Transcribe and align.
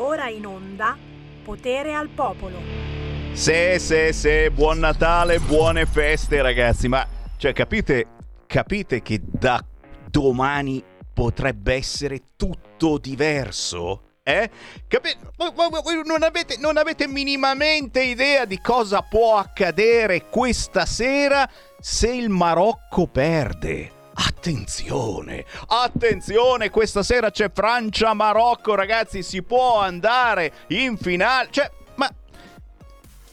Ora 0.00 0.28
in 0.28 0.46
onda 0.46 0.96
Potere 1.42 1.92
al 1.92 2.08
Popolo. 2.08 2.60
Sì, 3.32 3.78
sì, 3.78 4.12
sì, 4.12 4.48
buon 4.50 4.78
Natale, 4.78 5.40
buone 5.40 5.86
feste 5.86 6.40
ragazzi, 6.40 6.86
ma 6.86 7.04
cioè 7.36 7.52
capite, 7.52 8.06
capite 8.46 9.02
che 9.02 9.20
da 9.24 9.60
domani 10.08 10.82
potrebbe 11.12 11.74
essere 11.74 12.20
tutto 12.36 12.98
diverso? 12.98 14.02
Eh? 14.22 14.48
Capi- 14.86 15.16
non, 16.04 16.22
avete, 16.22 16.58
non 16.58 16.76
avete 16.76 17.08
minimamente 17.08 18.02
idea 18.02 18.44
di 18.44 18.60
cosa 18.60 19.02
può 19.02 19.36
accadere 19.36 20.26
questa 20.28 20.86
sera 20.86 21.48
se 21.80 22.12
il 22.12 22.28
Marocco 22.28 23.08
perde. 23.08 23.97
Attenzione, 24.20 25.44
attenzione, 25.68 26.70
questa 26.70 27.04
sera 27.04 27.30
c'è 27.30 27.52
Francia-Marocco, 27.54 28.74
ragazzi, 28.74 29.22
si 29.22 29.42
può 29.42 29.78
andare 29.78 30.52
in 30.68 30.96
finale. 30.96 31.48
Cioè, 31.52 31.70
ma 31.94 32.12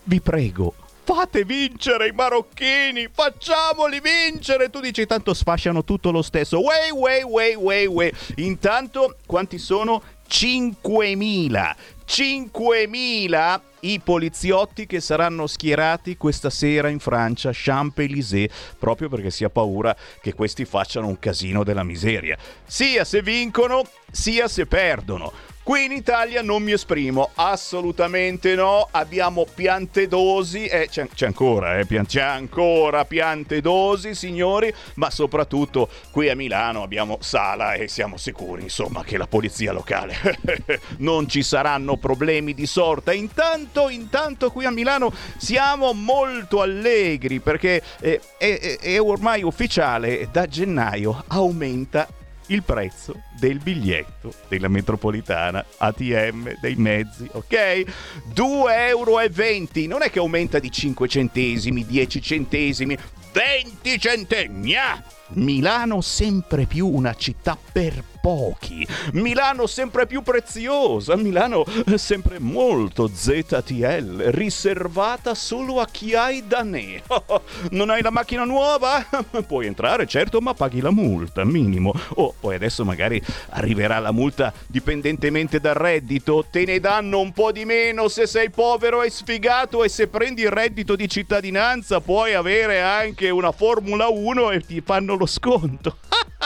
vi 0.03 0.21
prego, 0.21 0.75
fate 1.03 1.43
vincere 1.43 2.09
i 2.09 2.11
marocchini, 2.11 3.09
facciamoli 3.11 3.99
vincere. 3.99 4.69
Tu 4.69 4.79
dici 4.79 5.07
tanto 5.07 5.33
sfasciano 5.33 5.83
tutto 5.83 6.11
lo 6.11 6.21
stesso. 6.21 6.61
Way, 6.61 6.91
way, 6.91 7.23
way, 7.23 7.55
way, 7.55 7.85
way. 7.87 8.11
Intanto 8.35 9.17
quanti 9.25 9.57
sono? 9.57 10.03
5.000. 10.29 11.75
5.000 12.07 13.61
i 13.81 13.99
poliziotti 13.99 14.85
che 14.87 14.99
saranno 14.99 15.47
schierati 15.47 16.17
questa 16.17 16.49
sera 16.49 16.89
in 16.89 16.99
Francia, 16.99 17.51
Champs-Élysées, 17.53 18.51
proprio 18.79 19.09
perché 19.09 19.29
si 19.29 19.43
ha 19.43 19.49
paura 19.49 19.95
che 20.21 20.33
questi 20.33 20.65
facciano 20.65 21.07
un 21.07 21.19
casino 21.19 21.63
della 21.63 21.83
miseria, 21.83 22.37
sia 22.65 23.03
se 23.03 23.21
vincono, 23.21 23.83
sia 24.11 24.47
se 24.47 24.65
perdono. 24.65 25.53
Qui 25.65 25.85
in 25.85 25.93
Italia 25.93 26.43
non 26.43 26.61
mi 26.61 26.73
esprimo, 26.73 27.31
assolutamente 27.33 28.53
no. 28.53 28.87
Abbiamo 28.91 29.47
piante 29.51 30.07
dosi, 30.07 30.67
eh, 30.67 30.87
c'è, 30.91 31.07
c'è, 31.11 31.25
ancora, 31.25 31.79
eh, 31.79 31.87
c'è 32.05 32.21
ancora 32.21 33.03
piante 33.05 33.61
dosi, 33.61 34.13
signori, 34.13 34.71
ma 34.97 35.09
soprattutto 35.09 35.89
qui 36.11 36.29
a 36.29 36.35
Milano 36.35 36.83
abbiamo 36.83 37.17
Sala 37.19 37.73
e 37.73 37.87
siamo 37.87 38.15
sicuri, 38.15 38.61
insomma, 38.61 39.03
che 39.03 39.17
la 39.17 39.25
polizia 39.25 39.71
locale 39.71 40.15
non 40.97 41.27
ci 41.27 41.41
saranno 41.41 41.97
problemi 41.97 42.53
di 42.53 42.67
sorta. 42.67 43.11
Intanto, 43.11 43.89
intanto 43.89 44.51
qui 44.51 44.65
a 44.65 44.71
Milano 44.71 45.11
siamo 45.37 45.93
molto 45.93 46.61
allegri 46.61 47.39
perché 47.39 47.81
eh, 48.01 48.21
è, 48.37 48.77
è 48.79 49.01
ormai 49.01 49.41
ufficiale, 49.41 50.29
da 50.31 50.45
gennaio 50.45 51.23
aumenta 51.29 52.07
il 52.47 52.63
prezzo 52.63 53.21
del 53.39 53.59
biglietto 53.59 54.33
della 54.47 54.67
metropolitana 54.67 55.65
ATM 55.77 56.57
dei 56.59 56.75
mezzi, 56.75 57.27
ok? 57.31 57.53
2,20 58.33 58.69
euro. 58.87 59.87
Non 59.87 60.01
è 60.01 60.09
che 60.09 60.19
aumenta 60.19 60.59
di 60.59 60.71
5 60.71 61.07
centesimi, 61.07 61.85
10 61.85 62.21
centesimi, 62.21 62.97
20 63.31 63.99
centesimi. 63.99 64.73
Milano 65.29 66.01
sempre 66.01 66.65
più 66.65 66.87
una 66.87 67.15
città 67.15 67.57
per 67.71 68.03
pochi. 68.25 68.87
Milano 69.11 69.67
sempre 69.67 70.07
più 70.07 70.23
preziosa. 70.23 71.15
Milano 71.15 71.63
sempre 71.93 72.39
molto 72.39 73.07
ZTL, 73.13 74.31
riservata 74.31 75.35
solo 75.35 75.79
a 75.79 75.85
chi 75.85 76.15
hai 76.15 76.47
da 76.47 76.63
ne. 76.63 77.03
non 77.69 77.91
hai 77.91 78.01
la 78.01 78.09
macchina 78.09 78.43
nuova? 78.43 79.05
Puoi 79.45 79.67
entrare, 79.67 80.07
certo, 80.07 80.41
ma 80.41 80.55
paghi 80.55 80.81
la 80.81 80.89
multa, 80.89 81.43
minimo. 81.43 81.93
Oh, 82.15 82.33
poi 82.39 82.55
adesso 82.55 82.83
magari 82.83 83.21
arriverà 83.49 83.99
la 83.99 84.11
multa 84.11 84.51
dipendentemente 84.65 85.59
dal 85.59 85.75
reddito. 85.75 86.47
Te 86.49 86.65
ne 86.65 86.79
danno 86.79 87.19
un 87.19 87.31
po' 87.31 87.51
di 87.51 87.63
meno 87.63 88.07
se 88.07 88.25
sei 88.25 88.49
povero 88.49 89.03
e 89.03 89.11
sfigato 89.11 89.83
e 89.83 89.89
se 89.89 90.07
prendi 90.07 90.41
il 90.41 90.49
reddito 90.49 90.95
di 90.95 91.07
cittadinanza 91.07 92.01
puoi 92.01 92.33
avere 92.33 92.81
anche 92.81 93.29
una 93.29 93.51
Formula 93.51 94.07
1 94.07 94.49
e 94.49 94.61
ti 94.61 94.81
fanno 94.81 95.13
lo 95.13 95.27
sconto. 95.27 95.97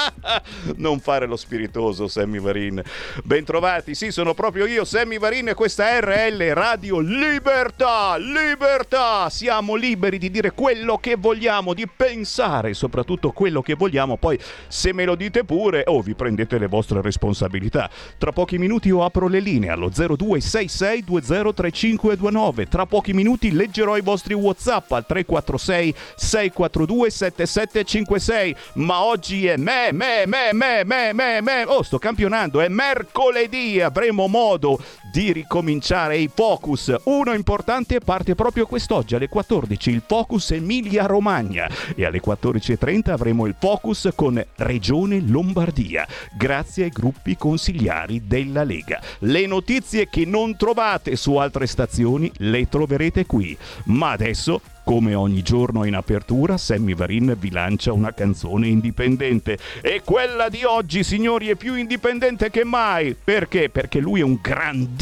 non 0.77 0.99
fare 0.99 1.25
lo 1.25 1.35
spiritoso, 1.69 2.07
Sammy 2.07 2.39
Varin. 2.39 2.81
Bentrovati, 3.23 3.93
sì, 3.95 4.11
sono 4.11 4.33
proprio 4.33 4.65
io, 4.65 4.83
Sammy 4.83 5.19
Varin, 5.19 5.47
e 5.49 5.53
questa 5.53 5.99
RL 5.99 6.53
Radio 6.53 6.99
Libertà. 6.99 8.17
Libertà! 8.17 9.29
Siamo 9.29 9.75
liberi 9.75 10.17
di 10.17 10.31
dire 10.31 10.51
quello 10.51 10.97
che 10.97 11.15
vogliamo, 11.15 11.73
di 11.73 11.87
pensare 11.87 12.73
soprattutto 12.73 13.31
quello 13.31 13.61
che 13.61 13.75
vogliamo. 13.75 14.17
Poi, 14.17 14.37
se 14.67 14.91
me 14.93 15.05
lo 15.05 15.15
dite 15.15 15.45
pure, 15.45 15.83
oh, 15.85 16.01
vi 16.01 16.15
prendete 16.15 16.57
le 16.57 16.67
vostre 16.67 17.01
responsabilità. 17.01 17.89
Tra 18.17 18.31
pochi 18.31 18.57
minuti 18.57 18.87
io 18.89 19.03
apro 19.03 19.27
le 19.27 19.39
linee 19.39 19.69
allo 19.69 19.89
0266203529. 19.89 22.67
Tra 22.67 22.87
pochi 22.87 23.13
minuti 23.13 23.51
leggerò 23.51 23.97
i 23.97 24.01
vostri 24.01 24.33
WhatsApp 24.33 24.91
al 24.91 25.05
346 25.05 25.93
642 26.15 27.09
7756. 27.09 28.55
Ma 28.73 29.03
oggi 29.03 29.45
è 29.45 29.57
me 29.57 29.89
me, 29.91 30.23
me, 30.25 30.49
me, 30.53 30.83
me, 30.83 31.13
me, 31.13 31.41
me, 31.41 31.58
Oh, 31.65 31.83
sto 31.83 31.97
campionando, 31.97 32.61
è 32.61 32.67
mercoledì, 32.67 33.81
avremo 33.81 34.27
modo 34.27 34.81
di 35.11 35.31
ricominciare 35.31 36.17
i 36.17 36.29
focus. 36.33 36.93
Uno 37.05 37.33
importante 37.33 37.99
parte 37.99 38.35
proprio 38.35 38.65
quest'oggi 38.65 39.15
alle 39.15 39.27
14, 39.27 39.89
il 39.89 40.03
focus 40.05 40.51
Emilia 40.51 41.05
Romagna 41.05 41.69
e 41.95 42.05
alle 42.05 42.21
14.30 42.21 43.11
avremo 43.11 43.45
il 43.45 43.55
focus 43.57 44.09
con 44.15 44.43
Regione 44.55 45.21
Lombardia, 45.21 46.07
grazie 46.35 46.85
ai 46.85 46.89
gruppi 46.89 47.35
consigliari 47.35 48.27
della 48.27 48.63
Lega. 48.63 49.01
Le 49.19 49.45
notizie 49.45 50.09
che 50.09 50.25
non 50.25 50.55
trovate 50.55 51.15
su 51.15 51.35
altre 51.35 51.67
stazioni 51.67 52.31
le 52.37 52.67
troverete 52.67 53.25
qui. 53.25 53.57
Ma 53.85 54.11
adesso 54.11 54.61
come 54.89 55.13
ogni 55.13 55.43
giorno 55.43 55.83
in 55.83 55.93
apertura, 55.93 56.57
Sammy 56.57 56.95
Varin 56.95 57.35
vi 57.37 57.51
lancia 57.51 57.93
una 57.93 58.11
canzone 58.11 58.67
indipendente. 58.67 59.59
E 59.81 60.01
quella 60.03 60.49
di 60.49 60.63
oggi, 60.63 61.03
signori, 61.03 61.49
è 61.49 61.55
più 61.55 61.75
indipendente 61.75 62.49
che 62.49 62.63
mai. 62.63 63.15
Perché? 63.23 63.69
Perché 63.69 63.99
lui 63.99 64.21
è 64.21 64.23
un 64.23 64.39
grandissimo 64.41 64.98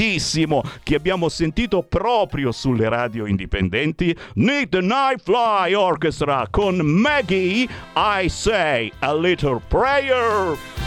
che 0.83 0.93
abbiamo 0.93 1.27
sentito 1.27 1.81
proprio 1.81 2.51
sulle 2.51 2.87
radio 2.87 3.25
indipendenti. 3.25 4.15
Need 4.35 4.69
the 4.69 4.81
Night 4.81 5.23
Fly 5.23 5.73
Orchestra 5.73 6.47
con 6.51 6.77
Maggie, 6.77 7.67
I 7.95 8.29
Say 8.29 8.91
a 8.99 9.15
Little 9.15 9.59
Prayer. 9.67 10.86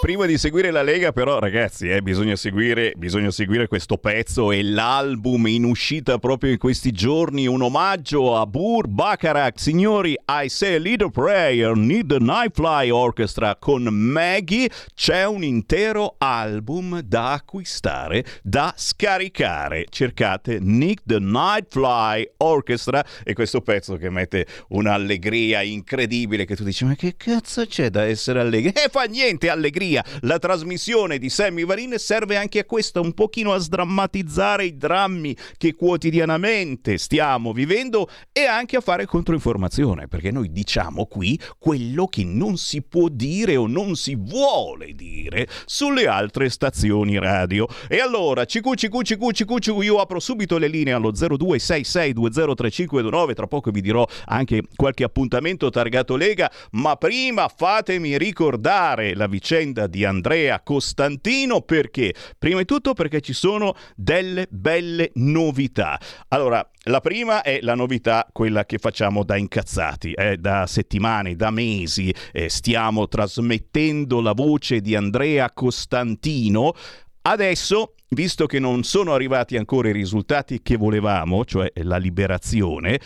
Prima 0.00 0.24
di 0.26 0.38
seguire 0.38 0.70
la 0.70 0.82
Lega, 0.82 1.12
però, 1.12 1.38
ragazzi, 1.38 1.90
eh, 1.90 2.00
bisogna, 2.00 2.36
seguire, 2.36 2.92
bisogna 2.96 3.30
seguire 3.30 3.68
questo 3.68 3.98
pezzo 3.98 4.50
e 4.50 4.62
l'album 4.62 5.46
in 5.46 5.64
uscita 5.64 6.18
proprio 6.18 6.52
in 6.52 6.58
questi 6.58 6.92
giorni. 6.92 7.46
Un 7.46 7.62
omaggio 7.62 8.36
a 8.36 8.46
Bur 8.46 8.88
Bacharach. 8.88 9.58
Signori, 9.58 10.16
I 10.28 10.48
Say 10.48 10.74
a 10.76 10.78
Little 10.78 11.10
Prayer, 11.10 11.76
Need 11.76 12.06
the 12.06 12.18
Nightfly 12.18 12.90
Orchestra 12.90 13.56
con 13.56 13.82
Maggie. 13.84 14.70
C'è 14.94 15.24
un 15.26 15.42
intero 15.42 16.14
album 16.18 17.00
da 17.00 17.32
acquistare, 17.32 18.24
da 18.42 18.72
scaricare. 18.76 19.86
Cercate 19.88 20.58
Nick 20.60 21.02
the 21.06 21.18
Nightfly 21.18 22.32
Orchestra 22.38 23.04
e 23.22 23.32
questo 23.32 23.60
pezzo 23.60 23.96
che 23.96 24.10
mette 24.10 24.46
un'allegria 24.68 25.62
incredibile 25.62 26.44
che 26.44 26.56
tu 26.56 26.64
dici 26.64 26.84
ma 26.84 26.94
che 26.94 27.14
cazzo 27.16 27.66
c'è 27.66 27.90
da 27.90 28.04
essere 28.04 28.40
allegri? 28.40 28.72
E 28.74 28.88
fa 28.90 29.04
niente, 29.04 29.50
allegria. 29.74 30.04
La 30.20 30.38
trasmissione 30.38 31.18
di 31.18 31.28
Sammy 31.28 31.64
Varin 31.64 31.94
serve 31.98 32.36
anche 32.36 32.60
a 32.60 32.64
questo, 32.64 33.00
un 33.00 33.12
pochino 33.12 33.52
a 33.52 33.58
sdrammatizzare 33.58 34.64
i 34.64 34.76
drammi 34.76 35.36
che 35.56 35.74
quotidianamente 35.74 36.96
stiamo 36.98 37.52
vivendo 37.52 38.08
e 38.32 38.44
anche 38.44 38.76
a 38.76 38.80
fare 38.80 39.06
controinformazione, 39.06 40.06
perché 40.08 40.30
noi 40.30 40.52
diciamo 40.52 41.06
qui 41.06 41.40
quello 41.58 42.06
che 42.06 42.22
non 42.24 42.56
si 42.56 42.82
può 42.82 43.08
dire 43.08 43.56
o 43.56 43.66
non 43.66 43.96
si 43.96 44.14
vuole 44.16 44.92
dire 44.94 45.48
sulle 45.66 46.06
altre 46.06 46.48
stazioni 46.48 47.18
radio. 47.18 47.66
E 47.88 47.98
allora, 48.00 48.44
CQ, 48.44 48.74
CQ, 48.74 49.02
CQ, 49.02 49.32
CQ, 49.32 49.58
CQ, 49.58 49.82
io 49.82 49.98
apro 49.98 50.20
subito 50.20 50.58
le 50.58 50.68
linee 50.68 50.92
allo 50.92 51.10
0266203529, 51.12 53.34
tra 53.34 53.48
poco 53.48 53.70
vi 53.70 53.80
dirò 53.80 54.06
anche 54.26 54.62
qualche 54.76 55.04
appuntamento 55.04 55.70
targato 55.70 56.16
Lega, 56.16 56.50
ma 56.72 56.96
prima 56.96 57.48
fatemi 57.48 58.18
ricordare 58.18 59.14
la 59.14 59.26
vicenda 59.26 59.63
di 59.72 60.04
Andrea 60.04 60.60
Costantino 60.62 61.62
perché? 61.62 62.14
Prima 62.38 62.58
di 62.58 62.64
tutto 62.66 62.92
perché 62.92 63.20
ci 63.20 63.32
sono 63.32 63.74
delle 63.96 64.46
belle 64.50 65.10
novità. 65.14 65.98
Allora, 66.28 66.68
la 66.84 67.00
prima 67.00 67.42
è 67.42 67.60
la 67.62 67.74
novità, 67.74 68.28
quella 68.30 68.66
che 68.66 68.78
facciamo 68.78 69.24
da 69.24 69.36
incazzati, 69.36 70.12
eh, 70.12 70.36
da 70.36 70.66
settimane, 70.66 71.34
da 71.34 71.50
mesi, 71.50 72.14
eh, 72.32 72.48
stiamo 72.50 73.08
trasmettendo 73.08 74.20
la 74.20 74.32
voce 74.32 74.80
di 74.80 74.94
Andrea 74.94 75.50
Costantino. 75.50 76.74
Adesso, 77.22 77.94
visto 78.10 78.44
che 78.44 78.58
non 78.58 78.82
sono 78.82 79.14
arrivati 79.14 79.56
ancora 79.56 79.88
i 79.88 79.92
risultati 79.92 80.60
che 80.60 80.76
volevamo, 80.76 81.44
cioè 81.46 81.72
la 81.76 81.96
liberazione, 81.96 83.00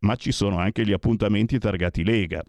Ma 0.00 0.14
ci 0.14 0.30
sono 0.30 0.58
anche 0.58 0.84
gli 0.84 0.92
appuntamenti 0.92 1.58
targati 1.58 2.04
Lega. 2.04 2.44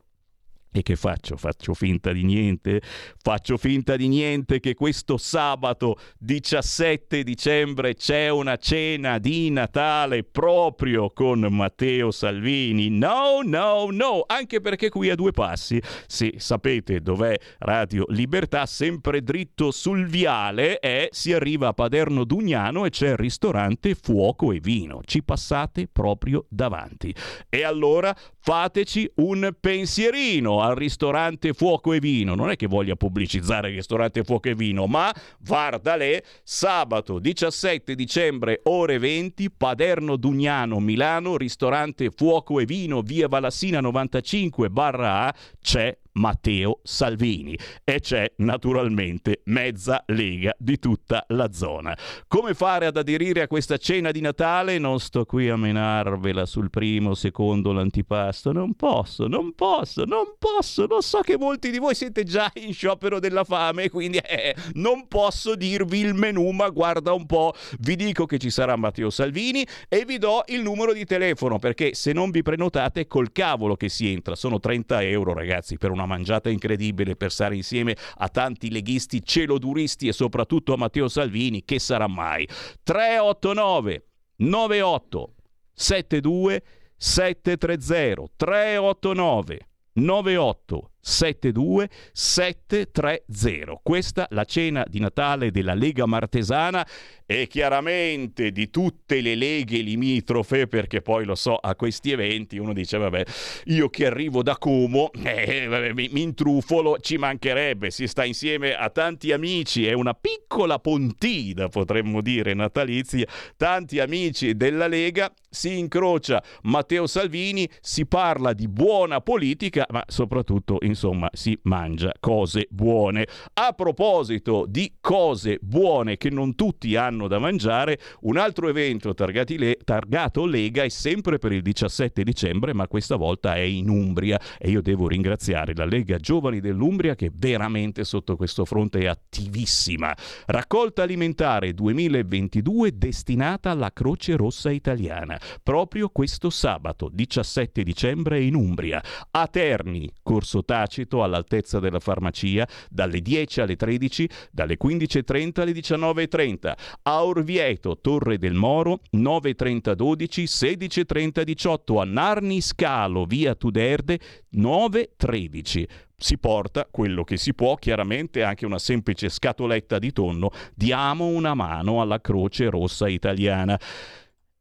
E 0.75 0.81
che 0.81 0.95
faccio? 0.95 1.37
Faccio 1.37 1.75
finta 1.75 2.11
di 2.11 2.23
niente? 2.23 2.81
Faccio 3.21 3.57
finta 3.57 3.95
di 3.95 4.07
niente 4.07 4.59
che 4.59 4.73
questo 4.73 5.17
sabato 5.17 5.99
17 6.17 7.21
dicembre 7.21 7.93
c'è 7.93 8.29
una 8.29 8.57
cena 8.57 9.19
di 9.19 9.51
Natale 9.51 10.23
proprio 10.23 11.11
con 11.11 11.41
Matteo 11.41 12.09
Salvini. 12.09 12.89
No, 12.89 13.41
no, 13.43 13.89
no, 13.91 14.23
anche 14.25 14.61
perché 14.61 14.89
qui 14.89 15.11
a 15.11 15.15
due 15.15 15.31
passi, 15.31 15.79
se 16.07 16.33
sapete 16.37 17.01
dov'è 17.01 17.37
Radio 17.59 18.05
Libertà, 18.07 18.65
sempre 18.65 19.21
dritto 19.21 19.69
sul 19.69 20.07
viale 20.07 20.79
è, 20.79 21.07
si 21.11 21.33
arriva 21.33 21.67
a 21.67 21.73
Paderno 21.73 22.23
Dugnano 22.23 22.85
e 22.85 22.89
c'è 22.89 23.09
il 23.09 23.17
ristorante 23.17 23.93
Fuoco 23.93 24.51
e 24.51 24.59
Vino. 24.59 25.01
Ci 25.05 25.21
passate 25.21 25.87
proprio 25.87 26.47
davanti. 26.49 27.13
E 27.47 27.63
allora 27.63 28.15
fateci 28.39 29.07
un 29.17 29.53
pensierino 29.59 30.61
al 30.63 30.75
ristorante 30.75 31.53
Fuoco 31.53 31.91
e 31.91 31.99
Vino. 31.99 32.35
Non 32.35 32.49
è 32.49 32.55
che 32.55 32.67
voglia 32.67 32.95
pubblicizzare 32.95 33.69
il 33.69 33.75
ristorante 33.75 34.23
Fuoco 34.23 34.49
e 34.49 34.55
Vino, 34.55 34.87
ma 34.87 35.13
Vardale, 35.39 36.23
sabato 36.43 37.19
17 37.19 37.93
dicembre, 37.95 38.61
ore 38.63 38.97
20, 38.97 39.51
Paderno 39.51 40.15
Dugnano, 40.15 40.79
Milano, 40.79 41.35
ristorante 41.35 42.09
Fuoco 42.15 42.59
e 42.59 42.65
Vino, 42.65 43.01
via 43.01 43.27
Valassina 43.27 43.81
95 43.81 44.69
barra 44.69 45.27
A, 45.27 45.35
c'è 45.61 45.97
Matteo 46.13 46.79
Salvini 46.83 47.57
e 47.83 47.99
c'è 47.99 48.31
naturalmente 48.37 49.41
mezza 49.45 50.03
lega 50.07 50.53
di 50.57 50.77
tutta 50.79 51.25
la 51.29 51.51
zona. 51.51 51.97
Come 52.27 52.53
fare 52.53 52.85
ad 52.85 52.97
aderire 52.97 53.41
a 53.41 53.47
questa 53.47 53.77
cena 53.77 54.11
di 54.11 54.21
Natale? 54.21 54.77
Non 54.77 54.99
sto 54.99 55.25
qui 55.25 55.49
a 55.49 55.55
menarvela 55.55 56.45
sul 56.45 56.69
primo, 56.69 57.13
secondo 57.13 57.71
l'antipasto. 57.71 58.51
Non 58.51 58.73
posso, 58.75 59.27
non 59.27 59.53
posso, 59.53 60.05
non 60.05 60.35
posso. 60.37 60.85
Lo 60.87 61.01
so 61.01 61.21
che 61.21 61.37
molti 61.37 61.71
di 61.71 61.79
voi 61.79 61.95
siete 61.95 62.23
già 62.23 62.51
in 62.55 62.73
sciopero 62.73 63.19
della 63.19 63.43
fame, 63.43 63.89
quindi 63.89 64.17
eh, 64.17 64.55
non 64.73 65.07
posso 65.07 65.55
dirvi 65.55 65.99
il 65.99 66.13
menù, 66.13 66.49
ma 66.51 66.69
guarda 66.69 67.13
un 67.13 67.25
po'. 67.25 67.53
Vi 67.79 67.95
dico 67.95 68.25
che 68.25 68.37
ci 68.37 68.49
sarà 68.49 68.75
Matteo 68.75 69.09
Salvini 69.09 69.65
e 69.87 70.05
vi 70.05 70.17
do 70.17 70.43
il 70.47 70.61
numero 70.61 70.93
di 70.93 71.05
telefono 71.05 71.59
perché 71.59 71.93
se 71.93 72.13
non 72.13 72.31
vi 72.31 72.41
prenotate 72.41 73.07
col 73.07 73.31
cavolo 73.31 73.75
che 73.75 73.89
si 73.89 74.11
entra. 74.11 74.35
Sono 74.35 74.59
30 74.59 75.01
euro 75.03 75.33
ragazzi 75.33 75.77
per 75.77 75.91
una 75.91 76.02
una 76.03 76.13
mangiata 76.15 76.49
incredibile 76.49 77.15
per 77.15 77.31
stare 77.31 77.55
insieme 77.55 77.95
a 78.17 78.27
tanti 78.29 78.69
leghisti 78.69 79.23
celoduristi 79.23 80.07
e 80.07 80.13
soprattutto 80.13 80.73
a 80.73 80.77
Matteo 80.77 81.07
Salvini, 81.07 81.63
che 81.63 81.79
sarà 81.79 82.07
mai? 82.07 82.47
389 82.83 84.05
98 84.35 85.35
72 85.73 86.63
730 86.97 88.23
389 88.35 89.67
98 89.93 90.92
72 91.05 91.89
730. 92.13 93.79
Questa 93.83 94.25
la 94.29 94.45
cena 94.45 94.85
di 94.87 94.99
Natale 94.99 95.51
della 95.51 95.73
Lega 95.73 96.05
Martesana 96.05 96.87
e 97.25 97.47
chiaramente 97.47 98.51
di 98.51 98.69
tutte 98.69 99.19
le 99.19 99.35
leghe 99.35 99.79
limitrofe, 99.79 100.67
perché 100.67 101.01
poi 101.01 101.25
lo 101.25 101.35
so, 101.35 101.55
a 101.55 101.75
questi 101.75 102.11
eventi 102.11 102.57
uno 102.57 102.73
dice, 102.73 102.97
vabbè, 102.97 103.23
io 103.65 103.89
che 103.89 104.05
arrivo 104.05 104.43
da 104.43 104.57
Como, 104.57 105.11
eh, 105.23 105.67
vabbè, 105.67 105.93
mi, 105.93 106.09
mi 106.11 106.21
intrufolo, 106.21 106.99
ci 106.99 107.17
mancherebbe, 107.17 107.91
si 107.91 108.07
sta 108.07 108.23
insieme 108.23 108.75
a 108.75 108.89
tanti 108.89 109.31
amici, 109.31 109.85
è 109.85 109.93
una 109.93 110.13
piccola 110.13 110.79
pontida, 110.79 111.69
potremmo 111.69 112.21
dire, 112.21 112.53
natalizia, 112.53 113.27
tanti 113.57 113.99
amici 113.99 114.55
della 114.55 114.87
Lega, 114.87 115.31
si 115.53 115.77
incrocia 115.77 116.43
Matteo 116.63 117.05
Salvini, 117.05 117.69
si 117.79 118.05
parla 118.07 118.53
di 118.53 118.67
buona 118.67 119.21
politica, 119.21 119.85
ma 119.91 120.03
soprattutto, 120.07 120.79
insomma, 120.81 121.29
si 121.31 121.57
mangia 121.63 122.11
cose 122.19 122.67
buone. 122.69 123.27
A 123.53 123.73
proposito 123.73 124.65
di 124.67 124.95
cose 124.99 125.59
buone 125.61 126.17
che 126.17 126.31
non 126.31 126.55
tutti 126.55 126.95
hanno 126.95 127.27
da 127.27 127.37
mangiare. 127.37 127.99
Un 128.21 128.37
altro 128.37 128.67
evento 128.67 129.13
le- 129.15 129.77
targato 129.83 130.45
Lega 130.45 130.83
è 130.83 130.89
sempre 130.89 131.37
per 131.37 131.51
il 131.51 131.61
17 131.61 132.23
dicembre, 132.23 132.73
ma 132.73 132.87
questa 132.87 133.15
volta 133.15 133.55
è 133.55 133.59
in 133.59 133.89
Umbria 133.89 134.39
e 134.57 134.71
io 134.71 134.81
devo 134.81 135.07
ringraziare 135.07 135.73
la 135.75 135.85
Lega 135.85 136.17
Giovani 136.17 136.59
dell'Umbria 136.59 137.13
che 137.15 137.31
veramente 137.31 138.03
sotto 138.03 138.35
questo 138.35 138.65
fronte 138.65 138.99
è 138.99 139.05
attivissima. 139.05 140.15
Raccolta 140.47 141.03
alimentare 141.03 141.73
2022 141.73 142.97
destinata 142.97 143.69
alla 143.69 143.91
Croce 143.93 144.35
Rossa 144.35 144.71
Italiana, 144.71 145.39
proprio 145.61 146.09
questo 146.09 146.49
sabato 146.49 147.09
17 147.11 147.83
dicembre 147.83 148.41
in 148.41 148.55
Umbria. 148.55 149.01
A 149.31 149.47
Terni, 149.47 150.09
corso 150.21 150.63
tacito 150.63 151.23
all'altezza 151.23 151.79
della 151.79 151.99
farmacia, 151.99 152.67
dalle 152.89 153.21
10 153.21 153.61
alle 153.61 153.75
13, 153.75 154.29
dalle 154.51 154.77
15.30 154.81 155.61
alle 155.61 155.71
19.30 155.71 156.73
a 157.03 157.23
Orvieto, 157.23 157.99
Torre 157.99 158.37
del 158.37 158.53
Moro, 158.53 158.99
93012 159.11 160.41
163018, 160.41 161.99
a 161.99 162.05
Narni 162.05 162.61
Scalo, 162.61 163.25
via 163.25 163.55
Tuderde, 163.55 164.19
913 164.49 165.87
si 166.23 166.37
porta 166.37 166.87
quello 166.89 167.25
che 167.25 167.35
si 167.35 167.53
può, 167.53 167.75
chiaramente 167.75 168.43
anche 168.43 168.65
una 168.65 168.79
semplice 168.79 169.27
scatoletta 169.27 169.99
di 169.99 170.13
tonno, 170.13 170.51
diamo 170.73 171.25
una 171.25 171.53
mano 171.53 171.99
alla 171.99 172.21
Croce 172.21 172.69
Rossa 172.69 173.09
Italiana. 173.09 173.77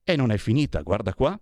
E 0.04 0.16
non 0.16 0.32
è 0.32 0.37
finita, 0.37 0.82
guarda 0.82 1.14
qua. 1.14 1.38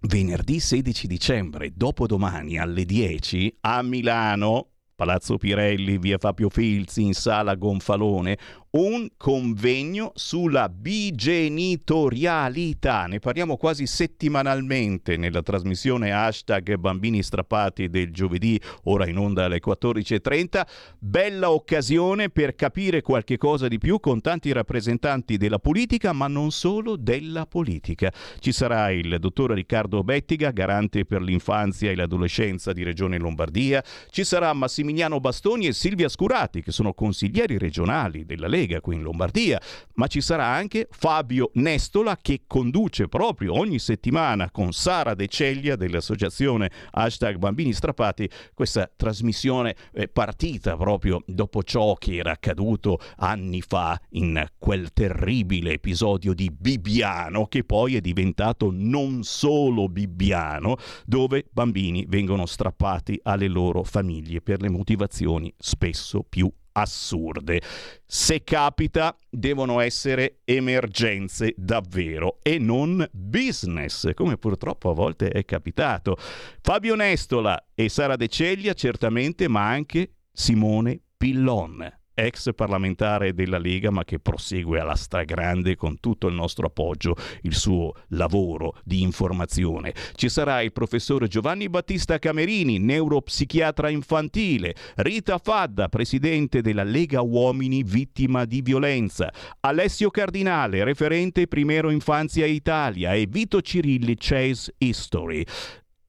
Venerdì 0.00 0.60
16 0.60 1.06
dicembre, 1.06 1.72
dopodomani 1.74 2.58
alle 2.58 2.84
10, 2.84 3.58
a 3.60 3.82
Milano, 3.82 4.72
Palazzo 4.94 5.38
Pirelli, 5.38 5.96
via 5.96 6.18
Fabio 6.18 6.50
Filzi, 6.50 7.02
in 7.02 7.14
sala 7.14 7.54
Gonfalone, 7.54 8.36
un 8.72 9.08
convegno 9.18 10.12
sulla 10.14 10.70
bigenitorialità. 10.70 13.04
Ne 13.06 13.18
parliamo 13.18 13.58
quasi 13.58 13.86
settimanalmente 13.86 15.18
nella 15.18 15.42
trasmissione 15.42 16.12
hashtag 16.12 16.76
Bambini 16.76 17.22
Strappati 17.22 17.90
del 17.90 18.10
giovedì, 18.12 18.58
ora 18.84 19.06
in 19.06 19.18
onda 19.18 19.44
alle 19.44 19.60
14.30. 19.62 20.62
Bella 20.98 21.50
occasione 21.50 22.30
per 22.30 22.54
capire 22.54 23.02
qualche 23.02 23.36
cosa 23.36 23.68
di 23.68 23.76
più 23.76 24.00
con 24.00 24.22
tanti 24.22 24.50
rappresentanti 24.52 25.36
della 25.36 25.58
politica, 25.58 26.14
ma 26.14 26.28
non 26.28 26.50
solo 26.50 26.96
della 26.96 27.44
politica. 27.44 28.10
Ci 28.38 28.52
sarà 28.52 28.90
il 28.90 29.18
dottor 29.18 29.50
Riccardo 29.50 30.02
Bettiga, 30.02 30.50
garante 30.50 31.04
per 31.04 31.20
l'infanzia 31.20 31.90
e 31.90 31.94
l'adolescenza 31.94 32.72
di 32.72 32.82
Regione 32.82 33.18
Lombardia. 33.18 33.84
Ci 34.08 34.24
sarà 34.24 34.50
Massimiliano 34.54 35.20
Bastoni 35.20 35.66
e 35.66 35.74
Silvia 35.74 36.08
Scurati, 36.08 36.62
che 36.62 36.72
sono 36.72 36.94
consiglieri 36.94 37.58
regionali 37.58 38.24
della 38.24 38.46
Lega 38.46 38.60
Lega 38.62 38.80
qui 38.80 38.94
in 38.94 39.02
Lombardia, 39.02 39.60
ma 39.94 40.06
ci 40.06 40.20
sarà 40.20 40.46
anche 40.46 40.86
Fabio 40.90 41.50
Nestola 41.54 42.16
che 42.20 42.42
conduce 42.46 43.08
proprio 43.08 43.58
ogni 43.58 43.80
settimana 43.80 44.50
con 44.52 44.72
Sara 44.72 45.14
De 45.14 45.26
Ceglia 45.26 45.74
dell'associazione 45.74 46.70
hashtag 46.92 47.38
Bambini 47.38 47.72
Strappati 47.72 48.28
questa 48.54 48.88
trasmissione 48.94 49.74
eh, 49.92 50.06
partita 50.06 50.76
proprio 50.76 51.22
dopo 51.26 51.64
ciò 51.64 51.94
che 51.94 52.16
era 52.16 52.30
accaduto 52.30 53.00
anni 53.16 53.62
fa 53.62 54.00
in 54.10 54.46
quel 54.58 54.92
terribile 54.92 55.72
episodio 55.72 56.34
di 56.34 56.50
Bibbiano 56.50 57.46
che 57.46 57.64
poi 57.64 57.96
è 57.96 58.00
diventato 58.00 58.70
non 58.72 59.24
solo 59.24 59.88
Bibbiano 59.88 60.76
dove 61.04 61.46
bambini 61.50 62.04
vengono 62.08 62.46
strappati 62.46 63.18
alle 63.24 63.48
loro 63.48 63.82
famiglie 63.82 64.40
per 64.40 64.60
le 64.60 64.68
motivazioni 64.68 65.52
spesso 65.58 66.24
più 66.28 66.50
assurde. 66.72 67.60
Se 68.06 68.42
capita, 68.44 69.16
devono 69.28 69.80
essere 69.80 70.40
emergenze 70.44 71.54
davvero 71.56 72.38
e 72.42 72.58
non 72.58 73.06
business, 73.12 74.12
come 74.14 74.36
purtroppo 74.36 74.90
a 74.90 74.94
volte 74.94 75.28
è 75.28 75.44
capitato. 75.44 76.16
Fabio 76.60 76.94
Nestola 76.94 77.62
e 77.74 77.88
Sara 77.88 78.16
De 78.16 78.28
Ceglia 78.28 78.74
certamente, 78.74 79.48
ma 79.48 79.68
anche 79.68 80.16
Simone 80.32 81.00
Pillon 81.16 82.00
ex 82.14 82.50
parlamentare 82.54 83.34
della 83.34 83.58
Lega 83.58 83.90
ma 83.90 84.04
che 84.04 84.18
prosegue 84.18 84.80
alla 84.80 84.94
stragrande 84.94 85.76
con 85.76 86.00
tutto 86.00 86.26
il 86.26 86.34
nostro 86.34 86.66
appoggio 86.66 87.16
il 87.42 87.54
suo 87.54 87.92
lavoro 88.08 88.76
di 88.84 89.02
informazione. 89.02 89.94
Ci 90.14 90.28
sarà 90.28 90.60
il 90.62 90.72
professor 90.72 91.26
Giovanni 91.26 91.68
Battista 91.68 92.18
Camerini, 92.18 92.78
neuropsichiatra 92.78 93.88
infantile, 93.88 94.74
Rita 94.96 95.38
Fadda, 95.38 95.88
presidente 95.88 96.60
della 96.60 96.84
Lega 96.84 97.20
Uomini 97.20 97.82
vittima 97.82 98.44
di 98.44 98.60
violenza, 98.62 99.32
Alessio 99.60 100.10
Cardinale, 100.10 100.84
referente 100.84 101.46
Primero 101.46 101.90
Infanzia 101.90 102.46
Italia 102.46 103.14
e 103.14 103.26
Vito 103.28 103.60
Cirilli 103.60 104.16
Chase 104.18 104.74
History. 104.78 105.44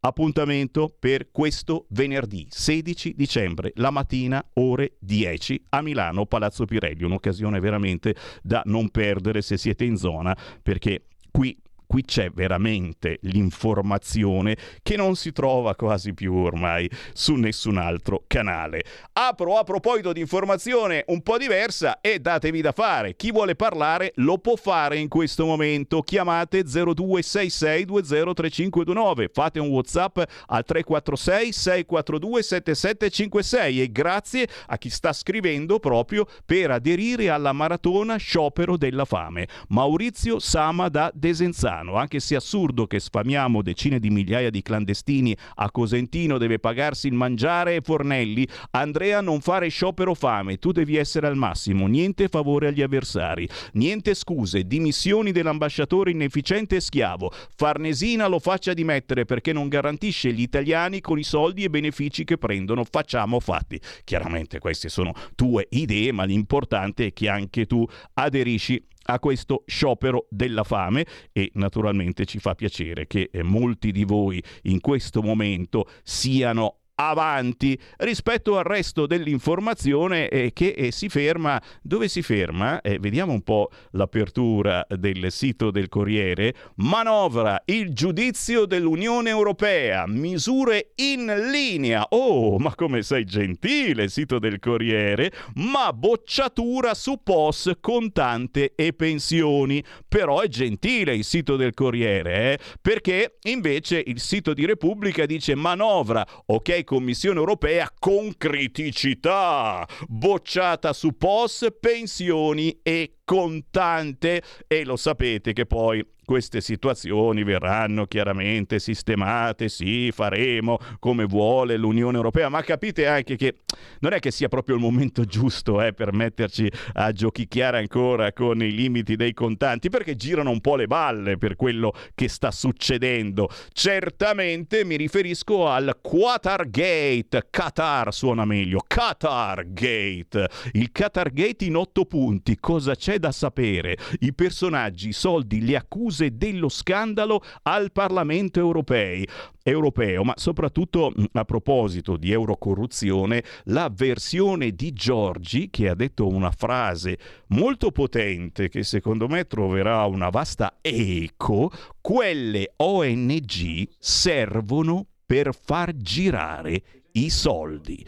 Appuntamento 0.06 0.94
per 1.00 1.32
questo 1.32 1.86
venerdì 1.92 2.46
16 2.50 3.14
dicembre, 3.16 3.72
la 3.76 3.90
mattina, 3.90 4.46
ore 4.56 4.98
10 5.00 5.68
a 5.70 5.82
Milano, 5.82 6.26
Palazzo 6.26 6.66
Pirelli. 6.66 7.06
Un'occasione 7.06 7.62
veramente 7.62 8.14
da 8.42 8.62
non 8.66 8.90
perdere 8.90 9.42
se 9.42 9.56
siete 9.56 9.86
in 9.86 9.96
zona, 9.96 10.36
perché 10.62 11.06
qui 11.32 11.58
qui 11.94 12.04
c'è 12.04 12.32
veramente 12.32 13.20
l'informazione 13.22 14.58
che 14.82 14.98
non 14.98 15.16
si 15.16 15.32
trova 15.32 15.76
quasi 15.76 16.16
più 16.16 16.34
ormai 16.34 16.90
su 17.14 17.36
nessun 17.36 17.78
altro 17.78 18.24
canale. 18.26 18.84
Apro 19.14 19.60
a 19.60 19.64
proposito 19.64 20.12
di 20.12 20.20
informazione 20.20 21.04
un 21.10 21.22
po' 21.22 21.38
diversa 21.38 22.02
e 22.02 22.18
datevi 22.18 22.62
da 22.62 22.72
fare. 22.72 23.16
Chi 23.16 23.32
vuole 23.32 23.54
parlare 23.54 24.14
lo 24.16 24.40
può 24.40 24.56
fare 24.56 24.98
in 24.98 25.08
questo 25.08 25.46
momento. 25.46 26.02
Chiamate 26.02 26.64
0266203529, 26.64 29.28
fate 29.32 29.60
un 29.60 29.68
WhatsApp 29.68 30.18
al 30.48 30.66
346 30.66 31.52
642 31.52 32.42
7756 32.42 33.82
e 33.84 33.92
grazie 33.92 34.48
a 34.66 34.80
chi 34.80 34.90
sta 34.90 35.14
scrivendo 35.14 35.78
proprio 35.78 36.26
per 36.44 36.72
aderire 36.72 37.30
alla 37.30 37.54
maratona 37.54 38.16
sciopero 38.16 38.78
della 38.78 39.06
fame. 39.06 39.48
Maurizio 39.68 40.40
Sama 40.40 40.90
da 40.90 41.12
Desenzano 41.14 41.82
italiano, 41.84 41.96
anche 41.96 42.20
se 42.20 42.36
assurdo 42.36 42.88
che 42.88 43.00
sfamiamo 43.00 43.62
decine 43.62 44.00
di 44.00 44.10
migliaia 44.10 44.50
di 44.50 44.62
clandestini 44.62 45.36
a 45.56 45.70
Cosentino 45.70 46.38
deve 46.38 46.60
pagarsi 46.60 47.08
il 47.08 47.14
mangiare 47.14 47.76
e 47.76 47.82
fornelli, 47.82 48.48
Andrea 48.72 49.22
non 49.22 49.42
fare 49.42 49.68
sciopero 49.68 50.14
fame, 50.14 50.58
tu 50.58 50.72
devi 50.72 50.96
essere 50.96 51.28
al 51.28 51.36
massimo, 51.36 51.88
niente 51.88 52.28
favore 52.28 52.68
agli 52.68 52.82
avversari, 52.82 53.48
niente 53.74 54.14
scuse, 54.14 54.66
dimissioni 54.66 55.32
dell'ambasciatore 55.32 56.12
inefficiente 56.12 56.78
e 56.78 56.82
schiavo, 56.82 57.32
Farnesina 57.56 58.28
lo 58.28 58.40
faccia 58.40 58.74
dimettere 58.74 59.26
perché 59.26 59.54
non 59.54 59.68
garantisce 59.68 60.32
gli 60.32 60.42
italiani 60.42 61.02
con 61.02 61.20
i 61.20 61.24
soldi 61.24 61.64
e 61.64 61.70
benefici 61.70 62.24
che 62.24 62.38
prendono, 62.38 62.84
facciamo 62.84 63.40
fatti. 63.40 63.80
Chiaramente 64.04 64.60
queste 64.60 64.90
sono 64.90 65.14
tue 65.36 65.68
idee, 65.72 66.12
ma 66.12 66.24
l'importante 66.24 67.08
è 67.08 67.14
che 67.14 67.30
anche 67.30 67.66
tu 67.66 67.86
aderisci 68.14 68.82
a 69.04 69.20
questo 69.20 69.64
sciopero 69.66 70.28
della 70.30 70.64
fame 70.64 71.06
e 71.32 71.52
naturalmente 71.56 72.26
ci 72.26 72.40
fa 72.40 72.56
piacere 72.56 73.08
che 73.08 73.30
eh, 73.32 73.44
molti 73.44 73.92
di 73.92 74.04
voi 74.04 74.42
in 74.64 74.80
questo 74.80 75.22
momento 75.22 75.88
siano 76.04 76.78
avanti 76.96 77.80
rispetto 77.98 78.58
al 78.58 78.64
resto 78.64 79.08
dell'informazione 79.08 80.30
eh, 80.30 80.52
che 80.54 80.70
eh, 80.70 80.92
si 80.92 81.10
ferma 81.10 81.62
dove 81.82 82.08
si 82.08 82.22
ferma? 82.22 82.82
Eh, 82.82 83.00
vediamo 83.00 83.34
un 83.34 83.42
po' 83.42 83.70
l'apertura 83.92 84.86
del 84.90 85.32
sito 85.32 85.72
del 85.72 85.90
Corriere. 85.90 86.54
Manovra 86.76 87.62
il 87.66 87.94
giudizio 87.94 88.66
dell'Unione 88.66 89.30
Europea 89.30 90.06
misure 90.08 90.92
in 90.96 91.50
linea. 91.52 92.06
Oh 92.10 92.58
ma 92.58 92.76
come 92.76 93.02
sei 93.02 93.26
gentile 93.26 94.08
sito 94.10 94.40
del 94.40 94.60
Corriere. 94.60 95.32
Ma 95.56 95.92
bocciatura 95.94 96.94
su 96.94 97.22
POS 97.24 97.74
contante 97.80 98.74
e 98.76 98.94
pensioni. 98.94 99.84
Però 100.08 100.42
è 100.42 100.48
gentile 100.48 101.16
il 101.16 101.24
sito 101.24 101.56
del 101.56 101.74
Corriere 101.74 102.34
eh, 102.34 102.60
perché 102.82 103.38
invece 103.44 104.02
il 104.06 104.20
sito 104.20 104.54
di 104.54 104.66
Repubblica 104.66 105.26
dice 105.26 105.56
manovra 105.56 106.26
ok 106.46 106.83
Commissione 106.84 107.40
europea 107.40 107.92
con 107.98 108.36
criticità, 108.38 109.88
bocciata 110.08 110.94
su 110.94 111.18
POS, 111.18 111.68
pensioni 111.80 112.80
e 112.82 113.20
contante 113.24 114.42
e 114.68 114.84
lo 114.86 114.96
sapete 114.96 115.54
che 115.54 115.66
poi 115.66 116.06
queste 116.26 116.62
situazioni 116.62 117.44
verranno 117.44 118.06
chiaramente 118.06 118.80
sistemate, 118.80 119.70
sì, 119.70 120.12
faremo 120.12 120.78
come 121.00 121.26
vuole 121.26 121.78
l'Unione 121.78 122.16
Europea, 122.16 122.50
ma 122.50 122.62
capite 122.62 123.08
anche 123.08 123.36
che 123.36 123.56
non 124.00 124.14
è 124.14 124.20
che 124.20 124.32
sia 124.32 124.48
proprio 124.48 124.76
il 124.76 124.82
momento 124.82 125.26
giusto 125.26 125.82
eh, 125.82 125.94
per 125.94 126.14
metterci 126.14 126.72
a 126.94 127.12
giochicchiare 127.12 127.78
ancora 127.78 128.32
con 128.34 128.62
i 128.62 128.72
limiti 128.72 129.16
dei 129.16 129.34
contanti, 129.34 129.90
perché 129.90 130.16
girano 130.16 130.52
un 130.52 130.62
po' 130.62 130.76
le 130.76 130.88
balle 130.88 131.38
per 131.38 131.56
quello 131.56 131.94
che 132.16 132.30
sta 132.30 132.52
succedendo. 132.52 133.50
Certamente 133.72 134.86
mi 134.86 134.96
riferisco 134.96 135.68
al 135.68 136.00
Qatar 136.02 136.70
Gate, 136.70 137.48
Qatar 137.50 138.14
suona 138.14 138.46
meglio, 138.46 138.84
Qatar 138.86 139.72
Gate, 139.74 140.50
il 140.74 140.92
Qatar 140.92 141.32
Gate 141.32 141.66
in 141.66 141.76
otto 141.76 142.06
punti, 142.06 142.58
cosa 142.60 142.96
c'è 142.96 143.13
da 143.20 143.32
sapere? 143.32 143.98
I 144.20 144.34
personaggi, 144.34 145.10
i 145.10 145.14
soldi, 145.14 145.66
le 145.66 145.76
accuse 145.76 146.36
dello 146.38 146.70
scandalo 146.70 147.42
al 147.64 147.92
Parlamento 147.92 148.60
europei 148.60 149.28
europeo, 149.64 150.24
ma 150.24 150.34
soprattutto 150.36 151.14
a 151.32 151.46
proposito 151.46 152.18
di 152.18 152.32
eurocorruzione, 152.32 153.44
la 153.66 153.90
versione 153.94 154.72
di 154.72 154.92
Giorgi 154.92 155.70
che 155.70 155.90
ha 155.90 155.96
detto 155.96 156.28
una 156.28 156.52
frase 156.52 157.18
molto 157.48 157.92
potente 157.92 158.70
che 158.70 158.84
secondo 158.84 159.28
me 159.28 159.46
troverà 159.46 160.06
una 160.06 160.30
vasta 160.30 160.78
eco, 160.82 161.72
quelle 162.02 162.74
ONG 162.76 163.88
servono 163.98 165.08
per 165.26 165.56
far 165.56 165.96
girare 165.96 166.82
i 167.14 167.30
soldi. 167.30 168.06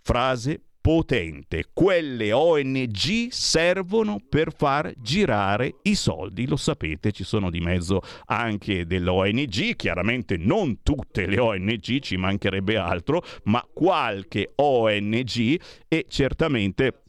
Frase 0.00 0.60
potente. 0.84 1.70
Quelle 1.72 2.30
ONG 2.30 3.28
servono 3.30 4.18
per 4.28 4.52
far 4.54 4.92
girare 5.00 5.76
i 5.84 5.94
soldi, 5.94 6.46
lo 6.46 6.56
sapete, 6.56 7.10
ci 7.10 7.24
sono 7.24 7.48
di 7.48 7.60
mezzo 7.60 8.02
anche 8.26 8.84
delle 8.84 9.08
ONG, 9.08 9.76
chiaramente 9.76 10.36
non 10.36 10.82
tutte 10.82 11.24
le 11.24 11.38
ONG, 11.38 12.00
ci 12.00 12.18
mancherebbe 12.18 12.76
altro, 12.76 13.22
ma 13.44 13.66
qualche 13.72 14.52
ONG 14.56 15.58
e 15.88 16.04
certamente 16.06 17.03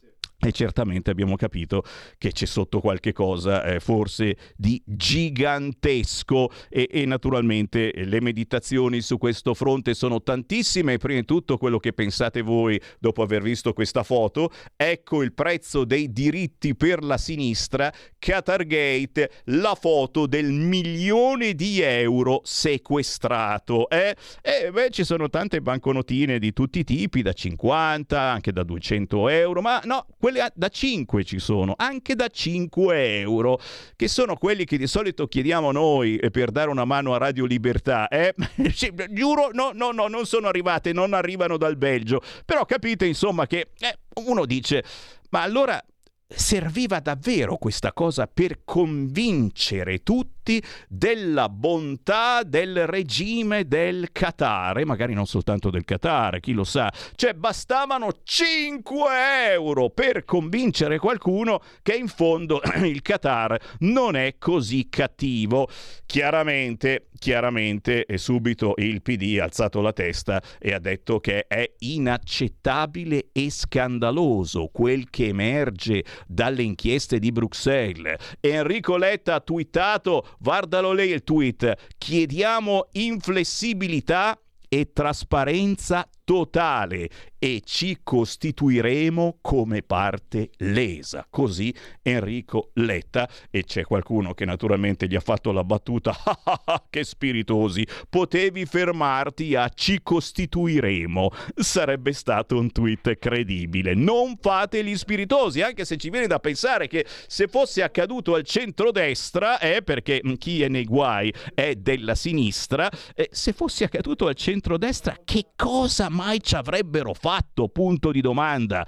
e 0.46 0.52
certamente 0.52 1.10
abbiamo 1.10 1.34
capito 1.34 1.82
che 2.18 2.30
c'è 2.30 2.46
sotto 2.46 2.80
qualche 2.80 3.12
cosa 3.12 3.64
eh, 3.64 3.80
forse 3.80 4.36
di 4.56 4.80
gigantesco 4.84 6.50
e, 6.68 6.88
e, 6.88 7.04
naturalmente 7.04 7.92
le 7.94 8.20
meditazioni 8.20 9.00
su 9.00 9.18
questo 9.18 9.54
fronte 9.54 9.92
sono 9.94 10.22
tantissime. 10.22 10.98
Prima 10.98 11.18
di 11.18 11.26
tutto 11.26 11.58
quello 11.58 11.78
che 11.78 11.92
pensate 11.92 12.42
voi 12.42 12.80
dopo 13.00 13.22
aver 13.22 13.42
visto 13.42 13.72
questa 13.72 14.04
foto, 14.04 14.52
ecco 14.76 15.22
il 15.22 15.32
prezzo 15.32 15.84
dei 15.84 16.12
diritti 16.12 16.76
per 16.76 17.02
la 17.02 17.18
sinistra, 17.18 17.92
Qatargate, 18.16 19.30
la 19.46 19.74
foto 19.74 20.26
del 20.26 20.52
milione 20.52 21.54
di 21.54 21.80
euro 21.80 22.40
sequestrato. 22.44 23.88
Eh? 23.88 24.14
E 24.42 24.70
beh, 24.70 24.90
ci 24.90 25.02
sono 25.02 25.28
tante 25.28 25.60
banconotine 25.60 26.38
di 26.38 26.52
tutti 26.52 26.80
i 26.80 26.84
tipi, 26.84 27.22
da 27.22 27.32
50, 27.32 28.20
anche 28.20 28.52
da 28.52 28.62
200 28.62 29.28
euro, 29.28 29.60
ma 29.60 29.80
no, 29.84 30.06
quelle 30.18 30.35
da 30.54 30.68
5 30.68 31.24
ci 31.24 31.38
sono, 31.38 31.74
anche 31.76 32.14
da 32.14 32.28
5 32.28 33.20
euro, 33.20 33.60
che 33.96 34.08
sono 34.08 34.36
quelli 34.36 34.64
che 34.64 34.76
di 34.78 34.86
solito 34.86 35.26
chiediamo 35.26 35.72
noi 35.72 36.16
eh, 36.16 36.30
per 36.30 36.50
dare 36.50 36.70
una 36.70 36.84
mano 36.84 37.14
a 37.14 37.18
Radio 37.18 37.44
Libertà. 37.44 38.08
Eh? 38.08 38.34
Giuro, 39.10 39.50
no, 39.52 39.70
no, 39.72 39.90
no, 39.92 40.06
non 40.08 40.26
sono 40.26 40.48
arrivate, 40.48 40.92
non 40.92 41.14
arrivano 41.14 41.56
dal 41.56 41.76
Belgio. 41.76 42.20
Però 42.44 42.64
capite 42.64 43.06
insomma 43.06 43.46
che 43.46 43.70
eh, 43.78 43.98
uno 44.24 44.44
dice, 44.46 44.84
ma 45.30 45.42
allora 45.42 45.82
serviva 46.28 47.00
davvero 47.00 47.56
questa 47.56 47.92
cosa 47.92 48.26
per 48.26 48.60
convincere 48.64 50.02
tutti? 50.02 50.35
Frutti 50.46 50.62
della 50.88 51.48
bontà 51.48 52.42
del 52.44 52.86
regime 52.86 53.66
del 53.66 54.10
Qatar, 54.12 54.78
e 54.78 54.84
magari 54.84 55.12
non 55.12 55.26
soltanto 55.26 55.70
del 55.70 55.84
Qatar, 55.84 56.38
chi 56.38 56.52
lo 56.52 56.62
sa. 56.62 56.92
Cioè 57.16 57.34
bastavano 57.34 58.10
5 58.22 59.50
euro 59.50 59.90
per 59.90 60.24
convincere 60.24 60.98
qualcuno 60.98 61.60
che 61.82 61.94
in 61.94 62.06
fondo 62.06 62.60
il 62.84 63.02
Qatar 63.02 63.58
non 63.80 64.14
è 64.14 64.36
così 64.38 64.88
cattivo. 64.88 65.68
Chiaramente 66.06 67.08
chiaramente 67.18 68.04
e 68.04 68.18
subito 68.18 68.74
il 68.76 69.02
PD 69.02 69.38
ha 69.40 69.44
alzato 69.44 69.80
la 69.80 69.92
testa 69.92 70.42
e 70.58 70.72
ha 70.72 70.78
detto 70.78 71.18
che 71.20 71.46
è 71.46 71.68
inaccettabile 71.78 73.28
e 73.32 73.50
scandaloso 73.50 74.68
quel 74.72 75.10
che 75.10 75.28
emerge 75.28 76.04
dalle 76.26 76.62
inchieste 76.62 77.18
di 77.18 77.32
Bruxelles. 77.32 78.36
Enrico 78.40 78.96
Letta 78.96 79.34
ha 79.34 79.40
twittato, 79.40 80.35
guardalo 80.38 80.92
lei 80.92 81.10
il 81.10 81.22
tweet, 81.22 81.94
chiediamo 81.98 82.88
inflessibilità 82.92 84.38
e 84.68 84.92
trasparenza 84.92 86.08
totale 86.26 87.08
e 87.38 87.62
ci 87.64 88.00
costituiremo 88.02 89.38
come 89.40 89.82
parte 89.82 90.50
lesa. 90.56 91.24
Così 91.30 91.72
Enrico 92.02 92.70
Letta 92.74 93.28
e 93.48 93.62
c'è 93.62 93.84
qualcuno 93.84 94.34
che 94.34 94.44
naturalmente 94.44 95.06
gli 95.06 95.14
ha 95.14 95.20
fatto 95.20 95.52
la 95.52 95.62
battuta 95.62 96.12
che 96.90 97.04
spiritosi, 97.04 97.86
potevi 98.10 98.66
fermarti 98.66 99.54
a 99.54 99.68
ci 99.68 100.00
costituiremo. 100.02 101.30
Sarebbe 101.54 102.12
stato 102.12 102.58
un 102.58 102.72
tweet 102.72 103.18
credibile. 103.18 103.94
Non 103.94 104.36
fate 104.40 104.82
gli 104.82 104.96
spiritosi, 104.96 105.62
anche 105.62 105.84
se 105.84 105.96
ci 105.96 106.10
viene 106.10 106.26
da 106.26 106.40
pensare 106.40 106.88
che 106.88 107.06
se 107.28 107.46
fosse 107.46 107.84
accaduto 107.84 108.34
al 108.34 108.42
centrodestra, 108.42 109.60
eh, 109.60 109.80
perché 109.82 110.20
chi 110.38 110.62
è 110.62 110.68
nei 110.68 110.86
guai 110.86 111.32
è 111.54 111.76
della 111.76 112.16
sinistra, 112.16 112.90
eh, 113.14 113.28
se 113.30 113.52
fosse 113.52 113.84
accaduto 113.84 114.26
al 114.26 114.34
centrodestra 114.34 115.20
che 115.24 115.50
cosa 115.54 116.10
mai 116.16 116.40
ci 116.40 116.54
avrebbero 116.56 117.12
fatto? 117.12 117.68
Punto 117.68 118.10
di 118.10 118.22
domanda. 118.22 118.86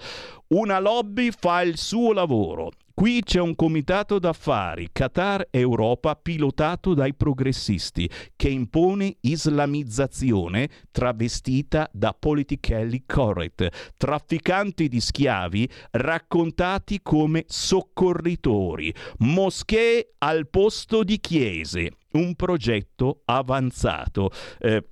Una 0.48 0.80
lobby 0.80 1.30
fa 1.30 1.60
il 1.60 1.76
suo 1.76 2.12
lavoro. 2.12 2.70
Qui 2.98 3.22
c'è 3.22 3.38
un 3.38 3.54
comitato 3.54 4.18
d'affari, 4.18 4.88
Qatar 4.90 5.46
Europa, 5.50 6.16
pilotato 6.16 6.94
dai 6.94 7.14
progressisti, 7.14 8.10
che 8.34 8.48
impone 8.48 9.18
islamizzazione 9.20 10.68
travestita 10.90 11.88
da 11.92 12.12
politically 12.18 13.04
correct, 13.06 13.92
trafficanti 13.96 14.88
di 14.88 14.98
schiavi 14.98 15.68
raccontati 15.92 16.98
come 17.00 17.44
soccorritori, 17.46 18.92
moschee 19.18 20.14
al 20.18 20.48
posto 20.48 21.04
di 21.04 21.20
chiese, 21.20 21.92
un 22.14 22.34
progetto 22.34 23.20
avanzato. 23.26 24.30
Eh, 24.58 24.82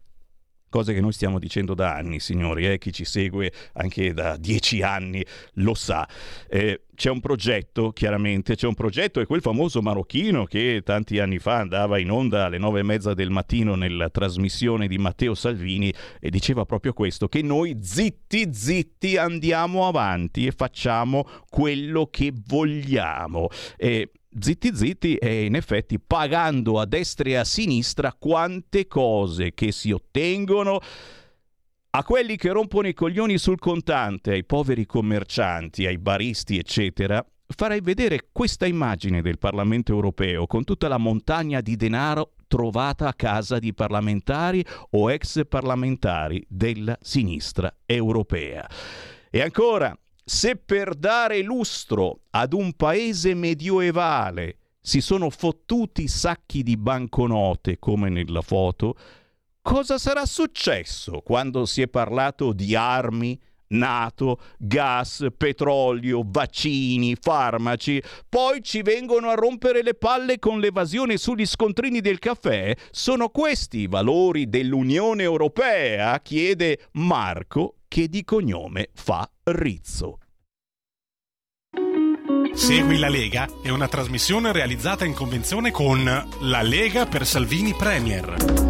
cose 0.76 0.92
che 0.92 1.00
noi 1.00 1.12
stiamo 1.12 1.38
dicendo 1.38 1.72
da 1.72 1.94
anni, 1.94 2.20
signori, 2.20 2.66
eh? 2.66 2.76
chi 2.76 2.92
ci 2.92 3.06
segue 3.06 3.50
anche 3.74 4.12
da 4.12 4.36
dieci 4.36 4.82
anni 4.82 5.24
lo 5.54 5.72
sa. 5.72 6.06
Eh, 6.50 6.82
c'è 6.94 7.08
un 7.08 7.20
progetto, 7.20 7.92
chiaramente, 7.92 8.56
c'è 8.56 8.66
un 8.66 8.74
progetto, 8.74 9.20
è 9.20 9.26
quel 9.26 9.40
famoso 9.40 9.80
marocchino 9.80 10.44
che 10.44 10.82
tanti 10.84 11.18
anni 11.18 11.38
fa 11.38 11.60
andava 11.60 11.98
in 11.98 12.10
onda 12.10 12.44
alle 12.44 12.58
nove 12.58 12.80
e 12.80 12.82
mezza 12.82 13.14
del 13.14 13.30
mattino 13.30 13.74
nella 13.74 14.10
trasmissione 14.10 14.86
di 14.86 14.98
Matteo 14.98 15.34
Salvini 15.34 15.90
e 16.20 16.28
diceva 16.28 16.66
proprio 16.66 16.92
questo, 16.92 17.26
che 17.26 17.40
noi 17.40 17.78
zitti 17.80 18.52
zitti 18.52 19.16
andiamo 19.16 19.88
avanti 19.88 20.46
e 20.46 20.52
facciamo 20.52 21.26
quello 21.48 22.08
che 22.10 22.34
vogliamo. 22.34 23.48
E 23.78 24.10
zitti 24.38 24.74
zitti 24.74 25.16
e 25.16 25.44
in 25.44 25.54
effetti 25.54 25.98
pagando 25.98 26.80
a 26.80 26.86
destra 26.86 27.28
e 27.28 27.34
a 27.36 27.44
sinistra 27.44 28.12
quante 28.12 28.86
cose 28.86 29.54
che 29.54 29.72
si 29.72 29.92
ottengono 29.92 30.80
a 31.90 32.04
quelli 32.04 32.36
che 32.36 32.50
rompono 32.50 32.88
i 32.88 32.92
coglioni 32.92 33.38
sul 33.38 33.58
contante, 33.58 34.32
ai 34.32 34.44
poveri 34.44 34.84
commercianti, 34.84 35.86
ai 35.86 35.96
baristi, 35.96 36.58
eccetera, 36.58 37.24
farei 37.46 37.80
vedere 37.80 38.28
questa 38.32 38.66
immagine 38.66 39.22
del 39.22 39.38
Parlamento 39.38 39.92
europeo 39.92 40.46
con 40.46 40.64
tutta 40.64 40.88
la 40.88 40.98
montagna 40.98 41.62
di 41.62 41.74
denaro 41.74 42.32
trovata 42.48 43.08
a 43.08 43.14
casa 43.14 43.58
di 43.58 43.72
parlamentari 43.72 44.64
o 44.90 45.10
ex 45.10 45.46
parlamentari 45.48 46.44
della 46.48 46.98
sinistra 47.00 47.74
europea. 47.86 48.68
E 49.30 49.40
ancora, 49.40 49.96
se 50.28 50.56
per 50.56 50.96
dare 50.96 51.40
lustro 51.40 52.22
ad 52.30 52.52
un 52.52 52.72
paese 52.72 53.32
medioevale 53.34 54.58
si 54.80 55.00
sono 55.00 55.30
fottuti 55.30 56.08
sacchi 56.08 56.64
di 56.64 56.76
banconote 56.76 57.78
come 57.78 58.08
nella 58.08 58.42
foto, 58.42 58.96
cosa 59.62 59.98
sarà 59.98 60.26
successo 60.26 61.20
quando 61.20 61.64
si 61.64 61.80
è 61.80 61.86
parlato 61.86 62.52
di 62.52 62.74
armi, 62.74 63.40
NATO, 63.68 64.40
gas, 64.58 65.26
petrolio, 65.36 66.22
vaccini, 66.24 67.16
farmaci, 67.20 68.02
poi 68.28 68.62
ci 68.62 68.82
vengono 68.82 69.28
a 69.28 69.34
rompere 69.34 69.82
le 69.82 69.94
palle 69.94 70.38
con 70.38 70.60
l'evasione 70.60 71.16
sugli 71.16 71.46
scontrini 71.46 72.00
del 72.00 72.18
caffè? 72.18 72.74
Sono 72.90 73.28
questi 73.28 73.80
i 73.80 73.86
valori 73.86 74.48
dell'Unione 74.48 75.22
Europea? 75.22 76.20
chiede 76.20 76.88
Marco 76.92 77.76
che 77.88 78.08
di 78.08 78.24
cognome 78.24 78.90
fa 78.94 79.28
Rizzo. 79.44 80.18
Segui 82.52 82.98
la 82.98 83.08
Lega 83.08 83.46
è 83.62 83.68
una 83.68 83.86
trasmissione 83.86 84.50
realizzata 84.50 85.04
in 85.04 85.12
convenzione 85.12 85.70
con 85.70 86.04
La 86.40 86.62
Lega 86.62 87.06
per 87.06 87.26
Salvini 87.26 87.74
Premier. 87.74 88.65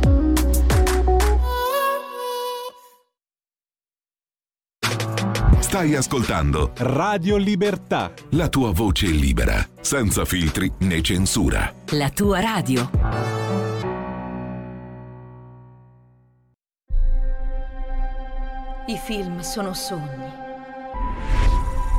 Stai 5.66 5.96
ascoltando 5.96 6.70
Radio 6.76 7.36
Libertà. 7.36 8.12
la 8.30 8.48
tua 8.48 8.70
voce 8.70 9.06
libera, 9.08 9.68
senza 9.80 10.24
filtri 10.24 10.72
né 10.82 11.02
censura. 11.02 11.74
La 11.90 12.08
tua 12.08 12.38
radio. 12.38 12.88
I 18.86 18.96
film 18.96 19.40
sono 19.40 19.74
sogni 19.74 20.30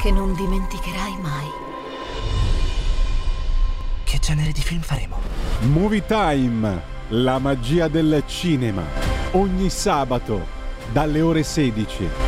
che 0.02 0.12
non 0.12 0.34
dimenticherai 0.34 1.18
mai. 1.22 1.48
Che 4.06 4.20
genere 4.20 4.54
di 4.54 4.62
film 4.62 4.80
faremo? 4.80 5.18
Movie 5.74 6.06
Time, 6.06 6.82
la 7.10 7.38
magia 7.38 7.90
del 7.90 8.24
cinema. 8.28 8.84
Ogni 9.32 9.70
sabato, 9.70 10.48
dalle 10.94 11.20
ore 11.20 11.44
16. 11.44 12.27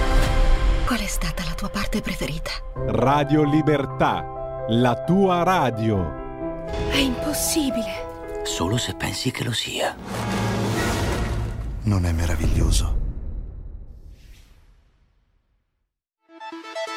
Qual 0.90 1.02
è 1.02 1.06
stata 1.06 1.44
la 1.44 1.54
tua 1.54 1.70
parte 1.70 2.02
preferita? 2.02 2.50
Radio 2.74 3.44
Libertà, 3.44 4.66
la 4.70 5.04
tua 5.04 5.44
radio. 5.44 6.66
È 6.90 6.98
impossibile. 6.98 8.42
Solo 8.44 8.76
se 8.78 8.96
pensi 8.96 9.30
che 9.30 9.44
lo 9.44 9.52
sia. 9.52 9.96
Non 11.84 12.06
è 12.06 12.12
meraviglioso? 12.12 12.98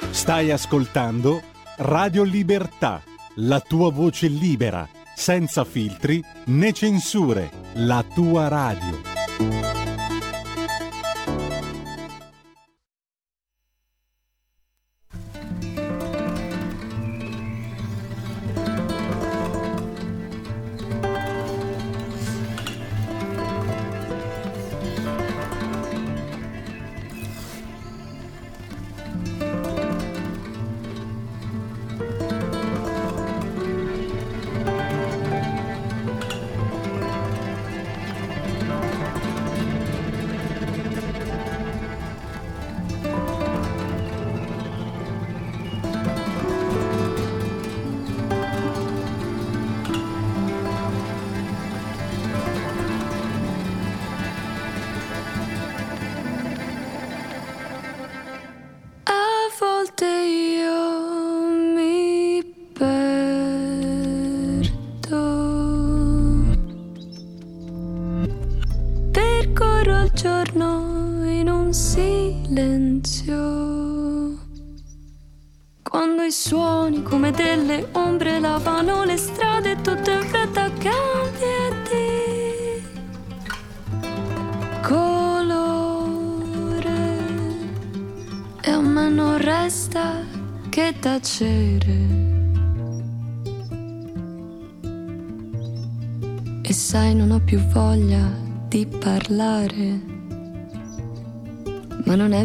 Stai 0.08 0.50
ascoltando 0.50 1.42
Radio 1.76 2.22
Libertà, 2.22 3.02
la 3.34 3.60
tua 3.60 3.92
voce 3.92 4.26
libera, 4.28 4.88
senza 5.14 5.66
filtri 5.66 6.24
né 6.46 6.72
censure. 6.72 7.50
La 7.74 8.02
tua 8.02 8.48
radio. 8.48 9.91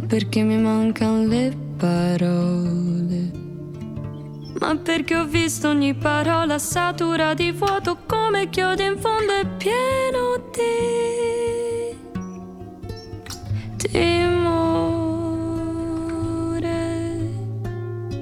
Perché 0.08 0.41
mi 0.41 0.58
mancano 0.58 1.26
le 1.26 1.54
parole. 1.78 3.32
Ma 4.60 4.76
perché 4.78 5.17
ho 5.17 5.26
visto 5.26 5.67
ogni 5.67 5.93
parola 5.93 6.58
satura 6.58 7.34
di 7.34 7.52
vuoto 7.52 7.98
come 8.06 8.50
chiodi 8.50 8.86
in 8.86 8.98
fondo 8.98 9.34
è 9.34 9.46
pieno 9.58 10.50
di 10.52 11.98
timore. 13.78 14.67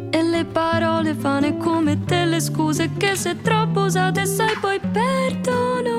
E 0.09 0.23
le 0.23 0.45
parole 0.45 1.13
vane 1.13 1.57
come 1.57 2.03
delle 2.03 2.41
scuse 2.41 2.89
che 2.97 3.15
se 3.15 3.39
troppo 3.41 3.81
usate 3.81 4.25
sai 4.25 4.57
poi 4.59 4.79
perdono. 4.79 5.94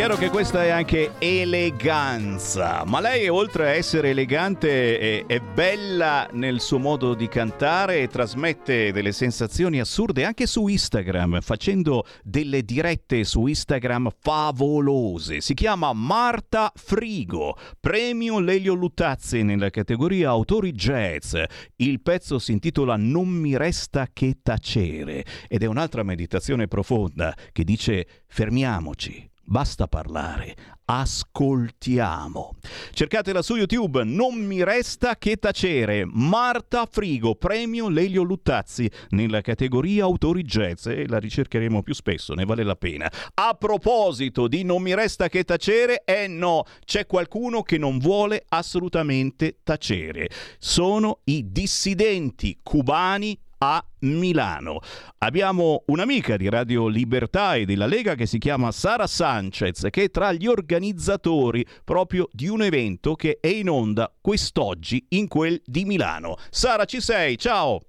Chiaro 0.00 0.16
che 0.16 0.30
questa 0.30 0.64
è 0.64 0.70
anche 0.70 1.12
eleganza, 1.18 2.84
ma 2.86 3.00
lei 3.00 3.28
oltre 3.28 3.66
a 3.66 3.74
essere 3.74 4.08
elegante 4.08 4.98
è, 4.98 5.26
è 5.26 5.40
bella 5.40 6.26
nel 6.32 6.62
suo 6.62 6.78
modo 6.78 7.12
di 7.12 7.28
cantare 7.28 8.00
e 8.00 8.08
trasmette 8.08 8.92
delle 8.92 9.12
sensazioni 9.12 9.78
assurde 9.78 10.24
anche 10.24 10.46
su 10.46 10.68
Instagram, 10.68 11.42
facendo 11.42 12.06
delle 12.22 12.62
dirette 12.62 13.24
su 13.24 13.44
Instagram 13.44 14.08
favolose. 14.18 15.42
Si 15.42 15.52
chiama 15.52 15.92
Marta 15.92 16.72
Frigo, 16.74 17.58
premio 17.78 18.40
Lelio 18.40 18.72
Luttazzi 18.72 19.42
nella 19.42 19.68
categoria 19.68 20.30
autori 20.30 20.72
jazz. 20.72 21.36
Il 21.76 22.00
pezzo 22.00 22.38
si 22.38 22.52
intitola 22.52 22.96
Non 22.96 23.28
mi 23.28 23.54
resta 23.54 24.08
che 24.10 24.38
tacere 24.42 25.26
ed 25.46 25.62
è 25.62 25.66
un'altra 25.66 26.02
meditazione 26.02 26.68
profonda 26.68 27.36
che 27.52 27.64
dice 27.64 28.06
fermiamoci. 28.28 29.29
Basta 29.50 29.88
parlare, 29.88 30.54
ascoltiamo. 30.84 32.54
Cercatela 32.92 33.42
su 33.42 33.56
YouTube, 33.56 34.04
non 34.04 34.36
mi 34.36 34.62
resta 34.62 35.16
che 35.16 35.38
tacere. 35.38 36.04
Marta 36.06 36.86
Frigo, 36.88 37.34
premio 37.34 37.88
Lelio 37.88 38.22
Luttazzi 38.22 38.88
nella 39.08 39.40
categoria 39.40 40.04
autori 40.04 40.44
jazz 40.44 40.86
e 40.86 41.08
la 41.08 41.18
ricercheremo 41.18 41.82
più 41.82 41.94
spesso, 41.94 42.34
ne 42.34 42.44
vale 42.44 42.62
la 42.62 42.76
pena. 42.76 43.10
A 43.34 43.54
proposito 43.54 44.46
di 44.46 44.62
non 44.62 44.82
mi 44.82 44.94
resta 44.94 45.28
che 45.28 45.42
tacere, 45.42 46.04
eh 46.04 46.28
no, 46.28 46.62
c'è 46.84 47.06
qualcuno 47.06 47.62
che 47.62 47.76
non 47.76 47.98
vuole 47.98 48.44
assolutamente 48.50 49.58
tacere. 49.64 50.28
Sono 50.60 51.22
i 51.24 51.50
dissidenti 51.50 52.56
cubani 52.62 53.36
a 53.62 53.84
Milano. 54.00 54.80
Abbiamo 55.18 55.82
un'amica 55.86 56.36
di 56.36 56.48
Radio 56.48 56.86
Libertà 56.86 57.56
e 57.56 57.66
della 57.66 57.86
Lega 57.86 58.14
che 58.14 58.26
si 58.26 58.38
chiama 58.38 58.72
Sara 58.72 59.06
Sanchez, 59.06 59.86
che 59.90 60.04
è 60.04 60.10
tra 60.10 60.32
gli 60.32 60.46
organizzatori 60.46 61.66
proprio 61.84 62.28
di 62.32 62.48
un 62.48 62.62
evento 62.62 63.14
che 63.14 63.38
è 63.40 63.48
in 63.48 63.68
onda 63.68 64.10
quest'oggi 64.20 65.04
in 65.10 65.28
quel 65.28 65.60
di 65.64 65.84
Milano. 65.84 66.36
Sara, 66.48 66.86
ci 66.86 67.00
sei? 67.00 67.36
Ciao! 67.36 67.80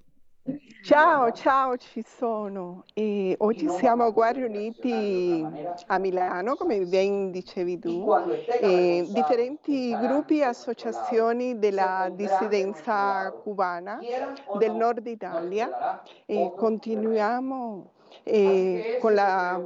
Ciao, 0.82 1.30
ciao, 1.30 1.76
ci 1.76 2.02
sono. 2.02 2.84
E 2.92 3.36
oggi 3.38 3.68
siamo 3.68 4.12
qua 4.12 4.30
riuniti 4.30 5.56
a 5.86 5.98
Milano, 5.98 6.56
come 6.56 6.84
ben 6.86 7.30
dicevi 7.30 7.78
tu, 7.78 8.04
e 8.60 9.06
differenti 9.08 9.96
gruppi 9.96 10.38
e 10.40 10.42
associazioni 10.44 11.58
della 11.58 12.10
dissidenza 12.12 13.30
cubana 13.32 14.04
del 14.58 14.74
nord 14.74 15.06
Italia. 15.06 15.72
e 16.26 16.52
continuiamo 16.56 17.92
E 18.24 18.98
con 19.00 19.14
la- 19.14 19.60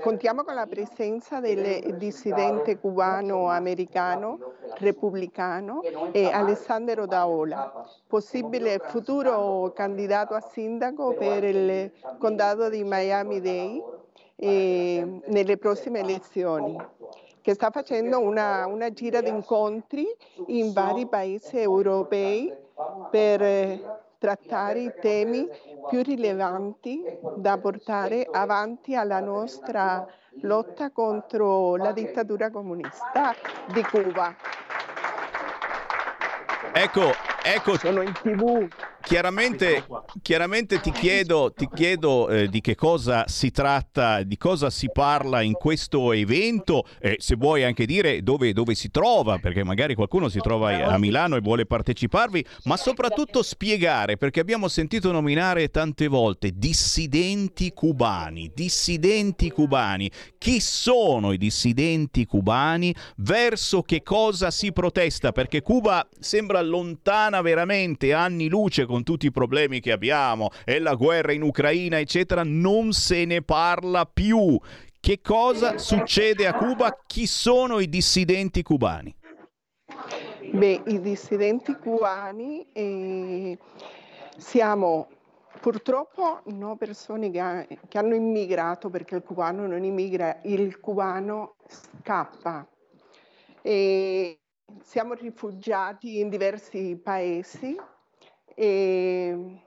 contiamo 0.00 0.44
con 0.44 0.54
la 0.54 0.66
presenza 0.66 1.40
del 1.40 1.96
dissidente 1.96 2.78
cubano-americano 2.78 4.38
repubblicano 4.76 5.82
e 6.12 6.30
Alessandro 6.30 7.06
Daola, 7.06 7.84
possibile 8.06 8.78
futuro 8.78 9.72
candidato 9.74 10.34
a 10.34 10.40
sindaco 10.40 11.14
per 11.14 11.42
il 11.42 11.90
condato 12.18 12.68
di 12.68 12.84
Miami-Dade 12.84 13.82
eh, 14.36 15.20
nelle 15.26 15.56
prossime 15.56 15.98
elezioni 15.98 16.76
che 17.40 17.54
sta 17.54 17.70
facendo 17.70 18.20
una, 18.20 18.66
una 18.66 18.92
gira 18.92 19.20
di 19.20 19.28
incontri 19.30 20.06
in 20.46 20.72
vari 20.72 21.06
paesi 21.06 21.58
europei 21.58 22.52
per 23.10 23.42
eh, 23.42 23.80
trattare 24.18 24.80
i 24.80 24.92
temi 25.00 25.48
più 25.88 26.02
rilevanti 26.02 27.02
da 27.36 27.56
portare 27.58 28.28
avanti 28.30 28.94
alla 28.94 29.20
nostra 29.20 30.04
lotta 30.40 30.90
contro 30.90 31.76
la 31.76 31.92
dittatura 31.92 32.50
comunista 32.50 33.34
di 33.72 33.82
Cuba. 33.82 34.34
Ecco, 36.72 37.12
ecco. 37.42 37.78
Sono 37.78 38.02
in 38.02 38.12
tv. 38.12 38.68
Chiaramente, 39.00 39.86
chiaramente 40.20 40.80
ti 40.80 40.90
chiedo, 40.90 41.52
ti 41.56 41.68
chiedo 41.72 42.28
eh, 42.28 42.48
di 42.48 42.60
che 42.60 42.74
cosa 42.74 43.24
si 43.26 43.50
tratta, 43.50 44.22
di 44.22 44.36
cosa 44.36 44.68
si 44.68 44.90
parla 44.92 45.40
in 45.40 45.52
questo 45.52 46.12
evento, 46.12 46.84
e 47.00 47.16
se 47.18 47.36
vuoi 47.36 47.64
anche 47.64 47.86
dire 47.86 48.22
dove, 48.22 48.52
dove 48.52 48.74
si 48.74 48.90
trova, 48.90 49.38
perché 49.38 49.64
magari 49.64 49.94
qualcuno 49.94 50.28
si 50.28 50.40
trova 50.40 50.84
a 50.84 50.98
Milano 50.98 51.36
e 51.36 51.40
vuole 51.40 51.64
parteciparvi, 51.64 52.44
ma 52.64 52.76
soprattutto 52.76 53.42
spiegare, 53.42 54.18
perché 54.18 54.40
abbiamo 54.40 54.68
sentito 54.68 55.10
nominare 55.10 55.70
tante 55.70 56.06
volte 56.06 56.52
dissidenti 56.54 57.72
cubani, 57.72 58.50
dissidenti 58.54 59.50
cubani. 59.50 60.10
Chi 60.36 60.60
sono 60.60 61.32
i 61.32 61.38
dissidenti 61.38 62.26
cubani? 62.26 62.94
Verso 63.16 63.82
che 63.82 64.02
cosa 64.02 64.50
si 64.50 64.72
protesta? 64.72 65.32
Perché 65.32 65.62
Cuba 65.62 66.06
sembra 66.18 66.60
lontana 66.60 67.40
veramente, 67.40 68.12
anni 68.12 68.48
luce 68.48 68.84
con 68.88 69.04
tutti 69.04 69.26
i 69.26 69.30
problemi 69.30 69.78
che 69.78 69.92
abbiamo 69.92 70.48
e 70.64 70.80
la 70.80 70.94
guerra 70.94 71.30
in 71.30 71.42
Ucraina, 71.42 72.00
eccetera, 72.00 72.42
non 72.42 72.92
se 72.92 73.24
ne 73.24 73.42
parla 73.42 74.04
più. 74.04 74.58
Che 74.98 75.20
cosa 75.20 75.78
succede 75.78 76.48
a 76.48 76.54
Cuba? 76.54 76.98
Chi 77.06 77.26
sono 77.26 77.78
i 77.78 77.88
dissidenti 77.88 78.62
cubani? 78.62 79.14
Beh, 80.50 80.82
i 80.86 81.00
dissidenti 81.00 81.74
cubani 81.76 82.66
eh, 82.72 83.56
siamo 84.36 85.08
purtroppo 85.60 86.40
no 86.46 86.76
persone 86.76 87.30
che, 87.30 87.40
ha- 87.40 87.66
che 87.66 87.98
hanno 87.98 88.14
immigrato 88.14 88.90
perché 88.90 89.16
il 89.16 89.22
cubano 89.22 89.66
non 89.66 89.84
immigra, 89.84 90.40
il 90.44 90.80
cubano 90.80 91.56
scappa. 91.68 92.66
E 93.62 94.40
siamo 94.82 95.14
rifugiati 95.14 96.18
in 96.18 96.28
diversi 96.28 96.98
paesi 97.02 97.76
e, 98.58 99.60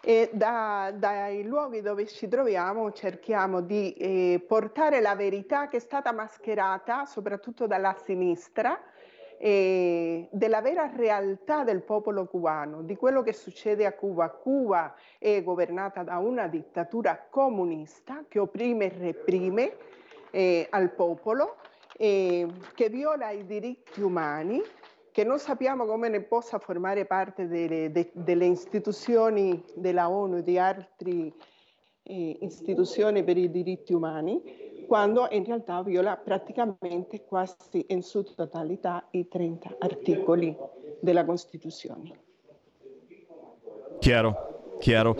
e 0.00 0.30
da- 0.32 0.92
dai 0.94 1.42
luoghi 1.42 1.80
dove 1.80 2.06
ci 2.06 2.28
troviamo 2.28 2.92
cerchiamo 2.92 3.60
di 3.60 3.92
eh, 3.94 4.44
portare 4.46 5.00
la 5.00 5.16
verità 5.16 5.66
che 5.66 5.78
è 5.78 5.80
stata 5.80 6.12
mascherata 6.12 7.04
soprattutto 7.04 7.66
dalla 7.66 7.96
sinistra 8.04 8.80
eh, 9.42 10.28
della 10.30 10.60
vera 10.60 10.88
realtà 10.94 11.64
del 11.64 11.80
popolo 11.80 12.26
cubano, 12.26 12.82
di 12.82 12.94
quello 12.94 13.22
che 13.22 13.32
succede 13.32 13.86
a 13.86 13.92
Cuba. 13.92 14.28
Cuba 14.28 14.94
è 15.18 15.42
governata 15.42 16.02
da 16.02 16.18
una 16.18 16.46
dittatura 16.46 17.26
comunista 17.30 18.24
che 18.28 18.38
opprime 18.38 18.84
e 18.84 18.98
reprime 18.98 19.76
eh, 20.30 20.66
al 20.68 20.90
popolo, 20.92 21.56
eh, 21.96 22.46
che 22.74 22.90
viola 22.90 23.30
i 23.30 23.46
diritti 23.46 24.02
umani, 24.02 24.62
che 25.12 25.24
non 25.24 25.38
sappiamo 25.38 25.86
come 25.86 26.08
ne 26.08 26.22
possa 26.22 26.58
formare 26.58 27.04
parte 27.04 27.48
delle, 27.48 27.90
de- 27.90 28.10
delle 28.12 28.46
istituzioni 28.46 29.62
della 29.74 30.08
ONU 30.08 30.38
e 30.38 30.42
di 30.42 30.58
altre 30.58 31.32
eh, 32.02 32.38
istituzioni 32.40 33.22
per 33.24 33.36
i 33.36 33.50
diritti 33.50 33.92
umani, 33.92 34.84
quando 34.86 35.28
in 35.30 35.44
realtà 35.44 35.82
viola 35.82 36.16
praticamente 36.16 37.24
quasi 37.24 37.84
in 37.88 38.02
sua 38.02 38.22
totalità 38.24 39.06
i 39.10 39.28
30 39.28 39.76
articoli 39.78 40.56
della 41.00 41.24
Costituzione. 41.24 42.18
Chiaro, 43.98 44.76
chiaro. 44.78 45.16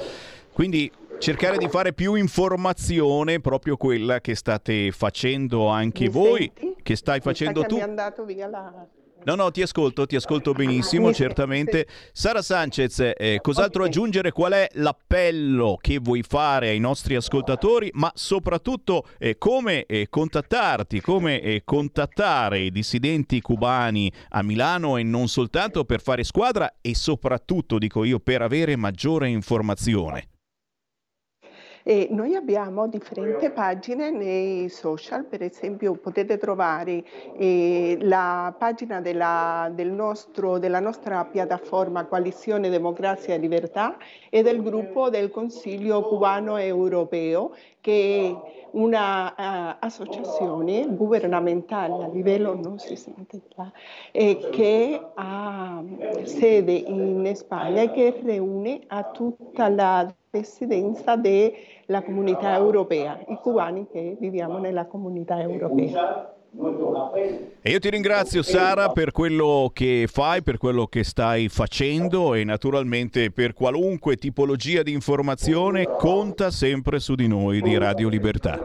Quindi 0.52 0.90
cercare 1.18 1.58
di 1.58 1.68
fare 1.68 1.92
più 1.92 2.14
informazione, 2.14 3.40
proprio 3.40 3.76
quella 3.76 4.20
che 4.20 4.34
state 4.34 4.90
facendo 4.90 5.68
anche 5.68 6.04
Mi 6.04 6.10
voi, 6.10 6.52
senti? 6.54 6.76
che 6.82 6.96
stai 6.96 7.16
Mi 7.16 7.22
facendo 7.22 7.60
che 7.60 7.66
tu. 7.68 7.74
Mi 7.74 7.80
è 7.80 7.84
andato 7.84 8.24
via 8.24 8.48
la... 8.48 8.88
No, 9.22 9.34
no, 9.34 9.50
ti 9.50 9.60
ascolto, 9.60 10.06
ti 10.06 10.16
ascolto 10.16 10.52
benissimo, 10.52 11.12
certamente. 11.12 11.86
Sara 12.12 12.40
Sanchez, 12.40 13.12
eh, 13.16 13.38
cos'altro 13.42 13.84
aggiungere? 13.84 14.32
Qual 14.32 14.52
è 14.52 14.66
l'appello 14.72 15.76
che 15.78 15.98
vuoi 15.98 16.22
fare 16.22 16.70
ai 16.70 16.78
nostri 16.78 17.16
ascoltatori, 17.16 17.90
ma 17.94 18.10
soprattutto 18.14 19.06
eh, 19.18 19.36
come 19.36 19.84
eh, 19.84 20.06
contattarti, 20.08 21.02
come 21.02 21.40
eh, 21.42 21.62
contattare 21.64 22.60
i 22.60 22.70
dissidenti 22.70 23.42
cubani 23.42 24.10
a 24.30 24.42
Milano 24.42 24.96
e 24.96 25.02
non 25.02 25.28
soltanto 25.28 25.84
per 25.84 26.00
fare 26.00 26.24
squadra 26.24 26.76
e 26.80 26.94
soprattutto, 26.94 27.76
dico 27.76 28.04
io, 28.04 28.20
per 28.20 28.40
avere 28.40 28.74
maggiore 28.76 29.28
informazione? 29.28 30.28
E 31.82 32.08
noi 32.10 32.34
abbiamo 32.34 32.86
differenti 32.88 33.48
pagine 33.50 34.10
nei 34.10 34.68
social, 34.68 35.24
per 35.24 35.42
esempio 35.42 35.94
potete 35.94 36.36
trovare 36.36 37.02
eh, 37.36 37.96
la 38.02 38.54
pagina 38.56 39.00
della, 39.00 39.70
del 39.72 39.90
nostro- 39.90 40.58
della 40.58 40.80
nostra 40.80 41.24
piattaforma 41.24 42.04
Coalizione 42.04 42.68
Democrazia 42.68 43.34
e 43.34 43.38
Libertà 43.38 43.96
e 44.28 44.42
del 44.42 44.62
gruppo 44.62 45.08
del 45.08 45.30
Consiglio 45.30 46.02
cubano 46.02 46.58
europeo 46.58 47.54
che 47.80 48.28
è 48.28 48.36
un'associazione 48.72 50.94
governamentale 50.94 52.04
a 52.04 52.08
livello, 52.08 52.54
non 52.54 52.78
si 52.78 52.94
sente 52.96 53.40
qua, 53.54 53.70
eh, 54.12 54.48
che 54.50 55.00
ha 55.14 55.82
sede 56.24 56.72
in 56.72 57.30
Spagna 57.34 57.80
e 57.82 57.90
che 57.90 58.20
riúne 58.22 58.80
a 58.86 59.04
tutta 59.04 59.68
la 59.68 60.14
presidenza 60.28 61.16
della 61.16 62.02
comunità 62.04 62.54
europea, 62.54 63.18
i 63.28 63.36
cubani 63.36 63.86
che 63.90 64.16
viviamo 64.18 64.58
nella 64.58 64.84
comunità 64.86 65.40
europea. 65.40 66.34
E 67.62 67.70
io 67.70 67.78
ti 67.78 67.90
ringrazio 67.90 68.42
Sara 68.42 68.88
per 68.90 69.12
quello 69.12 69.70
che 69.72 70.08
fai, 70.10 70.42
per 70.42 70.58
quello 70.58 70.86
che 70.86 71.04
stai 71.04 71.48
facendo 71.48 72.34
e 72.34 72.42
naturalmente 72.42 73.30
per 73.30 73.54
qualunque 73.54 74.16
tipologia 74.16 74.82
di 74.82 74.92
informazione 74.92 75.84
conta 75.84 76.50
sempre 76.50 76.98
su 76.98 77.14
di 77.14 77.28
noi 77.28 77.60
di 77.62 77.78
Radio 77.78 78.08
Libertà. 78.08 78.58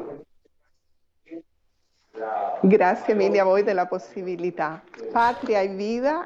Grazie 2.62 3.14
mille 3.14 3.40
a 3.40 3.44
voi 3.44 3.62
della 3.62 3.86
possibilità. 3.86 4.82
Patria 5.12 5.62
e 5.62 5.68
vida 5.68 6.26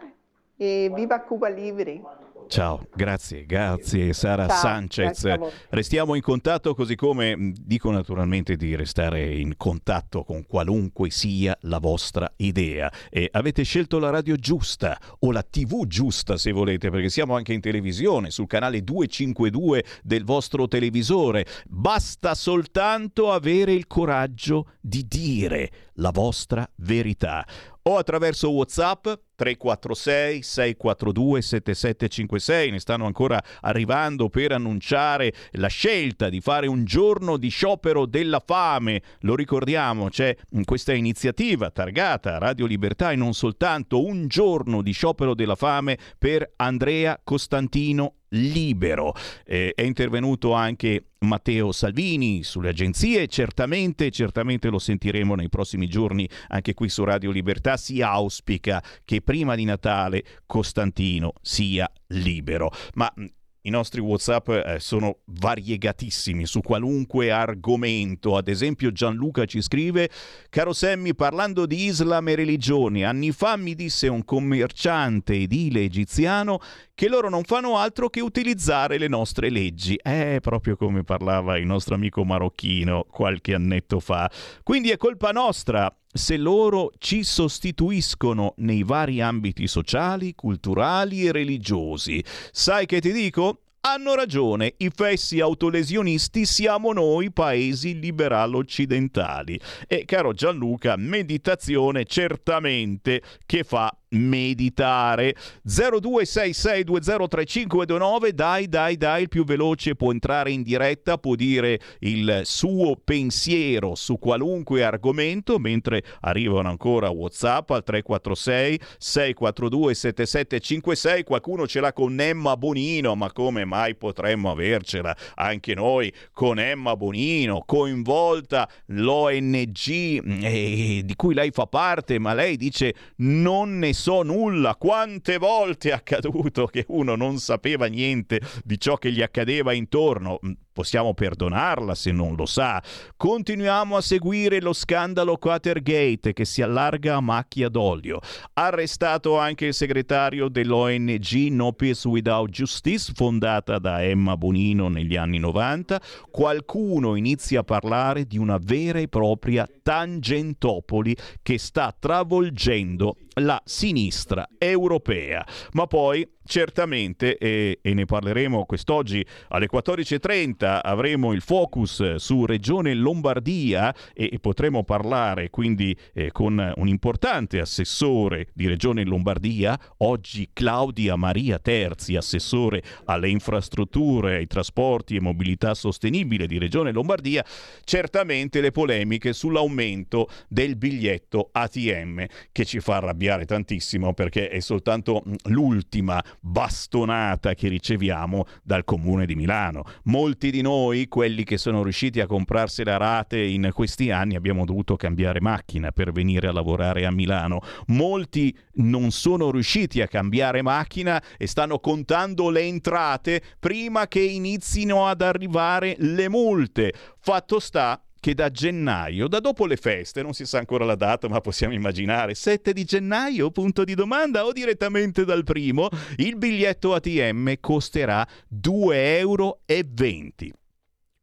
e 0.55 0.89
viva 0.93 1.19
Cuba 1.19 1.49
Libre. 1.49 2.01
Ciao, 2.49 2.87
grazie, 2.95 3.45
grazie 3.45 4.11
Sara 4.11 4.47
Ciao, 4.47 4.57
Sanchez. 4.57 5.21
grazie. 5.21 5.51
Restiamo 5.69 6.15
in 6.15 6.21
contatto 6.23 6.73
così 6.73 6.95
come 6.95 7.35
mh, 7.35 7.53
dico 7.59 7.91
naturalmente 7.91 8.55
di 8.55 8.75
restare 8.75 9.35
in 9.35 9.55
contatto 9.55 10.23
con 10.23 10.43
qualunque 10.47 11.11
sia 11.11 11.55
la 11.61 11.77
vostra 11.77 12.27
idea. 12.37 12.91
E 13.11 13.29
avete 13.31 13.61
scelto 13.61 13.99
la 13.99 14.09
radio 14.09 14.35
giusta 14.35 14.99
o 15.19 15.31
la 15.31 15.43
TV 15.43 15.85
giusta 15.85 16.37
se 16.37 16.51
volete, 16.51 16.89
perché 16.89 17.09
siamo 17.09 17.35
anche 17.35 17.53
in 17.53 17.61
televisione 17.61 18.31
sul 18.31 18.47
canale 18.47 18.83
252 18.83 19.83
del 20.01 20.23
vostro 20.25 20.67
televisore. 20.67 21.45
Basta 21.67 22.33
soltanto 22.33 23.31
avere 23.31 23.73
il 23.73 23.85
coraggio 23.85 24.71
di 24.81 25.05
dire 25.07 25.69
la 25.99 26.09
vostra 26.09 26.67
verità 26.77 27.45
o 27.83 27.97
attraverso 27.97 28.49
WhatsApp 28.49 29.07
346 29.39 30.43
642 30.43 31.41
7756 31.41 32.71
ne 32.71 32.79
stanno 32.79 33.05
ancora 33.05 33.41
arrivando 33.61 34.27
per 34.27 34.51
annunciare 34.51 35.33
la 35.51 35.67
scelta 35.67 36.27
di 36.27 36.41
fare 36.41 36.67
un 36.67 36.83
giorno 36.83 37.37
di 37.37 37.47
sciopero 37.47 38.05
della 38.05 38.43
fame 38.45 39.01
lo 39.21 39.35
ricordiamo 39.35 40.09
c'è 40.09 40.35
questa 40.65 40.93
iniziativa 40.93 41.71
targata 41.71 42.37
Radio 42.37 42.65
Libertà 42.65 43.11
e 43.11 43.15
non 43.15 43.33
soltanto 43.33 44.03
un 44.03 44.27
giorno 44.27 44.81
di 44.81 44.91
sciopero 44.91 45.33
della 45.33 45.55
fame 45.55 45.97
per 46.17 46.51
Andrea 46.57 47.17
Costantino 47.23 48.15
libero. 48.29 49.13
Eh, 49.45 49.73
è 49.73 49.81
intervenuto 49.81 50.53
anche 50.53 51.05
Matteo 51.19 51.71
Salvini 51.71 52.43
sulle 52.43 52.69
agenzie, 52.69 53.27
certamente, 53.27 54.09
certamente 54.09 54.69
lo 54.69 54.79
sentiremo 54.79 55.35
nei 55.35 55.49
prossimi 55.49 55.87
giorni 55.87 56.29
anche 56.47 56.73
qui 56.73 56.89
su 56.89 57.03
Radio 57.03 57.31
Libertà. 57.31 57.77
Si 57.77 58.01
auspica 58.01 58.81
che 59.03 59.21
prima 59.29 59.53
di 59.53 59.63
Natale 59.63 60.23
Costantino 60.47 61.33
sia 61.43 61.87
libero. 62.07 62.71
Ma 62.95 63.13
i 63.61 63.69
nostri 63.69 64.01
WhatsApp 64.01 64.49
eh, 64.49 64.77
sono 64.79 65.19
variegatissimi 65.25 66.47
su 66.47 66.61
qualunque 66.61 67.29
argomento. 67.29 68.35
Ad 68.35 68.47
esempio, 68.47 68.91
Gianluca 68.91 69.45
ci 69.45 69.61
scrive: 69.61 70.09
Caro 70.49 70.73
Sammy, 70.73 71.13
parlando 71.13 71.67
di 71.67 71.83
Islam 71.83 72.29
e 72.29 72.35
religioni, 72.35 73.05
anni 73.05 73.31
fa 73.31 73.55
mi 73.55 73.75
disse 73.75 74.07
un 74.07 74.25
commerciante 74.25 75.35
edile 75.35 75.81
egiziano 75.81 76.59
che 76.95 77.07
loro 77.07 77.29
non 77.29 77.43
fanno 77.43 77.77
altro 77.77 78.09
che 78.09 78.21
utilizzare 78.21 78.97
le 78.97 79.07
nostre 79.07 79.51
leggi. 79.51 79.95
È 80.01 80.39
proprio 80.41 80.75
come 80.75 81.03
parlava 81.03 81.55
il 81.59 81.67
nostro 81.67 81.93
amico 81.93 82.25
marocchino 82.25 83.05
qualche 83.11 83.53
annetto 83.53 83.99
fa. 83.99 84.27
Quindi 84.63 84.89
è 84.89 84.97
colpa 84.97 85.29
nostra 85.29 85.93
se 86.11 86.37
loro 86.37 86.91
ci 86.97 87.23
sostituiscono 87.23 88.53
nei 88.57 88.83
vari 88.83 89.21
ambiti 89.21 89.67
sociali, 89.67 90.33
culturali 90.33 91.25
e 91.25 91.31
religiosi. 91.31 92.23
Sai 92.51 92.85
che 92.85 92.99
ti 92.99 93.11
dico? 93.11 93.61
Hanno 93.81 94.13
ragione, 94.13 94.73
i 94.77 94.89
fessi 94.93 95.39
autolesionisti 95.39 96.45
siamo 96.45 96.91
noi 96.91 97.31
paesi 97.31 97.97
liberal 97.97 98.55
occidentali. 98.55 99.57
E 99.87 100.03
caro 100.03 100.33
Gianluca, 100.33 100.97
meditazione 100.97 102.03
certamente 102.03 103.21
che 103.45 103.63
fa 103.63 103.98
meditare. 104.09 105.35
0266203529 105.67 108.29
dai 108.29 108.67
dai 108.67 108.97
dai 108.97 109.21
il 109.23 109.29
più 109.29 109.43
veloce 109.43 109.95
può 109.95 110.11
entrare 110.11 110.51
in 110.51 110.61
diretta 110.63 111.17
può 111.17 111.35
dire 111.35 111.79
il 111.99 112.41
suo 112.43 112.95
pensiero 112.95 113.95
su 113.95 114.17
qualunque 114.17 114.83
argomento 114.83 115.59
mentre 115.59 116.03
arrivano 116.21 116.69
ancora 116.69 117.09
whatsapp 117.09 117.69
al 117.71 117.83
346 117.83 118.79
642 118.97 119.93
7756 119.93 121.23
qualcuno 121.23 121.67
ce 121.67 121.79
l'ha 121.79 121.93
con 121.93 122.19
Emma 122.19 122.57
Bonino 122.57 123.15
ma 123.15 123.31
come 123.31 123.63
mai 123.65 123.95
potremmo 123.95 124.49
avercela 124.51 125.15
anche 125.35 125.75
noi 125.75 126.11
con 126.31 126.59
Emma 126.59 126.95
Bonino 126.95 127.63
coinvolta 127.65 128.69
l'ONG 128.87 130.43
eh, 130.43 131.01
di 131.03 131.15
cui 131.15 131.33
lei 131.33 131.51
fa 131.51 131.67
parte 131.67 132.19
ma 132.19 132.33
lei 132.33 132.57
dice 132.57 132.93
non 133.17 133.79
ne 133.79 133.93
so 133.99 134.23
nulla. 134.23 134.75
Quante 134.75 135.37
volte 135.37 135.89
è 135.89 135.91
accaduto 135.91 136.67
che 136.67 136.85
uno 136.87 137.15
non 137.15 137.37
sapeva 137.37 137.87
niente 137.87 138.39
di 138.63 138.79
ciò 138.79 138.95
che 138.95 139.11
gli 139.11 139.21
accadeva 139.21 139.73
intorno? 139.73 140.39
Possiamo 140.79 141.13
perdonarla 141.13 141.93
se 141.93 142.13
non 142.13 142.35
lo 142.35 142.45
sa. 142.45 142.81
Continuiamo 143.17 143.97
a 143.97 144.01
seguire 144.01 144.61
lo 144.61 144.71
scandalo 144.71 145.35
Quatergate 145.35 146.31
che 146.31 146.45
si 146.45 146.61
allarga 146.61 147.17
a 147.17 147.19
macchia 147.19 147.67
d'olio. 147.67 148.21
Arrestato 148.53 149.37
anche 149.37 149.65
il 149.65 149.73
segretario 149.73 150.47
dell'ONG 150.47 151.49
No 151.51 151.73
Peace 151.73 152.07
Without 152.07 152.49
Justice, 152.49 153.11
fondata 153.13 153.77
da 153.77 154.01
Emma 154.01 154.37
Bonino 154.37 154.87
negli 154.87 155.17
anni 155.17 155.37
90. 155.37 155.99
Qualcuno 156.31 157.15
inizia 157.15 157.59
a 157.59 157.63
parlare 157.63 158.23
di 158.23 158.37
una 158.37 158.57
vera 158.57 158.99
e 158.99 159.09
propria 159.09 159.67
tangentopoli 159.83 161.13
che 161.41 161.57
sta 161.57 161.93
travolgendo 161.99 163.17
la 163.33 163.61
sinistra 163.65 164.47
europea. 164.57 165.45
Ma 165.73 165.87
poi 165.87 166.25
certamente, 166.49 167.37
e, 167.37 167.77
e, 167.79 167.93
ne 167.93 168.05
parleremo 168.05 168.65
quest'oggi 168.65 169.23
alle 169.49 169.67
14.30, 169.71 170.79
avremo 170.81 171.31
il 171.31 171.41
focus 171.41 172.15
su 172.15 172.43
Regione 172.47 172.95
Lombardia 172.95 173.93
e, 174.15 174.29
e 174.33 174.39
potremo 174.39 174.83
parlare 174.83 175.51
quindi 175.51 175.95
eh, 176.11 176.31
con 176.31 176.73
un 176.75 176.87
importante 176.87 177.59
assessore 177.59 178.47
di 178.53 178.67
Regione 178.67 179.03
Lombardia, 179.03 179.79
oggi 179.97 180.49
Claudia 180.51 181.15
Maria 181.15 181.59
Terzi, 181.59 182.15
assessore 182.15 182.81
alle 183.05 183.29
infrastrutture, 183.29 184.37
ai 184.37 184.47
trasporti 184.47 185.17
e 185.17 185.21
mobilità 185.21 185.75
sostenibile 185.75 186.47
di 186.47 186.57
Regione 186.57 186.91
Lombardia, 186.91 187.45
certamente 187.83 188.59
le 188.59 188.71
polemiche 188.71 189.33
sull'aumento 189.33 190.27
del 190.47 190.77
biglietto 190.77 191.49
ATM 191.51 192.25
che 192.51 192.65
ci 192.65 192.79
fa 192.79 192.95
arrabbiare 192.95 193.45
tantissimo 193.45 194.15
perché 194.15 194.49
è 194.49 194.59
soltanto 194.61 195.21
l'ultima 195.43 196.19
bastonata 196.41 197.53
che 197.53 197.67
riceviamo 197.67 198.45
dal 198.63 198.83
comune 198.83 199.25
di 199.25 199.35
Milano. 199.35 199.83
Molti 200.03 200.51
di 200.51 200.61
noi, 200.61 201.07
quelli 201.07 201.43
che 201.43 201.57
sono 201.57 201.83
riusciti 201.83 202.19
a 202.19 202.27
comprarsi 202.27 202.83
la 202.83 202.97
rate 202.97 203.41
in 203.41 203.69
questi 203.73 204.11
anni, 204.11 204.35
abbiamo 204.35 204.65
dovuto 204.65 204.95
cambiare 204.95 205.41
macchina 205.41 205.91
per 205.91 206.11
venire 206.11 206.47
a 206.47 206.51
lavorare 206.51 207.05
a 207.05 207.11
Milano. 207.11 207.61
Molti 207.87 208.55
non 208.75 209.11
sono 209.11 209.51
riusciti 209.51 210.01
a 210.01 210.07
cambiare 210.07 210.61
macchina 210.61 211.21
e 211.37 211.47
stanno 211.47 211.79
contando 211.79 212.49
le 212.49 212.61
entrate 212.61 213.41
prima 213.59 214.07
che 214.07 214.21
inizino 214.21 215.07
ad 215.07 215.21
arrivare 215.21 215.95
le 215.99 216.29
multe. 216.29 216.93
Fatto 217.19 217.59
sta 217.59 218.01
che 218.19 218.33
da 218.33 218.49
gennaio, 218.49 219.27
da 219.27 219.39
dopo 219.39 219.65
le 219.65 219.77
feste, 219.77 220.21
non 220.21 220.33
si 220.33 220.45
sa 220.45 220.59
ancora 220.59 220.85
la 220.85 220.95
data, 220.95 221.27
ma 221.27 221.41
possiamo 221.41 221.73
immaginare, 221.73 222.35
7 222.35 222.73
di 222.73 222.83
gennaio, 222.83 223.51
punto 223.51 223.83
di 223.83 223.95
domanda, 223.95 224.45
o 224.45 224.51
direttamente 224.51 225.25
dal 225.25 225.43
primo, 225.43 225.89
il 226.17 226.35
biglietto 226.35 226.93
ATM 226.93 227.55
costerà 227.59 228.27
2,20 228.53 228.93
euro. 228.93 229.59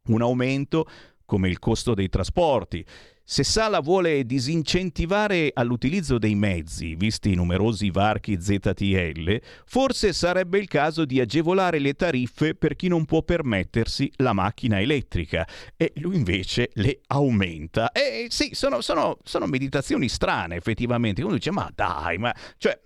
Un 0.07 0.21
aumento 0.21 0.87
come 1.25 1.49
il 1.49 1.59
costo 1.59 1.93
dei 1.93 2.09
trasporti. 2.09 2.83
Se 3.29 3.43
Sala 3.43 3.81
vuole 3.81 4.25
disincentivare 4.25 5.51
all'utilizzo 5.53 6.17
dei 6.17 6.33
mezzi, 6.33 6.95
visti 6.95 7.33
i 7.33 7.35
numerosi 7.35 7.91
varchi 7.91 8.39
ZTL, 8.39 9.41
forse 9.65 10.13
sarebbe 10.13 10.59
il 10.59 10.69
caso 10.69 11.03
di 11.03 11.19
agevolare 11.19 11.79
le 11.79 11.93
tariffe 11.93 12.55
per 12.55 12.77
chi 12.77 12.87
non 12.87 13.03
può 13.03 13.23
permettersi 13.23 14.09
la 14.15 14.31
macchina 14.31 14.79
elettrica. 14.79 15.45
E 15.75 15.91
lui 15.95 16.15
invece 16.15 16.69
le 16.75 17.01
aumenta. 17.07 17.91
E 17.91 18.27
sì, 18.29 18.51
sono, 18.53 18.79
sono, 18.79 19.17
sono 19.25 19.45
meditazioni 19.45 20.07
strane 20.07 20.55
effettivamente. 20.55 21.21
Uno 21.21 21.33
dice, 21.33 21.51
ma 21.51 21.69
dai, 21.75 22.17
ma... 22.17 22.33
Cioè, 22.57 22.79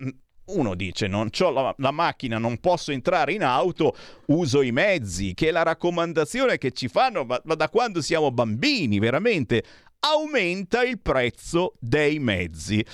uno 0.46 0.74
dice 0.74 1.06
non 1.08 1.30
ho 1.39 1.50
la, 1.52 1.74
la, 1.78 1.92
macchina, 1.92 2.39
non 2.39 2.58
posso 2.58 2.92
entrare 2.92 3.34
in 3.34 3.44
auto, 3.44 3.96
uso 4.26 4.64
i 4.64 4.72
mezzi, 4.72 5.36
che 5.36 5.50
è 5.50 5.52
la 5.52 5.62
raccomandazione 5.62 6.58
che 6.58 6.72
ci 6.72 6.88
fanno 6.88 7.26
ma, 7.26 7.39
ma 7.46 7.54
da 7.54 7.70
quando 7.70 8.02
siamo 8.02 8.32
bambini, 8.32 8.98
veramente 8.98 9.64
aumenta 10.02 10.84
il 10.84 10.99
prezzo 10.99 11.76
dei 11.80 12.20
mezzi. 12.20 12.86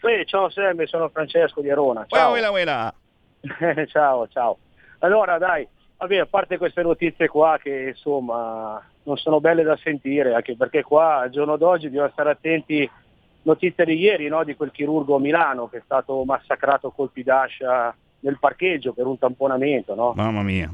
Sì, 0.00 0.24
ciao 0.26 0.48
Sammy, 0.50 0.86
sono 0.86 1.08
Francesco 1.08 1.60
di 1.60 1.70
Arona. 1.70 2.04
Ciao. 2.06 2.30
Uela, 2.32 2.50
uela. 2.52 2.94
ciao, 3.88 4.28
ciao. 4.28 4.58
Allora 5.00 5.38
dai, 5.38 5.66
vabbè, 5.98 6.16
a 6.18 6.26
parte 6.26 6.56
queste 6.58 6.82
notizie 6.82 7.28
qua 7.28 7.58
che 7.60 7.88
insomma 7.88 8.82
non 9.02 9.16
sono 9.16 9.40
belle 9.40 9.62
da 9.62 9.76
sentire, 9.76 10.34
anche 10.34 10.56
perché 10.56 10.82
qua 10.82 11.18
al 11.20 11.30
giorno 11.30 11.56
d'oggi 11.56 11.88
bisogna 11.88 12.10
stare 12.10 12.30
attenti, 12.30 12.88
notizie 13.42 13.84
di 13.84 13.96
ieri, 13.96 14.28
no, 14.28 14.44
di 14.44 14.54
quel 14.54 14.70
chirurgo 14.70 15.16
a 15.16 15.20
Milano 15.20 15.68
che 15.68 15.78
è 15.78 15.82
stato 15.84 16.22
massacrato 16.24 16.88
a 16.88 16.92
colpi 16.92 17.22
d'ascia 17.22 17.94
nel 18.20 18.38
parcheggio 18.38 18.92
per 18.92 19.06
un 19.06 19.18
tamponamento, 19.18 19.94
no? 19.94 20.12
Mamma 20.14 20.42
mia. 20.42 20.72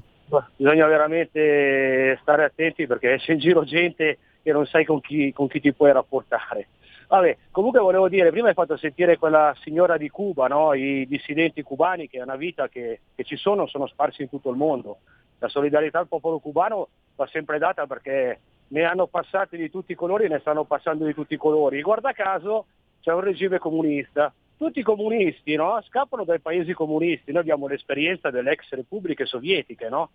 Bisogna 0.56 0.86
veramente 0.86 2.18
stare 2.22 2.44
attenti 2.44 2.86
perché 2.86 3.18
c'è 3.18 3.32
in 3.32 3.38
giro 3.38 3.64
gente 3.64 4.18
che 4.42 4.52
non 4.52 4.66
sai 4.66 4.84
con 4.84 5.00
chi, 5.00 5.32
con 5.32 5.48
chi 5.48 5.60
ti 5.60 5.72
puoi 5.72 5.92
rapportare. 5.92 6.68
Vabbè, 7.08 7.36
comunque 7.50 7.80
volevo 7.80 8.08
dire, 8.08 8.30
prima 8.30 8.48
hai 8.48 8.54
fatto 8.54 8.76
sentire 8.76 9.18
quella 9.18 9.54
signora 9.60 9.96
di 9.96 10.08
Cuba, 10.08 10.46
no? 10.46 10.74
i 10.74 11.06
dissidenti 11.06 11.62
cubani 11.62 12.08
che 12.08 12.18
è 12.18 12.22
una 12.22 12.36
vita 12.36 12.68
che, 12.68 13.00
che 13.14 13.24
ci 13.24 13.36
sono, 13.36 13.66
sono 13.66 13.86
sparsi 13.86 14.22
in 14.22 14.28
tutto 14.28 14.50
il 14.50 14.56
mondo. 14.56 14.98
La 15.38 15.48
solidarietà 15.48 15.98
al 15.98 16.08
popolo 16.08 16.38
cubano 16.38 16.88
va 17.16 17.26
sempre 17.26 17.58
data 17.58 17.86
perché 17.86 18.40
ne 18.68 18.82
hanno 18.84 19.06
passati 19.06 19.56
di 19.56 19.70
tutti 19.70 19.92
i 19.92 19.96
colori 19.96 20.24
e 20.24 20.28
ne 20.28 20.38
stanno 20.40 20.64
passando 20.64 21.04
di 21.04 21.14
tutti 21.14 21.34
i 21.34 21.38
colori. 21.38 21.82
Guarda 21.82 22.12
caso 22.12 22.66
c'è 23.00 23.12
un 23.12 23.20
regime 23.20 23.58
comunista. 23.58 24.32
Tutti 24.56 24.78
i 24.78 24.84
comunisti 24.84 25.54
no? 25.56 25.80
scappano 25.86 26.24
dai 26.24 26.40
paesi 26.40 26.72
comunisti. 26.72 27.32
Noi 27.32 27.42
abbiamo 27.42 27.66
l'esperienza 27.66 28.30
delle 28.30 28.52
ex 28.52 28.70
repubbliche 28.70 29.26
sovietiche, 29.26 29.88
no? 29.88 30.10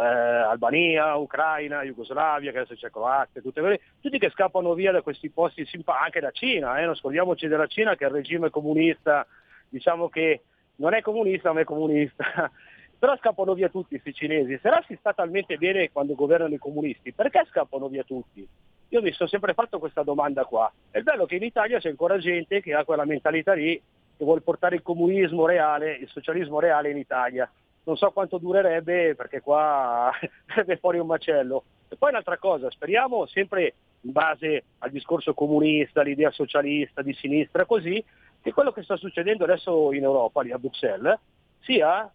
Eh, 0.00 0.04
Albania, 0.04 1.16
Ucraina, 1.16 1.82
Jugoslavia, 1.82 2.52
che 2.52 2.58
adesso 2.58 2.74
c'è 2.74 2.90
Croazia, 2.90 3.40
tutte 3.40 3.60
quelle, 3.60 3.80
tutti 4.00 4.18
che 4.18 4.30
scappano 4.30 4.74
via 4.74 4.92
da 4.92 5.02
questi 5.02 5.30
posti, 5.30 5.68
anche 5.84 6.20
da 6.20 6.30
Cina, 6.30 6.78
eh? 6.78 6.84
non 6.84 6.94
scordiamoci 6.94 7.48
della 7.48 7.66
Cina 7.66 7.96
che 7.96 8.04
è 8.04 8.08
il 8.08 8.14
regime 8.14 8.50
comunista, 8.50 9.26
diciamo 9.68 10.08
che 10.08 10.42
non 10.76 10.94
è 10.94 11.02
comunista 11.02 11.52
ma 11.52 11.60
è 11.60 11.64
comunista, 11.64 12.24
però 12.98 13.16
scappano 13.16 13.54
via 13.54 13.68
tutti 13.68 14.00
questi 14.00 14.14
cinesi. 14.14 14.58
Se 14.60 14.68
là 14.68 14.82
si 14.86 14.96
sta 14.98 15.12
talmente 15.12 15.56
bene 15.56 15.90
quando 15.90 16.14
governano 16.14 16.54
i 16.54 16.58
comunisti, 16.58 17.12
perché 17.12 17.44
scappano 17.48 17.88
via 17.88 18.04
tutti? 18.04 18.46
Io 18.90 19.02
mi 19.02 19.12
sono 19.12 19.28
sempre 19.28 19.52
fatto 19.52 19.78
questa 19.78 20.02
domanda 20.02 20.44
qua. 20.44 20.72
È 20.90 21.00
bello 21.00 21.26
che 21.26 21.36
in 21.36 21.42
Italia 21.42 21.78
c'è 21.78 21.90
ancora 21.90 22.16
gente 22.18 22.62
che 22.62 22.74
ha 22.74 22.84
quella 22.84 23.04
mentalità 23.04 23.52
lì, 23.52 23.76
che 24.16 24.24
vuole 24.24 24.40
portare 24.40 24.76
il 24.76 24.82
comunismo 24.82 25.46
reale, 25.46 25.92
il 25.92 26.08
socialismo 26.08 26.58
reale 26.58 26.90
in 26.90 26.96
Italia. 26.96 27.50
Non 27.88 27.96
so 27.96 28.10
quanto 28.10 28.36
durerebbe 28.36 29.14
perché 29.14 29.40
qua 29.40 30.12
sarebbe 30.46 30.76
fuori 30.76 30.98
un 30.98 31.06
macello. 31.06 31.64
E 31.88 31.96
poi 31.96 32.10
un'altra 32.10 32.36
cosa, 32.36 32.70
speriamo 32.70 33.24
sempre 33.24 33.74
in 34.02 34.12
base 34.12 34.64
al 34.80 34.90
discorso 34.90 35.32
comunista, 35.32 36.02
all'idea 36.02 36.30
socialista, 36.30 37.00
di 37.00 37.14
sinistra, 37.14 37.64
così, 37.64 38.04
che 38.42 38.52
quello 38.52 38.72
che 38.72 38.82
sta 38.82 38.98
succedendo 38.98 39.44
adesso 39.44 39.90
in 39.94 40.02
Europa, 40.02 40.42
lì 40.42 40.52
a 40.52 40.58
Bruxelles, 40.58 41.18
sia 41.60 42.12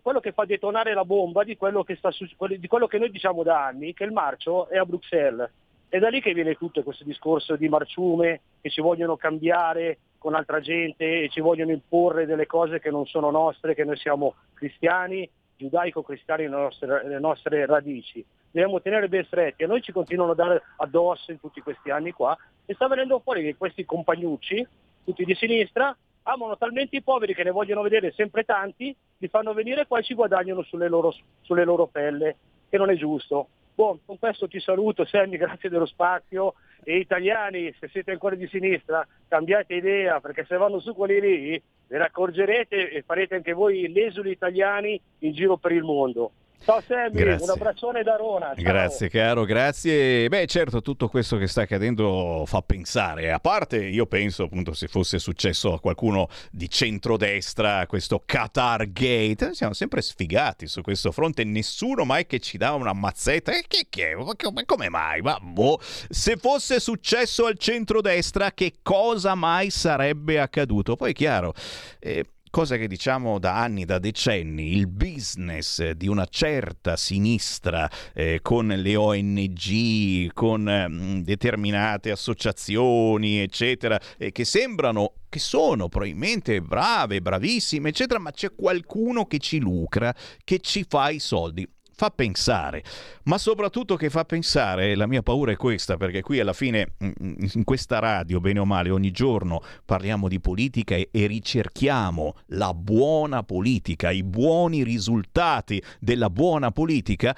quello 0.00 0.20
che 0.20 0.32
fa 0.32 0.46
detonare 0.46 0.94
la 0.94 1.04
bomba 1.04 1.44
di 1.44 1.58
quello 1.58 1.84
che, 1.84 1.94
sta, 1.96 2.08
di 2.08 2.66
quello 2.66 2.86
che 2.86 2.98
noi 2.98 3.10
diciamo 3.10 3.42
da 3.42 3.66
anni, 3.66 3.92
che 3.92 4.04
il 4.04 4.12
marcio 4.12 4.66
è 4.70 4.78
a 4.78 4.86
Bruxelles. 4.86 5.50
È 5.90 5.98
da 5.98 6.08
lì 6.08 6.22
che 6.22 6.32
viene 6.32 6.54
tutto 6.54 6.82
questo 6.82 7.04
discorso 7.04 7.54
di 7.54 7.68
marciume, 7.68 8.40
che 8.62 8.70
ci 8.70 8.80
vogliono 8.80 9.18
cambiare 9.18 9.98
con 10.22 10.36
altra 10.36 10.60
gente 10.60 11.22
e 11.22 11.28
ci 11.30 11.40
vogliono 11.40 11.72
imporre 11.72 12.26
delle 12.26 12.46
cose 12.46 12.78
che 12.78 12.92
non 12.92 13.06
sono 13.06 13.28
nostre, 13.32 13.74
che 13.74 13.82
noi 13.82 13.96
siamo 13.96 14.36
cristiani, 14.54 15.28
giudaico-cristiani 15.56 16.44
le 16.44 16.48
nostre, 16.48 17.08
le 17.08 17.18
nostre 17.18 17.66
radici. 17.66 18.24
Dobbiamo 18.48 18.80
tenere 18.80 19.08
ben 19.08 19.24
stretti 19.24 19.64
e 19.64 19.66
noi 19.66 19.82
ci 19.82 19.90
continuano 19.90 20.30
a 20.30 20.36
dare 20.36 20.62
addosso 20.76 21.32
in 21.32 21.40
tutti 21.40 21.60
questi 21.60 21.90
anni 21.90 22.12
qua 22.12 22.38
e 22.64 22.72
sta 22.74 22.86
venendo 22.86 23.18
fuori 23.18 23.42
che 23.42 23.56
questi 23.56 23.84
compagnucci, 23.84 24.64
tutti 25.04 25.24
di 25.24 25.34
sinistra, 25.34 25.96
amano 26.22 26.56
talmente 26.56 26.94
i 26.94 27.02
poveri 27.02 27.34
che 27.34 27.42
ne 27.42 27.50
vogliono 27.50 27.82
vedere 27.82 28.12
sempre 28.12 28.44
tanti, 28.44 28.94
li 29.16 29.26
fanno 29.26 29.52
venire 29.54 29.88
qua 29.88 29.98
e 29.98 30.04
ci 30.04 30.14
guadagnano 30.14 30.62
sulle 30.62 30.88
loro, 30.88 31.12
sulle 31.40 31.64
loro 31.64 31.88
pelle, 31.88 32.36
che 32.68 32.78
non 32.78 32.90
è 32.90 32.94
giusto. 32.94 33.48
Buon, 33.74 33.98
con 34.06 34.20
questo 34.20 34.46
ti 34.46 34.60
saluto 34.60 35.04
Sammy, 35.04 35.36
grazie 35.36 35.68
dello 35.68 35.86
spazio 35.86 36.54
e 36.84 36.98
italiani, 36.98 37.72
se 37.78 37.88
siete 37.88 38.10
ancora 38.10 38.34
di 38.34 38.46
sinistra, 38.48 39.06
cambiate 39.28 39.74
idea 39.74 40.20
perché 40.20 40.44
se 40.44 40.56
vanno 40.56 40.80
su 40.80 40.94
quelli 40.94 41.20
lì 41.20 41.62
ve 41.86 41.98
ne 41.98 42.04
accorgerete 42.04 42.90
e 42.90 43.02
farete 43.02 43.36
anche 43.36 43.52
voi 43.52 43.92
l'esuli 43.92 44.30
italiani 44.30 45.00
in 45.18 45.32
giro 45.32 45.56
per 45.56 45.72
il 45.72 45.82
mondo. 45.82 46.32
Ciao 46.64 46.80
Sammy, 46.86 47.10
Grazie. 47.10 47.44
un 47.44 47.50
abbraccione 47.50 48.02
da 48.04 48.16
Rona. 48.16 48.52
Ciao. 48.54 48.62
Grazie 48.62 49.08
caro, 49.08 49.44
grazie. 49.44 50.28
Beh 50.28 50.46
certo 50.46 50.80
tutto 50.80 51.08
questo 51.08 51.36
che 51.36 51.48
sta 51.48 51.62
accadendo 51.62 52.44
fa 52.46 52.62
pensare, 52.62 53.32
a 53.32 53.40
parte 53.40 53.84
io 53.84 54.06
penso 54.06 54.44
appunto 54.44 54.72
se 54.72 54.86
fosse 54.86 55.18
successo 55.18 55.72
a 55.72 55.80
qualcuno 55.80 56.28
di 56.50 56.68
centrodestra 56.68 57.86
questo 57.86 58.22
Qatar 58.24 58.92
Gate, 58.92 59.54
siamo 59.54 59.72
sempre 59.72 60.02
sfigati 60.02 60.68
su 60.68 60.82
questo 60.82 61.10
fronte, 61.10 61.42
nessuno 61.44 62.04
mai 62.04 62.26
che 62.26 62.38
ci 62.38 62.58
dà 62.58 62.74
una 62.74 62.92
mazzetta, 62.92 63.52
e 63.52 63.64
che, 63.66 63.86
che, 63.88 64.14
ma 64.16 64.64
come 64.64 64.88
mai? 64.88 65.20
Ma 65.20 65.38
boh, 65.40 65.80
se 65.80 66.36
fosse 66.36 66.78
successo 66.78 67.46
al 67.46 67.58
centrodestra 67.58 68.52
che 68.52 68.74
cosa 68.82 69.34
mai 69.34 69.70
sarebbe 69.70 70.38
accaduto? 70.38 70.94
Poi 70.96 71.10
è 71.10 71.14
chiaro... 71.14 71.54
eh, 71.98 72.24
cosa 72.52 72.76
che 72.76 72.86
diciamo 72.86 73.38
da 73.38 73.56
anni, 73.56 73.86
da 73.86 73.98
decenni, 73.98 74.76
il 74.76 74.86
business 74.86 75.92
di 75.92 76.06
una 76.06 76.26
certa 76.26 76.96
sinistra 76.96 77.90
eh, 78.12 78.40
con 78.42 78.66
le 78.66 78.94
ONG, 78.94 80.30
con 80.34 80.68
ehm, 80.68 81.22
determinate 81.22 82.10
associazioni, 82.10 83.38
eccetera, 83.38 83.98
eh, 84.18 84.32
che 84.32 84.44
sembrano 84.44 85.14
che 85.30 85.38
sono 85.38 85.88
probabilmente 85.88 86.60
brave, 86.60 87.22
bravissime, 87.22 87.88
eccetera, 87.88 88.20
ma 88.20 88.32
c'è 88.32 88.54
qualcuno 88.54 89.24
che 89.24 89.38
ci 89.38 89.58
lucra, 89.58 90.14
che 90.44 90.58
ci 90.58 90.84
fa 90.86 91.08
i 91.08 91.20
soldi 91.20 91.66
fa 91.94 92.10
pensare, 92.10 92.82
ma 93.24 93.38
soprattutto 93.38 93.96
che 93.96 94.10
fa 94.10 94.24
pensare, 94.24 94.94
la 94.94 95.06
mia 95.06 95.22
paura 95.22 95.52
è 95.52 95.56
questa, 95.56 95.96
perché 95.96 96.22
qui 96.22 96.40
alla 96.40 96.52
fine 96.52 96.94
mm, 97.02 97.10
in 97.54 97.64
questa 97.64 97.98
radio, 97.98 98.40
bene 98.40 98.58
o 98.58 98.64
male, 98.64 98.90
ogni 98.90 99.10
giorno 99.10 99.62
parliamo 99.84 100.28
di 100.28 100.40
politica 100.40 100.94
e, 100.94 101.08
e 101.10 101.26
ricerchiamo 101.26 102.36
la 102.48 102.74
buona 102.74 103.42
politica, 103.42 104.10
i 104.10 104.22
buoni 104.22 104.82
risultati 104.82 105.82
della 106.00 106.30
buona 106.30 106.70
politica. 106.70 107.36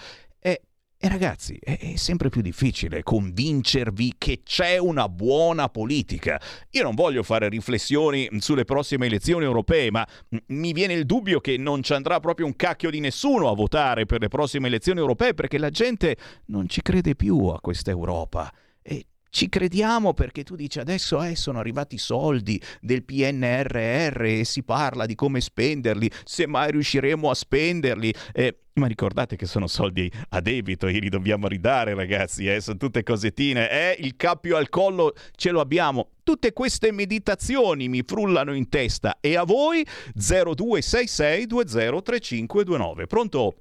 E, 1.05 1.09
ragazzi, 1.11 1.59
è, 1.63 1.97
sempre 1.97 2.31
più 2.31 2.41
difficile 2.41 3.03
convincervi 3.03 4.15
che 4.17 4.41
c'è 4.43 4.79
una 4.79 5.07
buona 5.11 5.69
politica. 5.69 6.41
Io 6.71 6.83
non 6.83 6.95
voglio 6.95 7.23
fare 7.23 7.51
riflessioni 7.51 8.27
sulle 8.39 8.65
prossime 8.65 9.05
elezioni 9.05 9.45
europee, 9.45 9.91
ma 9.91 10.09
mi 10.47 10.73
viene 10.73 10.95
il 10.95 11.05
dubbio 11.05 11.41
che 11.41 11.59
non 11.59 11.83
ci 11.83 11.93
andrà 11.93 12.21
proprio 12.21 12.47
un 12.47 12.57
cacchio 12.57 12.89
di 12.89 13.01
nessuno 13.01 13.51
a 13.51 13.55
votare 13.55 14.07
per 14.07 14.23
le 14.23 14.29
prossime 14.29 14.69
elezioni 14.69 14.99
europee 14.99 15.35
perché 15.35 15.59
la 15.59 15.69
gente 15.69 16.17
non 16.47 16.71
ci 16.71 16.81
crede 16.81 17.15
più 17.15 17.49
a 17.49 17.61
questa 17.61 17.91
Europa. 17.91 18.51
Ci 19.35 19.49
crediamo 19.49 20.15
perché 20.15 20.45
tu 20.45 20.55
dici 20.55 20.79
adesso 20.79 21.21
eh, 21.21 21.35
sono 21.35 21.59
arrivati 21.59 21.97
i 21.97 21.99
soldi 21.99 22.63
del 22.81 23.03
PNRR 23.03 24.23
e 24.23 24.45
si 24.45 24.63
parla 24.63 25.07
di 25.07 25.17
come 25.17 25.41
spenderli, 25.41 26.09
se 26.23 26.47
mai 26.47 26.71
riusciremo 26.71 27.29
a 27.29 27.35
spenderli. 27.35 28.15
Eh, 28.33 28.59
ma 28.75 28.87
ricordate 28.87 29.35
che 29.35 29.47
sono 29.47 29.67
soldi 29.67 30.09
a 30.29 30.41
debito, 30.41 30.87
e 30.87 31.01
li 31.01 31.09
dobbiamo 31.09 31.49
ridare 31.49 31.95
ragazzi, 31.95 32.47
eh? 32.47 32.61
sono 32.61 32.77
tutte 32.77 33.03
cosettine. 33.03 33.69
Eh? 33.69 33.97
Il 34.05 34.15
cappio 34.15 34.57
al 34.57 34.69
collo 34.69 35.13
ce 35.35 35.51
lo 35.51 35.59
abbiamo. 35.59 36.11
Tutte 36.23 36.53
queste 36.53 36.93
meditazioni 36.93 37.89
mi 37.89 38.05
frullano 38.07 38.55
in 38.55 38.69
testa. 38.69 39.17
E 39.19 39.37
a 39.37 39.43
voi 39.43 39.85
0266203529. 40.17 43.07
Pronto? 43.09 43.57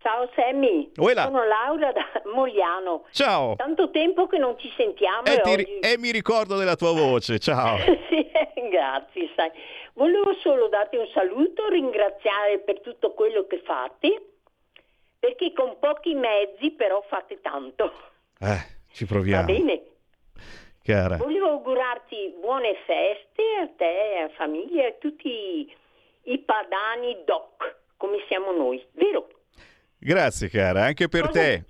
Ciao 0.00 0.30
Sammy, 0.36 0.92
Uela. 0.96 1.24
sono 1.24 1.44
Laura 1.44 1.90
da 1.92 2.04
Mogliano. 2.32 3.04
Ciao. 3.10 3.56
Tanto 3.56 3.90
tempo 3.90 4.26
che 4.28 4.38
non 4.38 4.56
ci 4.58 4.72
sentiamo 4.76 5.24
E, 5.26 5.32
e, 5.44 5.50
oggi... 5.50 5.78
e 5.80 5.98
mi 5.98 6.12
ricordo 6.12 6.56
della 6.56 6.76
tua 6.76 6.92
voce, 6.92 7.38
ciao. 7.38 7.76
Sì, 8.08 8.68
grazie, 8.70 9.30
sai. 9.36 9.50
Volevo 9.94 10.34
solo 10.40 10.68
darti 10.68 10.96
un 10.96 11.06
saluto, 11.12 11.68
ringraziare 11.68 12.58
per 12.60 12.80
tutto 12.80 13.12
quello 13.12 13.46
che 13.46 13.60
fate, 13.64 14.22
perché 15.18 15.52
con 15.52 15.76
pochi 15.80 16.14
mezzi 16.14 16.70
però 16.70 17.02
fate 17.08 17.40
tanto. 17.40 17.92
Eh, 18.40 18.58
ci 18.92 19.04
Va 19.04 19.14
proviamo. 19.14 19.46
bene? 19.46 19.82
Chiara. 20.82 21.16
Volevo 21.16 21.48
augurarti 21.48 22.36
buone 22.40 22.74
feste 22.86 23.42
a 23.60 23.68
te, 23.76 24.26
a 24.26 24.28
famiglia 24.36 24.86
a 24.86 24.92
tutti 24.98 25.74
i 26.22 26.38
padani 26.38 27.18
doc, 27.24 27.76
come 27.96 28.18
siamo 28.28 28.52
noi, 28.52 28.84
vero? 28.92 29.28
Grazie 29.98 30.48
cara, 30.48 30.84
anche 30.84 31.08
per 31.08 31.28
te. 31.28 31.64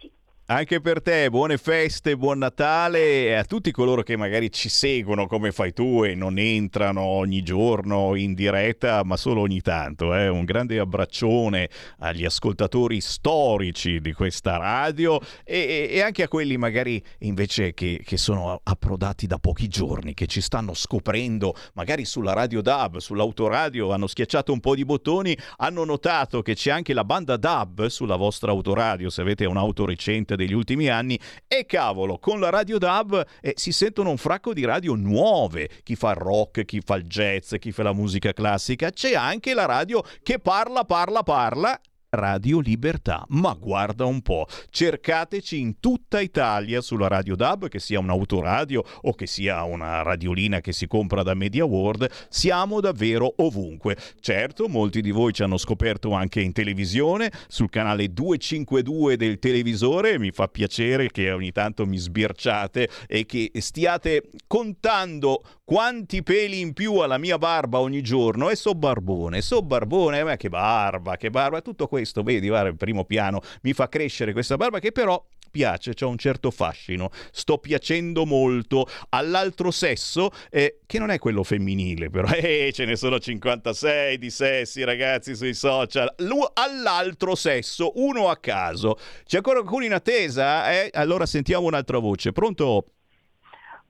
Anche 0.50 0.80
per 0.80 1.02
te, 1.02 1.28
buone 1.28 1.58
feste, 1.58 2.16
buon 2.16 2.38
Natale 2.38 3.26
e 3.26 3.32
a 3.34 3.44
tutti 3.44 3.70
coloro 3.70 4.02
che 4.02 4.16
magari 4.16 4.50
ci 4.50 4.70
seguono 4.70 5.26
come 5.26 5.52
fai 5.52 5.74
tu 5.74 6.04
e 6.04 6.14
non 6.14 6.38
entrano 6.38 7.02
ogni 7.02 7.42
giorno 7.42 8.14
in 8.14 8.32
diretta, 8.32 9.04
ma 9.04 9.18
solo 9.18 9.42
ogni 9.42 9.60
tanto. 9.60 10.14
eh. 10.14 10.26
Un 10.28 10.46
grande 10.46 10.78
abbraccione 10.78 11.68
agli 11.98 12.24
ascoltatori 12.24 13.02
storici 13.02 14.00
di 14.00 14.14
questa 14.14 14.56
radio 14.56 15.20
e, 15.44 15.90
e- 15.92 16.00
anche 16.00 16.22
a 16.22 16.28
quelli 16.28 16.56
magari 16.56 17.04
invece 17.18 17.74
che, 17.74 18.00
che 18.02 18.16
sono 18.16 18.58
approdati 18.62 19.26
da 19.26 19.36
pochi 19.36 19.68
giorni, 19.68 20.14
che 20.14 20.24
ci 20.24 20.40
stanno 20.40 20.72
scoprendo 20.72 21.54
magari 21.74 22.06
sulla 22.06 22.32
radio 22.32 22.62
DAB, 22.62 22.96
sull'autoradio, 22.96 23.92
hanno 23.92 24.06
schiacciato 24.06 24.54
un 24.54 24.60
po' 24.60 24.74
di 24.74 24.86
bottoni, 24.86 25.36
hanno 25.58 25.84
notato 25.84 26.40
che 26.40 26.54
c'è 26.54 26.70
anche 26.70 26.94
la 26.94 27.04
banda 27.04 27.36
DAB 27.36 27.88
sulla 27.88 28.16
vostra 28.16 28.50
autoradio, 28.50 29.10
se 29.10 29.20
avete 29.20 29.44
un'auto 29.44 29.84
recente 29.84 30.36
degli 30.38 30.54
ultimi 30.54 30.88
anni, 30.88 31.18
e 31.46 31.66
cavolo, 31.66 32.18
con 32.18 32.40
la 32.40 32.48
radio 32.48 32.78
DAB 32.78 33.26
eh, 33.40 33.52
si 33.56 33.72
sentono 33.72 34.10
un 34.10 34.16
fracco 34.16 34.54
di 34.54 34.64
radio 34.64 34.94
nuove, 34.94 35.68
chi 35.82 35.96
fa 35.96 36.10
il 36.10 36.16
rock, 36.16 36.64
chi 36.64 36.80
fa 36.80 36.94
il 36.94 37.04
jazz, 37.04 37.54
chi 37.58 37.72
fa 37.72 37.82
la 37.82 37.92
musica 37.92 38.32
classica, 38.32 38.90
c'è 38.90 39.14
anche 39.14 39.52
la 39.52 39.66
radio 39.66 40.02
che 40.22 40.38
parla, 40.38 40.84
parla, 40.84 41.22
parla 41.22 41.80
Radio 42.10 42.60
Libertà. 42.60 43.24
Ma 43.28 43.52
guarda 43.52 44.06
un 44.06 44.22
po', 44.22 44.46
cercateci 44.70 45.60
in 45.60 45.78
tutta 45.78 46.20
Italia 46.20 46.80
sulla 46.80 47.06
Radio 47.06 47.36
DAB, 47.36 47.68
che 47.68 47.78
sia 47.78 47.98
un'autoradio 47.98 48.82
o 49.02 49.14
che 49.14 49.26
sia 49.26 49.62
una 49.64 50.02
radiolina 50.02 50.60
che 50.60 50.72
si 50.72 50.86
compra 50.86 51.22
da 51.22 51.34
Media 51.34 51.66
World, 51.66 52.08
siamo 52.30 52.80
davvero 52.80 53.34
ovunque. 53.36 53.96
Certo, 54.20 54.68
molti 54.68 55.02
di 55.02 55.10
voi 55.10 55.34
ci 55.34 55.42
hanno 55.42 55.58
scoperto 55.58 56.12
anche 56.12 56.40
in 56.40 56.52
televisione, 56.52 57.30
sul 57.46 57.68
canale 57.68 58.12
252 58.12 59.16
del 59.16 59.38
televisore, 59.38 60.18
mi 60.18 60.30
fa 60.30 60.48
piacere 60.48 61.10
che 61.10 61.30
ogni 61.30 61.52
tanto 61.52 61.84
mi 61.86 61.98
sbirciate 61.98 62.88
e 63.06 63.26
che 63.26 63.50
stiate 63.56 64.30
contando 64.46 65.42
quanti 65.68 66.22
peli 66.22 66.60
in 66.60 66.72
più 66.72 66.96
alla 66.96 67.18
mia 67.18 67.36
barba 67.36 67.80
ogni 67.80 68.00
giorno 68.00 68.48
e 68.48 68.56
so 68.56 68.72
barbone, 68.72 69.42
so 69.42 69.60
barbone, 69.60 70.24
ma 70.24 70.36
che 70.36 70.48
barba, 70.48 71.18
che 71.18 71.28
barba, 71.28 71.60
tutto 71.60 71.86
questo, 71.86 71.97
vedi, 72.22 72.48
guarda, 72.48 72.68
il 72.68 72.76
primo 72.76 73.04
piano 73.04 73.40
mi 73.62 73.72
fa 73.72 73.88
crescere 73.88 74.32
questa 74.32 74.56
barba 74.56 74.78
che 74.78 74.92
però 74.92 75.22
piace, 75.50 75.94
c'è 75.94 76.04
un 76.04 76.18
certo 76.18 76.50
fascino, 76.50 77.10
sto 77.30 77.58
piacendo 77.58 78.24
molto 78.24 78.86
all'altro 79.10 79.70
sesso, 79.70 80.30
eh, 80.50 80.80
che 80.86 80.98
non 80.98 81.10
è 81.10 81.18
quello 81.18 81.42
femminile, 81.42 82.10
però 82.10 82.28
eh, 82.32 82.70
ce 82.72 82.84
ne 82.84 82.96
sono 82.96 83.18
56 83.18 84.18
di 84.18 84.30
sessi 84.30 84.84
ragazzi 84.84 85.34
sui 85.34 85.54
social, 85.54 86.12
Lu- 86.18 86.46
all'altro 86.54 87.34
sesso, 87.34 87.92
uno 87.96 88.28
a 88.28 88.36
caso. 88.36 88.96
C'è 89.24 89.38
ancora 89.38 89.60
qualcuno 89.60 89.84
in 89.84 89.94
attesa? 89.94 90.70
Eh? 90.70 90.90
Allora 90.92 91.26
sentiamo 91.26 91.66
un'altra 91.66 91.98
voce, 91.98 92.32
pronto? 92.32 92.84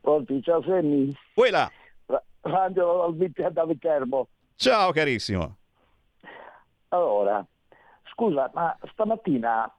Pronti, 0.01 0.41
ciao 0.43 0.63
Semmi. 0.63 1.15
Quella. 1.35 1.71
Vit- 3.13 3.49
da 3.51 3.67
Viterbo. 3.67 4.29
Ciao 4.55 4.91
carissimo. 4.93 5.57
Allora, 6.89 7.45
scusa, 8.19 8.51
ma 8.53 8.77
stamattina 8.91 9.73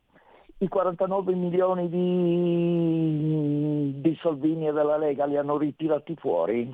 i 0.60 0.70
49 0.70 1.34
milioni 1.34 1.90
di, 1.90 4.00
di 4.00 4.18
Salvini 4.22 4.70
e 4.70 4.72
della 4.72 4.96
Lega 4.96 5.26
li 5.26 5.36
hanno 5.36 5.58
ritirati 5.58 6.16
fuori? 6.16 6.74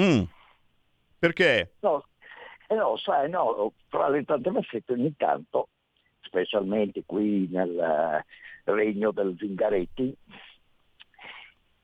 Mm. 0.00 0.22
Perché? 1.18 1.72
No, 1.80 2.06
eh 2.66 2.74
no, 2.74 2.96
sai, 2.96 3.28
no, 3.28 3.74
fra 3.88 4.08
le 4.08 4.24
tante 4.24 4.50
mazzette 4.50 4.94
ogni 4.94 5.14
tanto, 5.16 5.68
specialmente 6.22 7.02
qui 7.04 7.46
nel 7.50 7.78
eh, 7.78 8.24
regno 8.64 9.10
del 9.10 9.36
Zingaretti, 9.38 10.16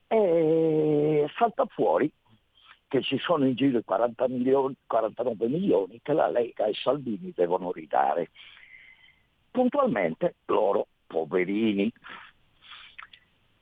eh, 0.07 1.29
salta 1.37 1.67
fuori 1.67 2.11
che 2.87 3.03
ci 3.03 3.19
sono 3.19 3.45
in 3.45 3.53
giro 3.53 3.77
i 3.77 3.83
40 3.83 4.27
milioni, 4.27 4.75
49 4.87 5.47
milioni 5.47 5.99
che 6.01 6.13
la 6.13 6.27
Lega 6.27 6.65
e 6.65 6.73
Salvini 6.73 7.31
devono 7.35 7.71
ridare. 7.71 8.31
Puntualmente 9.51 10.35
loro, 10.45 10.87
poverini, 11.07 11.91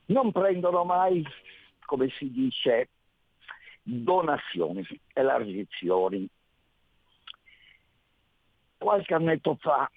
non 0.07 0.31
prendono 0.31 0.83
mai, 0.83 1.25
come 1.85 2.09
si 2.09 2.31
dice, 2.31 2.89
donazioni, 3.81 4.85
elargizioni. 5.13 6.27
Qualche 8.77 9.13
annetto 9.13 9.55
fa 9.55 9.89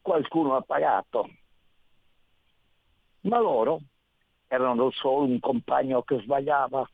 qualcuno 0.00 0.56
ha 0.56 0.62
pagato, 0.62 1.30
ma 3.22 3.38
loro 3.38 3.80
erano 4.48 4.90
solo 4.90 5.24
un 5.24 5.38
compagno 5.38 6.02
che 6.02 6.20
sbagliava 6.20 6.88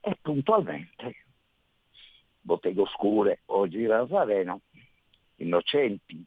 e 0.00 0.16
puntualmente 0.20 1.26
botteghe 2.40 2.80
oscure 2.80 3.42
o 3.46 3.68
Girasareno 3.68 4.62
innocenti 5.36 6.24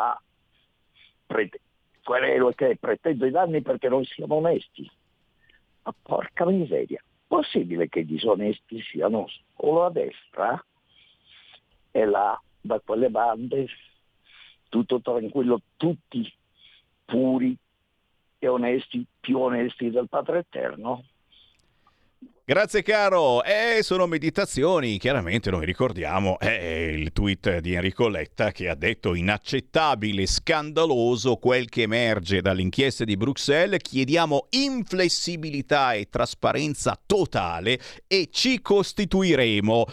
a 0.00 0.22
prete- 1.26 1.60
querelo 2.02 2.50
che 2.52 2.76
pretendo 2.78 3.26
i 3.26 3.30
danni 3.30 3.60
perché 3.60 3.88
non 3.88 4.04
siamo 4.04 4.36
onesti? 4.36 4.90
Ma 5.82 5.94
porca 6.02 6.46
miseria 6.46 7.02
possibile 7.26 7.88
che 7.88 8.00
i 8.00 8.06
disonesti 8.06 8.80
siano 8.82 9.26
solo 9.56 9.84
a 9.84 9.90
destra? 9.90 10.64
E 11.92 12.04
là 12.04 12.40
da 12.60 12.80
quelle 12.80 13.10
bande 13.10 13.66
tutto 14.68 15.00
tranquillo 15.00 15.60
tutti 15.76 16.32
puri 17.04 17.56
e 18.38 18.48
onesti 18.48 19.04
più 19.20 19.38
onesti 19.38 19.90
del 19.90 20.08
Padre 20.08 20.38
Eterno 20.38 21.04
Grazie 22.50 22.82
caro, 22.82 23.44
eh, 23.44 23.80
sono 23.80 24.08
meditazioni, 24.08 24.98
chiaramente 24.98 25.52
noi 25.52 25.64
ricordiamo 25.64 26.36
eh, 26.40 26.90
il 26.92 27.12
tweet 27.12 27.60
di 27.60 27.74
Enrico 27.74 28.08
Letta 28.08 28.50
che 28.50 28.68
ha 28.68 28.74
detto 28.74 29.14
inaccettabile, 29.14 30.26
scandaloso 30.26 31.36
quel 31.36 31.68
che 31.68 31.82
emerge 31.82 32.42
dalle 32.42 32.62
inchieste 32.62 33.04
di 33.04 33.16
Bruxelles, 33.16 33.80
chiediamo 33.80 34.48
inflessibilità 34.50 35.92
e 35.92 36.08
trasparenza 36.10 37.00
totale 37.06 37.78
e 38.08 38.30
ci 38.32 38.60
costituiremo 38.60 39.86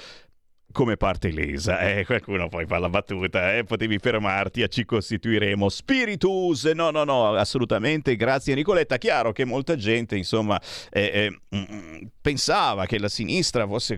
come 0.78 0.96
parte 0.96 1.32
lesa. 1.32 1.80
Eh, 1.80 2.06
qualcuno 2.06 2.50
poi 2.50 2.68
fa 2.68 2.78
la 2.78 2.88
battuta, 2.88 3.56
eh, 3.56 3.64
potevi 3.64 3.98
fermarti 3.98 4.62
a 4.62 4.68
ci 4.68 4.86
costituiremo. 4.86 5.70
Spiritus, 5.70 6.66
no, 6.66 6.92
no, 6.92 7.04
no, 7.04 7.34
assolutamente, 7.34 8.16
grazie 8.16 8.54
Nicoletta. 8.54 9.00
Chiaro 9.00 9.32
che 9.32 9.44
molta 9.44 9.76
gente, 9.76 10.16
insomma, 10.16 10.62
eh, 10.92 11.32
eh, 11.52 11.58
mm, 11.58 12.06
pensava 12.22 12.86
che 12.86 13.00
la 13.00 13.10
sinistra 13.10 13.66
fosse, 13.66 13.98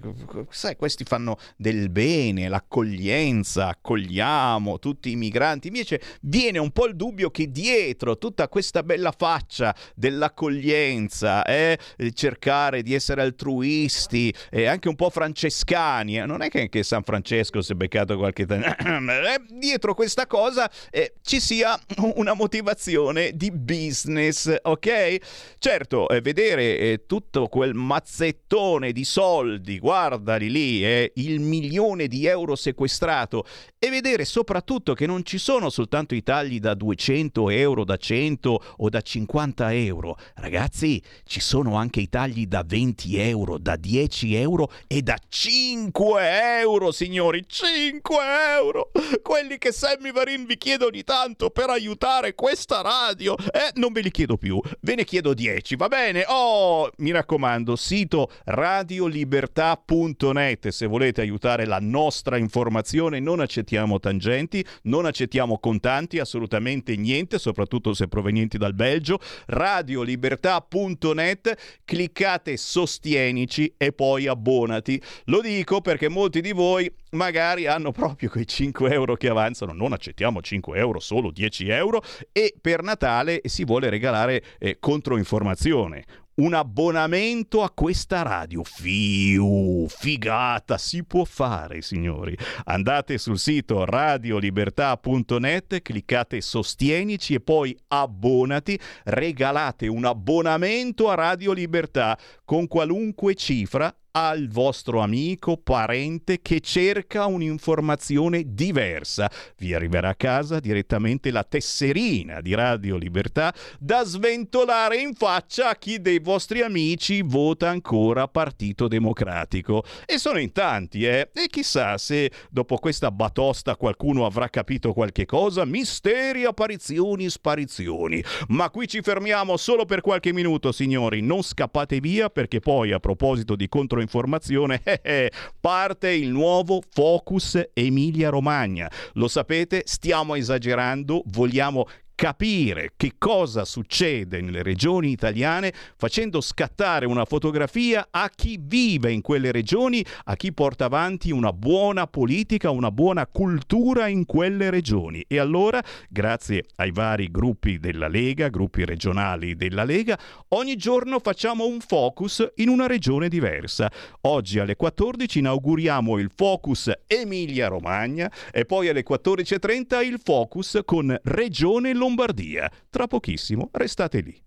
sai, 0.52 0.78
questi 0.78 1.04
fanno 1.04 1.38
del 1.58 1.90
bene, 1.90 2.48
l'accoglienza, 2.48 3.68
accogliamo 3.68 4.80
tutti 4.80 5.12
i 5.12 5.18
migranti. 5.18 5.68
Invece 5.68 6.00
viene 6.22 6.60
un 6.60 6.72
po' 6.72 6.88
il 6.88 6.96
dubbio 6.96 7.30
che 7.30 7.52
dietro 7.52 8.18
tutta 8.18 8.48
questa 8.48 8.84
bella 8.84 9.12
faccia 9.12 9.76
dell'accoglienza, 9.96 11.44
eh, 11.44 11.78
cercare 12.14 12.84
di 12.84 12.94
essere 12.94 13.22
altruisti 13.22 14.34
e 14.50 14.66
anche 14.66 14.88
un 14.88 14.96
po' 14.96 15.10
francescani, 15.10 16.20
eh, 16.20 16.26
non 16.26 16.42
è 16.42 16.48
che 16.48 16.69
che 16.70 16.84
San 16.84 17.04
Francesco 17.04 17.62
si 17.62 17.74
è 17.74 17.76
beccato 17.76 18.18
qualche 18.18 18.44
italiano. 18.44 18.78
Eh, 19.20 19.42
Dietro 19.50 19.94
questa 19.94 20.28
cosa 20.28 20.70
eh, 20.92 21.16
ci 21.22 21.40
sia 21.40 21.78
una 22.16 22.34
motivazione 22.34 23.32
di 23.34 23.52
business, 23.52 24.56
ok? 24.62 25.18
Certo, 25.58 26.08
eh, 26.10 26.22
vedere 26.22 26.78
eh, 26.78 27.04
tutto 27.06 27.48
quel 27.48 27.74
mazzettone 27.74 28.92
di 28.92 29.04
soldi, 29.04 29.80
guardali 29.80 30.50
lì, 30.50 30.86
eh, 30.86 31.12
il 31.16 31.40
milione 31.40 32.08
di 32.08 32.26
euro 32.26 32.56
sequestrato 32.56 33.46
e 33.78 33.90
vedere 33.90 34.26
soprattutto 34.26 34.94
che 34.94 35.06
non 35.06 35.24
ci 35.24 35.38
sono 35.38 35.70
soltanto 35.70 36.14
i 36.16 36.24
tagli 36.24 36.60
da 36.60 36.74
200 36.74 37.50
euro, 37.50 37.84
da 37.84 37.98
100 37.98 38.64
o 38.78 38.90
da 38.90 39.02
50 39.02 39.74
euro. 39.74 40.18
Ragazzi, 40.36 41.02
ci 41.24 41.40
sono 41.40 41.76
anche 41.76 42.02
i 42.02 42.10
tagli 42.10 42.46
da 42.46 42.64
20 42.66 43.18
euro, 43.18 43.58
da 43.58 43.76
10 43.76 44.36
euro 44.36 44.72
e 44.88 45.02
da 45.02 45.18
5 45.28 46.22
euro, 46.22 46.59
signori, 46.92 47.46
5 47.48 48.18
euro! 48.58 48.92
Quelli 49.22 49.58
che 49.58 49.72
Sammy 49.72 50.12
Varin 50.12 50.46
vi 50.46 50.58
chiede 50.58 50.84
ogni 50.86 51.04
tanto 51.04 51.52
per 51.52 51.70
aiutare 51.70 52.36
questa 52.36 52.82
radio. 52.82 53.38
Eh, 53.38 53.72
non 53.76 53.94
ve 53.94 54.02
li 54.02 54.12
chiedo 54.12 54.36
più, 54.38 54.60
ve 54.82 54.96
ne 54.96 55.06
chiedo 55.06 55.34
10, 55.34 55.78
va 55.78 55.88
bene? 55.88 56.26
Oh, 56.28 56.92
mi 56.98 57.12
raccomando, 57.12 57.76
sito 57.76 58.30
radiolibertà.net 58.46 60.68
se 60.70 60.86
volete 60.86 61.22
aiutare 61.22 61.66
la 61.66 61.80
nostra 61.80 62.38
informazione, 62.38 63.20
non 63.20 63.40
accettiamo 63.40 64.00
tangenti, 64.00 64.64
non 64.84 65.06
accettiamo 65.06 65.58
contanti, 65.60 66.20
assolutamente 66.20 66.96
niente, 66.96 67.40
soprattutto 67.40 67.94
se 67.94 68.08
provenienti 68.08 68.58
dal 68.58 68.74
Belgio. 68.74 69.20
Radiolibertà.net, 69.46 71.80
cliccate 71.86 72.58
sostienici 72.58 73.74
e 73.78 73.94
poi 73.94 74.28
abbonati. 74.28 75.02
Lo 75.26 75.42
dico 75.42 75.82
perché 75.82 76.10
molti 76.10 76.39
di 76.42 76.52
voi 76.52 76.92
magari 77.12 77.68
hanno 77.68 77.92
proprio 77.92 78.30
quei 78.30 78.48
5 78.48 78.92
euro 78.92 79.16
che 79.16 79.30
avanzano, 79.30 79.74
non 79.74 79.94
accettiamo 79.94 80.42
5 80.42 80.78
euro, 80.78 81.00
solo 81.00 81.32
10 81.32 81.70
euro 81.70 82.02
e 82.32 82.54
per 82.60 82.82
Natale 82.82 83.42
si 83.46 83.64
vuole 83.66 83.90
regalare 83.90 84.44
eh, 84.60 84.78
controinformazione. 84.80 86.06
Un 86.40 86.54
abbonamento 86.54 87.64
a 87.64 87.70
questa 87.70 88.22
radio. 88.22 88.64
Fiu, 88.64 89.88
figata, 89.90 90.78
si 90.78 91.04
può 91.04 91.26
fare, 91.26 91.82
signori. 91.82 92.34
Andate 92.64 93.18
sul 93.18 93.38
sito 93.38 93.84
radiolibertà.net, 93.84 95.82
cliccate 95.82 96.40
sostienici 96.40 97.34
e 97.34 97.42
poi 97.42 97.78
abbonati, 97.90 98.80
regalate 99.04 99.88
un 99.88 100.06
abbonamento 100.06 101.10
a 101.10 101.16
Radio 101.16 101.52
Libertà 101.52 102.18
con 102.46 102.68
qualunque 102.68 103.36
cifra 103.36 103.94
al 104.12 104.48
vostro 104.48 105.02
amico, 105.02 105.58
parente 105.58 106.42
che 106.42 106.60
cerca 106.60 107.26
un'informazione 107.26 108.44
diversa. 108.48 109.30
Vi 109.58 109.74
arriverà 109.74 110.10
a 110.10 110.16
casa 110.16 110.60
direttamente 110.60 111.32
la 111.32 111.44
tesserina 111.44 112.42
di 112.42 112.54
Radio 112.54 112.98
Libertà 112.98 113.54
da 113.80 114.04
sventolare 114.04 114.98
in 114.98 115.14
faccia 115.14 115.70
a 115.70 115.76
chi 115.76 116.02
dei 116.02 116.20
vostri 116.20 116.62
amici 116.62 117.22
vota 117.22 117.70
ancora 117.70 118.28
Partito 118.28 118.88
Democratico. 118.88 119.84
E 120.06 120.18
sono 120.18 120.40
in 120.40 120.52
tanti, 120.52 121.06
eh? 121.06 121.30
E 121.34 121.48
chissà 121.48 121.98
se 121.98 122.32
dopo 122.50 122.78
questa 122.78 123.12
batosta 123.12 123.76
qualcuno 123.76 124.26
avrà 124.26 124.50
capito 124.50 124.94
qualche 124.94 125.26
cosa. 125.26 125.66
Misteri, 125.66 126.46
apparizioni, 126.46 127.30
sparizioni. 127.30 128.24
Ma 128.50 128.70
qui 128.70 128.88
ci 128.88 129.02
fermiamo 129.02 129.58
solo 129.58 129.86
per 129.86 130.02
qualche 130.02 130.34
minuto, 130.34 130.72
signori. 130.72 131.22
Non 131.22 131.44
scappate 131.44 132.00
via 132.00 132.30
perché 132.30 132.60
poi 132.60 132.92
a 132.92 133.00
proposito 133.00 133.56
di 133.56 133.68
controinformazione 134.00 134.82
eh, 134.84 135.00
eh, 135.04 135.32
parte 135.60 136.12
il 136.12 136.30
nuovo 136.30 136.82
Focus 136.90 137.62
Emilia 137.74 138.30
Romagna. 138.30 138.90
Lo 139.14 139.28
sapete, 139.28 139.84
stiamo 139.86 140.36
esagerando, 140.36 141.24
vogliamo 141.28 141.88
capire 142.20 142.92
che 142.98 143.14
cosa 143.18 143.64
succede 143.64 144.42
nelle 144.42 144.62
regioni 144.62 145.10
italiane 145.10 145.72
facendo 145.96 146.42
scattare 146.42 147.06
una 147.06 147.24
fotografia 147.24 148.10
a 148.12 148.30
chi 148.36 148.60
vive 148.62 149.10
in 149.10 149.22
quelle 149.22 149.54
regioni, 149.54 150.06
a 150.26 150.36
chi 150.36 150.52
porta 150.52 150.84
avanti 150.84 151.32
una 151.32 151.54
buona 151.54 152.08
politica, 152.08 152.72
una 152.72 152.92
buona 152.92 153.26
cultura 153.26 154.08
in 154.08 154.26
quelle 154.26 154.70
regioni. 154.70 155.24
E 155.30 155.40
allora, 155.40 155.82
grazie 156.10 156.66
ai 156.76 156.92
vari 156.92 157.32
gruppi 157.32 157.80
della 157.80 158.10
Lega, 158.10 158.50
gruppi 158.50 158.84
regionali 158.84 159.56
della 159.56 159.86
Lega, 159.86 160.20
ogni 160.50 160.76
giorno 160.76 161.20
facciamo 161.20 161.68
un 161.68 161.80
focus 161.80 162.46
in 162.56 162.68
una 162.68 162.86
regione 162.86 163.30
diversa. 163.30 163.90
Oggi 164.24 164.60
alle 164.60 164.76
14 164.76 165.40
inauguriamo 165.40 166.18
il 166.18 166.30
focus 166.36 166.92
Emilia 167.08 167.70
Romagna 167.70 168.30
e 168.52 168.66
poi 168.66 168.90
alle 168.90 169.06
14.30 169.08 170.04
il 170.04 170.20
focus 170.22 170.82
con 170.84 171.18
Regione 171.24 171.94
Lombardia. 172.10 172.70
Tra 172.90 173.08
pochissimo 173.08 173.70
restate 173.72 174.20
lì. 174.22 174.44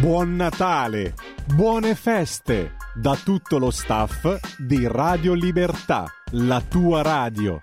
Buon 0.00 0.34
Natale, 0.34 1.14
buone 1.54 1.94
feste 1.94 2.74
da 2.94 3.14
tutto 3.14 3.58
lo 3.58 3.70
staff 3.70 4.58
di 4.58 4.86
Radio 4.88 5.32
Libertà, 5.34 6.06
la 6.32 6.60
tua 6.60 7.02
radio. 7.02 7.62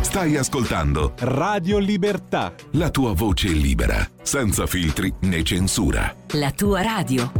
Stai 0.00 0.36
ascoltando 0.36 1.12
Radio 1.18 1.76
Libertà. 1.76 2.54
la 2.72 2.88
tua 2.88 3.12
voce 3.12 3.48
libera, 3.48 4.08
senza 4.22 4.66
filtri 4.66 5.12
né 5.20 5.42
censura. 5.42 6.14
La 6.32 6.50
tua 6.52 6.80
radio. 6.80 7.30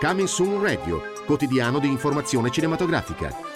Coming 0.00 0.28
Soon 0.28 0.62
Radio, 0.62 1.02
quotidiano 1.26 1.78
di 1.78 1.88
informazione 1.88 2.50
cinematografica. 2.50 3.55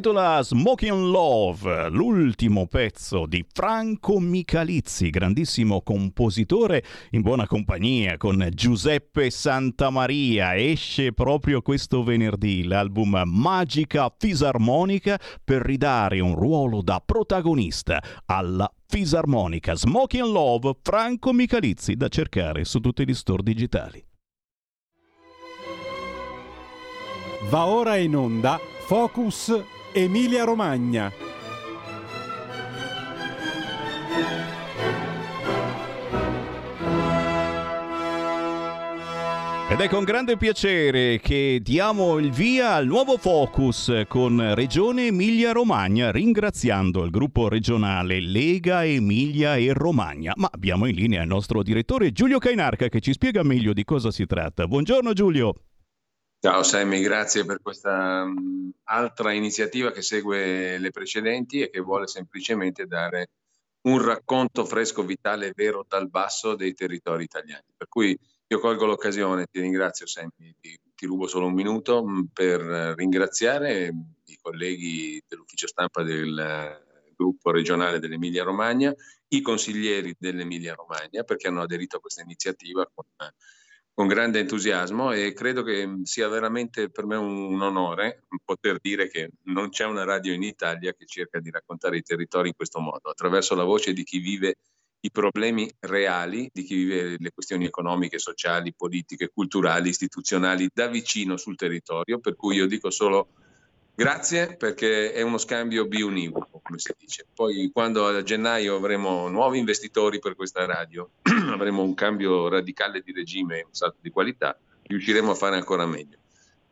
Intitola 0.00 0.40
Smoking 0.42 1.10
Love, 1.10 1.90
l'ultimo 1.90 2.66
pezzo 2.66 3.26
di 3.26 3.44
Franco 3.52 4.18
Michalizzi, 4.18 5.10
grandissimo 5.10 5.82
compositore 5.82 6.82
in 7.10 7.20
buona 7.20 7.46
compagnia 7.46 8.16
con 8.16 8.48
Giuseppe 8.50 9.28
Santamaria. 9.28 10.56
Esce 10.56 11.12
proprio 11.12 11.60
questo 11.60 12.02
venerdì 12.02 12.64
l'album 12.64 13.24
Magica 13.26 14.10
Fisarmonica 14.16 15.20
per 15.44 15.60
ridare 15.60 16.20
un 16.20 16.34
ruolo 16.34 16.80
da 16.80 17.02
protagonista 17.04 18.02
alla 18.24 18.72
fisarmonica. 18.86 19.74
Smoking 19.74 20.32
Love, 20.32 20.78
Franco 20.80 21.34
Michalizzi, 21.34 21.94
da 21.94 22.08
cercare 22.08 22.64
su 22.64 22.80
tutti 22.80 23.06
gli 23.06 23.12
store 23.12 23.42
digitali. 23.42 24.02
Va 27.50 27.66
ora 27.66 27.96
in 27.96 28.16
onda 28.16 28.58
Focus 28.86 29.78
Emilia 29.92 30.44
Romagna. 30.44 31.12
Ed 39.68 39.80
è 39.80 39.88
con 39.88 40.04
grande 40.04 40.36
piacere 40.36 41.18
che 41.20 41.58
diamo 41.62 42.18
il 42.18 42.30
via 42.30 42.74
al 42.74 42.86
nuovo 42.86 43.16
focus 43.16 44.04
con 44.06 44.54
Regione 44.54 45.06
Emilia-Romagna, 45.06 46.12
ringraziando 46.12 47.02
il 47.02 47.10
gruppo 47.10 47.48
regionale 47.48 48.20
Lega 48.20 48.84
Emilia 48.84 49.56
e 49.56 49.72
Romagna. 49.72 50.32
Ma 50.36 50.48
abbiamo 50.52 50.86
in 50.86 50.94
linea 50.94 51.22
il 51.22 51.28
nostro 51.28 51.64
direttore 51.64 52.12
Giulio 52.12 52.38
Cainarca 52.38 52.88
che 52.88 53.00
ci 53.00 53.12
spiega 53.12 53.42
meglio 53.42 53.72
di 53.72 53.82
cosa 53.82 54.12
si 54.12 54.24
tratta. 54.26 54.68
Buongiorno 54.68 55.12
Giulio. 55.12 55.54
Ciao 56.42 56.62
Sammy, 56.62 57.02
grazie 57.02 57.44
per 57.44 57.60
questa 57.60 58.22
um, 58.22 58.72
altra 58.84 59.32
iniziativa 59.32 59.92
che 59.92 60.00
segue 60.00 60.78
le 60.78 60.90
precedenti 60.90 61.60
e 61.60 61.68
che 61.68 61.80
vuole 61.80 62.06
semplicemente 62.06 62.86
dare 62.86 63.28
un 63.82 64.02
racconto 64.02 64.64
fresco, 64.64 65.04
vitale 65.04 65.48
e 65.48 65.52
vero 65.54 65.84
dal 65.86 66.08
basso 66.08 66.54
dei 66.54 66.72
territori 66.72 67.24
italiani. 67.24 67.66
Per 67.76 67.88
cui 67.88 68.18
io 68.46 68.58
colgo 68.58 68.86
l'occasione, 68.86 69.48
ti 69.50 69.60
ringrazio 69.60 70.06
sempre, 70.06 70.54
ti, 70.58 70.80
ti, 70.94 71.06
rubo 71.06 71.26
solo 71.26 71.44
un 71.44 71.52
minuto 71.52 72.02
mm, 72.02 72.22
per 72.32 72.60
ringraziare 72.96 73.92
i 74.24 74.38
colleghi 74.40 75.22
dell'ufficio 75.28 75.66
stampa 75.66 76.02
del 76.02 76.38
eh, 76.38 77.12
gruppo 77.16 77.50
regionale 77.50 77.98
dell'Emilia 77.98 78.44
Romagna, 78.44 78.94
i 79.28 79.42
consiglieri 79.42 80.16
dell'Emilia 80.18 80.72
Romagna 80.72 81.22
perché 81.22 81.48
hanno 81.48 81.60
aderito 81.60 81.98
a 81.98 82.00
questa 82.00 82.22
iniziativa 82.22 82.90
con, 82.94 83.04
con 84.00 84.08
grande 84.08 84.38
entusiasmo 84.38 85.12
e 85.12 85.34
credo 85.34 85.62
che 85.62 85.98
sia 86.04 86.26
veramente 86.26 86.88
per 86.88 87.04
me 87.04 87.16
un, 87.16 87.60
onore 87.60 88.22
poter 88.42 88.78
dire 88.80 89.10
che 89.10 89.32
non 89.42 89.68
c'è 89.68 89.84
una 89.84 90.04
radio 90.04 90.32
in 90.32 90.42
Italia 90.42 90.94
che 90.94 91.04
cerca 91.04 91.38
di 91.38 91.50
raccontare 91.50 91.98
i 91.98 92.02
territori 92.02 92.48
in 92.48 92.54
questo 92.54 92.80
modo, 92.80 93.10
attraverso 93.10 93.54
la 93.54 93.64
voce 93.64 93.92
di 93.92 94.02
chi 94.02 94.18
vive 94.18 94.54
i 95.00 95.10
problemi 95.10 95.70
reali 95.80 96.48
di 96.50 96.62
chi 96.62 96.76
vive 96.76 97.16
le 97.18 97.30
questioni 97.30 97.66
economiche, 97.66 98.18
sociali, 98.18 98.72
politiche, 98.74 99.28
culturali, 99.28 99.90
istituzionali 99.90 100.70
da 100.72 100.86
vicino 100.86 101.36
sul 101.36 101.56
territorio, 101.56 102.20
per 102.20 102.36
cui 102.36 102.56
io 102.56 102.66
dico 102.66 102.88
solo 102.88 103.34
grazie 104.00 104.56
perché 104.56 105.12
è 105.12 105.20
uno 105.20 105.36
scambio 105.36 105.84
biunivoco, 105.86 106.60
come 106.62 106.78
si 106.78 106.90
dice. 106.98 107.26
Poi 107.34 107.70
quando 107.70 108.06
a 108.06 108.22
gennaio 108.22 108.76
avremo 108.76 109.28
nuovi 109.28 109.58
investitori 109.58 110.18
per 110.20 110.34
questa 110.34 110.64
radio, 110.64 111.10
avremo 111.52 111.82
un 111.82 111.92
cambio 111.92 112.48
radicale 112.48 113.02
di 113.02 113.12
regime 113.12 113.62
un 113.62 113.74
salto 113.74 113.98
di 114.00 114.08
qualità, 114.08 114.58
riusciremo 114.84 115.32
a 115.32 115.34
fare 115.34 115.56
ancora 115.56 115.84
meglio. 115.84 116.16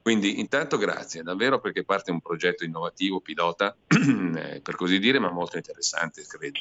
Quindi 0.00 0.40
intanto 0.40 0.78
grazie 0.78 1.22
davvero 1.22 1.60
perché 1.60 1.84
parte 1.84 2.10
un 2.10 2.22
progetto 2.22 2.64
innovativo, 2.64 3.20
pilota, 3.20 3.76
eh, 3.86 4.62
per 4.62 4.74
così 4.74 4.98
dire, 4.98 5.18
ma 5.18 5.30
molto 5.30 5.58
interessante, 5.58 6.24
credo 6.26 6.60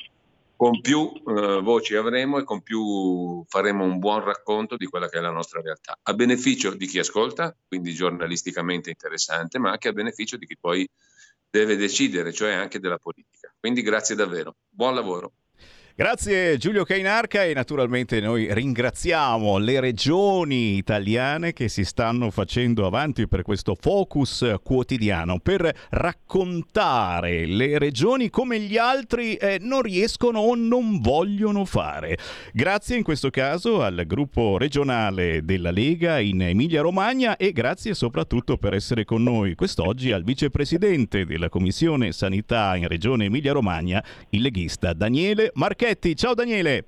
con 0.58 0.82
più 0.82 1.10
eh, 1.14 1.62
voci 1.62 1.96
avremo 1.96 2.40
e 2.40 2.44
con 2.44 2.62
più 2.62 3.46
faremo 3.48 3.86
un 3.86 4.00
buon 4.00 4.24
racconto 4.24 4.76
di 4.76 4.88
quella 4.88 5.08
che 5.08 5.20
è 5.20 5.22
la 5.22 5.30
nostra 5.30 5.62
realtà, 5.62 5.98
a 6.02 6.14
beneficio 6.14 6.74
di 6.74 6.88
chi 6.88 7.00
ascolta, 7.00 7.56
quindi 7.68 7.94
giornalisticamente 7.94 8.90
interessante, 8.90 9.60
ma 9.60 9.70
anche 9.72 9.88
a 9.88 9.94
beneficio 9.94 10.36
di 10.36 10.48
chi 10.48 10.58
poi 10.60 10.90
deve 11.50 11.78
decidere, 11.78 12.34
cioè 12.34 12.54
anche 12.54 12.80
della 12.80 12.98
politica. 12.98 13.54
Quindi 13.60 13.84
grazie 13.84 14.16
davvero, 14.16 14.56
buon 14.68 14.96
lavoro. 14.96 15.32
Grazie 16.00 16.58
Giulio 16.58 16.84
Cainarca 16.84 17.44
e 17.44 17.56
naturalmente 17.56 18.20
noi 18.20 18.54
ringraziamo 18.54 19.58
le 19.58 19.80
regioni 19.80 20.78
italiane 20.78 21.54
che 21.54 21.70
si 21.70 21.84
stanno 21.84 22.30
facendo 22.30 22.86
avanti 22.86 23.28
per 23.28 23.42
questo 23.42 23.74
focus 23.74 24.58
quotidiano 24.62 25.40
per 25.40 25.76
raccontare 25.90 27.48
le 27.48 27.80
regioni 27.80 28.30
come 28.30 28.60
gli 28.60 28.78
altri 28.78 29.38
eh, 29.38 29.58
non 29.60 29.82
riescono 29.82 30.38
o 30.38 30.54
non 30.54 31.02
vogliono 31.02 31.66
fare. 31.66 32.16
Grazie 32.54 32.98
in 32.98 33.04
questo 33.04 33.32
caso 33.32 33.82
al 33.82 34.04
gruppo 34.06 34.60
regionale 34.60 35.44
della 35.44 35.72
Lega 35.72 36.20
in 36.20 36.44
Emilia 36.44 36.82
Romagna 36.82 37.38
e 37.38 37.52
grazie 37.52 37.96
soprattutto 37.96 38.58
per 38.58 38.76
essere 38.76 39.04
con 39.04 39.24
noi 39.24 39.56
quest'oggi 39.56 40.12
al 40.12 40.24
vicepresidente 40.24 41.26
della 41.26 41.50
Commissione 41.50 42.12
Sanità 42.12 42.76
in 42.76 42.88
Regione 42.88 43.26
Emilia 43.26 43.54
Romagna, 43.54 44.04
il 44.30 44.44
leghista 44.44 44.94
Daniele 44.94 45.50
Marchetti. 45.56 45.86
Marchetti. 45.88 46.16
Ciao 46.16 46.34
Daniele. 46.34 46.86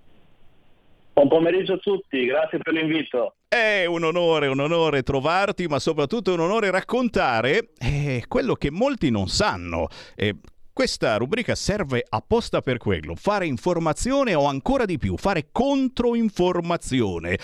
Buon 1.14 1.30
pomeriggio 1.30 1.74
a 1.74 1.78
tutti, 1.78 2.26
grazie 2.26 2.58
per 2.58 2.74
l'invito. 2.74 3.36
È 3.48 3.86
un 3.86 4.04
onore, 4.04 4.48
un 4.48 4.60
onore 4.60 5.04
trovarti, 5.04 5.68
ma 5.68 5.80
soprattutto 5.80 6.34
un 6.34 6.42
onore 6.42 6.70
raccontare 6.70 7.70
eh, 7.78 8.26
quello 8.28 8.56
che 8.56 8.70
molti 8.72 9.10
non 9.10 9.28
sanno. 9.28 9.88
Eh, 10.16 10.36
questa 10.74 11.18
rubrica 11.18 11.56
serve 11.56 12.06
apposta 12.08 12.62
per 12.62 12.78
quello, 12.78 13.16
fare 13.16 13.46
informazione 13.46 14.34
o 14.34 14.46
ancora 14.46 14.86
di 14.86 14.98
più, 14.98 15.18
fare 15.18 15.48
controinformazione. 15.52 17.38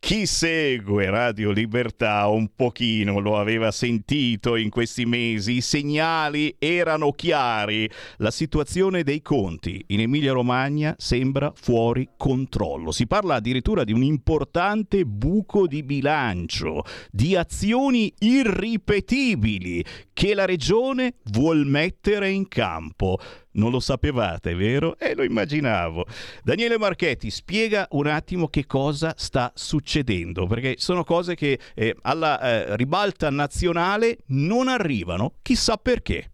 Chi 0.00 0.26
segue 0.26 1.10
Radio 1.10 1.50
Libertà 1.50 2.26
un 2.28 2.48
pochino 2.54 3.18
lo 3.18 3.36
aveva 3.36 3.70
sentito 3.70 4.56
in 4.56 4.70
questi 4.70 5.04
mesi, 5.04 5.56
i 5.56 5.60
segnali 5.60 6.54
erano 6.58 7.12
chiari, 7.12 7.90
la 8.18 8.30
situazione 8.30 9.02
dei 9.02 9.20
conti 9.20 9.84
in 9.88 10.00
Emilia-Romagna 10.00 10.94
sembra 10.96 11.52
fuori 11.54 12.08
controllo. 12.16 12.90
Si 12.90 13.06
parla 13.06 13.34
addirittura 13.34 13.84
di 13.84 13.92
un 13.92 14.02
importante 14.02 15.04
buco 15.04 15.66
di 15.66 15.82
bilancio, 15.82 16.84
di 17.10 17.36
azioni 17.36 18.10
irripetibili 18.20 19.84
che 20.14 20.32
la 20.32 20.46
regione 20.46 21.16
vuol 21.24 21.66
mettere 21.66 22.30
in 22.30 22.48
campo. 22.48 23.18
Non 23.58 23.72
lo 23.72 23.80
sapevate, 23.80 24.54
vero? 24.54 24.96
E 24.98 25.10
eh, 25.10 25.14
lo 25.16 25.24
immaginavo. 25.24 26.06
Daniele 26.44 26.78
Marchetti, 26.78 27.28
spiega 27.28 27.88
un 27.90 28.06
attimo 28.06 28.46
che 28.46 28.66
cosa 28.66 29.14
sta 29.16 29.50
succedendo, 29.52 30.46
perché 30.46 30.74
sono 30.78 31.02
cose 31.02 31.34
che 31.34 31.58
eh, 31.74 31.96
alla 32.02 32.40
eh, 32.40 32.76
ribalta 32.76 33.30
nazionale 33.30 34.18
non 34.28 34.68
arrivano, 34.68 35.34
chissà 35.42 35.76
perché. 35.76 36.30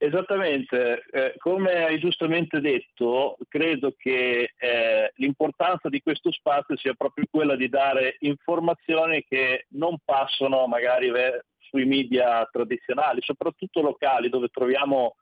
Esattamente, 0.00 1.02
eh, 1.10 1.34
come 1.38 1.84
hai 1.84 1.98
giustamente 1.98 2.60
detto, 2.60 3.36
credo 3.46 3.92
che 3.94 4.52
eh, 4.56 5.12
l'importanza 5.16 5.90
di 5.90 6.00
questo 6.00 6.32
spazio 6.32 6.76
sia 6.78 6.94
proprio 6.94 7.26
quella 7.30 7.56
di 7.56 7.68
dare 7.68 8.16
informazioni 8.20 9.24
che 9.28 9.66
non 9.70 9.98
passano 10.02 10.66
magari 10.68 11.10
sui 11.68 11.84
media 11.84 12.48
tradizionali, 12.50 13.20
soprattutto 13.22 13.82
locali, 13.82 14.30
dove 14.30 14.48
troviamo 14.48 15.16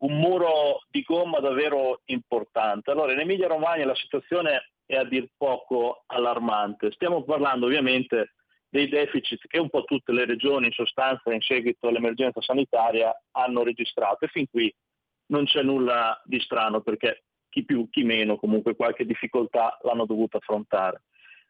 un 0.00 0.18
muro 0.18 0.82
di 0.90 1.02
gomma 1.02 1.40
davvero 1.40 2.02
importante. 2.06 2.90
Allora, 2.90 3.12
in 3.12 3.20
Emilia 3.20 3.48
Romagna 3.48 3.86
la 3.86 3.94
situazione 3.94 4.72
è 4.86 4.96
a 4.96 5.04
dir 5.04 5.28
poco 5.36 6.04
allarmante. 6.06 6.92
Stiamo 6.92 7.24
parlando 7.24 7.66
ovviamente 7.66 8.34
dei 8.70 8.88
deficit 8.88 9.46
che 9.46 9.58
un 9.58 9.70
po' 9.70 9.84
tutte 9.84 10.12
le 10.12 10.26
regioni 10.26 10.66
in 10.66 10.72
sostanza 10.72 11.32
in 11.32 11.40
seguito 11.40 11.88
all'emergenza 11.88 12.40
sanitaria 12.40 13.14
hanno 13.32 13.62
registrato 13.62 14.24
e 14.24 14.28
fin 14.28 14.46
qui 14.48 14.72
non 15.26 15.44
c'è 15.44 15.62
nulla 15.62 16.20
di 16.24 16.38
strano 16.40 16.80
perché 16.80 17.24
chi 17.48 17.64
più 17.64 17.88
chi 17.88 18.02
meno 18.04 18.36
comunque 18.36 18.76
qualche 18.76 19.06
difficoltà 19.06 19.78
l'hanno 19.82 20.04
dovuta 20.04 20.36
affrontare. 20.36 21.02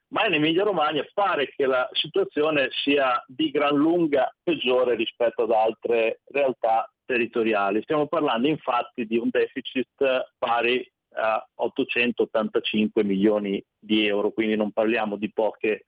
Ma 0.08 0.26
in 0.26 0.34
Emilia 0.34 0.64
Romagna 0.64 1.04
pare 1.12 1.52
che 1.54 1.66
la 1.66 1.86
situazione 1.92 2.68
sia 2.70 3.22
di 3.26 3.50
gran 3.50 3.76
lunga 3.76 4.34
peggiore 4.42 4.94
rispetto 4.94 5.42
ad 5.42 5.50
altre 5.50 6.20
realtà 6.30 6.90
territoriali. 7.08 7.80
Stiamo 7.82 8.06
parlando 8.06 8.48
infatti 8.48 9.06
di 9.06 9.16
un 9.16 9.30
deficit 9.30 9.88
pari 10.36 10.86
a 11.14 11.42
885 11.54 13.02
milioni 13.02 13.64
di 13.78 14.06
euro, 14.06 14.30
quindi 14.30 14.56
non 14.56 14.72
parliamo 14.72 15.16
di 15.16 15.32
poche 15.32 15.86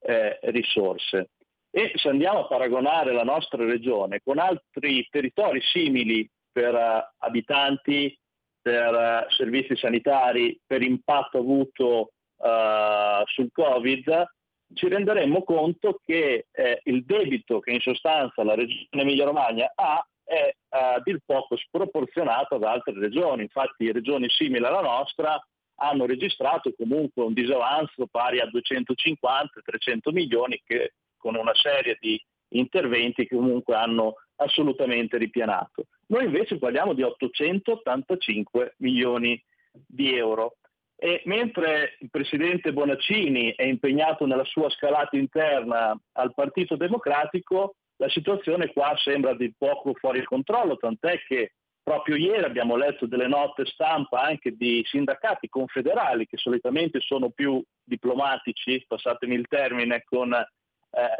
eh, 0.00 0.38
risorse. 0.44 1.30
E 1.70 1.92
se 1.96 2.08
andiamo 2.08 2.40
a 2.40 2.46
paragonare 2.46 3.12
la 3.12 3.24
nostra 3.24 3.62
regione 3.64 4.20
con 4.24 4.38
altri 4.38 5.06
territori 5.10 5.60
simili 5.60 6.28
per 6.50 6.72
uh, 6.72 7.02
abitanti, 7.18 8.16
per 8.62 8.94
uh, 8.94 9.30
servizi 9.32 9.76
sanitari, 9.76 10.58
per 10.64 10.82
impatto 10.82 11.38
avuto 11.38 12.12
uh, 12.36 13.24
sul 13.26 13.50
Covid, 13.52 14.24
ci 14.72 14.88
renderemo 14.88 15.42
conto 15.42 16.00
che 16.04 16.46
eh, 16.50 16.80
il 16.84 17.04
debito 17.04 17.60
che 17.60 17.72
in 17.72 17.80
sostanza 17.80 18.44
la 18.44 18.54
regione 18.54 19.02
Emilia-Romagna 19.02 19.72
ha 19.74 20.06
è 20.24 20.54
a 20.70 21.00
dir 21.04 21.20
poco 21.24 21.56
sproporzionato 21.56 22.56
ad 22.56 22.64
altre 22.64 22.98
regioni. 22.98 23.42
Infatti 23.42 23.92
regioni 23.92 24.28
simili 24.30 24.64
alla 24.64 24.80
nostra 24.80 25.38
hanno 25.76 26.06
registrato 26.06 26.72
comunque 26.76 27.24
un 27.24 27.32
disavanzo 27.32 28.06
pari 28.06 28.40
a 28.40 28.46
250-300 28.46 30.12
milioni 30.12 30.60
che 30.64 30.94
con 31.16 31.34
una 31.36 31.54
serie 31.54 31.96
di 32.00 32.20
interventi 32.48 33.26
comunque 33.26 33.74
hanno 33.74 34.14
assolutamente 34.36 35.16
ripianato. 35.16 35.86
Noi 36.06 36.24
invece 36.24 36.58
parliamo 36.58 36.92
di 36.92 37.02
885 37.02 38.74
milioni 38.78 39.42
di 39.86 40.14
euro. 40.14 40.56
E 40.96 41.22
mentre 41.24 41.96
il 42.00 42.08
presidente 42.08 42.72
Bonaccini 42.72 43.52
è 43.56 43.64
impegnato 43.64 44.26
nella 44.26 44.44
sua 44.44 44.70
scalata 44.70 45.16
interna 45.16 45.98
al 46.12 46.32
Partito 46.34 46.76
Democratico, 46.76 47.74
la 47.96 48.08
situazione 48.08 48.72
qua 48.72 48.92
sembra 48.96 49.34
di 49.34 49.52
poco 49.56 49.94
fuori 49.94 50.22
controllo, 50.24 50.76
tant'è 50.76 51.20
che 51.26 51.52
Proprio 51.84 52.16
ieri 52.16 52.42
abbiamo 52.42 52.76
letto 52.76 53.04
delle 53.04 53.28
note 53.28 53.66
stampa 53.66 54.22
anche 54.22 54.52
di 54.52 54.82
sindacati 54.86 55.50
confederali 55.50 56.26
che 56.26 56.38
solitamente 56.38 56.98
sono 57.00 57.28
più 57.28 57.62
diplomatici, 57.84 58.82
passatemi 58.88 59.34
il 59.34 59.46
termine, 59.46 60.02
con 60.02 60.32
eh, 60.32 60.46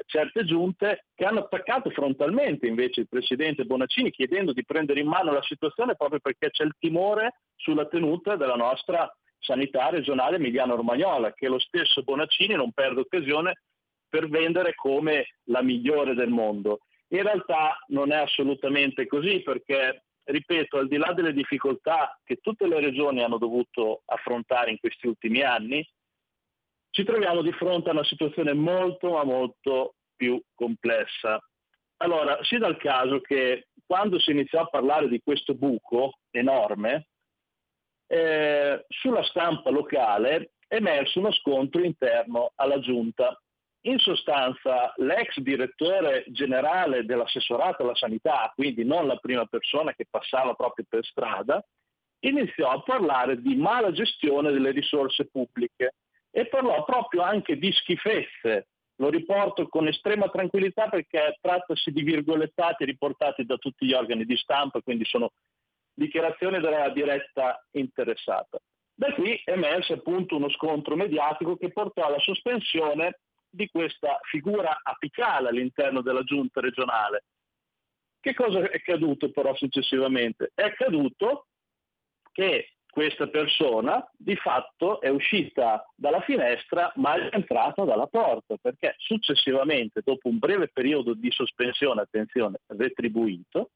certe 0.07 0.47
giunte, 0.47 1.05
che 1.15 1.27
hanno 1.27 1.41
attaccato 1.41 1.91
frontalmente 1.91 2.67
invece 2.67 3.01
il 3.01 3.09
presidente 3.09 3.65
Bonaccini 3.65 4.11
chiedendo 4.11 4.55
di 4.55 4.65
prendere 4.65 5.01
in 5.01 5.07
mano 5.07 5.33
la 5.33 5.43
situazione 5.43 5.97
proprio 5.97 6.21
perché 6.21 6.49
c'è 6.49 6.65
il 6.65 6.77
timore 6.79 7.41
sulla 7.57 7.87
tenuta 7.87 8.37
della 8.37 8.57
nostra 8.57 9.07
sanità 9.41 9.91
regionale 9.91 10.37
emiliano-romagnola, 10.37 11.35
che 11.35 11.49
lo 11.49 11.59
stesso 11.59 12.03
Bonaccini 12.03 12.55
non 12.55 12.73
perde 12.73 13.01
occasione 13.01 13.57
per 14.15 14.29
vendere 14.29 14.77
come 14.77 15.39
la 15.47 15.61
migliore 15.61 16.15
del 16.15 16.29
mondo. 16.29 16.83
In 17.09 17.25
realtà 17.25 17.77
non 17.89 18.13
è 18.13 18.19
assolutamente 18.19 19.09
così 19.09 19.43
perché 19.43 20.05
ripeto, 20.23 20.79
al 20.79 20.87
di 20.87 20.99
là 20.99 21.13
delle 21.13 21.33
difficoltà 21.33 22.17
che 22.23 22.37
tutte 22.37 22.69
le 22.69 22.79
regioni 22.79 23.25
hanno 23.25 23.39
dovuto 23.39 24.03
affrontare 24.05 24.71
in 24.71 24.79
questi 24.79 25.09
ultimi 25.09 25.43
anni, 25.43 25.85
ci 26.91 27.03
troviamo 27.03 27.43
di 27.43 27.51
fronte 27.51 27.89
a 27.89 27.93
una 27.93 28.05
situazione 28.05 28.53
molto 28.53 29.11
ma 29.11 29.25
molto 29.25 29.97
più 30.15 30.41
complessa. 30.55 31.41
Allora, 31.97 32.39
si 32.43 32.57
dà 32.59 32.69
il 32.69 32.77
caso 32.77 33.21
che 33.21 33.67
quando 33.85 34.21
si 34.21 34.31
iniziò 34.31 34.61
a 34.61 34.69
parlare 34.69 35.09
di 35.09 35.21
questo 35.25 35.55
buco 35.55 36.21
enorme, 36.31 37.09
eh, 38.07 38.85
sulla 38.87 39.25
stampa 39.25 39.71
locale 39.71 40.53
è 40.69 40.77
emerso 40.77 41.19
uno 41.19 41.33
scontro 41.33 41.83
interno 41.83 42.53
alla 42.55 42.79
giunta 42.79 43.37
in 43.87 43.99
sostanza 43.99 44.93
l'ex 44.97 45.39
direttore 45.39 46.25
generale 46.29 47.05
dell'assessorato 47.05 47.83
alla 47.83 47.95
sanità, 47.95 48.51
quindi 48.55 48.85
non 48.85 49.07
la 49.07 49.17
prima 49.17 49.45
persona 49.47 49.93
che 49.93 50.07
passava 50.09 50.55
proprio 50.55 50.87
per 50.89 51.05
strada, 51.05 51.63
iniziò 52.21 52.71
a 52.71 52.83
parlare 52.83 53.41
di 53.41 53.55
mala 53.57 53.93
gestione 53.93 54.53
delle 54.53 54.71
risorse 54.71 55.27
pubbliche 55.27 55.97
e 56.31 56.47
parlò 56.47 56.83
proprio 56.85 57.23
anche 57.23 57.59
di 57.59 57.71
schifezze. 57.73 58.69
Lo 58.99 59.11
riporto 59.11 59.69
con 59.69 59.89
estrema 59.89 60.29
tranquillità 60.29 60.89
perché 60.89 61.37
trattasi 61.41 61.91
di 61.91 62.03
virgolettati 62.03 62.85
riportati 62.85 63.45
da 63.45 63.57
tutti 63.57 63.87
gli 63.87 63.93
organi 63.93 64.25
di 64.25 64.37
stampa, 64.37 64.81
quindi 64.81 65.05
sono 65.05 65.33
dichiarazioni 65.93 66.61
della 66.61 66.89
diretta 66.91 67.63
interessata. 67.73 68.59
Da 68.95 69.13
qui 69.13 69.41
emerse 69.45 69.95
appunto 69.95 70.37
uno 70.37 70.49
scontro 70.51 70.95
mediatico 70.95 71.57
che 71.57 71.73
portò 71.73 72.07
alla 72.07 72.21
sospensione 72.21 73.19
di 73.55 73.69
questa 73.69 74.19
figura 74.23 74.81
apicale 74.83 75.49
all'interno 75.49 76.03
della 76.03 76.25
giunta 76.25 76.61
regionale. 76.61 77.25
Che 78.21 78.35
cosa 78.35 78.61
è 78.61 78.77
accaduto 78.77 79.31
però 79.31 79.55
successivamente? 79.55 80.51
È 80.55 80.63
accaduto 80.63 81.47
che 82.33 82.75
questa 82.91 83.29
persona 83.29 84.09
di 84.17 84.37
fatto 84.37 85.01
è 85.01 85.09
uscita 85.09 85.85
dalla 85.95 86.21
finestra 86.21 86.93
ma 86.97 87.15
è 87.15 87.29
entrata 87.33 87.85
dalla 87.85 88.07
porta 88.07 88.57
perché 88.61 88.95
successivamente, 88.99 90.01
dopo 90.05 90.29
un 90.29 90.39
breve 90.39 90.69
periodo 90.69 91.15
di 91.15 91.31
sospensione, 91.31 92.03
attenzione, 92.03 92.59
retribuito, 92.67 93.71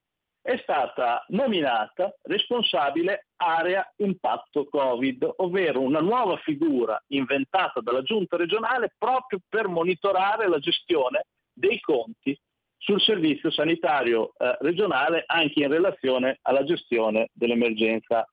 è 0.49 0.57
stata 0.63 1.27
nominata 1.29 2.11
responsabile 2.23 3.27
area 3.37 3.87
impatto 3.97 4.65
Covid, 4.65 5.35
ovvero 5.37 5.83
una 5.83 6.01
nuova 6.01 6.39
figura 6.39 6.99
inventata 7.09 7.81
dalla 7.83 8.01
giunta 8.01 8.39
regionale 8.39 8.95
proprio 8.97 9.41
per 9.47 9.69
monitorare 9.69 10.49
la 10.49 10.59
gestione 10.59 11.27
dei 11.53 11.79
conti 11.81 12.35
sul 12.79 12.99
servizio 12.99 13.51
sanitario 13.51 14.33
eh, 14.39 14.57
regionale 14.61 15.25
anche 15.27 15.61
in 15.61 15.69
relazione 15.69 16.39
alla 16.41 16.65
gestione 16.65 17.29
dell'emergenza 17.35 18.27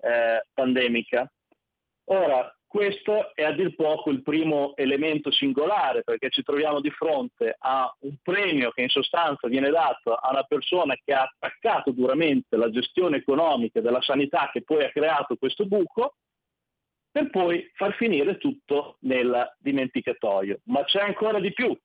eh, 0.00 0.44
pandemica. 0.52 1.30
Ora, 2.06 2.52
questo 2.70 3.34
è 3.34 3.42
a 3.42 3.50
dir 3.50 3.74
poco 3.74 4.10
il 4.10 4.22
primo 4.22 4.76
elemento 4.76 5.32
singolare 5.32 6.04
perché 6.04 6.30
ci 6.30 6.44
troviamo 6.44 6.80
di 6.80 6.90
fronte 6.90 7.56
a 7.58 7.92
un 8.02 8.14
premio 8.22 8.70
che 8.70 8.82
in 8.82 8.88
sostanza 8.88 9.48
viene 9.48 9.70
dato 9.70 10.14
a 10.14 10.30
una 10.30 10.44
persona 10.44 10.94
che 11.04 11.12
ha 11.12 11.22
attaccato 11.22 11.90
duramente 11.90 12.56
la 12.56 12.70
gestione 12.70 13.16
economica 13.16 13.80
della 13.80 14.00
sanità 14.00 14.50
che 14.52 14.62
poi 14.62 14.84
ha 14.84 14.90
creato 14.92 15.34
questo 15.34 15.66
buco 15.66 16.14
per 17.10 17.28
poi 17.30 17.68
far 17.74 17.92
finire 17.94 18.38
tutto 18.38 18.98
nel 19.00 19.52
dimenticatoio. 19.58 20.60
Ma 20.66 20.84
c'è 20.84 21.00
ancora 21.00 21.40
di 21.40 21.52
più, 21.52 21.76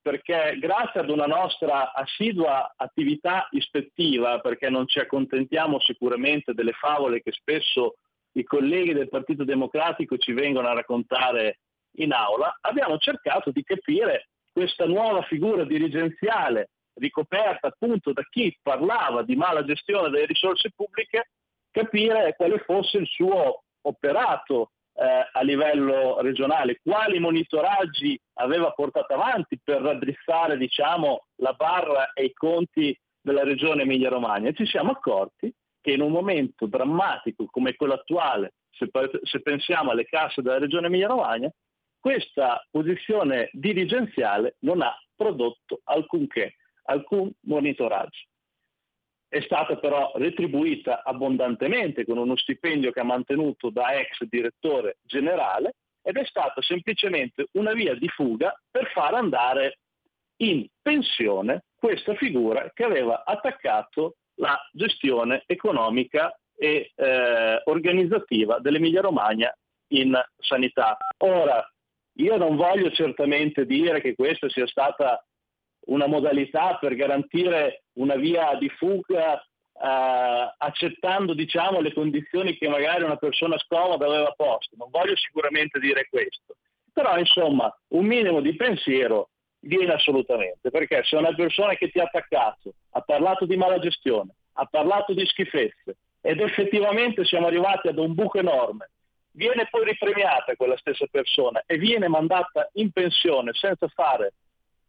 perché 0.00 0.56
grazie 0.58 1.00
ad 1.00 1.10
una 1.10 1.26
nostra 1.26 1.92
assidua 1.92 2.72
attività 2.74 3.46
ispettiva, 3.50 4.40
perché 4.40 4.70
non 4.70 4.88
ci 4.88 5.00
accontentiamo 5.00 5.78
sicuramente 5.80 6.54
delle 6.54 6.72
favole 6.72 7.20
che 7.20 7.32
spesso 7.32 7.96
i 8.36 8.44
colleghi 8.44 8.92
del 8.92 9.08
Partito 9.08 9.44
Democratico 9.44 10.16
ci 10.16 10.32
vengono 10.32 10.68
a 10.68 10.74
raccontare 10.74 11.58
in 11.96 12.12
aula, 12.12 12.56
abbiamo 12.60 12.98
cercato 12.98 13.50
di 13.50 13.62
capire 13.62 14.28
questa 14.52 14.86
nuova 14.86 15.22
figura 15.22 15.64
dirigenziale 15.64 16.70
ricoperta 16.94 17.68
appunto 17.68 18.12
da 18.12 18.22
chi 18.30 18.56
parlava 18.62 19.22
di 19.22 19.36
mala 19.36 19.64
gestione 19.64 20.10
delle 20.10 20.26
risorse 20.26 20.70
pubbliche, 20.74 21.30
capire 21.70 22.34
quale 22.36 22.58
fosse 22.60 22.98
il 22.98 23.06
suo 23.06 23.64
operato 23.82 24.70
eh, 24.94 25.28
a 25.32 25.42
livello 25.42 26.20
regionale, 26.20 26.78
quali 26.82 27.18
monitoraggi 27.18 28.18
aveva 28.34 28.70
portato 28.70 29.12
avanti 29.14 29.58
per 29.62 29.82
raddrizzare 29.82 30.56
diciamo, 30.56 31.26
la 31.36 31.52
barra 31.52 32.12
e 32.12 32.26
i 32.26 32.32
conti 32.32 32.96
della 33.20 33.42
regione 33.42 33.82
Emilia-Romagna. 33.82 34.50
E 34.50 34.54
ci 34.54 34.66
siamo 34.66 34.92
accorti 34.92 35.52
che 35.84 35.92
in 35.92 36.00
un 36.00 36.12
momento 36.12 36.64
drammatico 36.64 37.44
come 37.50 37.74
quello 37.74 37.92
attuale, 37.92 38.54
se, 38.70 38.88
se 39.22 39.42
pensiamo 39.42 39.90
alle 39.90 40.06
casse 40.06 40.40
della 40.40 40.56
regione 40.56 40.86
Emilia-Romagna, 40.86 41.52
questa 42.00 42.66
posizione 42.70 43.50
dirigenziale 43.52 44.56
non 44.60 44.80
ha 44.80 44.98
prodotto 45.14 45.82
alcunché, 45.84 46.54
alcun 46.84 47.30
monitoraggio. 47.42 48.24
È 49.28 49.42
stata 49.42 49.76
però 49.76 50.10
retribuita 50.14 51.02
abbondantemente 51.02 52.06
con 52.06 52.16
uno 52.16 52.34
stipendio 52.36 52.90
che 52.90 53.00
ha 53.00 53.04
mantenuto 53.04 53.68
da 53.68 53.92
ex 53.92 54.22
direttore 54.22 54.96
generale 55.02 55.74
ed 56.00 56.16
è 56.16 56.24
stata 56.24 56.62
semplicemente 56.62 57.48
una 57.52 57.74
via 57.74 57.94
di 57.94 58.08
fuga 58.08 58.58
per 58.70 58.90
far 58.92 59.12
andare 59.12 59.80
in 60.36 60.66
pensione 60.80 61.64
questa 61.74 62.14
figura 62.14 62.70
che 62.72 62.84
aveva 62.84 63.22
attaccato 63.26 64.16
la 64.36 64.58
gestione 64.72 65.42
economica 65.46 66.36
e 66.56 66.92
eh, 66.94 67.62
organizzativa 67.64 68.58
dell'Emilia 68.58 69.00
Romagna 69.00 69.52
in 69.88 70.18
sanità. 70.38 70.96
Ora, 71.18 71.66
io 72.16 72.36
non 72.36 72.56
voglio 72.56 72.90
certamente 72.90 73.66
dire 73.66 74.00
che 74.00 74.14
questa 74.14 74.48
sia 74.48 74.66
stata 74.66 75.24
una 75.86 76.06
modalità 76.06 76.76
per 76.78 76.94
garantire 76.94 77.84
una 77.94 78.16
via 78.16 78.54
di 78.56 78.68
fuga 78.70 79.34
eh, 79.36 80.54
accettando 80.58 81.34
diciamo, 81.34 81.80
le 81.80 81.92
condizioni 81.92 82.56
che 82.56 82.68
magari 82.68 83.02
una 83.02 83.16
persona 83.16 83.58
scomoda 83.58 84.06
aveva 84.06 84.32
posto. 84.36 84.76
Non 84.78 84.88
voglio 84.90 85.16
sicuramente 85.16 85.78
dire 85.78 86.06
questo. 86.08 86.56
Però 86.92 87.18
insomma 87.18 87.74
un 87.88 88.06
minimo 88.06 88.40
di 88.40 88.54
pensiero 88.54 89.30
viene 89.64 89.92
assolutamente, 89.92 90.70
perché 90.70 91.02
se 91.04 91.16
una 91.16 91.34
persona 91.34 91.74
che 91.74 91.90
ti 91.90 91.98
ha 91.98 92.04
attaccato 92.04 92.72
ha 92.90 93.00
parlato 93.00 93.46
di 93.46 93.56
mala 93.56 93.78
gestione, 93.78 94.34
ha 94.54 94.66
parlato 94.66 95.12
di 95.12 95.26
schifezze 95.26 95.96
ed 96.20 96.40
effettivamente 96.40 97.24
siamo 97.24 97.46
arrivati 97.46 97.88
ad 97.88 97.98
un 97.98 98.14
buco 98.14 98.38
enorme, 98.38 98.90
viene 99.32 99.66
poi 99.70 99.84
ripremiata 99.84 100.54
quella 100.56 100.76
stessa 100.76 101.06
persona 101.10 101.62
e 101.66 101.76
viene 101.76 102.08
mandata 102.08 102.68
in 102.74 102.90
pensione 102.92 103.52
senza 103.52 103.88
fare 103.88 104.34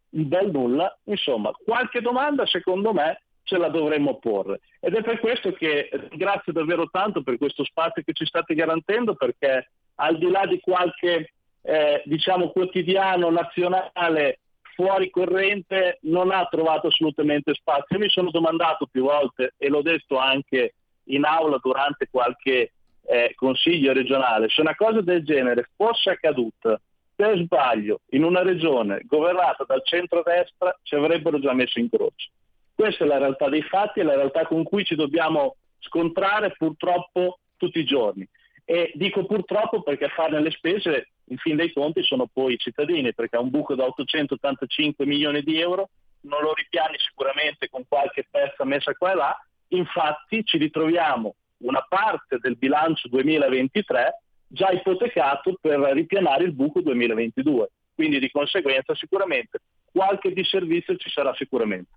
bel 0.09 0.49
nulla, 0.49 0.97
insomma 1.05 1.51
qualche 1.51 1.99
domanda 1.99 2.45
secondo 2.45 2.93
me 2.93 3.21
ce 3.43 3.57
la 3.57 3.69
dovremmo 3.69 4.17
porre. 4.17 4.59
Ed 4.79 4.95
è 4.95 5.03
per 5.03 5.19
questo 5.19 5.51
che 5.51 5.89
ringrazio 5.91 6.51
davvero 6.51 6.89
tanto 6.89 7.21
per 7.21 7.37
questo 7.37 7.63
spazio 7.63 8.01
che 8.03 8.13
ci 8.13 8.25
state 8.25 8.55
garantendo, 8.55 9.15
perché 9.15 9.69
al 9.95 10.17
di 10.17 10.29
là 10.29 10.45
di 10.45 10.59
qualche 10.59 11.33
eh, 11.61 12.01
diciamo 12.05 12.49
quotidiano 12.49 13.29
nazionale 13.29 14.39
fuori 14.75 15.09
corrente 15.09 15.99
non 16.03 16.31
ha 16.31 16.45
trovato 16.45 16.87
assolutamente 16.87 17.53
spazio. 17.55 17.95
Io 17.97 18.03
mi 18.03 18.09
sono 18.09 18.29
domandato 18.29 18.85
più 18.85 19.03
volte, 19.03 19.53
e 19.57 19.69
l'ho 19.69 19.81
detto 19.81 20.17
anche 20.17 20.75
in 21.05 21.25
aula 21.25 21.57
durante 21.61 22.07
qualche 22.11 22.73
eh, 23.07 23.33
consiglio 23.35 23.93
regionale, 23.93 24.49
se 24.49 24.61
una 24.61 24.75
cosa 24.75 25.01
del 25.01 25.23
genere 25.23 25.69
fosse 25.75 26.11
accaduta 26.11 26.79
per 27.15 27.37
sbaglio 27.37 28.01
in 28.09 28.23
una 28.23 28.41
regione 28.41 29.01
governata 29.05 29.63
dal 29.63 29.85
centro-destra 29.85 30.77
ci 30.83 30.95
avrebbero 30.95 31.39
già 31.39 31.53
messo 31.53 31.79
in 31.79 31.89
croce. 31.89 32.31
Questa 32.73 33.05
è 33.05 33.07
la 33.07 33.17
realtà 33.17 33.47
dei 33.47 33.61
fatti, 33.61 34.01
è 34.01 34.03
la 34.03 34.15
realtà 34.15 34.45
con 34.45 34.63
cui 34.63 34.83
ci 34.83 34.95
dobbiamo 34.95 35.55
scontrare 35.79 36.53
purtroppo 36.57 37.39
tutti 37.55 37.79
i 37.79 37.85
giorni. 37.85 38.27
E 38.65 38.91
dico 38.95 39.25
purtroppo 39.25 39.81
perché 39.81 40.05
a 40.05 40.09
farne 40.09 40.41
le 40.41 40.51
spese 40.51 41.09
in 41.29 41.37
fin 41.37 41.55
dei 41.55 41.71
conti 41.73 42.03
sono 42.03 42.27
poi 42.31 42.53
i 42.53 42.57
cittadini, 42.57 43.13
perché 43.13 43.37
un 43.37 43.49
buco 43.49 43.75
da 43.75 43.85
885 43.85 45.05
milioni 45.05 45.41
di 45.41 45.59
euro 45.59 45.89
non 46.21 46.41
lo 46.41 46.53
ripiani 46.53 46.97
sicuramente 46.97 47.69
con 47.69 47.83
qualche 47.87 48.27
pezza 48.29 48.63
messa 48.63 48.93
qua 48.93 49.11
e 49.11 49.15
là, 49.15 49.45
infatti 49.69 50.43
ci 50.43 50.57
ritroviamo 50.57 51.35
una 51.57 51.85
parte 51.87 52.37
del 52.39 52.57
bilancio 52.57 53.07
2023 53.07 54.21
già 54.47 54.69
ipotecato 54.69 55.57
per 55.59 55.79
ripianare 55.79 56.43
il 56.43 56.53
buco 56.53 56.81
2022. 56.81 57.69
Quindi 57.93 58.19
di 58.19 58.29
conseguenza 58.29 58.93
sicuramente 58.93 59.59
qualche 59.91 60.33
disservizio 60.33 60.97
ci 60.97 61.09
sarà 61.09 61.33
sicuramente. 61.35 61.91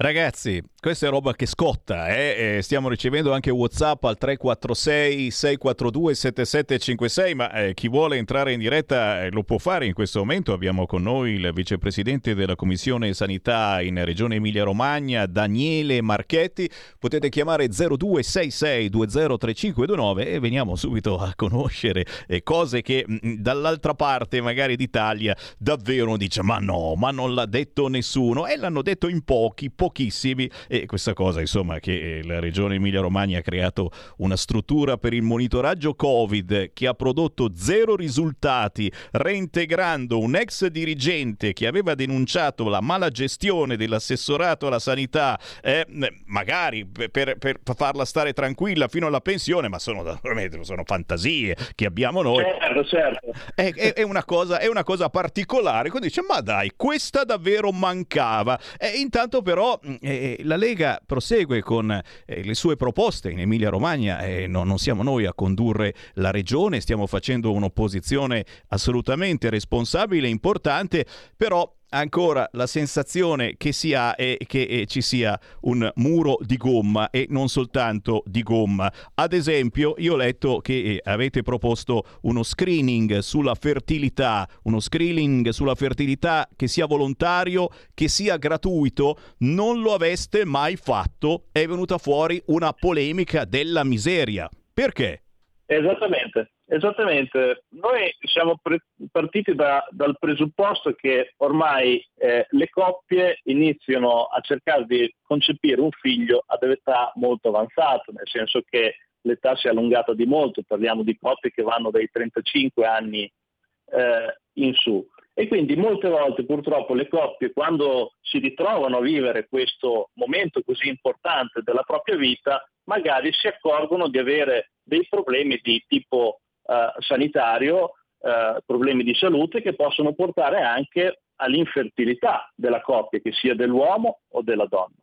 Ragazzi, 0.00 0.62
questa 0.80 1.08
è 1.08 1.10
roba 1.10 1.34
che 1.34 1.44
scotta, 1.44 2.06
eh? 2.14 2.60
stiamo 2.62 2.88
ricevendo 2.88 3.32
anche 3.32 3.50
Whatsapp 3.50 4.04
al 4.04 4.16
346 4.16 5.28
642 5.28 6.14
7756, 6.14 7.34
ma 7.34 7.50
eh, 7.50 7.74
chi 7.74 7.88
vuole 7.88 8.16
entrare 8.16 8.52
in 8.52 8.60
diretta 8.60 9.24
eh, 9.24 9.30
lo 9.32 9.42
può 9.42 9.58
fare 9.58 9.86
in 9.86 9.94
questo 9.94 10.20
momento. 10.20 10.52
Abbiamo 10.52 10.86
con 10.86 11.02
noi 11.02 11.32
il 11.32 11.50
vicepresidente 11.52 12.36
della 12.36 12.54
Commissione 12.54 13.12
Sanità 13.12 13.82
in 13.82 14.04
Regione 14.04 14.36
Emilia-Romagna, 14.36 15.26
Daniele 15.26 16.00
Marchetti. 16.00 16.70
Potete 16.96 17.28
chiamare 17.28 17.66
0266 17.66 18.88
203529 18.90 20.28
e 20.28 20.38
veniamo 20.38 20.76
subito 20.76 21.18
a 21.18 21.32
conoscere 21.34 22.06
eh, 22.28 22.44
cose 22.44 22.82
che 22.82 23.04
mh, 23.04 23.14
mm, 23.26 23.34
dall'altra 23.38 23.94
parte 23.94 24.40
magari 24.40 24.76
d'Italia 24.76 25.36
davvero 25.58 26.16
dice 26.16 26.40
ma 26.42 26.58
no, 26.58 26.94
ma 26.94 27.10
non 27.10 27.34
l'ha 27.34 27.46
detto 27.46 27.88
nessuno 27.88 28.46
e 28.46 28.56
l'hanno 28.56 28.82
detto 28.82 29.08
in 29.08 29.24
pochi, 29.24 29.72
pochi 29.72 29.86
pochissimi 29.88 30.50
e 30.68 30.86
questa 30.86 31.14
cosa 31.14 31.40
insomma 31.40 31.80
che 31.80 32.18
eh, 32.18 32.24
la 32.24 32.38
regione 32.38 32.76
Emilia 32.76 33.00
Romagna 33.00 33.38
ha 33.38 33.42
creato 33.42 33.90
una 34.18 34.36
struttura 34.36 34.96
per 34.98 35.14
il 35.14 35.22
monitoraggio 35.22 35.94
Covid 35.94 36.72
che 36.72 36.86
ha 36.86 36.94
prodotto 36.94 37.50
zero 37.54 37.96
risultati 37.96 38.92
reintegrando 39.12 40.18
un 40.18 40.36
ex 40.36 40.66
dirigente 40.66 41.52
che 41.52 41.66
aveva 41.66 41.94
denunciato 41.94 42.68
la 42.68 42.80
mala 42.80 43.08
gestione 43.08 43.76
dell'assessorato 43.76 44.66
alla 44.66 44.78
sanità 44.78 45.38
eh, 45.62 45.86
magari 46.26 46.86
per, 46.86 47.36
per, 47.38 47.60
farla 47.74 48.04
stare 48.04 48.32
tranquilla 48.32 48.88
fino 48.88 49.06
alla 49.06 49.20
pensione 49.20 49.68
ma 49.68 49.78
sono, 49.78 50.20
sono 50.62 50.82
fantasie 50.84 51.56
che 51.74 51.86
abbiamo 51.86 52.22
noi 52.22 52.44
certo, 52.44 52.84
certo. 52.84 53.32
È, 53.54 53.72
è, 53.72 53.92
è, 53.94 54.02
una 54.02 54.24
cosa, 54.24 54.58
è 54.58 54.66
una 54.66 54.84
cosa 54.84 55.08
particolare 55.08 55.88
quindi 55.88 56.08
dice 56.08 56.22
ma 56.28 56.40
dai 56.40 56.72
questa 56.76 57.24
davvero 57.24 57.72
mancava 57.72 58.58
e 58.76 58.98
intanto 58.98 59.42
però 59.42 59.77
Mm, 59.86 59.94
eh, 60.00 60.40
la 60.42 60.56
Lega 60.56 61.00
prosegue 61.04 61.60
con 61.60 61.90
eh, 61.90 62.42
le 62.42 62.54
sue 62.54 62.76
proposte 62.76 63.30
in 63.30 63.40
Emilia-Romagna 63.40 64.20
e 64.20 64.46
no, 64.46 64.64
non 64.64 64.78
siamo 64.78 65.02
noi 65.02 65.26
a 65.26 65.34
condurre 65.34 65.94
la 66.14 66.30
regione, 66.30 66.80
stiamo 66.80 67.06
facendo 67.06 67.52
un'opposizione 67.52 68.44
assolutamente 68.68 69.50
responsabile 69.50 70.26
e 70.26 70.30
importante, 70.30 71.06
però 71.36 71.70
ancora 71.90 72.48
la 72.52 72.66
sensazione 72.66 73.54
che 73.56 73.72
si 73.72 73.94
ha 73.94 74.14
è 74.14 74.36
che 74.46 74.62
eh, 74.62 74.86
ci 74.86 75.00
sia 75.00 75.38
un 75.62 75.90
muro 75.96 76.38
di 76.40 76.56
gomma 76.56 77.10
e 77.10 77.26
non 77.30 77.48
soltanto 77.48 78.22
di 78.26 78.42
gomma. 78.42 78.92
Ad 79.14 79.32
esempio, 79.32 79.94
io 79.98 80.14
ho 80.14 80.16
letto 80.16 80.58
che 80.60 80.74
eh, 80.74 81.00
avete 81.04 81.42
proposto 81.42 82.04
uno 82.22 82.42
screening 82.42 83.18
sulla 83.18 83.54
fertilità, 83.54 84.48
uno 84.64 84.80
screening 84.80 85.48
sulla 85.50 85.74
fertilità 85.74 86.48
che 86.56 86.66
sia 86.66 86.86
volontario, 86.86 87.68
che 87.94 88.08
sia 88.08 88.36
gratuito, 88.36 89.18
non 89.38 89.80
lo 89.80 89.94
aveste 89.94 90.44
mai 90.44 90.76
fatto, 90.76 91.44
è 91.52 91.66
venuta 91.66 91.98
fuori 91.98 92.42
una 92.46 92.72
polemica 92.72 93.44
della 93.44 93.84
miseria. 93.84 94.48
Perché? 94.72 95.22
Esattamente. 95.66 96.52
Esattamente, 96.70 97.64
noi 97.70 98.14
siamo 98.20 98.58
pre- 98.60 98.84
partiti 99.10 99.54
da, 99.54 99.82
dal 99.88 100.18
presupposto 100.18 100.92
che 100.92 101.32
ormai 101.38 102.06
eh, 102.18 102.46
le 102.50 102.68
coppie 102.68 103.40
iniziano 103.44 104.24
a 104.24 104.38
cercare 104.40 104.84
di 104.84 105.10
concepire 105.22 105.80
un 105.80 105.90
figlio 105.90 106.44
ad 106.46 106.62
età 106.64 107.10
molto 107.14 107.48
avanzata, 107.48 108.12
nel 108.12 108.28
senso 108.28 108.60
che 108.68 108.96
l'età 109.22 109.56
si 109.56 109.66
è 109.66 109.70
allungata 109.70 110.12
di 110.12 110.26
molto, 110.26 110.62
parliamo 110.62 111.02
di 111.02 111.16
coppie 111.18 111.50
che 111.50 111.62
vanno 111.62 111.90
dai 111.90 112.06
35 112.10 112.84
anni 112.84 113.22
eh, 113.22 114.38
in 114.62 114.74
su. 114.74 115.02
E 115.32 115.48
quindi 115.48 115.74
molte 115.74 116.10
volte 116.10 116.44
purtroppo 116.44 116.92
le 116.92 117.08
coppie 117.08 117.52
quando 117.52 118.12
si 118.20 118.40
ritrovano 118.40 118.98
a 118.98 119.02
vivere 119.02 119.48
questo 119.48 120.10
momento 120.14 120.60
così 120.62 120.88
importante 120.88 121.62
della 121.62 121.82
propria 121.82 122.16
vita, 122.16 122.62
magari 122.84 123.32
si 123.32 123.46
accorgono 123.46 124.08
di 124.08 124.18
avere 124.18 124.72
dei 124.82 125.06
problemi 125.08 125.58
di 125.62 125.82
tipo 125.86 126.40
eh, 126.68 126.92
sanitario, 126.98 127.92
eh, 128.20 128.60
problemi 128.66 129.02
di 129.02 129.14
salute 129.14 129.62
che 129.62 129.74
possono 129.74 130.12
portare 130.12 130.60
anche 130.60 131.22
all'infertilità 131.36 132.52
della 132.54 132.82
coppia, 132.82 133.20
che 133.20 133.32
sia 133.32 133.54
dell'uomo 133.54 134.20
o 134.32 134.42
della 134.42 134.66
donna. 134.66 134.94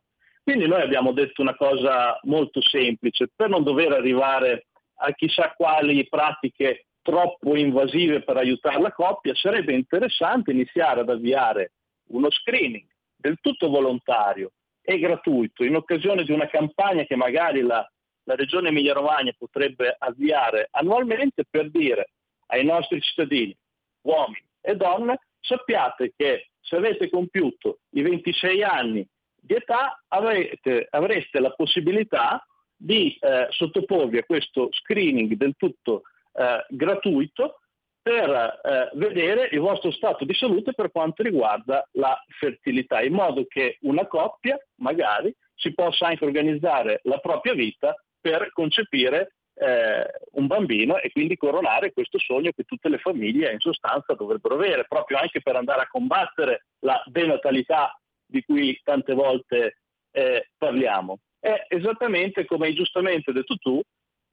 Quindi 0.42 0.68
noi 0.68 0.82
abbiamo 0.82 1.12
detto 1.12 1.42
una 1.42 1.56
cosa 1.56 2.20
molto 2.22 2.60
semplice, 2.62 3.28
per 3.34 3.48
non 3.48 3.64
dover 3.64 3.92
arrivare 3.92 4.66
a 4.98 5.12
chissà 5.12 5.52
quali 5.56 6.06
pratiche 6.08 6.86
troppo 7.02 7.56
invasive 7.56 8.22
per 8.22 8.36
aiutare 8.36 8.80
la 8.80 8.92
coppia, 8.92 9.34
sarebbe 9.34 9.72
interessante 9.72 10.52
iniziare 10.52 11.00
ad 11.00 11.08
avviare 11.08 11.72
uno 12.10 12.30
screening 12.30 12.86
del 13.16 13.38
tutto 13.40 13.68
volontario 13.68 14.52
e 14.82 14.98
gratuito 14.98 15.64
in 15.64 15.74
occasione 15.74 16.22
di 16.22 16.30
una 16.30 16.46
campagna 16.46 17.02
che 17.04 17.16
magari 17.16 17.62
la 17.62 17.84
la 18.26 18.34
Regione 18.34 18.68
Emilia-Romagna 18.68 19.32
potrebbe 19.36 19.94
avviare 19.98 20.68
annualmente 20.72 21.44
per 21.48 21.70
dire 21.70 22.10
ai 22.48 22.64
nostri 22.64 23.00
cittadini, 23.00 23.56
uomini 24.02 24.44
e 24.60 24.76
donne, 24.76 25.20
sappiate 25.40 26.12
che 26.16 26.50
se 26.60 26.76
avete 26.76 27.08
compiuto 27.08 27.78
i 27.90 28.02
26 28.02 28.62
anni 28.62 29.06
di 29.34 29.54
età 29.54 30.02
avrete, 30.08 30.88
avreste 30.90 31.38
la 31.38 31.50
possibilità 31.50 32.44
di 32.76 33.16
eh, 33.20 33.46
sottoporvi 33.50 34.18
a 34.18 34.24
questo 34.24 34.68
screening 34.72 35.34
del 35.34 35.54
tutto 35.56 36.02
eh, 36.32 36.66
gratuito 36.68 37.60
per 38.02 38.30
eh, 38.30 38.90
vedere 38.94 39.48
il 39.52 39.60
vostro 39.60 39.90
stato 39.92 40.24
di 40.24 40.34
salute 40.34 40.72
per 40.74 40.90
quanto 40.90 41.22
riguarda 41.22 41.88
la 41.92 42.20
fertilità, 42.38 43.02
in 43.02 43.14
modo 43.14 43.44
che 43.48 43.78
una 43.82 44.06
coppia 44.06 44.58
magari 44.76 45.34
si 45.54 45.72
possa 45.74 46.08
anche 46.08 46.24
organizzare 46.24 47.00
la 47.04 47.18
propria 47.18 47.54
vita 47.54 47.94
per 48.26 48.50
concepire 48.50 49.34
eh, 49.54 50.04
un 50.32 50.48
bambino 50.48 50.98
e 50.98 51.12
quindi 51.12 51.36
coronare 51.36 51.92
questo 51.92 52.18
sogno 52.18 52.50
che 52.50 52.64
tutte 52.64 52.88
le 52.88 52.98
famiglie 52.98 53.52
in 53.52 53.60
sostanza 53.60 54.14
dovrebbero 54.14 54.56
avere, 54.56 54.84
proprio 54.88 55.18
anche 55.18 55.40
per 55.40 55.54
andare 55.54 55.82
a 55.82 55.86
combattere 55.86 56.66
la 56.80 57.00
denatalità 57.06 57.96
di 58.26 58.42
cui 58.42 58.80
tante 58.82 59.14
volte 59.14 59.78
eh, 60.10 60.48
parliamo. 60.58 61.18
È 61.38 61.66
esattamente 61.68 62.44
come 62.46 62.66
hai 62.66 62.74
giustamente 62.74 63.30
detto 63.30 63.54
tu, 63.58 63.80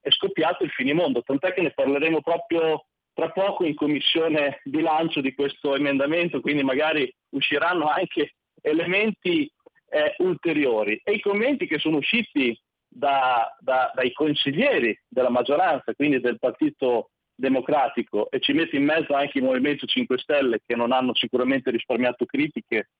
è 0.00 0.10
scoppiato 0.10 0.64
il 0.64 0.70
finimondo, 0.70 1.22
tant'è 1.22 1.54
che 1.54 1.62
ne 1.62 1.70
parleremo 1.70 2.20
proprio 2.20 2.86
tra 3.12 3.30
poco 3.30 3.64
in 3.64 3.76
commissione 3.76 4.60
bilancio 4.64 5.20
di 5.20 5.34
questo 5.34 5.76
emendamento, 5.76 6.40
quindi 6.40 6.64
magari 6.64 7.08
usciranno 7.30 7.86
anche 7.86 8.34
elementi 8.60 9.48
eh, 9.90 10.14
ulteriori. 10.18 11.00
E 11.04 11.12
i 11.12 11.20
commenti 11.20 11.68
che 11.68 11.78
sono 11.78 11.98
usciti 11.98 12.58
da, 12.94 13.54
da, 13.58 13.92
dai 13.94 14.12
consiglieri 14.12 14.98
della 15.08 15.30
maggioranza, 15.30 15.94
quindi 15.94 16.20
del 16.20 16.38
Partito 16.38 17.10
Democratico, 17.34 18.30
e 18.30 18.40
ci 18.40 18.52
mette 18.52 18.76
in 18.76 18.84
mezzo 18.84 19.14
anche 19.14 19.38
il 19.38 19.44
Movimento 19.44 19.86
5 19.86 20.18
Stelle 20.18 20.60
che 20.64 20.76
non 20.76 20.92
hanno 20.92 21.14
sicuramente 21.14 21.70
risparmiato 21.70 22.24
critiche 22.24 22.90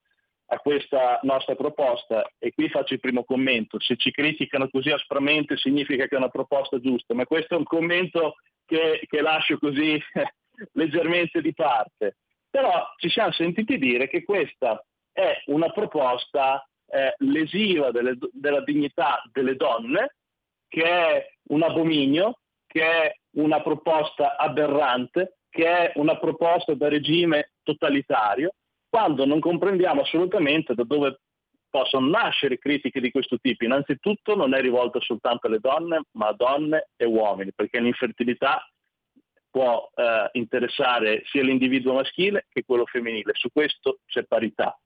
a 0.46 0.58
questa 0.58 1.20
nostra 1.22 1.54
proposta 1.54 2.28
e 2.38 2.52
qui 2.52 2.68
faccio 2.68 2.94
il 2.94 3.00
primo 3.00 3.24
commento, 3.24 3.80
se 3.80 3.96
ci 3.96 4.10
criticano 4.10 4.68
così 4.68 4.90
aspramente 4.90 5.56
significa 5.56 6.06
che 6.06 6.16
è 6.16 6.18
una 6.18 6.28
proposta 6.28 6.78
giusta, 6.80 7.14
ma 7.14 7.24
questo 7.24 7.54
è 7.54 7.56
un 7.56 7.64
commento 7.64 8.34
che, 8.66 9.00
che 9.06 9.20
lascio 9.22 9.58
così 9.58 9.98
leggermente 10.72 11.40
di 11.40 11.54
parte. 11.54 12.16
Però 12.50 12.84
ci 12.98 13.08
siamo 13.08 13.32
sentiti 13.32 13.78
dire 13.78 14.08
che 14.08 14.22
questa 14.22 14.84
è 15.12 15.42
una 15.46 15.70
proposta 15.70 16.68
eh, 16.94 17.14
lesiva 17.18 17.90
delle, 17.90 18.16
della 18.32 18.60
dignità 18.60 19.20
delle 19.32 19.56
donne, 19.56 20.14
che 20.68 20.84
è 20.84 21.26
un 21.48 21.62
abominio, 21.62 22.38
che 22.66 22.82
è 22.82 23.14
una 23.32 23.60
proposta 23.62 24.36
aberrante, 24.36 25.38
che 25.50 25.66
è 25.66 25.92
una 25.96 26.16
proposta 26.18 26.74
da 26.74 26.88
regime 26.88 27.52
totalitario, 27.64 28.54
quando 28.88 29.26
non 29.26 29.40
comprendiamo 29.40 30.02
assolutamente 30.02 30.74
da 30.74 30.84
dove 30.84 31.18
possono 31.68 32.08
nascere 32.08 32.58
critiche 32.58 33.00
di 33.00 33.10
questo 33.10 33.38
tipo. 33.38 33.64
Innanzitutto 33.64 34.36
non 34.36 34.54
è 34.54 34.60
rivolta 34.60 35.00
soltanto 35.00 35.48
alle 35.48 35.58
donne, 35.58 36.02
ma 36.12 36.28
a 36.28 36.34
donne 36.34 36.90
e 36.96 37.04
uomini, 37.04 37.52
perché 37.52 37.80
l'infertilità 37.80 38.64
può 39.50 39.90
eh, 39.94 40.28
interessare 40.32 41.22
sia 41.24 41.42
l'individuo 41.42 41.94
maschile 41.94 42.46
che 42.48 42.62
quello 42.64 42.86
femminile. 42.86 43.32
Su 43.34 43.48
questo 43.52 43.98
c'è 44.06 44.22
parità 44.24 44.78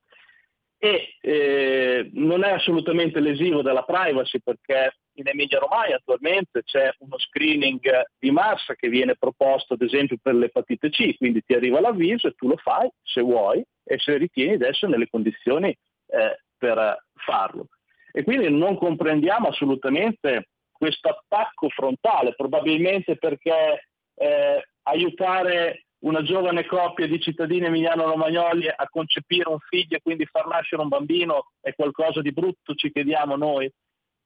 e 0.79 1.17
eh, 1.21 2.09
non 2.13 2.45
è 2.45 2.51
assolutamente 2.51 3.19
lesivo 3.19 3.63
della 3.63 3.83
privacy 3.83 4.39
perché 4.39 4.95
in 5.15 5.27
Emilia 5.27 5.59
Romagna 5.59 5.97
attualmente 5.97 6.63
c'è 6.63 6.91
uno 7.01 7.19
screening 7.19 7.81
di 8.17 8.31
massa 8.31 8.77
che 8.77 8.89
viene 8.89 9.17
proposto 9.17 9.75
ad 9.75 9.83
esempio 9.83 10.17
per 10.23 10.35
l'epatite 10.35 10.91
C, 10.91 11.17
quindi 11.17 11.43
ti 11.43 11.55
arriva 11.55 11.81
l'avviso 11.81 12.29
e 12.29 12.35
tu 12.37 12.47
lo 12.47 12.57
fai 12.57 12.89
se 13.03 13.21
vuoi 13.21 13.63
e 13.85 13.99
se 13.99 14.17
ritieni 14.17 14.55
adesso 14.55 14.87
nelle 14.87 15.09
condizioni 15.09 15.69
eh, 15.71 16.39
per 16.57 17.05
farlo. 17.15 17.67
E 18.13 18.23
quindi 18.23 18.49
non 18.51 18.77
comprendiamo 18.77 19.49
assolutamente 19.49 20.49
questo 20.71 21.09
attacco 21.09 21.69
frontale, 21.71 22.35
probabilmente 22.37 23.17
perché 23.17 23.89
eh, 24.15 24.69
aiutare 24.83 25.87
una 26.01 26.23
giovane 26.23 26.65
coppia 26.65 27.07
di 27.07 27.20
cittadini 27.20 27.66
emiliano-romagnoli 27.66 28.69
a 28.69 28.89
concepire 28.89 29.49
un 29.49 29.59
figlio 29.59 29.97
e 29.97 30.03
quindi 30.03 30.27
far 30.27 30.47
nascere 30.47 30.83
un 30.83 30.89
bambino 30.89 31.51
è 31.61 31.75
qualcosa 31.75 32.20
di 32.20 32.33
brutto, 32.33 32.75
ci 32.75 32.93
chiediamo 32.93 33.37
noi. 33.37 33.70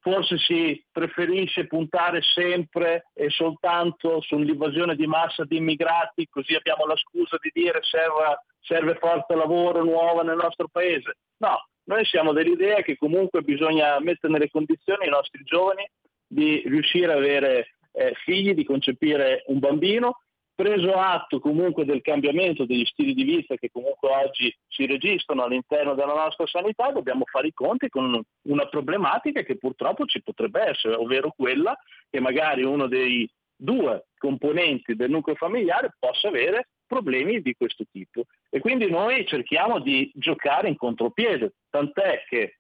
Forse 0.01 0.37
si 0.37 0.85
preferisce 0.91 1.69
puntare 1.69 2.21
sempre 2.23 3.11
e 3.15 3.31
soltanto 3.31 4.21
sull'invasione 4.21 4.97
di 4.97 5.07
massa 5.07 5.45
di 5.45 5.57
immigrati, 5.57 6.27
così 6.29 6.55
abbiamo 6.55 6.87
la 6.87 6.97
scusa 6.97 7.37
di 7.41 7.51
dire 7.53 7.79
serve, 7.83 8.43
serve 8.61 8.97
forza 8.97 9.37
lavoro 9.37 9.85
nuova 9.85 10.23
nel 10.25 10.37
nostro 10.37 10.67
paese. 10.69 11.19
No, 11.39 11.69
noi 11.85 12.05
siamo 12.05 12.33
dell'idea 12.33 12.83
che 12.83 12.97
comunque 12.97 13.43
bisogna 13.43 13.99
mettere 14.01 14.33
nelle 14.33 14.51
condizioni 14.51 15.07
i 15.07 15.11
nostri 15.11 15.43
giovani 15.45 15.89
di 16.27 16.63
riuscire 16.67 17.13
ad 17.13 17.19
avere 17.19 17.77
eh, 17.93 18.13
figli, 18.25 18.55
di 18.55 18.65
concepire 18.65 19.45
un 19.47 19.61
bambino 19.61 20.17
preso 20.55 20.93
atto 20.93 21.41
comunque 21.41 21.85
del 21.85 22.03
cambiamento 22.03 22.65
degli 22.65 22.85
stili 22.85 23.15
di 23.15 23.25
vita 23.25 23.57
che 23.57 23.71
comunque 23.71 24.11
oggi 24.11 24.55
si 24.69 24.87
registrano 24.87 25.45
all'interno 25.45 25.95
della 25.95 26.15
nostra 26.15 26.47
sanità, 26.47 26.91
dobbiamo 26.91 27.25
fare 27.25 27.49
i 27.49 27.53
conti 27.53 27.89
con 27.89 28.21
una 28.43 28.67
problematica 28.67 29.43
che 29.43 29.57
purtroppo 29.57 30.05
ci 30.05 30.23
potrebbe 30.23 30.63
essere, 30.63 30.95
ovvero 30.95 31.33
quella 31.37 31.77
che 32.11 32.21
magari 32.21 32.63
uno 32.63 32.87
dei 32.87 33.29
due 33.57 34.07
componenti 34.19 34.95
del 34.95 35.11
nucleo 35.11 35.37
familiare 35.37 35.95
possa 35.99 36.29
avere 36.29 36.69
problemi 36.87 37.41
di 37.41 37.55
questo 37.55 37.85
tipo. 37.91 38.25
E 38.51 38.61
quindi 38.61 38.91
noi 38.91 39.27
cerchiamo 39.27 39.81
di 39.81 40.11
giocare 40.15 40.69
in 40.69 40.77
contropiede, 40.77 41.55
tant'è 41.71 42.25
che 42.29 42.59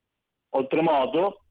oltremodo 0.50 1.41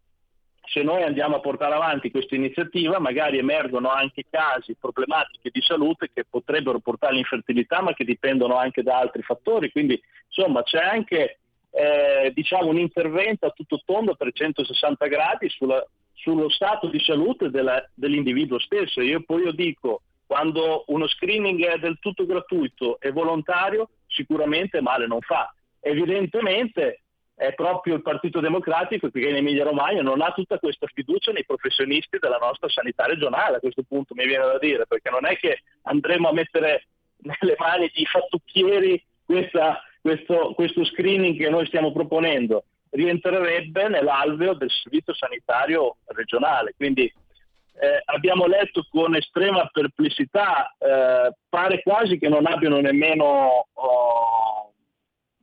se 0.63 0.83
noi 0.83 1.03
andiamo 1.03 1.37
a 1.37 1.39
portare 1.39 1.73
avanti 1.73 2.11
questa 2.11 2.35
iniziativa 2.35 2.99
magari 2.99 3.37
emergono 3.37 3.89
anche 3.89 4.25
casi, 4.29 4.75
problematiche 4.79 5.49
di 5.51 5.61
salute 5.61 6.09
che 6.13 6.25
potrebbero 6.29 6.79
portare 6.79 7.13
all'infertilità 7.13 7.81
ma 7.81 7.93
che 7.93 8.05
dipendono 8.05 8.57
anche 8.57 8.83
da 8.83 8.97
altri 8.97 9.21
fattori, 9.21 9.71
quindi 9.71 10.01
insomma 10.27 10.63
c'è 10.63 10.79
anche 10.79 11.39
eh, 11.71 12.31
diciamo, 12.33 12.67
un 12.67 12.77
intervento 12.77 13.45
a 13.45 13.51
tutto 13.51 13.81
tondo 13.85 14.15
per 14.15 14.31
160 14.31 15.07
gradi 15.07 15.49
sulla, 15.49 15.83
sullo 16.13 16.49
stato 16.49 16.87
di 16.87 16.99
salute 16.99 17.49
della, 17.49 17.83
dell'individuo 17.93 18.59
stesso. 18.59 19.01
Io 19.01 19.23
poi 19.23 19.43
io 19.43 19.51
dico, 19.51 20.01
quando 20.25 20.83
uno 20.87 21.07
screening 21.07 21.63
è 21.65 21.77
del 21.77 21.97
tutto 21.99 22.25
gratuito 22.25 22.99
e 22.99 23.11
volontario, 23.11 23.89
sicuramente 24.07 24.81
male 24.81 25.07
non 25.07 25.21
fa. 25.21 25.53
Evidentemente 25.79 27.01
è 27.41 27.55
proprio 27.55 27.95
il 27.95 28.03
Partito 28.03 28.39
Democratico 28.39 29.09
che 29.09 29.27
in 29.27 29.35
Emilia 29.35 29.63
Romagna 29.63 30.03
non 30.03 30.21
ha 30.21 30.31
tutta 30.31 30.59
questa 30.59 30.85
fiducia 30.93 31.31
nei 31.31 31.43
professionisti 31.43 32.19
della 32.19 32.37
nostra 32.37 32.69
sanità 32.69 33.05
regionale, 33.05 33.55
a 33.55 33.59
questo 33.59 33.81
punto 33.81 34.13
mi 34.13 34.27
viene 34.27 34.45
da 34.45 34.59
dire, 34.59 34.85
perché 34.85 35.09
non 35.09 35.25
è 35.25 35.35
che 35.37 35.63
andremo 35.83 36.29
a 36.29 36.33
mettere 36.33 36.85
nelle 37.17 37.55
mani 37.57 37.89
di 37.91 38.05
fattucchieri 38.05 39.03
questa, 39.25 39.81
questo, 39.99 40.53
questo 40.53 40.85
screening 40.85 41.35
che 41.35 41.49
noi 41.49 41.65
stiamo 41.65 41.91
proponendo, 41.91 42.63
rientrerebbe 42.91 43.87
nell'alveo 43.87 44.53
del 44.53 44.69
servizio 44.69 45.15
sanitario 45.15 45.97
regionale. 46.09 46.75
Quindi 46.77 47.05
eh, 47.05 48.01
abbiamo 48.05 48.45
letto 48.45 48.85
con 48.87 49.15
estrema 49.15 49.67
perplessità, 49.73 50.75
eh, 50.77 51.33
pare 51.49 51.81
quasi 51.81 52.19
che 52.19 52.29
non 52.29 52.45
abbiano 52.45 52.79
nemmeno... 52.81 53.65
Oh, 53.73 54.70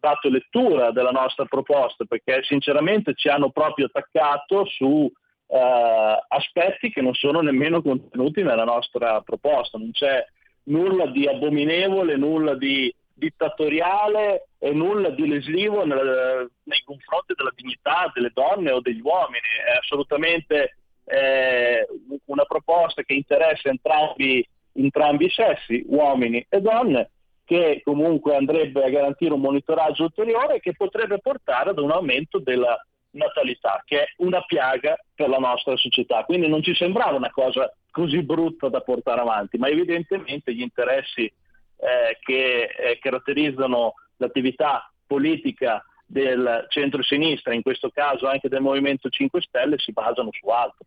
dato 0.01 0.29
lettura 0.29 0.91
della 0.91 1.11
nostra 1.11 1.45
proposta 1.45 2.05
perché 2.05 2.43
sinceramente 2.43 3.15
ci 3.15 3.29
hanno 3.29 3.51
proprio 3.51 3.87
attaccato 3.87 4.65
su 4.67 5.11
eh, 5.49 6.25
aspetti 6.29 6.91
che 6.91 7.01
non 7.01 7.15
sono 7.15 7.41
nemmeno 7.41 7.83
contenuti 7.83 8.43
nella 8.43 8.65
nostra 8.65 9.21
proposta, 9.23 9.79
non 9.79 9.91
c'è 9.93 10.25
nulla 10.65 11.07
di 11.07 11.27
abominevole, 11.27 12.17
nulla 12.17 12.55
di 12.55 12.95
dittatoriale 13.19 14.49
e 14.59 14.73
nulla 14.73 15.11
di 15.11 15.27
lesivo 15.27 15.85
nel, 15.85 16.49
nei 16.63 16.83
confronti 16.85 17.35
della 17.37 17.53
dignità 17.55 18.11
delle 18.15 18.31
donne 18.33 18.71
o 18.71 18.81
degli 18.81 19.01
uomini, 19.01 19.41
è 19.67 19.79
assolutamente 19.79 20.77
eh, 21.05 21.87
una 22.27 22.45
proposta 22.45 23.03
che 23.03 23.15
interessa 23.15 23.69
entrambi, 23.69 24.47
entrambi 24.75 25.25
i 25.25 25.31
sessi, 25.31 25.83
uomini 25.89 26.45
e 26.49 26.61
donne, 26.61 27.11
che 27.49 27.81
comunque 27.83 28.37
andrebbe 28.37 28.85
a 28.85 28.91
garantire 28.91 29.33
un 29.33 29.41
monitoraggio 29.41 30.03
ulteriore 30.03 30.61
che 30.61 30.75
potrebbe 30.77 31.19
portare 31.19 31.71
ad 31.71 31.79
un 31.79 31.91
aumento 31.91 32.39
della 32.39 32.79
natalità, 33.13 33.83
che 33.87 34.03
è 34.03 34.07
una 34.19 34.43
piaga 34.43 34.99
per 35.15 35.31
la 35.31 35.39
nostra 35.39 35.75
società. 35.79 36.25
Quindi 36.25 36.47
non 36.47 36.63
ci 36.63 36.75
sembrava 36.75 37.17
una 37.17 37.31
cosa 37.31 37.75
così 37.91 38.23
brutta 38.23 38.69
da 38.69 38.83
portare 38.83 39.23
avanti, 39.23 39.57
ma 39.57 39.69
evidentemente 39.69 40.53
gli 40.53 40.61
interessi 40.61 41.25
eh, 41.25 42.19
che 42.21 42.65
eh, 42.65 42.99
caratterizzano 42.99 43.95
l'attività 44.19 44.93
politica 45.07 45.83
del 46.05 46.67
centro-sinistra, 46.69 47.55
in 47.55 47.63
questo 47.63 47.89
caso 47.89 48.29
anche 48.29 48.51
del 48.51 48.61
Movimento 48.61 49.09
5 49.09 49.41
Stelle, 49.41 49.79
si 49.79 49.93
basano 49.93 50.29
su 50.33 50.47
altro 50.49 50.85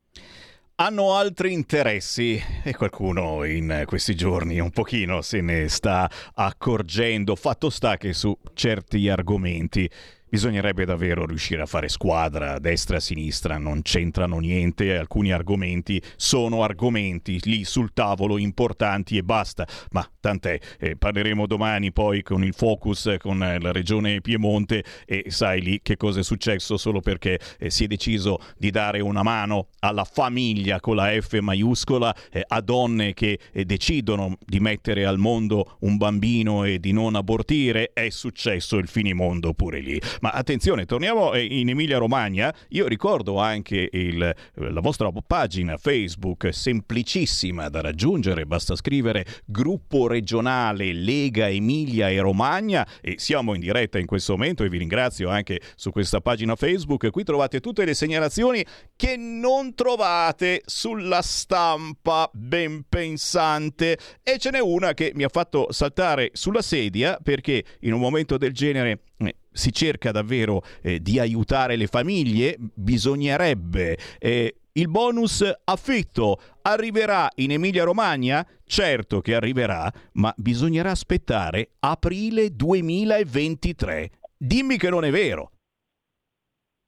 hanno 0.83 1.13
altri 1.13 1.53
interessi 1.53 2.41
e 2.63 2.75
qualcuno 2.75 3.43
in 3.43 3.83
questi 3.85 4.15
giorni 4.15 4.59
un 4.59 4.71
pochino 4.71 5.21
se 5.21 5.39
ne 5.39 5.69
sta 5.69 6.09
accorgendo. 6.33 7.35
Fatto 7.35 7.69
sta 7.69 7.97
che 7.97 8.13
su 8.13 8.35
certi 8.55 9.07
argomenti 9.07 9.87
Bisognerebbe 10.31 10.85
davvero 10.85 11.25
riuscire 11.25 11.61
a 11.61 11.65
fare 11.65 11.89
squadra, 11.89 12.57
destra 12.57 12.95
e 12.95 13.01
sinistra, 13.01 13.57
non 13.57 13.81
c'entrano 13.81 14.39
niente, 14.39 14.95
alcuni 14.95 15.33
argomenti 15.33 16.01
sono 16.15 16.63
argomenti 16.63 17.37
lì 17.43 17.65
sul 17.65 17.91
tavolo 17.91 18.37
importanti 18.37 19.17
e 19.17 19.23
basta, 19.23 19.67
ma 19.89 20.09
tant'è, 20.21 20.57
eh, 20.79 20.95
parleremo 20.95 21.45
domani 21.45 21.91
poi 21.91 22.23
con 22.23 22.45
il 22.45 22.53
focus 22.53 23.15
con 23.19 23.39
la 23.39 23.73
regione 23.73 24.21
Piemonte 24.21 24.85
e 25.05 25.25
sai 25.27 25.61
lì 25.61 25.81
che 25.83 25.97
cosa 25.97 26.21
è 26.21 26.23
successo 26.23 26.77
solo 26.77 27.01
perché 27.01 27.37
eh, 27.59 27.69
si 27.69 27.83
è 27.83 27.87
deciso 27.87 28.39
di 28.57 28.71
dare 28.71 29.01
una 29.01 29.23
mano 29.23 29.67
alla 29.79 30.05
famiglia 30.05 30.79
con 30.79 30.95
la 30.95 31.11
F 31.11 31.39
maiuscola, 31.39 32.15
eh, 32.31 32.41
a 32.47 32.61
donne 32.61 33.13
che 33.13 33.37
eh, 33.51 33.65
decidono 33.65 34.37
di 34.45 34.61
mettere 34.61 35.05
al 35.05 35.17
mondo 35.17 35.75
un 35.81 35.97
bambino 35.97 36.63
e 36.63 36.79
di 36.79 36.93
non 36.93 37.15
abortire, 37.15 37.91
è 37.91 38.07
successo 38.07 38.77
il 38.77 38.87
finimondo 38.87 39.53
pure 39.53 39.81
lì. 39.81 39.99
Ma 40.21 40.29
attenzione, 40.29 40.85
torniamo 40.85 41.33
eh, 41.33 41.43
in 41.43 41.69
Emilia 41.69 41.97
Romagna. 41.97 42.53
Io 42.69 42.87
ricordo 42.87 43.39
anche 43.39 43.89
il, 43.91 44.21
eh, 44.21 44.35
la 44.53 44.79
vostra 44.79 45.09
pagina 45.25 45.77
Facebook, 45.77 46.53
semplicissima 46.53 47.69
da 47.69 47.81
raggiungere, 47.81 48.45
basta 48.45 48.75
scrivere 48.75 49.25
gruppo 49.45 50.05
regionale 50.07 50.93
Lega 50.93 51.49
Emilia 51.49 52.09
e 52.09 52.19
Romagna 52.19 52.87
e 53.01 53.15
siamo 53.17 53.55
in 53.55 53.61
diretta 53.61 53.97
in 53.97 54.05
questo 54.05 54.33
momento 54.33 54.63
e 54.63 54.69
vi 54.69 54.77
ringrazio 54.77 55.27
anche 55.29 55.59
su 55.75 55.89
questa 55.89 56.21
pagina 56.21 56.55
Facebook. 56.55 57.09
Qui 57.09 57.23
trovate 57.23 57.59
tutte 57.59 57.83
le 57.83 57.95
segnalazioni 57.95 58.63
che 58.95 59.17
non 59.17 59.73
trovate 59.73 60.61
sulla 60.65 61.23
stampa 61.23 62.29
ben 62.31 62.85
pensante 62.87 63.97
e 64.21 64.37
ce 64.37 64.51
n'è 64.51 64.59
una 64.59 64.93
che 64.93 65.13
mi 65.15 65.23
ha 65.23 65.29
fatto 65.29 65.71
saltare 65.71 66.29
sulla 66.33 66.61
sedia 66.61 67.17
perché 67.21 67.63
in 67.79 67.93
un 67.93 67.99
momento 67.99 68.37
del 68.37 68.53
genere 68.53 68.99
eh, 69.17 69.35
si 69.51 69.71
cerca 69.71 70.11
davvero 70.11 70.61
eh, 70.81 70.99
di 70.99 71.19
aiutare 71.19 71.75
le 71.75 71.87
famiglie, 71.87 72.55
bisognerebbe 72.57 73.97
eh, 74.19 74.55
il 74.73 74.87
bonus 74.87 75.43
affitto 75.65 76.39
arriverà 76.61 77.29
in 77.35 77.51
Emilia 77.51 77.83
Romagna? 77.83 78.45
Certo 78.65 79.19
che 79.19 79.35
arriverà, 79.35 79.91
ma 80.13 80.33
bisognerà 80.37 80.91
aspettare 80.91 81.71
aprile 81.79 82.55
2023. 82.55 84.09
Dimmi 84.37 84.77
che 84.77 84.89
non 84.89 85.03
è 85.03 85.11
vero. 85.11 85.51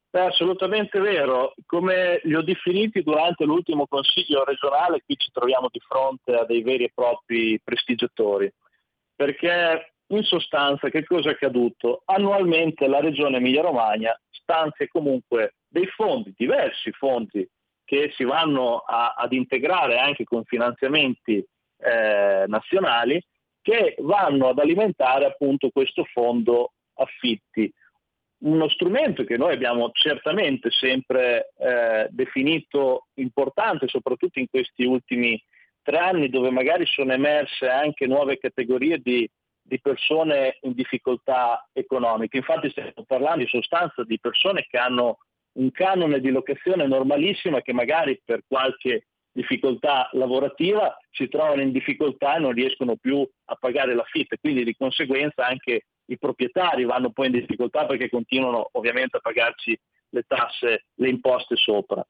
È 0.09 0.19
assolutamente 0.19 0.97
vero. 0.99 1.55
Come 1.65 2.21
li 2.23 2.35
ho 2.35 2.41
definiti 2.41 3.03
durante 3.03 3.43
l'ultimo 3.43 3.85
consiglio 3.87 4.45
regionale, 4.45 5.01
qui 5.03 5.17
ci 5.17 5.29
troviamo 5.31 5.67
di 5.69 5.79
fronte 5.79 6.35
a 6.35 6.45
dei 6.45 6.61
veri 6.61 6.85
e 6.85 6.91
propri 6.93 7.59
prestigiatori. 7.61 8.49
Perché 9.13 9.92
in 10.17 10.23
sostanza 10.23 10.89
che 10.89 11.03
cosa 11.03 11.29
è 11.29 11.31
accaduto? 11.33 12.01
Annualmente 12.05 12.87
la 12.87 12.99
Regione 12.99 13.37
Emilia-Romagna 13.37 14.19
stanzia 14.29 14.87
comunque 14.87 15.55
dei 15.67 15.87
fondi, 15.87 16.33
diversi 16.35 16.91
fondi, 16.91 17.47
che 17.85 18.11
si 18.15 18.23
vanno 18.23 18.77
a, 18.77 19.13
ad 19.17 19.33
integrare 19.33 19.99
anche 19.99 20.23
con 20.23 20.43
finanziamenti 20.45 21.43
eh, 21.77 22.45
nazionali, 22.47 23.21
che 23.61 23.95
vanno 23.99 24.49
ad 24.49 24.59
alimentare 24.59 25.25
appunto 25.25 25.69
questo 25.69 26.03
fondo 26.05 26.73
affitti. 26.95 27.71
Uno 28.43 28.67
strumento 28.69 29.23
che 29.23 29.37
noi 29.37 29.53
abbiamo 29.53 29.89
certamente 29.93 30.69
sempre 30.69 31.51
eh, 31.57 32.07
definito 32.09 33.07
importante, 33.15 33.87
soprattutto 33.87 34.39
in 34.39 34.47
questi 34.49 34.83
ultimi 34.83 35.41
tre 35.81 35.97
anni, 35.97 36.29
dove 36.29 36.49
magari 36.49 36.85
sono 36.85 37.13
emerse 37.13 37.69
anche 37.69 38.05
nuove 38.05 38.37
categorie 38.37 38.99
di 38.99 39.29
di 39.63 39.79
persone 39.79 40.57
in 40.61 40.73
difficoltà 40.73 41.67
economiche. 41.71 42.37
Infatti 42.37 42.69
stiamo 42.69 42.91
parlando 43.07 43.41
in 43.41 43.47
sostanza 43.47 44.03
di 44.03 44.19
persone 44.19 44.67
che 44.69 44.77
hanno 44.77 45.19
un 45.53 45.71
canone 45.71 46.19
di 46.19 46.29
locazione 46.29 46.85
normalissima 46.87 47.61
che 47.61 47.73
magari 47.73 48.19
per 48.23 48.43
qualche 48.47 49.07
difficoltà 49.31 50.09
lavorativa 50.13 50.95
si 51.09 51.27
trovano 51.27 51.61
in 51.61 51.71
difficoltà 51.71 52.35
e 52.35 52.39
non 52.39 52.51
riescono 52.51 52.95
più 52.97 53.27
a 53.45 53.55
pagare 53.55 53.95
l'affitto 53.95 54.35
e 54.35 54.39
quindi 54.39 54.63
di 54.63 54.75
conseguenza 54.75 55.47
anche 55.47 55.85
i 56.05 56.17
proprietari 56.17 56.83
vanno 56.83 57.11
poi 57.11 57.27
in 57.27 57.33
difficoltà 57.33 57.85
perché 57.85 58.09
continuano 58.09 58.69
ovviamente 58.73 59.17
a 59.17 59.21
pagarci 59.21 59.79
le 60.09 60.23
tasse, 60.27 60.85
le 60.93 61.09
imposte 61.09 61.55
sopra. 61.55 62.05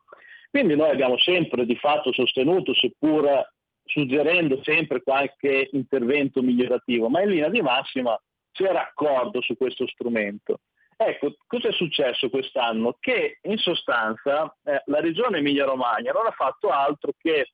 Quindi 0.50 0.76
noi 0.76 0.90
abbiamo 0.90 1.18
sempre 1.18 1.66
di 1.66 1.76
fatto 1.76 2.12
sostenuto, 2.12 2.74
seppur 2.74 3.28
suggerendo 3.86 4.62
sempre 4.64 5.02
qualche 5.02 5.70
intervento 5.72 6.42
migliorativo, 6.42 7.10
ma 7.10 7.22
in 7.22 7.30
linea 7.30 7.50
di 7.50 7.62
massima 7.62 8.18
c'era 8.52 8.88
accordo 8.88 9.42
su 9.42 9.58
questo 9.58 9.88
strumento. 9.88 10.60
Ecco, 10.96 11.36
cosa 11.48 11.70
è 11.70 11.72
successo 11.72 12.30
quest'anno? 12.30 12.98
Che 13.00 13.40
in 13.42 13.58
sostanza 13.58 14.56
eh, 14.64 14.82
la 14.86 15.00
regione 15.00 15.40
Emilia-Romagna 15.40 16.12
non 16.12 16.28
ha 16.28 16.32
fatto 16.32 16.70
altro 16.70 17.12
che 17.18 17.40
eh, 17.40 17.48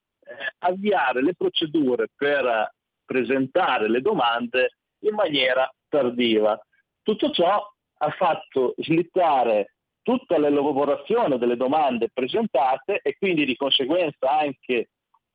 avviare 0.58 1.22
le 1.22 1.34
procedure 1.34 2.08
per 2.14 2.74
presentare 3.04 3.88
le 3.88 4.00
domande 4.00 4.76
in 5.00 5.14
maniera 5.14 5.68
tardiva. 5.88 6.58
Tutto 7.02 7.30
ciò 7.30 7.66
ha 8.02 8.10
fatto 8.10 8.74
slittare 8.76 9.74
tutta 10.02 10.38
l'elaborazione 10.38 11.38
delle 11.38 11.56
domande 11.56 12.10
presentate 12.12 13.00
e 13.02 13.16
quindi 13.18 13.44
di 13.44 13.56
conseguenza 13.56 14.30
anche 14.30 14.90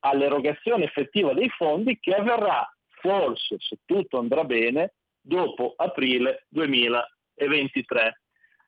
all'erogazione 0.08 0.84
effettiva 0.84 1.32
dei 1.34 1.48
fondi 1.50 1.98
che 1.98 2.14
avverrà 2.14 2.68
forse, 3.00 3.56
se 3.58 3.78
tutto 3.84 4.18
andrà 4.18 4.44
bene, 4.44 4.94
dopo 5.20 5.74
aprile 5.76 6.46
2023. 6.48 8.20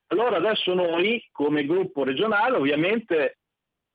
Allora 0.09 0.37
adesso 0.37 0.75
noi 0.75 1.27
come 1.33 1.67
gruppo 1.67 2.05
regionale 2.05 2.57
ovviamente 2.57 3.39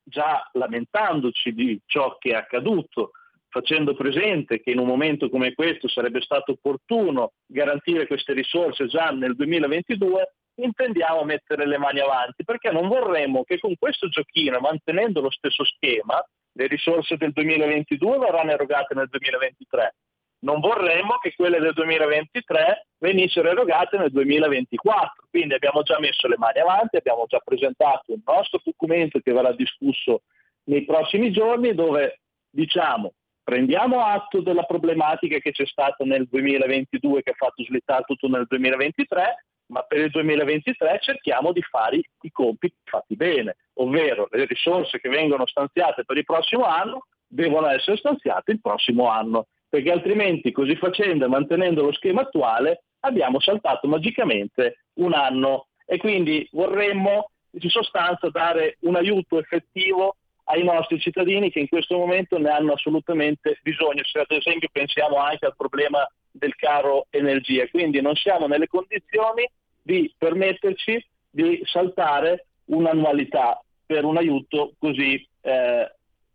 già 0.03 0.47
lamentandoci 0.53 1.53
di 1.53 1.79
ciò 1.85 2.17
che 2.17 2.31
è 2.31 2.35
accaduto, 2.35 3.11
facendo 3.47 3.95
presente 3.95 4.61
che 4.61 4.71
in 4.71 4.79
un 4.79 4.87
momento 4.87 5.29
come 5.29 5.53
questo 5.53 5.87
sarebbe 5.87 6.21
stato 6.21 6.53
opportuno 6.53 7.33
garantire 7.45 8.07
queste 8.07 8.33
risorse 8.33 8.87
già 8.87 9.11
nel 9.11 9.35
2022, 9.35 10.33
intendiamo 10.55 11.23
mettere 11.23 11.65
le 11.65 11.77
mani 11.77 11.99
avanti 11.99 12.43
perché 12.43 12.71
non 12.71 12.87
vorremmo 12.87 13.43
che 13.43 13.59
con 13.59 13.75
questo 13.77 14.07
giochino, 14.09 14.59
mantenendo 14.59 15.21
lo 15.21 15.31
stesso 15.31 15.63
schema, 15.63 16.23
le 16.53 16.67
risorse 16.67 17.17
del 17.17 17.31
2022 17.31 18.17
verranno 18.17 18.51
erogate 18.51 18.93
nel 18.93 19.09
2023 19.09 19.95
non 20.43 20.59
vorremmo 20.59 21.17
che 21.17 21.33
quelle 21.35 21.59
del 21.59 21.73
2023 21.73 22.87
venissero 22.99 23.49
erogate 23.49 23.97
nel 23.97 24.11
2024. 24.11 25.25
Quindi 25.29 25.53
abbiamo 25.53 25.81
già 25.83 25.99
messo 25.99 26.27
le 26.27 26.37
mani 26.37 26.59
avanti, 26.59 26.97
abbiamo 26.97 27.25
già 27.27 27.39
presentato 27.39 28.13
un 28.13 28.21
nostro 28.25 28.61
documento 28.63 29.19
che 29.19 29.33
verrà 29.33 29.53
discusso 29.53 30.23
nei 30.65 30.85
prossimi 30.85 31.31
giorni 31.31 31.73
dove 31.73 32.19
diciamo 32.49 33.13
prendiamo 33.43 34.05
atto 34.05 34.41
della 34.41 34.63
problematica 34.63 35.37
che 35.39 35.51
c'è 35.51 35.65
stata 35.65 36.05
nel 36.05 36.27
2022 36.29 37.23
che 37.23 37.31
ha 37.31 37.35
fatto 37.35 37.63
slittare 37.63 38.03
tutto 38.05 38.27
nel 38.27 38.45
2023, 38.47 39.45
ma 39.67 39.81
per 39.81 39.99
il 39.99 40.09
2023 40.09 40.99
cerchiamo 41.01 41.51
di 41.51 41.61
fare 41.61 42.01
i 42.21 42.31
compiti 42.31 42.75
fatti 42.83 43.15
bene, 43.15 43.55
ovvero 43.75 44.27
le 44.31 44.45
risorse 44.45 44.99
che 44.99 45.09
vengono 45.09 45.45
stanziate 45.45 46.03
per 46.05 46.17
il 46.17 46.25
prossimo 46.25 46.65
anno 46.65 47.07
devono 47.27 47.67
essere 47.67 47.97
stanziate 47.97 48.51
il 48.51 48.61
prossimo 48.61 49.09
anno 49.09 49.47
perché 49.73 49.91
altrimenti 49.91 50.51
così 50.51 50.75
facendo 50.75 51.25
e 51.25 51.27
mantenendo 51.27 51.81
lo 51.81 51.91
schema 51.93 52.21
attuale 52.21 52.83
abbiamo 52.99 53.39
saltato 53.39 53.87
magicamente 53.87 54.83
un 54.99 55.13
anno 55.13 55.69
e 55.85 55.97
quindi 55.97 56.47
vorremmo 56.51 57.31
in 57.49 57.69
sostanza 57.69 58.29
dare 58.29 58.77
un 58.81 58.95
aiuto 58.95 59.39
effettivo 59.39 60.17
ai 60.45 60.63
nostri 60.63 60.99
cittadini 60.99 61.49
che 61.49 61.59
in 61.59 61.67
questo 61.67 61.97
momento 61.97 62.37
ne 62.37 62.49
hanno 62.49 62.73
assolutamente 62.73 63.59
bisogno. 63.63 64.03
Se 64.03 64.19
ad 64.19 64.29
esempio 64.29 64.69
pensiamo 64.71 65.17
anche 65.17 65.45
al 65.45 65.55
problema 65.55 66.07
del 66.33 66.55
caro 66.55 67.05
energia, 67.11 67.67
quindi 67.69 68.01
non 68.01 68.15
siamo 68.15 68.47
nelle 68.47 68.67
condizioni 68.67 69.47
di 69.81 70.11
permetterci 70.17 71.05
di 71.29 71.61
saltare 71.65 72.47
un'annualità 72.65 73.61
per 73.85 74.03
un 74.03 74.17
aiuto 74.17 74.73
così 74.79 75.25
eh, 75.41 75.91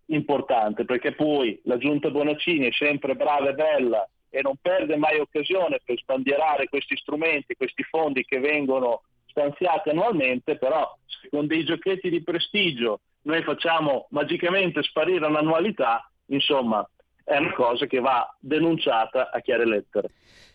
importante 0.06 0.84
perché 0.84 1.12
poi 1.12 1.60
la 1.64 1.76
giunta 1.76 2.10
Bonaccini 2.10 2.68
è 2.68 2.72
sempre 2.72 3.14
brava 3.14 3.50
e 3.50 3.54
bella 3.54 4.08
e 4.30 4.42
non 4.42 4.56
perde 4.60 4.96
mai 4.96 5.18
occasione 5.18 5.80
per 5.84 5.98
sbandierare 5.98 6.68
questi 6.68 6.96
strumenti, 6.96 7.56
questi 7.56 7.82
fondi 7.82 8.24
che 8.24 8.38
vengono 8.38 9.02
stanziati 9.26 9.90
annualmente, 9.90 10.56
però 10.56 10.96
con 11.30 11.46
dei 11.46 11.64
giochetti 11.64 12.10
di 12.10 12.22
prestigio 12.22 13.00
noi 13.22 13.42
facciamo 13.42 14.06
magicamente 14.10 14.82
sparire 14.82 15.26
un'annualità, 15.26 16.10
insomma 16.26 16.86
è 17.28 17.36
una 17.36 17.52
cosa 17.52 17.84
che 17.86 18.00
va 18.00 18.34
denunciata 18.40 19.30
a 19.30 19.40
chiare 19.40 19.66
lettere. 19.66 20.10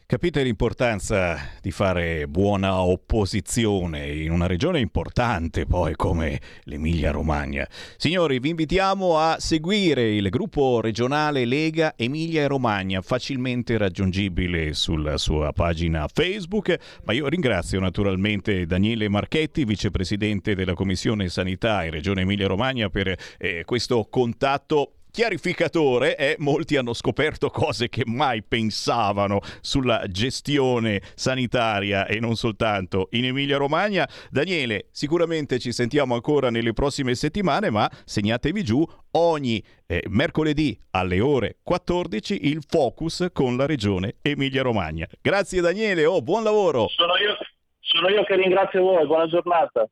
Capite 0.05 0.43
l'importanza 0.43 1.37
di 1.61 1.71
fare 1.71 2.27
buona 2.27 2.81
opposizione 2.81 4.11
in 4.11 4.31
una 4.31 4.47
regione 4.47 4.79
importante 4.79 5.65
poi 5.65 5.95
come 5.95 6.39
l'Emilia 6.63 7.11
Romagna. 7.11 7.65
Signori, 7.95 8.39
vi 8.39 8.49
invitiamo 8.49 9.17
a 9.17 9.37
seguire 9.39 10.13
il 10.13 10.29
gruppo 10.29 10.81
regionale 10.81 11.45
Lega 11.45 11.93
Emilia 11.95 12.47
Romagna, 12.47 13.01
facilmente 13.01 13.77
raggiungibile 13.77 14.73
sulla 14.73 15.17
sua 15.17 15.53
pagina 15.53 16.07
Facebook, 16.11 16.99
ma 17.05 17.13
io 17.13 17.27
ringrazio 17.27 17.79
naturalmente 17.79 18.65
Daniele 18.65 19.09
Marchetti, 19.09 19.63
vicepresidente 19.63 20.53
della 20.53 20.73
Commissione 20.73 21.29
Sanità 21.29 21.85
in 21.85 21.91
Regione 21.91 22.21
Emilia 22.21 22.47
Romagna 22.47 22.89
per 22.89 23.15
eh, 23.37 23.63
questo 23.63 24.05
contatto 24.09 24.91
chiarificatore 25.13 26.17
e 26.17 26.35
molti 26.39 26.75
hanno 26.75 26.93
scoperto 26.93 27.51
cose 27.51 27.87
che 27.87 28.01
mai 28.03 28.41
pensavano 28.41 29.41
sulla 29.61 30.05
gestione 30.07 31.03
sanitaria 31.13 32.07
e 32.07 32.19
non 32.19 32.35
soltanto 32.35 33.09
in 33.11 33.25
Emilia 33.25 33.57
Romagna. 33.57 34.09
Daniele, 34.31 34.87
sicuramente 34.89 35.59
ci 35.59 35.71
sentiamo 35.71 36.15
ancora 36.15 36.49
nelle 36.49 36.73
prossime 36.73 37.13
settimane, 37.13 37.69
ma 37.69 37.87
segnatevi 38.05 38.63
giù 38.63 38.83
ogni 39.11 39.63
eh, 39.85 40.03
mercoledì 40.09 40.75
alle 40.91 41.19
ore 41.19 41.57
14 41.61 42.47
il 42.47 42.63
focus 42.67 43.27
con 43.31 43.55
la 43.55 43.67
regione 43.67 44.15
Emilia 44.23 44.63
Romagna. 44.63 45.05
Grazie 45.21 45.61
Daniele, 45.61 46.07
oh, 46.07 46.23
buon 46.23 46.41
lavoro. 46.41 46.87
Sono 46.87 47.15
io, 47.17 47.37
sono 47.81 48.09
io 48.09 48.23
che 48.23 48.35
ringrazio 48.35 48.81
voi, 48.81 49.05
buona 49.05 49.27
giornata. 49.27 49.87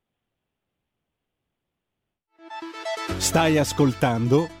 Stai 3.18 3.56
ascoltando 3.56 4.60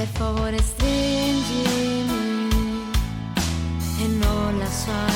Per 0.00 0.08
favore 0.08 0.56
stringimi 0.62 2.08
e 3.98 4.06
non 4.06 4.56
lasciarmi 4.56 5.09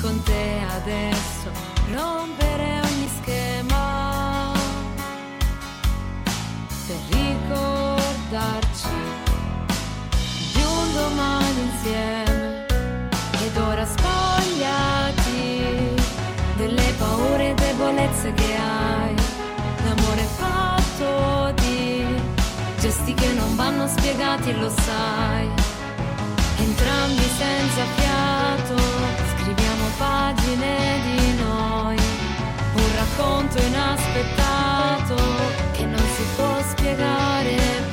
con 0.00 0.22
te 0.22 0.60
adesso 0.76 1.50
rompere 1.92 2.80
ogni 2.84 3.08
schema 3.20 4.52
per 6.86 6.96
ricordarci 7.10 8.88
di 10.54 10.62
un 10.62 10.92
domani 10.92 11.60
insieme. 11.60 12.66
Ed 13.44 13.56
ora 13.56 13.84
spogliati 13.86 15.16
delle 16.56 16.94
paure 16.98 17.50
e 17.50 17.54
debolezze 17.54 18.32
che 18.34 18.56
hai. 18.56 19.14
L'amore 19.84 20.26
fatto 20.36 21.52
di 21.62 22.04
gesti 22.78 23.14
che 23.14 23.32
non 23.32 23.56
vanno 23.56 23.88
spiegati 23.88 24.52
lo 24.58 24.70
sai. 24.70 25.48
Entrambi 26.58 27.22
senza 27.36 27.84
fiato, 27.96 28.37
pagine 29.98 31.00
di 31.02 31.34
noi. 31.34 31.96
Un 32.74 32.90
racconto 32.94 33.58
inaspettato 33.60 35.16
che 35.72 35.84
non 35.84 35.98
si 35.98 36.22
può 36.36 36.56
spiegare 36.62 37.87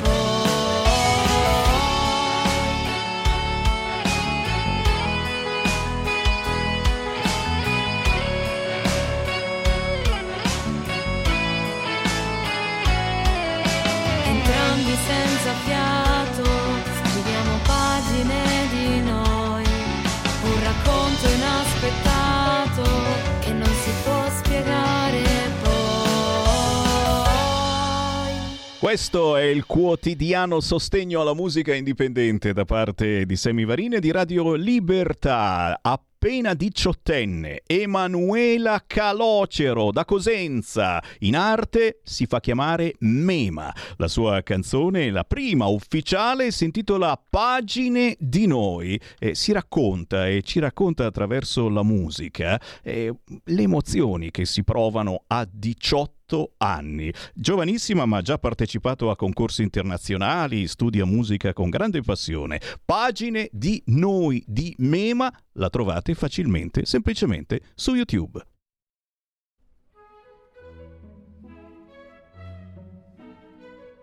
Questo 28.96 29.36
è 29.36 29.44
il 29.44 29.66
quotidiano 29.66 30.62
sostegno 30.62 31.20
alla 31.20 31.34
musica 31.34 31.76
indipendente 31.76 32.54
da 32.54 32.64
parte 32.64 33.26
di 33.26 33.36
Semivarine 33.36 34.00
di 34.00 34.10
Radio 34.10 34.54
Libertà. 34.54 35.78
Appena 36.26 36.56
diciottenne, 36.56 37.62
Emanuela 37.68 38.84
Calocero 38.88 39.92
da 39.92 40.06
Cosenza, 40.06 41.00
in 41.20 41.36
arte 41.36 42.00
si 42.02 42.26
fa 42.26 42.40
chiamare 42.40 42.96
Mema. 43.02 43.72
La 43.98 44.08
sua 44.08 44.42
canzone, 44.42 45.12
la 45.12 45.24
prima 45.24 45.68
ufficiale, 45.68 46.50
si 46.50 46.64
intitola 46.64 47.16
Pagine 47.30 48.16
di 48.18 48.48
noi. 48.48 49.00
Eh, 49.20 49.36
si 49.36 49.52
racconta 49.52 50.28
e 50.28 50.42
ci 50.42 50.58
racconta 50.58 51.06
attraverso 51.06 51.70
la 51.70 51.84
musica 51.84 52.60
eh, 52.82 53.14
le 53.44 53.62
emozioni 53.62 54.32
che 54.32 54.46
si 54.46 54.64
provano 54.64 55.26
a 55.28 55.48
18 55.48 56.54
anni. 56.58 57.14
Giovanissima 57.36 58.08
ma 58.08 58.24
già 58.24 58.40
partecipato 58.40 59.12
a 59.12 59.16
concorsi 59.16 59.62
internazionali, 59.62 60.66
studia 60.66 61.06
musica 61.06 61.54
con 61.54 61.70
grande 61.70 62.02
passione. 62.02 62.60
Pagine 62.84 63.48
di 63.52 63.80
noi 63.86 64.44
di 64.48 64.74
Mema 64.80 65.32
la 65.56 65.70
trovate 65.70 66.16
facilmente, 66.16 66.86
semplicemente 66.86 67.62
su 67.76 67.96
YouTube. 67.96 68.46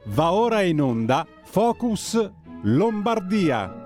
Va 0.04 0.32
ora 0.32 0.62
in 0.62 0.80
onda 0.80 1.26
Focus 1.44 2.30
Lombardia. 2.62 3.81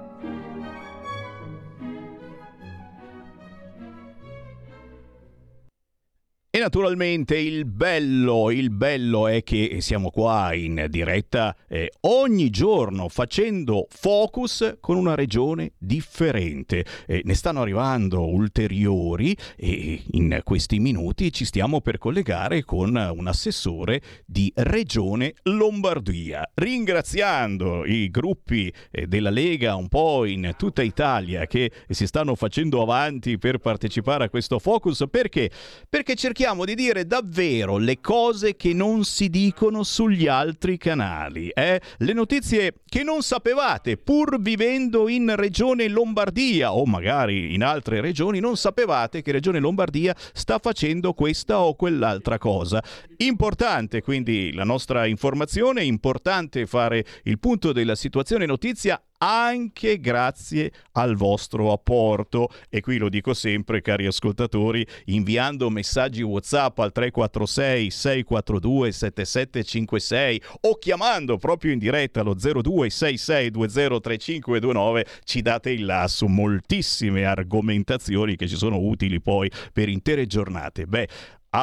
E 6.56 6.58
naturalmente 6.58 7.36
il 7.36 7.66
bello, 7.66 8.50
il 8.50 8.70
bello 8.70 9.28
è 9.28 9.42
che 9.42 9.76
siamo 9.82 10.08
qua 10.08 10.54
in 10.54 10.86
diretta 10.88 11.54
eh, 11.68 11.92
ogni 12.06 12.48
giorno 12.48 13.10
facendo 13.10 13.86
focus 13.90 14.78
con 14.80 14.96
una 14.96 15.14
regione 15.14 15.72
differente. 15.76 16.86
Eh, 17.06 17.20
ne 17.26 17.34
stanno 17.34 17.60
arrivando 17.60 18.26
ulteriori 18.26 19.36
e 19.54 20.02
in 20.12 20.40
questi 20.44 20.78
minuti 20.78 21.30
ci 21.30 21.44
stiamo 21.44 21.82
per 21.82 21.98
collegare 21.98 22.64
con 22.64 22.96
un 22.96 23.26
assessore 23.26 24.00
di 24.24 24.50
Regione 24.56 25.34
Lombardia. 25.42 26.50
Ringraziando 26.54 27.84
i 27.84 28.08
gruppi 28.08 28.72
eh, 28.90 29.06
della 29.06 29.28
Lega 29.28 29.74
un 29.74 29.88
po' 29.88 30.24
in 30.24 30.54
tutta 30.56 30.80
Italia 30.80 31.46
che 31.46 31.70
si 31.90 32.06
stanno 32.06 32.34
facendo 32.34 32.80
avanti 32.80 33.36
per 33.36 33.58
partecipare 33.58 34.24
a 34.24 34.30
questo 34.30 34.58
focus 34.58 35.04
perché? 35.10 35.50
Perché 35.86 36.14
cerchiamo 36.14 36.44
di 36.47 36.77
dire 36.77 37.06
davvero 37.06 37.77
le 37.77 38.01
cose 38.01 38.55
che 38.55 38.73
non 38.73 39.02
si 39.02 39.28
dicono 39.28 39.82
sugli 39.82 40.28
altri 40.28 40.77
canali, 40.77 41.48
eh? 41.48 41.81
le 41.98 42.12
notizie 42.12 42.74
che 42.89 43.02
non 43.02 43.23
sapevate 43.23 43.97
pur 43.97 44.40
vivendo 44.40 45.09
in 45.09 45.35
Regione 45.35 45.89
Lombardia 45.89 46.73
o 46.73 46.86
magari 46.86 47.52
in 47.52 47.64
altre 47.64 48.01
regioni, 48.01 48.39
non 48.39 48.56
sapevate 48.56 49.23
che 49.23 49.32
Regione 49.32 49.59
Lombardia 49.59 50.14
sta 50.32 50.59
facendo 50.59 51.14
questa 51.14 51.59
o 51.59 51.74
quell'altra 51.74 52.39
cosa. 52.39 52.81
Importante 53.16 54.01
quindi 54.01 54.52
la 54.52 54.64
nostra 54.64 55.06
informazione, 55.06 55.82
importante 55.82 56.66
fare 56.66 57.05
il 57.24 57.40
punto 57.40 57.73
della 57.73 57.97
situazione 57.97 58.47
notizia 58.47 59.02
anche 59.26 59.98
grazie 59.98 60.70
al 60.92 61.16
vostro 61.16 61.72
apporto. 61.72 62.48
E 62.68 62.80
qui 62.80 62.98
lo 62.98 63.08
dico 63.08 63.34
sempre, 63.34 63.82
cari 63.82 64.06
ascoltatori, 64.06 64.86
inviando 65.06 65.68
messaggi 65.68 66.22
WhatsApp 66.22 66.78
al 66.78 66.92
346 66.92 67.90
642 67.90 68.92
7756 68.92 70.42
o 70.60 70.78
chiamando 70.78 71.38
proprio 71.38 71.72
in 71.72 71.80
diretta 71.80 72.20
allo 72.20 72.36
0266203529 72.36 75.02
ci 75.24 75.42
date 75.42 75.70
il 75.70 75.84
là 75.84 76.06
su 76.06 76.26
moltissime 76.26 77.24
argomentazioni 77.24 78.36
che 78.36 78.46
ci 78.46 78.54
sono 78.56 78.78
utili 78.78 79.20
poi 79.20 79.50
per 79.72 79.88
intere 79.88 80.26
giornate. 80.26 80.86
Beh, 80.86 81.08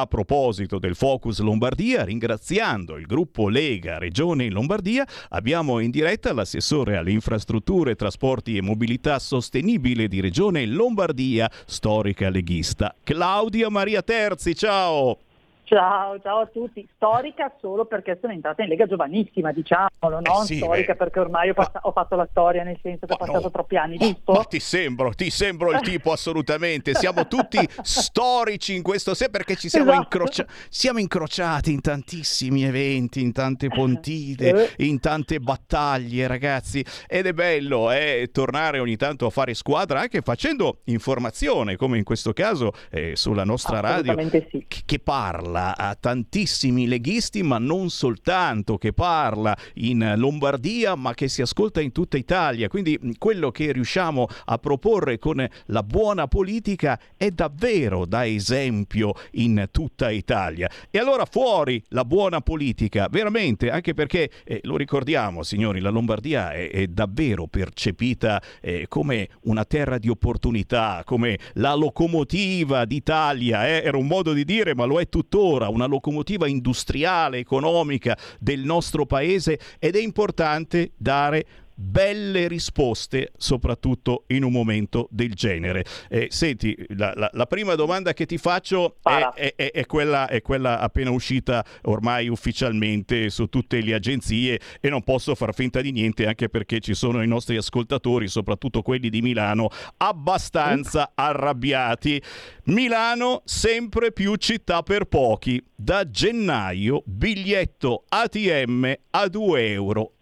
a 0.00 0.06
proposito 0.06 0.78
del 0.78 0.96
Focus 0.96 1.38
Lombardia, 1.40 2.04
ringraziando 2.04 2.96
il 2.96 3.06
gruppo 3.06 3.48
Lega 3.48 3.98
Regione 3.98 4.50
Lombardia, 4.50 5.06
abbiamo 5.28 5.78
in 5.78 5.90
diretta 5.90 6.32
l'assessore 6.32 6.96
alle 6.96 7.12
infrastrutture, 7.12 7.94
trasporti 7.94 8.56
e 8.56 8.62
mobilità 8.62 9.18
sostenibile 9.18 10.08
di 10.08 10.20
Regione 10.20 10.66
Lombardia, 10.66 11.50
storica 11.66 12.28
leghista, 12.28 12.94
Claudia 13.02 13.68
Maria 13.70 14.02
Terzi. 14.02 14.54
Ciao! 14.54 15.23
Ciao, 15.66 16.20
ciao 16.20 16.40
a 16.40 16.46
tutti. 16.46 16.86
Storica 16.94 17.50
solo 17.58 17.86
perché 17.86 18.18
sono 18.20 18.34
entrata 18.34 18.62
in 18.62 18.68
Lega 18.68 18.84
giovanissima, 18.86 19.50
diciamolo, 19.50 20.20
non 20.20 20.42
Eh 20.42 20.44
sì, 20.44 20.56
storica 20.58 20.92
beh. 20.92 20.98
perché 20.98 21.20
ormai 21.20 21.48
ho, 21.48 21.54
passa- 21.54 21.80
ho 21.82 21.90
fatto 21.92 22.16
la 22.16 22.26
storia, 22.30 22.62
nel 22.62 22.78
senso 22.82 23.06
che 23.06 23.14
ho 23.14 23.16
passato 23.16 23.50
troppi 23.50 23.76
anni, 23.78 23.96
giusto? 23.96 24.32
Ma 24.32 24.44
ti 24.44 24.60
sembro, 24.60 25.12
ti 25.14 25.30
sembro 25.30 25.70
il 25.72 25.80
tipo 25.80 26.12
assolutamente. 26.12 26.92
Siamo 26.94 27.26
tutti 27.28 27.58
storici 27.82 28.74
in 28.74 28.82
questo 28.82 29.14
senso 29.14 29.32
perché 29.32 29.56
ci 29.56 29.70
siamo, 29.70 29.90
Esatto. 29.92 30.02
incrocia- 30.02 30.46
siamo 30.68 30.98
incrociati 30.98 31.72
in 31.72 31.80
tantissimi 31.80 32.64
eventi, 32.64 33.22
in 33.22 33.32
tante 33.32 33.68
pontite, 33.68 34.74
in 34.78 35.00
tante 35.00 35.40
battaglie, 35.40 36.26
ragazzi. 36.26 36.84
Ed 37.06 37.24
è 37.26 37.32
bello 37.32 37.90
eh, 37.90 38.28
tornare 38.32 38.80
ogni 38.80 38.96
tanto 38.96 39.24
a 39.24 39.30
fare 39.30 39.54
squadra 39.54 40.00
anche 40.00 40.20
facendo 40.20 40.80
informazione, 40.84 41.76
come 41.76 41.96
in 41.96 42.04
questo 42.04 42.34
caso 42.34 42.72
eh, 42.90 43.16
sulla 43.16 43.44
nostra 43.44 43.80
radio, 43.80 44.14
sì. 44.28 44.64
che- 44.68 44.82
che 44.84 44.98
parla 44.98 45.52
a 45.54 45.96
tantissimi 45.98 46.86
leghisti, 46.86 47.42
ma 47.42 47.58
non 47.58 47.90
soltanto, 47.90 48.78
che 48.78 48.92
parla 48.92 49.56
in 49.74 50.14
Lombardia, 50.16 50.94
ma 50.94 51.14
che 51.14 51.28
si 51.28 51.42
ascolta 51.42 51.80
in 51.80 51.92
tutta 51.92 52.16
Italia. 52.16 52.68
Quindi 52.68 52.98
mh, 53.00 53.12
quello 53.18 53.50
che 53.50 53.72
riusciamo 53.72 54.26
a 54.46 54.58
proporre 54.58 55.18
con 55.18 55.46
la 55.66 55.82
buona 55.82 56.26
politica 56.26 56.98
è 57.16 57.30
davvero 57.30 58.04
da 58.06 58.26
esempio 58.26 59.14
in 59.32 59.68
tutta 59.70 60.10
Italia. 60.10 60.68
E 60.90 60.98
allora 60.98 61.24
fuori 61.24 61.82
la 61.88 62.04
buona 62.04 62.40
politica, 62.40 63.08
veramente, 63.10 63.70
anche 63.70 63.94
perché 63.94 64.30
eh, 64.44 64.60
lo 64.64 64.76
ricordiamo, 64.76 65.42
signori, 65.42 65.80
la 65.80 65.90
Lombardia 65.90 66.52
è, 66.52 66.70
è 66.70 66.86
davvero 66.86 67.46
percepita 67.46 68.42
eh, 68.60 68.86
come 68.88 69.28
una 69.42 69.64
terra 69.64 69.98
di 69.98 70.08
opportunità, 70.08 71.02
come 71.04 71.38
la 71.54 71.74
locomotiva 71.74 72.84
d'Italia, 72.84 73.66
eh, 73.66 73.82
era 73.84 73.96
un 73.96 74.06
modo 74.06 74.32
di 74.32 74.44
dire, 74.44 74.74
ma 74.74 74.84
lo 74.84 75.00
è 75.00 75.08
tuttora, 75.08 75.42
una 75.44 75.86
locomotiva 75.86 76.46
industriale, 76.48 77.38
economica 77.38 78.16
del 78.38 78.60
nostro 78.60 79.06
paese 79.06 79.58
ed 79.78 79.96
è 79.96 80.00
importante 80.00 80.92
dare 80.96 81.46
belle 81.74 82.48
risposte, 82.48 83.32
soprattutto 83.36 84.24
in 84.28 84.44
un 84.44 84.52
momento 84.52 85.08
del 85.10 85.32
genere. 85.34 85.84
Eh, 86.08 86.28
senti, 86.30 86.76
la, 86.96 87.12
la- 87.16 87.30
la 87.32 87.46
prima 87.46 87.74
domanda 87.74 88.12
che 88.12 88.26
ti 88.26 88.38
faccio 88.38 88.96
è, 89.02 89.08
è- 89.34 89.54
è- 89.56 89.70
è 89.72 89.86
quella, 89.86 90.28
è 90.28 90.40
quella 90.42 90.78
appena 90.80 91.10
uscita 91.10 91.64
ormai 91.82 92.28
ufficialmente 92.28 93.28
su 93.30 93.46
tutte 93.46 93.80
le 93.80 93.94
agenzie 93.94 94.60
e 94.80 94.88
non 94.88 95.02
posso 95.02 95.34
far 95.34 95.52
finta 95.54 95.80
di 95.80 95.90
niente 95.92 96.26
anche 96.26 96.48
perché 96.48 96.80
ci 96.80 96.94
sono 96.94 97.22
i 97.22 97.26
nostri 97.26 97.56
ascoltatori, 97.56 98.28
soprattutto 98.28 98.82
quelli 98.82 99.08
di 99.10 99.20
Milano, 99.22 99.68
abbastanza 99.98 101.12
arrabbiati. 101.14 102.20
Milano 102.64 103.42
sempre 103.44 104.12
più 104.12 104.34
città 104.36 104.82
per 104.82 105.04
pochi. 105.06 105.62
Da 105.76 106.08
gennaio 106.08 107.02
biglietto 107.04 108.04
ATM 108.08 108.92
a 109.10 109.24
2,20 109.24 109.58
euro. 109.72 110.12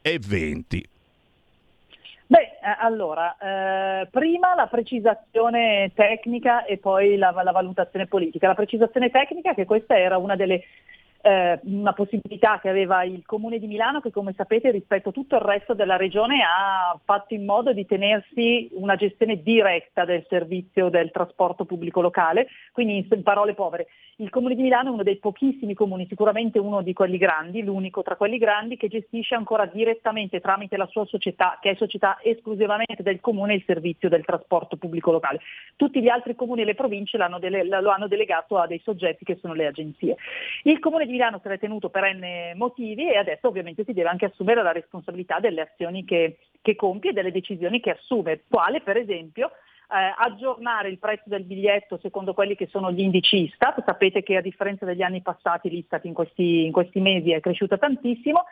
Beh, 2.32 2.38
eh, 2.62 2.76
allora, 2.78 3.36
eh, 3.36 4.06
prima 4.06 4.54
la 4.54 4.66
precisazione 4.66 5.92
tecnica 5.94 6.64
e 6.64 6.78
poi 6.78 7.18
la, 7.18 7.30
la 7.30 7.50
valutazione 7.50 8.06
politica. 8.06 8.46
La 8.46 8.54
precisazione 8.54 9.10
tecnica 9.10 9.50
è 9.50 9.54
che 9.54 9.66
questa 9.66 9.98
era 9.98 10.16
una 10.16 10.34
delle 10.34 10.62
eh, 11.22 11.60
una 11.64 11.92
possibilità 11.92 12.58
che 12.60 12.68
aveva 12.68 13.04
il 13.04 13.22
Comune 13.24 13.58
di 13.58 13.66
Milano 13.66 14.00
che 14.00 14.10
come 14.10 14.34
sapete 14.36 14.70
rispetto 14.70 15.10
a 15.10 15.12
tutto 15.12 15.36
il 15.36 15.42
resto 15.42 15.72
della 15.72 15.96
regione 15.96 16.42
ha 16.42 16.98
fatto 17.04 17.34
in 17.34 17.44
modo 17.44 17.72
di 17.72 17.86
tenersi 17.86 18.68
una 18.72 18.96
gestione 18.96 19.40
diretta 19.42 20.04
del 20.04 20.26
servizio 20.28 20.88
del 20.88 21.10
trasporto 21.12 21.64
pubblico 21.64 22.00
locale, 22.00 22.48
quindi 22.72 22.96
in, 22.96 23.22
parole 23.22 23.54
povere 23.54 23.86
il 24.16 24.30
Comune 24.30 24.54
di 24.54 24.62
Milano 24.62 24.90
è 24.90 24.92
uno 24.92 25.02
dei 25.02 25.16
pochissimi 25.16 25.74
comuni, 25.74 26.06
sicuramente 26.06 26.58
uno 26.58 26.82
di 26.82 26.92
quelli 26.92 27.18
grandi, 27.18 27.62
l'unico 27.62 28.02
tra 28.02 28.16
quelli 28.16 28.38
grandi 28.38 28.76
che 28.76 28.88
gestisce 28.88 29.34
ancora 29.34 29.66
direttamente 29.66 30.40
tramite 30.40 30.76
la 30.76 30.86
sua 30.86 31.04
società, 31.06 31.58
che 31.60 31.70
è 31.70 31.74
società 31.74 32.18
esclusivamente 32.22 33.02
del 33.02 33.20
Comune, 33.20 33.54
il 33.54 33.64
servizio 33.66 34.08
del 34.08 34.24
trasporto 34.24 34.76
pubblico 34.76 35.10
locale. 35.10 35.40
Tutti 35.76 36.00
gli 36.00 36.08
altri 36.08 36.36
comuni 36.36 36.60
e 36.60 36.66
le 36.66 36.74
province 36.74 37.18
dele- 37.40 37.64
lo 37.64 37.90
hanno 37.90 38.06
delegato 38.06 38.58
a 38.58 38.66
dei 38.66 38.80
soggetti 38.84 39.24
che 39.24 39.38
sono 39.40 39.54
le 39.54 39.66
agenzie. 39.66 40.16
Il 40.64 40.78
Comune 40.78 41.06
di 41.06 41.11
Milano 41.12 41.40
se 41.42 41.48
l'è 41.48 41.58
tenuto 41.58 41.90
per 41.90 42.12
n 42.14 42.56
motivi 42.56 43.08
e 43.08 43.16
adesso 43.16 43.46
ovviamente 43.46 43.84
si 43.84 43.92
deve 43.92 44.08
anche 44.08 44.24
assumere 44.24 44.62
la 44.62 44.72
responsabilità 44.72 45.38
delle 45.38 45.60
azioni 45.60 46.04
che, 46.04 46.38
che 46.60 46.74
compie 46.74 47.10
e 47.10 47.12
delle 47.12 47.30
decisioni 47.30 47.80
che 47.80 47.90
assume, 47.90 48.42
quale 48.48 48.80
per 48.80 48.96
esempio 48.96 49.52
eh, 49.92 50.14
aggiornare 50.16 50.88
il 50.88 50.98
prezzo 50.98 51.24
del 51.26 51.44
biglietto 51.44 51.98
secondo 52.00 52.32
quelli 52.32 52.56
che 52.56 52.66
sono 52.66 52.90
gli 52.90 53.00
indici 53.00 53.42
Istat. 53.42 53.84
Sapete 53.84 54.22
che 54.22 54.36
a 54.36 54.40
differenza 54.40 54.86
degli 54.86 55.02
anni 55.02 55.20
passati 55.20 55.68
l'Istat 55.68 56.04
in 56.06 56.14
questi, 56.14 56.64
in 56.64 56.72
questi 56.72 57.00
mesi 57.00 57.32
è 57.32 57.40
cresciuta 57.40 57.76
tantissimo. 57.76 58.44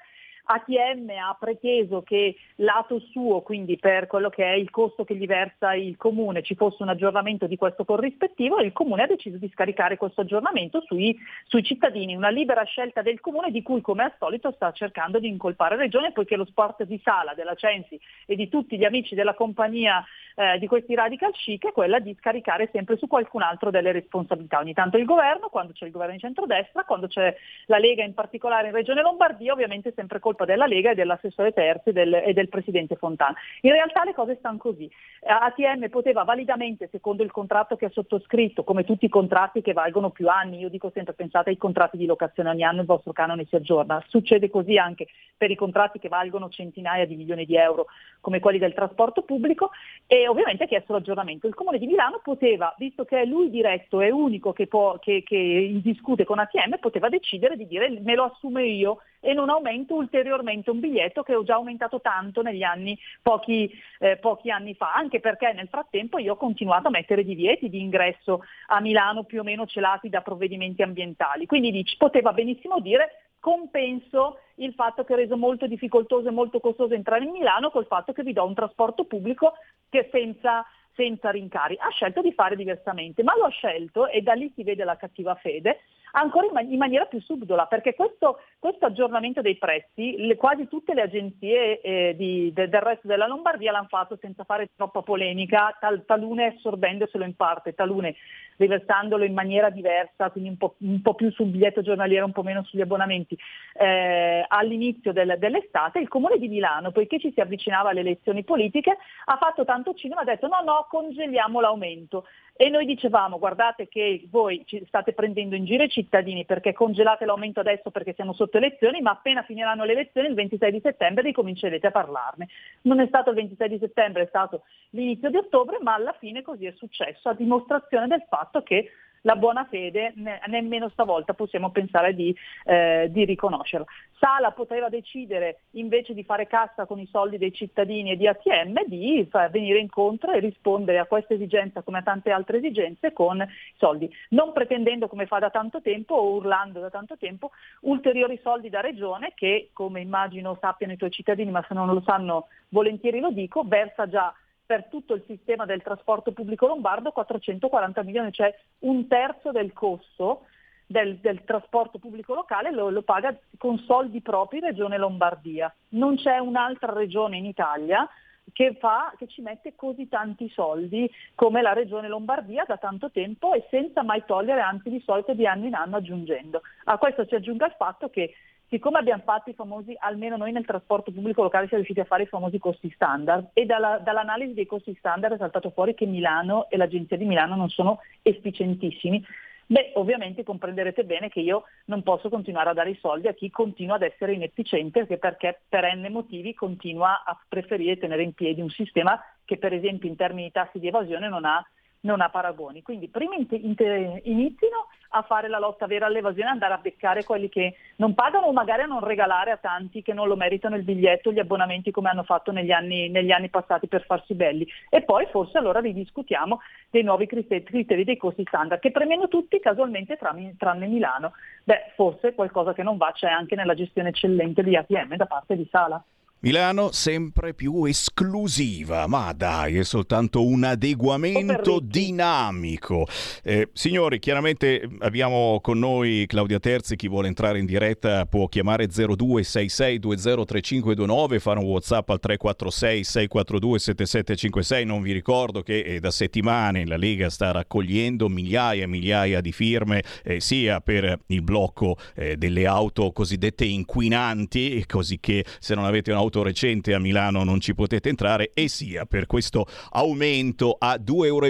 ATM 0.52 1.10
ha 1.10 1.36
preteso 1.38 2.02
che 2.02 2.36
lato 2.56 2.98
suo, 2.98 3.40
quindi 3.40 3.78
per 3.78 4.06
quello 4.06 4.28
che 4.30 4.44
è 4.44 4.54
il 4.54 4.70
costo 4.70 5.04
che 5.04 5.14
gli 5.14 5.26
versa 5.26 5.74
il 5.74 5.96
comune, 5.96 6.42
ci 6.42 6.56
fosse 6.56 6.82
un 6.82 6.88
aggiornamento 6.88 7.46
di 7.46 7.56
questo 7.56 7.84
corrispettivo 7.84 8.58
e 8.58 8.64
il 8.64 8.72
comune 8.72 9.04
ha 9.04 9.06
deciso 9.06 9.36
di 9.36 9.48
scaricare 9.52 9.96
questo 9.96 10.22
aggiornamento 10.22 10.82
sui, 10.82 11.16
sui 11.46 11.62
cittadini, 11.62 12.16
una 12.16 12.30
libera 12.30 12.64
scelta 12.64 13.02
del 13.02 13.20
comune 13.20 13.50
di 13.50 13.62
cui 13.62 13.80
come 13.80 14.02
al 14.02 14.14
solito 14.18 14.50
sta 14.52 14.72
cercando 14.72 15.18
di 15.20 15.28
incolpare 15.28 15.76
la 15.76 15.82
regione 15.82 16.12
poiché 16.12 16.36
lo 16.36 16.44
sport 16.44 16.82
di 16.82 17.00
sala 17.02 17.34
della 17.34 17.54
Censi 17.54 17.98
e 18.26 18.34
di 18.34 18.48
tutti 18.48 18.76
gli 18.76 18.84
amici 18.84 19.14
della 19.14 19.34
compagnia 19.34 20.04
eh, 20.36 20.58
di 20.58 20.66
questi 20.66 20.94
radical 20.94 21.32
chic 21.32 21.68
è 21.68 21.72
quella 21.72 21.98
di 21.98 22.16
scaricare 22.18 22.68
sempre 22.72 22.96
su 22.96 23.06
qualcun 23.06 23.42
altro 23.42 23.70
delle 23.70 23.92
responsabilità. 23.92 24.58
Ogni 24.58 24.74
tanto 24.74 24.96
il 24.96 25.04
governo, 25.04 25.48
quando 25.48 25.72
c'è 25.72 25.86
il 25.86 25.92
governo 25.92 26.14
di 26.14 26.20
centrodestra, 26.20 26.84
quando 26.84 27.06
c'è 27.06 27.34
la 27.66 27.78
Lega 27.78 28.04
in 28.04 28.14
particolare 28.14 28.68
in 28.68 28.74
Regione 28.74 29.02
Lombardia, 29.02 29.52
ovviamente 29.52 29.90
è 29.90 29.92
sempre 29.94 30.18
colpa 30.18 30.44
della 30.44 30.66
Lega 30.66 30.90
e 30.90 30.94
dell'assessore 30.94 31.52
Terzi 31.52 31.92
del, 31.92 32.14
e 32.14 32.32
del 32.32 32.48
presidente 32.48 32.96
Fontana. 32.96 33.36
In 33.62 33.72
realtà 33.72 34.04
le 34.04 34.14
cose 34.14 34.36
stanno 34.36 34.58
così. 34.58 34.84
Eh, 34.84 35.30
ATM 35.30 35.88
poteva 35.88 36.24
validamente, 36.24 36.88
secondo 36.90 37.22
il 37.22 37.30
contratto 37.30 37.76
che 37.76 37.86
ha 37.86 37.90
sottoscritto, 37.90 38.64
come 38.64 38.84
tutti 38.84 39.04
i 39.04 39.08
contratti 39.08 39.62
che 39.62 39.72
valgono 39.72 40.10
più 40.10 40.28
anni, 40.28 40.58
io 40.58 40.68
dico 40.68 40.90
sempre 40.92 41.14
pensate 41.14 41.50
ai 41.50 41.56
contratti 41.56 41.96
di 41.96 42.06
locazione 42.06 42.50
ogni 42.50 42.64
anno 42.64 42.80
il 42.80 42.86
vostro 42.86 43.12
canone 43.12 43.46
si 43.46 43.56
aggiorna, 43.56 44.02
succede 44.08 44.50
così 44.50 44.78
anche 44.78 45.08
per 45.36 45.50
i 45.50 45.56
contratti 45.56 45.98
che 45.98 46.08
valgono 46.08 46.48
centinaia 46.48 47.06
di 47.06 47.16
milioni 47.16 47.44
di 47.44 47.56
euro 47.56 47.86
come 48.20 48.40
quelli 48.40 48.58
del 48.58 48.74
trasporto 48.74 49.22
pubblico 49.22 49.70
e 50.06 50.19
ovviamente 50.26 50.64
ha 50.64 50.66
chiesto 50.66 50.92
l'aggiornamento. 50.92 51.46
Il 51.46 51.54
Comune 51.54 51.78
di 51.78 51.86
Milano 51.86 52.20
poteva, 52.22 52.74
visto 52.78 53.04
che 53.04 53.20
è 53.20 53.24
lui 53.24 53.50
diretto, 53.50 54.00
è 54.00 54.10
unico 54.10 54.52
che, 54.52 54.66
può, 54.66 54.98
che, 54.98 55.22
che 55.24 55.80
discute 55.82 56.24
con 56.24 56.38
ATM, 56.38 56.78
poteva 56.80 57.08
decidere 57.08 57.56
di 57.56 57.66
dire 57.66 57.88
me 58.00 58.14
lo 58.14 58.24
assumo 58.24 58.58
io 58.60 58.98
e 59.20 59.34
non 59.34 59.50
aumento 59.50 59.94
ulteriormente 59.94 60.70
un 60.70 60.80
biglietto 60.80 61.22
che 61.22 61.34
ho 61.34 61.42
già 61.42 61.54
aumentato 61.54 62.00
tanto 62.00 62.42
negli 62.42 62.62
anni, 62.62 62.98
pochi, 63.22 63.70
eh, 63.98 64.16
pochi 64.16 64.50
anni 64.50 64.74
fa, 64.74 64.94
anche 64.94 65.20
perché 65.20 65.52
nel 65.52 65.68
frattempo 65.68 66.18
io 66.18 66.32
ho 66.32 66.36
continuato 66.36 66.88
a 66.88 66.90
mettere 66.90 67.24
divieti 67.24 67.68
di 67.68 67.80
ingresso 67.80 68.42
a 68.68 68.80
Milano 68.80 69.24
più 69.24 69.40
o 69.40 69.44
meno 69.44 69.66
celati 69.66 70.08
da 70.08 70.22
provvedimenti 70.22 70.82
ambientali. 70.82 71.46
Quindi 71.46 71.70
dici, 71.70 71.96
poteva 71.96 72.32
benissimo 72.32 72.80
dire 72.80 73.29
compenso 73.40 74.38
il 74.56 74.74
fatto 74.74 75.02
che 75.02 75.14
ho 75.14 75.16
reso 75.16 75.36
molto 75.36 75.66
difficoltoso 75.66 76.28
e 76.28 76.32
molto 76.32 76.60
costoso 76.60 76.94
entrare 76.94 77.24
in 77.24 77.30
Milano 77.30 77.70
col 77.70 77.86
fatto 77.86 78.12
che 78.12 78.22
vi 78.22 78.32
do 78.32 78.44
un 78.44 78.54
trasporto 78.54 79.04
pubblico 79.04 79.54
che 79.88 80.08
senza, 80.12 80.64
senza 80.94 81.30
rincari. 81.30 81.76
Ha 81.80 81.88
scelto 81.88 82.20
di 82.20 82.32
fare 82.32 82.54
diversamente, 82.54 83.22
ma 83.22 83.34
lo 83.36 83.44
ha 83.44 83.50
scelto 83.50 84.06
e 84.06 84.20
da 84.20 84.34
lì 84.34 84.52
si 84.54 84.62
vede 84.62 84.84
la 84.84 84.96
cattiva 84.96 85.34
fede, 85.34 85.80
ancora 86.12 86.46
in, 86.46 86.52
man- 86.52 86.70
in 86.70 86.78
maniera 86.78 87.06
più 87.06 87.20
subdola, 87.20 87.66
perché 87.66 87.94
questo, 87.94 88.40
questo 88.58 88.86
aggiornamento 88.86 89.40
dei 89.40 89.56
prezzi, 89.56 90.16
le, 90.18 90.36
quasi 90.36 90.68
tutte 90.68 90.94
le 90.94 91.02
agenzie 91.02 91.80
eh, 91.80 92.14
di, 92.16 92.52
de, 92.52 92.68
del 92.68 92.80
resto 92.80 93.06
della 93.06 93.26
Lombardia 93.26 93.72
l'hanno 93.72 93.86
fatto 93.88 94.18
senza 94.20 94.44
fare 94.44 94.70
troppa 94.76 95.02
polemica, 95.02 95.76
tal, 95.80 96.04
talune 96.04 96.54
assorbendoselo 96.56 97.24
in 97.24 97.34
parte, 97.34 97.74
talune 97.74 98.16
riversandolo 98.60 99.24
in 99.24 99.32
maniera 99.32 99.70
diversa, 99.70 100.30
quindi 100.30 100.50
un 100.50 100.56
po', 100.58 100.74
un 100.78 101.00
po', 101.00 101.14
più 101.14 101.30
sul 101.32 101.46
biglietto 101.46 101.80
giornaliero, 101.80 102.26
un 102.26 102.32
po' 102.32 102.42
meno 102.42 102.62
sugli 102.64 102.82
abbonamenti. 102.82 103.36
Eh, 103.72 104.44
all'inizio 104.46 105.12
del, 105.12 105.36
dell'estate 105.38 105.98
il 105.98 106.08
Comune 106.08 106.38
di 106.38 106.48
Milano, 106.48 106.92
poiché 106.92 107.18
ci 107.18 107.32
si 107.32 107.40
avvicinava 107.40 107.90
alle 107.90 108.00
elezioni 108.00 108.44
politiche, 108.44 108.96
ha 109.24 109.36
fatto 109.38 109.64
tanto 109.64 109.94
cinema, 109.94 110.20
ha 110.20 110.24
detto 110.24 110.46
no, 110.46 110.60
no, 110.62 110.86
congeliamo 110.88 111.60
l'aumento. 111.60 112.26
E 112.60 112.68
noi 112.68 112.84
dicevamo 112.84 113.38
guardate 113.38 113.88
che 113.88 114.26
voi 114.28 114.64
ci 114.66 114.84
state 114.86 115.14
prendendo 115.14 115.54
in 115.56 115.64
giro 115.64 115.82
i 115.82 115.88
cittadini 115.88 116.44
perché 116.44 116.74
congelate 116.74 117.24
l'aumento 117.24 117.60
adesso 117.60 117.90
perché 117.90 118.12
siamo 118.12 118.34
sotto 118.34 118.58
elezioni, 118.58 119.00
ma 119.00 119.12
appena 119.12 119.42
finiranno 119.42 119.84
le 119.84 119.92
elezioni 119.92 120.28
il 120.28 120.34
26 120.34 120.70
di 120.70 120.80
settembre 120.82 121.22
ricomincerete 121.22 121.86
a 121.86 121.90
parlarne. 121.90 122.48
Non 122.82 123.00
è 123.00 123.06
stato 123.06 123.30
il 123.30 123.36
26 123.36 123.68
di 123.70 123.78
settembre, 123.78 124.24
è 124.24 124.26
stato 124.26 124.64
l'inizio 124.90 125.30
di 125.30 125.38
ottobre, 125.38 125.78
ma 125.80 125.94
alla 125.94 126.14
fine 126.18 126.42
così 126.42 126.66
è 126.66 126.74
successo, 126.76 127.30
a 127.30 127.34
dimostrazione 127.34 128.06
del 128.08 128.24
fatto 128.28 128.49
che 128.62 128.90
la 129.22 129.36
buona 129.36 129.66
fede 129.68 130.12
ne- 130.16 130.40
nemmeno 130.46 130.88
stavolta 130.90 131.34
possiamo 131.34 131.70
pensare 131.70 132.14
di, 132.14 132.34
eh, 132.64 133.08
di, 133.10 133.24
riconoscerla. 133.24 133.86
Sala 134.18 134.50
poteva 134.52 134.88
decidere 134.90 135.60
invece 135.72 136.12
di 136.12 136.24
fare 136.24 136.46
cassa 136.46 136.84
con 136.84 136.98
i 136.98 137.08
soldi 137.10 137.38
dei 137.38 137.52
cittadini 137.52 138.10
e 138.10 138.16
di 138.16 138.26
ATM 138.26 138.84
di 138.86 139.26
venire 139.50 139.78
incontro 139.78 140.32
e 140.32 140.40
rispondere 140.40 140.98
a 140.98 141.06
questa 141.06 141.34
esigenza 141.34 141.80
come 141.82 141.98
a 141.98 142.02
tante 142.02 142.30
altre 142.30 142.58
esigenze 142.58 143.14
con 143.14 143.46
soldi, 143.78 144.10
non 144.30 144.52
pretendendo 144.52 145.08
come 145.08 145.26
fa 145.26 145.38
da 145.38 145.48
tanto 145.48 145.80
tempo 145.80 146.14
o 146.14 146.34
urlando 146.34 146.80
da 146.80 146.90
tanto 146.90 147.16
tempo 147.16 147.50
ulteriori 147.80 148.38
soldi 148.42 148.68
da 148.68 148.80
regione 148.80 149.32
che 149.34 149.70
come 149.72 150.00
immagino 150.00 150.58
sappiano 150.60 150.92
i 150.92 150.98
tuoi 150.98 151.10
cittadini 151.10 151.50
ma 151.50 151.64
se 151.66 151.72
non 151.72 151.86
lo 151.86 152.02
sanno 152.04 152.48
volentieri 152.68 153.20
lo 153.20 153.30
dico, 153.30 153.64
versa 153.64 154.06
già 154.06 154.34
per 154.70 154.84
tutto 154.84 155.14
il 155.14 155.24
sistema 155.26 155.64
del 155.64 155.82
trasporto 155.82 156.30
pubblico 156.30 156.68
lombardo 156.68 157.10
440 157.10 158.04
milioni, 158.04 158.30
cioè 158.30 158.56
un 158.80 159.08
terzo 159.08 159.50
del 159.50 159.72
costo 159.72 160.42
del, 160.86 161.16
del 161.16 161.42
trasporto 161.42 161.98
pubblico 161.98 162.34
locale 162.34 162.70
lo, 162.70 162.88
lo, 162.88 163.02
paga 163.02 163.36
con 163.58 163.78
soldi 163.78 164.20
propri 164.20 164.60
Regione 164.60 164.96
Lombardia. 164.96 165.74
Non 165.88 166.14
c'è 166.14 166.38
un'altra 166.38 166.92
regione 166.92 167.36
in 167.36 167.46
Italia 167.46 168.08
che, 168.52 168.76
fa, 168.78 169.12
che 169.18 169.26
ci 169.26 169.42
mette 169.42 169.74
così 169.74 170.06
tanti 170.06 170.48
soldi 170.50 171.10
come 171.34 171.62
la 171.62 171.72
Regione 171.72 172.06
Lombardia 172.06 172.62
da 172.64 172.76
tanto 172.76 173.10
tempo 173.10 173.54
e 173.54 173.66
senza 173.70 174.04
mai 174.04 174.22
togliere, 174.24 174.60
anzi 174.60 174.88
di 174.88 175.02
solito 175.04 175.34
di 175.34 175.48
anno 175.48 175.66
in 175.66 175.74
anno 175.74 175.96
aggiungendo. 175.96 176.62
A 176.84 176.96
questo 176.96 177.26
si 177.26 177.34
aggiunga 177.34 177.66
il 177.66 177.74
fatto 177.76 178.08
che 178.08 178.34
siccome 178.70 178.98
abbiamo 178.98 179.22
fatto 179.24 179.50
i 179.50 179.54
famosi, 179.54 179.94
almeno 179.98 180.36
noi 180.36 180.52
nel 180.52 180.64
trasporto 180.64 181.10
pubblico 181.10 181.42
locale 181.42 181.66
siamo 181.66 181.82
riusciti 181.82 182.00
a 182.00 182.08
fare 182.08 182.22
i 182.22 182.28
famosi 182.28 182.58
costi 182.58 182.90
standard 182.94 183.50
e 183.52 183.66
dalla, 183.66 183.98
dall'analisi 183.98 184.54
dei 184.54 184.66
costi 184.66 184.94
standard 184.96 185.34
è 185.34 185.38
saltato 185.38 185.70
fuori 185.70 185.94
che 185.94 186.06
Milano 186.06 186.70
e 186.70 186.76
l'agenzia 186.76 187.16
di 187.16 187.24
Milano 187.24 187.56
non 187.56 187.68
sono 187.68 187.98
efficientissimi, 188.22 189.22
beh 189.66 189.92
ovviamente 189.94 190.44
comprenderete 190.44 191.04
bene 191.04 191.28
che 191.28 191.40
io 191.40 191.64
non 191.86 192.04
posso 192.04 192.28
continuare 192.28 192.70
a 192.70 192.74
dare 192.74 192.90
i 192.90 192.98
soldi 193.00 193.26
a 193.26 193.34
chi 193.34 193.50
continua 193.50 193.96
ad 193.96 194.02
essere 194.02 194.34
inefficiente 194.34 195.04
perché, 195.04 195.18
perché 195.18 195.60
per 195.68 195.92
n 195.96 196.06
motivi 196.12 196.54
continua 196.54 197.24
a 197.24 197.36
preferire 197.48 197.98
tenere 197.98 198.22
in 198.22 198.34
piedi 198.34 198.60
un 198.60 198.70
sistema 198.70 199.20
che 199.44 199.58
per 199.58 199.72
esempio 199.72 200.08
in 200.08 200.14
termini 200.14 200.44
di 200.44 200.52
tassi 200.52 200.78
di 200.78 200.86
evasione 200.86 201.28
non 201.28 201.44
ha 201.44 201.64
non 202.00 202.20
ha 202.20 202.28
paragoni. 202.28 202.82
Quindi 202.82 203.08
prima 203.08 203.34
inizino 203.34 204.86
a 205.12 205.22
fare 205.22 205.48
la 205.48 205.58
lotta 205.58 205.86
vera 205.86 206.06
all'evasione, 206.06 206.50
andare 206.50 206.74
a 206.74 206.78
beccare 206.78 207.24
quelli 207.24 207.48
che 207.48 207.74
non 207.96 208.14
pagano 208.14 208.46
o 208.46 208.52
magari 208.52 208.82
a 208.82 208.86
non 208.86 209.04
regalare 209.04 209.50
a 209.50 209.56
tanti 209.56 210.02
che 210.02 210.12
non 210.12 210.28
lo 210.28 210.36
meritano 210.36 210.76
il 210.76 210.84
biglietto, 210.84 211.32
gli 211.32 211.40
abbonamenti 211.40 211.90
come 211.90 212.08
hanno 212.08 212.22
fatto 212.22 212.52
negli 212.52 212.70
anni, 212.70 213.08
negli 213.08 213.32
anni 213.32 213.48
passati 213.48 213.88
per 213.88 214.04
farsi 214.04 214.34
belli. 214.34 214.66
E 214.88 215.02
poi 215.02 215.26
forse 215.30 215.58
allora 215.58 215.80
ridiscutiamo 215.80 216.60
dei 216.90 217.02
nuovi 217.02 217.26
criteri, 217.26 217.62
criteri 217.64 218.04
dei 218.04 218.16
costi 218.16 218.44
standard, 218.46 218.80
che 218.80 218.92
premiano 218.92 219.28
tutti 219.28 219.58
casualmente 219.58 220.16
tranne, 220.16 220.54
tranne 220.56 220.86
Milano. 220.86 221.32
Beh, 221.64 221.92
forse 221.96 222.34
qualcosa 222.34 222.72
che 222.72 222.82
non 222.82 222.96
va 222.96 223.10
c'è 223.12 223.28
anche 223.28 223.56
nella 223.56 223.74
gestione 223.74 224.10
eccellente 224.10 224.62
di 224.62 224.76
ATM 224.76 225.16
da 225.16 225.26
parte 225.26 225.56
di 225.56 225.66
Sala. 225.70 226.02
Milano 226.42 226.90
sempre 226.90 227.52
più 227.52 227.84
esclusiva, 227.84 229.06
ma 229.06 229.30
dai, 229.34 229.76
è 229.76 229.84
soltanto 229.84 230.42
un 230.42 230.64
adeguamento 230.64 231.80
dinamico. 231.84 233.06
Eh, 233.42 233.68
signori, 233.74 234.18
chiaramente 234.18 234.88
abbiamo 235.00 235.60
con 235.60 235.78
noi 235.78 236.24
Claudia 236.26 236.58
Terzi, 236.58 236.96
chi 236.96 237.08
vuole 237.08 237.28
entrare 237.28 237.58
in 237.58 237.66
diretta 237.66 238.24
può 238.24 238.48
chiamare 238.48 238.86
0266203529, 238.86 241.38
fare 241.40 241.58
un 241.58 241.66
WhatsApp 241.66 242.08
al 242.08 242.20
346 242.20 243.04
642 243.04 243.78
7756, 243.78 244.86
non 244.86 245.02
vi 245.02 245.12
ricordo 245.12 245.60
che 245.60 245.80
eh, 245.80 246.00
da 246.00 246.10
settimane 246.10 246.86
la 246.86 246.96
Lega 246.96 247.28
sta 247.28 247.50
raccogliendo 247.50 248.30
migliaia 248.30 248.84
e 248.84 248.86
migliaia 248.86 249.42
di 249.42 249.52
firme 249.52 250.02
eh, 250.24 250.40
sia 250.40 250.80
per 250.80 251.18
il 251.26 251.42
blocco 251.42 251.98
eh, 252.14 252.38
delle 252.38 252.66
auto 252.66 253.12
cosiddette 253.12 253.66
inquinanti, 253.66 254.82
così 254.86 255.20
che 255.20 255.44
se 255.58 255.74
non 255.74 255.84
avete 255.84 256.10
un'auto 256.10 256.28
auto 256.30 256.42
recente 256.44 256.94
a 256.94 257.00
Milano 257.00 257.42
non 257.42 257.60
ci 257.60 257.74
potete 257.74 258.08
entrare 258.08 258.52
e 258.54 258.68
sia 258.68 259.04
per 259.04 259.26
questo 259.26 259.66
aumento 259.90 260.76
a 260.78 260.94
2,20 260.94 261.24
euro 261.26 261.48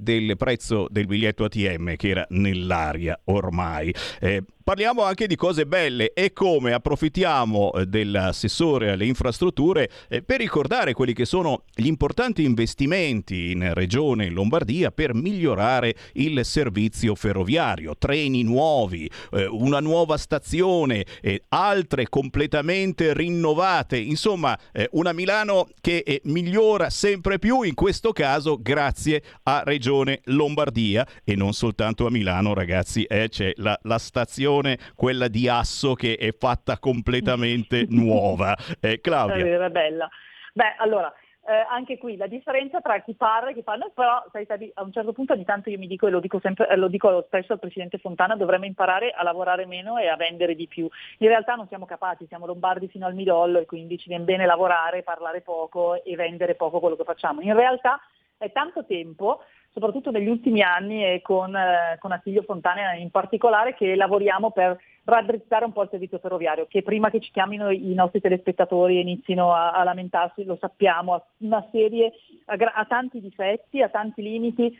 del 0.00 0.36
prezzo 0.36 0.88
del 0.90 1.06
biglietto 1.06 1.44
ATM 1.44 1.94
che 1.94 2.08
era 2.08 2.26
nell'aria 2.30 3.18
ormai. 3.24 3.94
Eh, 4.20 4.42
Parliamo 4.70 5.02
anche 5.02 5.26
di 5.26 5.34
cose 5.34 5.66
belle 5.66 6.12
e 6.12 6.32
come 6.32 6.72
approfittiamo 6.72 7.72
eh, 7.72 7.86
dell'assessore 7.86 8.92
alle 8.92 9.04
infrastrutture 9.04 9.90
eh, 10.08 10.22
per 10.22 10.38
ricordare 10.38 10.92
quelli 10.92 11.12
che 11.12 11.24
sono 11.24 11.64
gli 11.74 11.88
importanti 11.88 12.44
investimenti 12.44 13.50
in 13.50 13.74
Regione 13.74 14.30
Lombardia 14.30 14.92
per 14.92 15.12
migliorare 15.12 15.96
il 16.12 16.44
servizio 16.44 17.16
ferroviario, 17.16 17.96
treni 17.98 18.44
nuovi, 18.44 19.10
eh, 19.32 19.46
una 19.46 19.80
nuova 19.80 20.16
stazione, 20.16 21.04
altre 21.48 22.08
completamente 22.08 23.12
rinnovate, 23.12 23.98
insomma 23.98 24.56
una 24.92 25.12
Milano 25.12 25.66
che 25.80 26.20
migliora 26.24 26.90
sempre 26.90 27.40
più, 27.40 27.62
in 27.62 27.74
questo 27.74 28.12
caso 28.12 28.58
grazie 28.60 29.22
a 29.44 29.62
Regione 29.64 30.20
Lombardia. 30.26 31.04
E 31.24 31.34
non 31.34 31.54
soltanto 31.54 32.06
a 32.06 32.10
Milano 32.10 32.54
ragazzi, 32.54 33.04
c'è 33.06 33.52
la, 33.56 33.76
la 33.82 33.98
stazione 33.98 34.59
stazione, 34.60 34.78
quella 34.94 35.28
di 35.28 35.48
Asso, 35.48 35.94
che 35.94 36.16
è 36.16 36.32
fatta 36.32 36.78
completamente 36.78 37.86
nuova. 37.90 38.56
Eh, 38.80 39.00
Claudia. 39.00 39.66
È 39.66 39.70
bella. 39.70 40.08
Beh, 40.52 40.74
allora, 40.78 41.12
eh, 41.46 41.66
anche 41.68 41.96
qui 41.96 42.16
la 42.16 42.26
differenza 42.26 42.80
tra 42.80 43.00
chi 43.00 43.14
parla 43.14 43.50
e 43.50 43.54
chi 43.54 43.62
noi 43.66 43.90
però 43.94 44.22
sai, 44.30 44.44
sai, 44.46 44.70
a 44.74 44.82
un 44.82 44.92
certo 44.92 45.12
punto 45.12 45.32
ogni 45.32 45.44
tanto 45.44 45.70
io 45.70 45.78
mi 45.78 45.86
dico 45.86 46.06
e 46.06 46.10
lo 46.10 46.20
dico, 46.20 46.38
sempre, 46.40 46.68
eh, 46.68 46.76
lo 46.76 46.88
dico 46.88 47.22
spesso 47.26 47.52
al 47.52 47.58
Presidente 47.58 47.98
Fontana, 47.98 48.36
dovremmo 48.36 48.66
imparare 48.66 49.10
a 49.10 49.22
lavorare 49.22 49.66
meno 49.66 49.96
e 49.96 50.08
a 50.08 50.16
vendere 50.16 50.54
di 50.54 50.66
più. 50.66 50.88
In 51.18 51.28
realtà 51.28 51.54
non 51.54 51.68
siamo 51.68 51.86
capaci, 51.86 52.26
siamo 52.26 52.46
lombardi 52.46 52.88
fino 52.88 53.06
al 53.06 53.14
midollo 53.14 53.58
e 53.60 53.66
quindi 53.66 53.98
ci 53.98 54.08
viene 54.08 54.24
bene 54.24 54.46
lavorare, 54.46 55.02
parlare 55.02 55.40
poco 55.40 56.02
e 56.02 56.14
vendere 56.16 56.54
poco 56.54 56.80
quello 56.80 56.96
che 56.96 57.04
facciamo. 57.04 57.40
In 57.40 57.54
realtà 57.54 58.00
è 58.36 58.50
tanto 58.52 58.84
tempo 58.84 59.42
soprattutto 59.72 60.10
negli 60.10 60.28
ultimi 60.28 60.62
anni 60.62 61.04
e 61.04 61.22
con, 61.22 61.54
eh, 61.54 61.96
con 61.98 62.12
Attilio 62.12 62.42
Fontana 62.42 62.94
in 62.94 63.10
particolare, 63.10 63.74
che 63.74 63.94
lavoriamo 63.94 64.50
per 64.50 64.78
raddrizzare 65.04 65.64
un 65.64 65.72
po' 65.72 65.82
il 65.82 65.88
servizio 65.90 66.18
ferroviario, 66.18 66.66
che 66.68 66.82
prima 66.82 67.10
che 67.10 67.20
ci 67.20 67.30
chiamino 67.30 67.70
i 67.70 67.94
nostri 67.94 68.20
telespettatori 68.20 68.96
e 68.96 69.00
inizino 69.00 69.54
a, 69.54 69.72
a 69.72 69.84
lamentarsi, 69.84 70.44
lo 70.44 70.56
sappiamo, 70.60 71.14
ha 71.14 71.24
una 71.38 71.66
serie, 71.70 72.12
ha 72.44 72.84
tanti 72.86 73.20
difetti, 73.20 73.82
ha 73.82 73.88
tanti 73.88 74.22
limiti, 74.22 74.76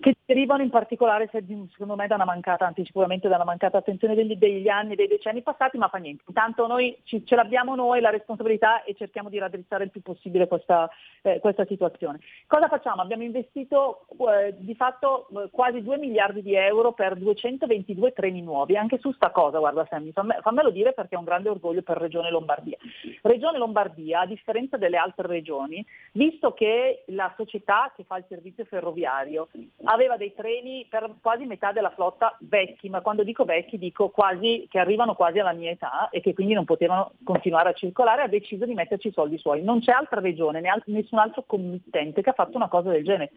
che 0.00 0.16
derivano 0.24 0.62
in 0.62 0.70
particolare 0.70 1.28
secondo 1.28 1.96
me 1.96 2.06
da 2.06 2.14
una 2.14 2.24
mancata, 2.24 2.66
anzi 2.66 2.84
sicuramente 2.84 3.28
da 3.28 3.36
una 3.36 3.44
mancata 3.44 3.78
attenzione 3.78 4.14
degli, 4.14 4.36
degli 4.36 4.68
anni, 4.68 4.94
dei 4.94 5.08
decenni 5.08 5.42
passati, 5.42 5.76
ma 5.76 5.88
fa 5.88 5.98
niente. 5.98 6.24
Intanto 6.28 6.66
noi 6.66 6.96
ci, 7.02 7.24
ce 7.24 7.34
l'abbiamo 7.34 7.74
noi 7.74 8.00
la 8.00 8.10
responsabilità 8.10 8.84
e 8.84 8.94
cerchiamo 8.94 9.28
di 9.28 9.38
raddrizzare 9.38 9.84
il 9.84 9.90
più 9.90 10.02
possibile 10.02 10.46
questa, 10.46 10.88
eh, 11.22 11.40
questa 11.40 11.64
situazione. 11.66 12.20
Cosa 12.46 12.68
facciamo? 12.68 13.02
Abbiamo 13.02 13.24
investito 13.24 14.06
eh, 14.30 14.54
di 14.58 14.74
fatto 14.74 15.28
quasi 15.50 15.82
2 15.82 15.98
miliardi 15.98 16.42
di 16.42 16.54
euro 16.54 16.92
per 16.92 17.16
222 17.16 18.12
treni 18.12 18.42
nuovi, 18.42 18.76
anche 18.76 18.98
su 18.98 19.10
sta 19.12 19.30
cosa, 19.30 19.58
guarda 19.58 19.86
Sammy, 19.88 20.12
famme, 20.12 20.38
fammelo 20.42 20.70
dire 20.70 20.92
perché 20.92 21.16
è 21.16 21.18
un 21.18 21.24
grande 21.24 21.48
orgoglio 21.48 21.82
per 21.82 21.96
Regione 21.96 22.30
Lombardia. 22.30 22.76
Regione 23.22 23.58
Lombardia, 23.58 24.20
a 24.20 24.26
differenza 24.26 24.76
delle 24.76 24.96
altre 24.96 25.26
regioni, 25.26 25.84
visto 26.12 26.52
che 26.52 27.02
la 27.08 27.32
società 27.36 27.92
che 27.96 28.04
fa 28.04 28.18
il 28.18 28.24
servizio 28.28 28.64
ferroviario 28.64 29.48
aveva 29.90 30.16
dei 30.16 30.34
treni 30.34 30.86
per 30.88 31.10
quasi 31.20 31.44
metà 31.44 31.72
della 31.72 31.90
flotta 31.90 32.36
vecchi, 32.40 32.90
ma 32.90 33.00
quando 33.00 33.22
dico 33.22 33.44
vecchi 33.44 33.78
dico 33.78 34.10
quasi 34.10 34.66
che 34.68 34.78
arrivano 34.78 35.14
quasi 35.14 35.38
alla 35.38 35.52
mia 35.52 35.70
età 35.70 36.10
e 36.10 36.20
che 36.20 36.34
quindi 36.34 36.52
non 36.52 36.64
potevano 36.64 37.12
continuare 37.24 37.70
a 37.70 37.72
circolare, 37.72 38.22
ha 38.22 38.28
deciso 38.28 38.66
di 38.66 38.74
metterci 38.74 39.08
i 39.08 39.12
soldi 39.12 39.38
suoi. 39.38 39.62
Non 39.62 39.80
c'è 39.80 39.92
altra 39.92 40.20
regione, 40.20 40.60
né 40.60 40.68
al- 40.68 40.82
nessun 40.86 41.18
altro 41.18 41.44
committente 41.46 42.20
che 42.20 42.30
ha 42.30 42.34
fatto 42.34 42.56
una 42.56 42.68
cosa 42.68 42.90
del 42.90 43.04
genere. 43.04 43.30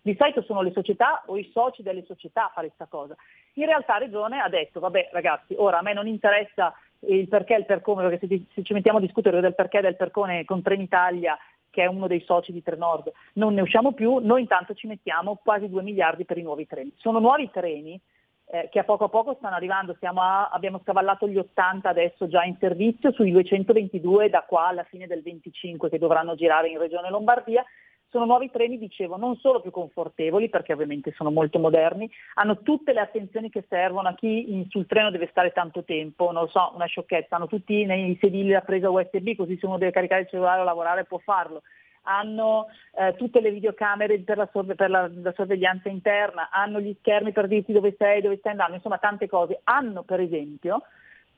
Di 0.00 0.16
solito 0.18 0.42
sono 0.42 0.62
le 0.62 0.72
società 0.72 1.24
o 1.26 1.36
i 1.36 1.50
soci 1.52 1.82
delle 1.82 2.04
società 2.04 2.46
a 2.46 2.52
fare 2.54 2.68
questa 2.68 2.86
cosa. 2.86 3.14
In 3.54 3.66
realtà 3.66 3.98
Regione 3.98 4.40
ha 4.40 4.48
detto, 4.48 4.80
vabbè 4.80 5.10
ragazzi, 5.12 5.54
ora 5.58 5.78
a 5.78 5.82
me 5.82 5.92
non 5.92 6.06
interessa 6.06 6.72
il 7.00 7.28
perché 7.28 7.54
e 7.54 7.58
il 7.58 7.66
per 7.66 7.82
come, 7.82 8.08
perché 8.08 8.26
se, 8.54 8.62
ci 8.62 8.72
mettiamo 8.72 8.98
a 8.98 9.02
discutere 9.02 9.40
del 9.40 9.54
perché 9.54 9.78
e 9.78 9.82
del 9.82 9.96
per 9.96 10.10
come 10.10 10.44
con 10.44 10.62
Trenitalia 10.62 11.36
che 11.78 11.84
è 11.84 11.86
uno 11.86 12.08
dei 12.08 12.24
soci 12.26 12.50
di 12.50 12.60
Trenord, 12.60 13.12
non 13.34 13.54
ne 13.54 13.60
usciamo 13.60 13.92
più, 13.92 14.18
noi 14.18 14.40
intanto 14.40 14.74
ci 14.74 14.88
mettiamo 14.88 15.38
quasi 15.40 15.68
2 15.68 15.80
miliardi 15.82 16.24
per 16.24 16.36
i 16.36 16.42
nuovi 16.42 16.66
treni. 16.66 16.92
Sono 16.96 17.20
nuovi 17.20 17.48
treni 17.52 18.00
eh, 18.46 18.68
che 18.68 18.80
a 18.80 18.84
poco 18.84 19.04
a 19.04 19.08
poco 19.08 19.36
stanno 19.38 19.54
arrivando, 19.54 19.96
a, 20.00 20.48
abbiamo 20.48 20.80
scavallato 20.82 21.28
gli 21.28 21.38
80 21.38 21.88
adesso 21.88 22.26
già 22.26 22.42
in 22.42 22.56
servizio, 22.58 23.12
sui 23.12 23.30
222 23.30 24.28
da 24.28 24.42
qua 24.42 24.66
alla 24.66 24.82
fine 24.82 25.06
del 25.06 25.22
25 25.22 25.88
che 25.88 26.00
dovranno 26.00 26.34
girare 26.34 26.68
in 26.68 26.78
Regione 26.78 27.10
Lombardia. 27.10 27.64
Sono 28.10 28.24
nuovi 28.24 28.50
treni, 28.50 28.78
dicevo, 28.78 29.18
non 29.18 29.36
solo 29.36 29.60
più 29.60 29.70
confortevoli, 29.70 30.48
perché 30.48 30.72
ovviamente 30.72 31.12
sono 31.14 31.30
molto 31.30 31.58
moderni, 31.58 32.10
hanno 32.34 32.62
tutte 32.62 32.94
le 32.94 33.00
attenzioni 33.00 33.50
che 33.50 33.66
servono 33.68 34.08
a 34.08 34.14
chi 34.14 34.52
in, 34.52 34.66
sul 34.70 34.86
treno 34.86 35.10
deve 35.10 35.28
stare 35.30 35.52
tanto 35.52 35.84
tempo, 35.84 36.32
non 36.32 36.44
lo 36.44 36.48
so, 36.48 36.72
una 36.74 36.86
sciocchezza, 36.86 37.36
hanno 37.36 37.48
tutti 37.48 37.84
nei 37.84 38.16
sedili 38.18 38.54
a 38.54 38.62
presa 38.62 38.88
USB, 38.88 39.36
così 39.36 39.58
se 39.58 39.66
uno 39.66 39.76
deve 39.76 39.92
caricare 39.92 40.22
il 40.22 40.28
cellulare 40.28 40.62
o 40.62 40.64
lavorare 40.64 41.04
può 41.04 41.18
farlo 41.18 41.62
hanno 42.08 42.68
eh, 42.94 43.14
tutte 43.16 43.40
le 43.40 43.50
videocamere 43.50 44.18
per, 44.20 44.38
la, 44.38 44.48
sorve- 44.50 44.74
per 44.74 44.88
la, 44.88 45.10
la, 45.12 45.32
sorveglianza 45.36 45.90
interna, 45.90 46.48
hanno 46.50 46.80
gli 46.80 46.96
schermi 47.00 47.32
per 47.32 47.46
dirti 47.46 47.72
dove 47.72 47.94
sei, 47.98 48.22
dove 48.22 48.38
stai 48.38 48.52
andando, 48.52 48.76
insomma 48.76 48.96
tante 48.96 49.28
cose. 49.28 49.60
Hanno 49.64 50.02
per 50.04 50.20
esempio 50.20 50.82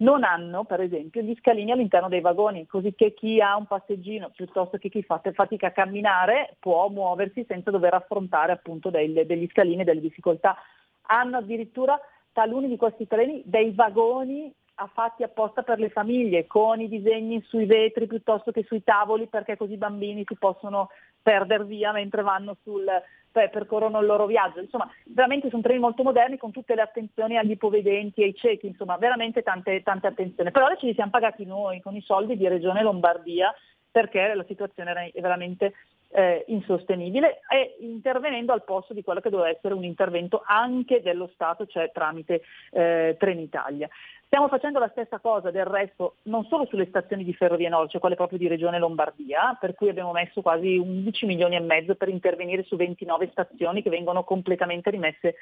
non 0.00 0.24
hanno 0.24 0.64
per 0.64 0.80
esempio 0.80 1.22
gli 1.22 1.34
scalini 1.38 1.72
all'interno 1.72 2.08
dei 2.08 2.20
vagoni, 2.20 2.66
così 2.66 2.94
che 2.94 3.14
chi 3.14 3.40
ha 3.40 3.56
un 3.56 3.66
passeggino 3.66 4.30
piuttosto 4.30 4.78
che 4.78 4.88
chi 4.88 5.02
fa 5.02 5.20
fatica 5.32 5.68
a 5.68 5.72
camminare 5.72 6.56
può 6.58 6.88
muoversi 6.88 7.44
senza 7.46 7.70
dover 7.70 7.94
affrontare 7.94 8.52
appunto 8.52 8.90
dei, 8.90 9.12
degli 9.26 9.48
scalini 9.50 9.82
e 9.82 9.84
delle 9.84 10.00
difficoltà. 10.00 10.56
Hanno 11.02 11.38
addirittura 11.38 11.98
taluni 12.32 12.68
di 12.68 12.76
questi 12.76 13.06
treni 13.06 13.42
dei 13.44 13.72
vagoni 13.72 14.52
fatti 14.94 15.22
apposta 15.22 15.62
per 15.62 15.78
le 15.78 15.90
famiglie, 15.90 16.46
con 16.46 16.80
i 16.80 16.88
disegni 16.88 17.42
sui 17.42 17.66
vetri 17.66 18.06
piuttosto 18.06 18.50
che 18.50 18.64
sui 18.64 18.82
tavoli, 18.82 19.26
perché 19.26 19.56
così 19.56 19.74
i 19.74 19.78
bambini 19.78 20.24
si 20.26 20.36
possono 20.36 20.88
perdere 21.22 21.64
via 21.64 21.92
mentre 21.92 22.22
vanno 22.22 22.56
sul, 22.62 22.86
per, 23.30 23.50
percorrono 23.50 24.00
il 24.00 24.06
loro 24.06 24.26
viaggio. 24.26 24.60
Insomma, 24.60 24.90
veramente 25.04 25.48
sono 25.48 25.62
treni 25.62 25.78
molto 25.78 26.02
moderni 26.02 26.36
con 26.36 26.50
tutte 26.50 26.74
le 26.74 26.82
attenzioni 26.82 27.36
agli 27.36 27.52
ipovedenti, 27.52 28.22
ai 28.22 28.34
ciechi, 28.34 28.66
insomma, 28.66 28.96
veramente 28.96 29.42
tante, 29.42 29.82
tante 29.82 30.06
attenzioni. 30.06 30.50
Però 30.50 30.66
ce 30.76 30.86
li 30.86 30.94
siamo 30.94 31.10
pagati 31.10 31.44
noi 31.44 31.80
con 31.80 31.94
i 31.94 32.02
soldi 32.02 32.36
di 32.36 32.48
Regione 32.48 32.82
Lombardia 32.82 33.54
perché 33.90 34.34
la 34.34 34.44
situazione 34.46 34.90
era 34.90 35.08
veramente 35.14 35.74
eh, 36.12 36.44
insostenibile 36.48 37.40
e 37.48 37.76
intervenendo 37.80 38.52
al 38.52 38.64
posto 38.64 38.94
di 38.94 39.02
quello 39.02 39.20
che 39.20 39.30
doveva 39.30 39.48
essere 39.48 39.74
un 39.74 39.84
intervento 39.84 40.42
anche 40.44 41.02
dello 41.02 41.28
Stato, 41.34 41.66
cioè 41.66 41.90
tramite 41.92 42.42
eh, 42.70 43.16
Trenitalia. 43.18 43.88
Stiamo 44.32 44.46
facendo 44.46 44.78
la 44.78 44.90
stessa 44.92 45.18
cosa 45.18 45.50
del 45.50 45.64
resto 45.64 46.18
non 46.26 46.44
solo 46.44 46.64
sulle 46.66 46.86
stazioni 46.86 47.24
di 47.24 47.34
Ferrovie 47.34 47.68
Nord, 47.68 47.90
cioè 47.90 48.00
quelle 48.00 48.14
proprio 48.14 48.38
di 48.38 48.46
Regione 48.46 48.78
Lombardia, 48.78 49.58
per 49.58 49.74
cui 49.74 49.88
abbiamo 49.88 50.12
messo 50.12 50.40
quasi 50.40 50.76
11 50.76 51.26
milioni 51.26 51.56
e 51.56 51.60
mezzo 51.60 51.96
per 51.96 52.08
intervenire 52.08 52.62
su 52.62 52.76
29 52.76 53.30
stazioni 53.32 53.82
che 53.82 53.90
vengono 53.90 54.22
completamente 54.22 54.90
rimesse 54.90 55.30
eh, 55.30 55.34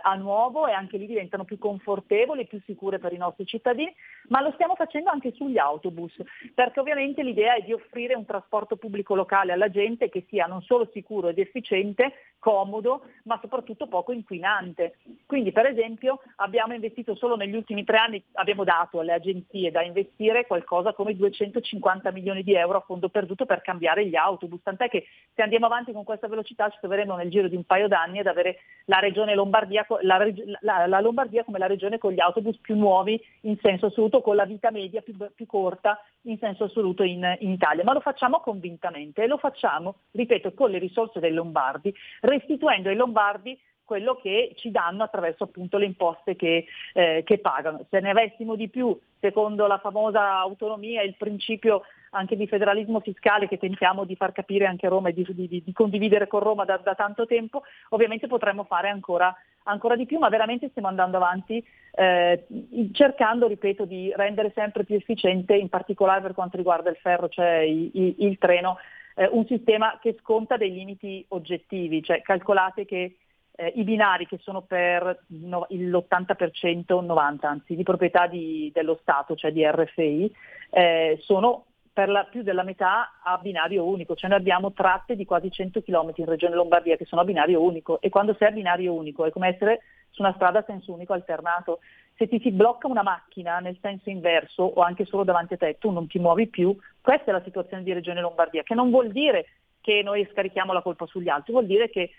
a 0.00 0.14
nuovo 0.14 0.66
e 0.66 0.72
anche 0.72 0.96
lì 0.96 1.06
diventano 1.06 1.44
più 1.44 1.58
confortevoli, 1.58 2.46
più 2.46 2.58
sicure 2.64 2.98
per 2.98 3.12
i 3.12 3.18
nostri 3.18 3.44
cittadini, 3.44 3.94
ma 4.28 4.40
lo 4.40 4.52
stiamo 4.52 4.76
facendo 4.76 5.10
anche 5.10 5.32
sugli 5.32 5.58
autobus, 5.58 6.14
perché 6.54 6.80
ovviamente 6.80 7.22
l'idea 7.22 7.56
è 7.56 7.60
di 7.60 7.74
offrire 7.74 8.14
un 8.14 8.24
trasporto 8.24 8.76
pubblico 8.76 9.14
locale 9.14 9.52
alla 9.52 9.68
gente 9.68 10.08
che 10.08 10.24
sia 10.30 10.46
non 10.46 10.62
solo 10.62 10.88
sicuro 10.90 11.28
ed 11.28 11.38
efficiente, 11.38 12.14
comodo, 12.38 13.04
ma 13.24 13.38
soprattutto 13.42 13.86
poco 13.86 14.10
inquinante. 14.10 14.96
Quindi 15.26 15.52
per 15.52 15.66
esempio 15.66 16.20
abbiamo 16.36 16.72
investito 16.72 17.14
solo 17.14 17.36
negli 17.36 17.54
ultimi 17.54 17.84
tre 17.84 17.98
anni 17.98 18.21
abbiamo 18.34 18.64
dato 18.64 19.00
alle 19.00 19.12
agenzie 19.12 19.70
da 19.70 19.82
investire 19.82 20.46
qualcosa 20.46 20.92
come 20.92 21.14
250 21.14 22.10
milioni 22.12 22.42
di 22.42 22.54
euro 22.54 22.78
a 22.78 22.80
fondo 22.80 23.08
perduto 23.08 23.46
per 23.46 23.60
cambiare 23.60 24.06
gli 24.06 24.16
autobus, 24.16 24.62
tant'è 24.62 24.88
che 24.88 25.06
se 25.34 25.42
andiamo 25.42 25.66
avanti 25.66 25.92
con 25.92 26.04
questa 26.04 26.28
velocità 26.28 26.68
ci 26.70 26.78
troveremo 26.80 27.16
nel 27.16 27.30
giro 27.30 27.48
di 27.48 27.56
un 27.56 27.64
paio 27.64 27.88
d'anni 27.88 28.18
ad 28.18 28.26
avere 28.26 28.58
la 28.86 28.98
regione 28.98 29.34
Lombardia, 29.34 29.86
la, 30.00 30.18
la, 30.60 30.86
la 30.86 31.00
Lombardia 31.00 31.44
come 31.44 31.58
la 31.58 31.66
regione 31.66 31.98
con 31.98 32.12
gli 32.12 32.20
autobus 32.20 32.58
più 32.58 32.76
nuovi 32.76 33.20
in 33.42 33.56
senso 33.60 33.86
assoluto, 33.86 34.20
con 34.20 34.36
la 34.36 34.44
vita 34.44 34.70
media 34.70 35.02
più, 35.02 35.14
più 35.34 35.46
corta 35.46 36.00
in 36.22 36.38
senso 36.38 36.64
assoluto 36.64 37.02
in, 37.02 37.36
in 37.40 37.50
Italia, 37.50 37.84
ma 37.84 37.92
lo 37.92 38.00
facciamo 38.00 38.40
convintamente 38.40 39.22
e 39.22 39.26
lo 39.26 39.38
facciamo, 39.38 39.96
ripeto, 40.12 40.52
con 40.54 40.70
le 40.70 40.78
risorse 40.78 41.20
dei 41.20 41.32
Lombardi, 41.32 41.92
restituendo 42.20 42.88
ai 42.88 42.96
Lombardi 42.96 43.58
quello 43.92 44.14
che 44.14 44.54
ci 44.56 44.70
danno 44.70 45.02
attraverso 45.02 45.44
appunto 45.44 45.76
le 45.76 45.84
imposte 45.84 46.34
che, 46.34 46.64
eh, 46.94 47.22
che 47.26 47.38
pagano. 47.40 47.84
Se 47.90 48.00
ne 48.00 48.08
avessimo 48.08 48.54
di 48.54 48.70
più, 48.70 48.98
secondo 49.20 49.66
la 49.66 49.76
famosa 49.76 50.38
autonomia 50.38 51.02
e 51.02 51.04
il 51.04 51.14
principio 51.18 51.82
anche 52.12 52.34
di 52.34 52.46
federalismo 52.46 53.00
fiscale 53.00 53.48
che 53.48 53.58
tentiamo 53.58 54.04
di 54.04 54.16
far 54.16 54.32
capire 54.32 54.64
anche 54.64 54.86
a 54.86 54.88
Roma 54.88 55.10
e 55.10 55.12
di, 55.12 55.26
di, 55.28 55.62
di 55.62 55.72
condividere 55.74 56.26
con 56.26 56.40
Roma 56.40 56.64
da, 56.64 56.78
da, 56.78 56.94
tanto 56.94 57.26
tempo, 57.26 57.64
ovviamente 57.90 58.28
potremmo 58.28 58.64
fare 58.64 58.88
ancora, 58.88 59.34
ancora, 59.64 59.94
di 59.94 60.06
più, 60.06 60.18
ma 60.18 60.30
veramente 60.30 60.70
stiamo 60.70 60.88
andando 60.88 61.18
avanti 61.18 61.62
eh, 61.92 62.46
cercando, 62.92 63.46
ripeto, 63.46 63.84
di 63.84 64.10
rendere 64.16 64.52
sempre 64.54 64.84
più 64.84 64.94
efficiente, 64.94 65.54
in 65.54 65.68
particolare 65.68 66.22
per 66.22 66.32
quanto 66.32 66.56
riguarda 66.56 66.88
il 66.88 66.96
ferro, 66.96 67.28
cioè 67.28 67.58
il, 67.58 67.90
il, 67.92 68.14
il 68.20 68.38
treno, 68.38 68.78
eh, 69.16 69.28
un 69.30 69.44
sistema 69.44 69.98
che 70.00 70.16
sconta 70.18 70.56
dei 70.56 70.72
limiti 70.72 71.22
oggettivi, 71.28 72.02
cioè 72.02 72.22
calcolate 72.22 72.86
che 72.86 73.16
eh, 73.62 73.72
i 73.76 73.84
binari 73.84 74.26
che 74.26 74.38
sono 74.42 74.62
per 74.62 75.24
no, 75.28 75.66
l'80%, 75.68 76.84
90% 76.88 77.46
anzi, 77.46 77.76
di 77.76 77.84
proprietà 77.84 78.26
di, 78.26 78.70
dello 78.74 78.98
Stato, 79.00 79.36
cioè 79.36 79.52
di 79.52 79.64
RFI, 79.64 80.34
eh, 80.70 81.18
sono 81.20 81.66
per 81.92 82.08
la, 82.08 82.24
più 82.24 82.42
della 82.42 82.64
metà 82.64 83.20
a 83.22 83.38
binario 83.38 83.84
unico, 83.84 84.16
cioè 84.16 84.30
noi 84.30 84.40
abbiamo 84.40 84.72
tratte 84.72 85.14
di 85.14 85.24
quasi 85.24 85.50
100 85.50 85.82
km 85.82 86.12
in 86.16 86.24
Regione 86.24 86.54
Lombardia 86.54 86.96
che 86.96 87.04
sono 87.04 87.20
a 87.20 87.24
binario 87.24 87.62
unico 87.62 88.00
e 88.00 88.08
quando 88.08 88.34
sei 88.34 88.48
a 88.48 88.52
binario 88.52 88.94
unico 88.94 89.26
è 89.26 89.30
come 89.30 89.48
essere 89.48 89.82
su 90.10 90.22
una 90.22 90.32
strada 90.34 90.60
a 90.60 90.64
senso 90.66 90.92
unico 90.92 91.12
alternato. 91.12 91.80
Se 92.16 92.26
ti 92.26 92.40
si 92.40 92.50
blocca 92.50 92.88
una 92.88 93.02
macchina 93.02 93.58
nel 93.60 93.78
senso 93.80 94.10
inverso 94.10 94.62
o 94.62 94.80
anche 94.80 95.04
solo 95.04 95.22
davanti 95.22 95.54
a 95.54 95.58
te, 95.58 95.76
tu 95.78 95.90
non 95.90 96.08
ti 96.08 96.18
muovi 96.18 96.48
più, 96.48 96.76
questa 97.00 97.30
è 97.30 97.32
la 97.32 97.42
situazione 97.42 97.82
di 97.82 97.92
Regione 97.92 98.20
Lombardia, 98.20 98.62
che 98.62 98.74
non 98.74 98.90
vuol 98.90 99.12
dire 99.12 99.46
che 99.80 100.02
noi 100.02 100.26
scarichiamo 100.30 100.72
la 100.72 100.82
colpa 100.82 101.06
sugli 101.06 101.28
altri, 101.28 101.52
vuol 101.52 101.66
dire 101.66 101.90
che 101.90 102.10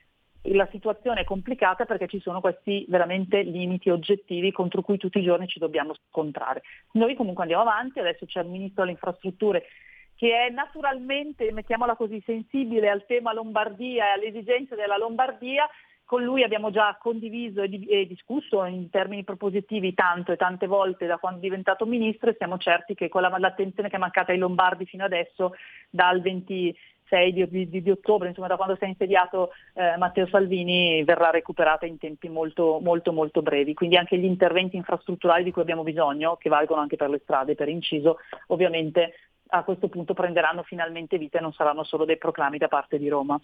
la 0.52 0.68
situazione 0.72 1.22
è 1.22 1.24
complicata 1.24 1.86
perché 1.86 2.08
ci 2.08 2.20
sono 2.20 2.42
questi 2.42 2.86
veramente 2.90 3.42
limiti 3.42 3.90
oggettivi 3.90 4.52
contro 4.52 4.82
cui 4.82 4.98
tutti 4.98 5.20
i 5.20 5.24
giorni 5.24 5.48
ci 5.48 5.60
dobbiamo 5.60 5.94
scontrare. 6.10 6.64
Noi 6.94 7.16
comunque 7.16 7.44
andiamo 7.44 7.64
avanti, 7.64 8.00
adesso 8.00 8.26
c'è 8.26 8.42
il 8.42 8.50
Ministro 8.50 8.82
delle 8.82 8.94
Infrastrutture 8.94 9.64
che 10.16 10.46
è 10.46 10.50
naturalmente, 10.50 11.52
mettiamola 11.52 11.96
così, 11.96 12.22
sensibile 12.26 12.90
al 12.90 13.06
tema 13.06 13.34
Lombardia 13.34 14.08
e 14.08 14.12
alle 14.12 14.28
esigenze 14.28 14.76
della 14.76 14.98
Lombardia. 14.98 15.68
Con 16.06 16.24
lui 16.24 16.44
abbiamo 16.44 16.70
già 16.70 16.96
condiviso 17.00 17.62
e, 17.62 17.70
di- 17.70 18.06
discusso 18.08 18.64
in 18.66 18.90
termini 18.90 19.24
propositivi 19.24 19.94
tanto 19.94 20.32
e 20.32 20.38
tante 20.38 20.68
volte 20.68 21.08
da 21.08 21.18
quando 21.18 21.40
è 21.40 21.42
diventato 21.42 21.86
ministro 21.86 22.30
e 22.30 22.36
siamo 22.38 22.58
certi 22.58 22.94
che 22.94 23.10
quella, 23.10 23.36
l'attenzione 23.38 23.90
che 23.90 23.96
è 23.96 24.00
mancata 24.00 24.32
ai 24.32 24.38
Lombardi 24.38 24.86
fino 24.86 25.04
adesso 25.04 25.56
dal 25.90 26.22
20, 26.22 26.74
6 27.14 27.34
di, 27.34 27.70
di, 27.70 27.82
di, 27.84 27.92
ottobre, 27.92 28.30
insomma 28.30 28.48
da 28.48 28.56
quando 28.56 28.76
si 28.76 28.86
è 28.86 28.88
insediato 28.88 29.52
eh, 29.76 29.96
Matteo 29.98 30.26
Salvini, 30.28 31.04
verrà 31.04 31.30
recuperata 31.30 31.86
in 31.86 32.00
tempi 32.00 32.28
molto, 32.28 32.80
molto, 32.82 33.14
molto 33.14 33.44
brevi. 33.44 33.76
Quindi 33.76 33.98
anche 33.98 34.18
gli 34.18 34.26
interventi 34.26 34.78
infrastrutturali 34.78 35.44
di 35.44 35.52
cui 35.52 35.62
abbiamo 35.62 35.84
bisogno, 35.84 36.38
che 36.38 36.50
valgono 36.50 36.82
anche 36.82 36.96
per 36.96 37.10
le 37.10 37.20
strade, 37.22 37.54
per 37.54 37.70
inciso, 37.70 38.18
ovviamente 38.48 39.14
a 39.48 39.64
questo 39.64 39.88
punto 39.88 40.14
prenderanno 40.14 40.64
finalmente 40.64 41.18
vita 41.18 41.38
e 41.38 41.42
non 41.42 41.54
saranno 41.54 41.84
solo 41.84 42.06
dei 42.06 42.18
proclami 42.18 42.58
da 42.58 42.68
parte 42.68 42.98
di 42.98 43.08
Roma. 43.08 43.40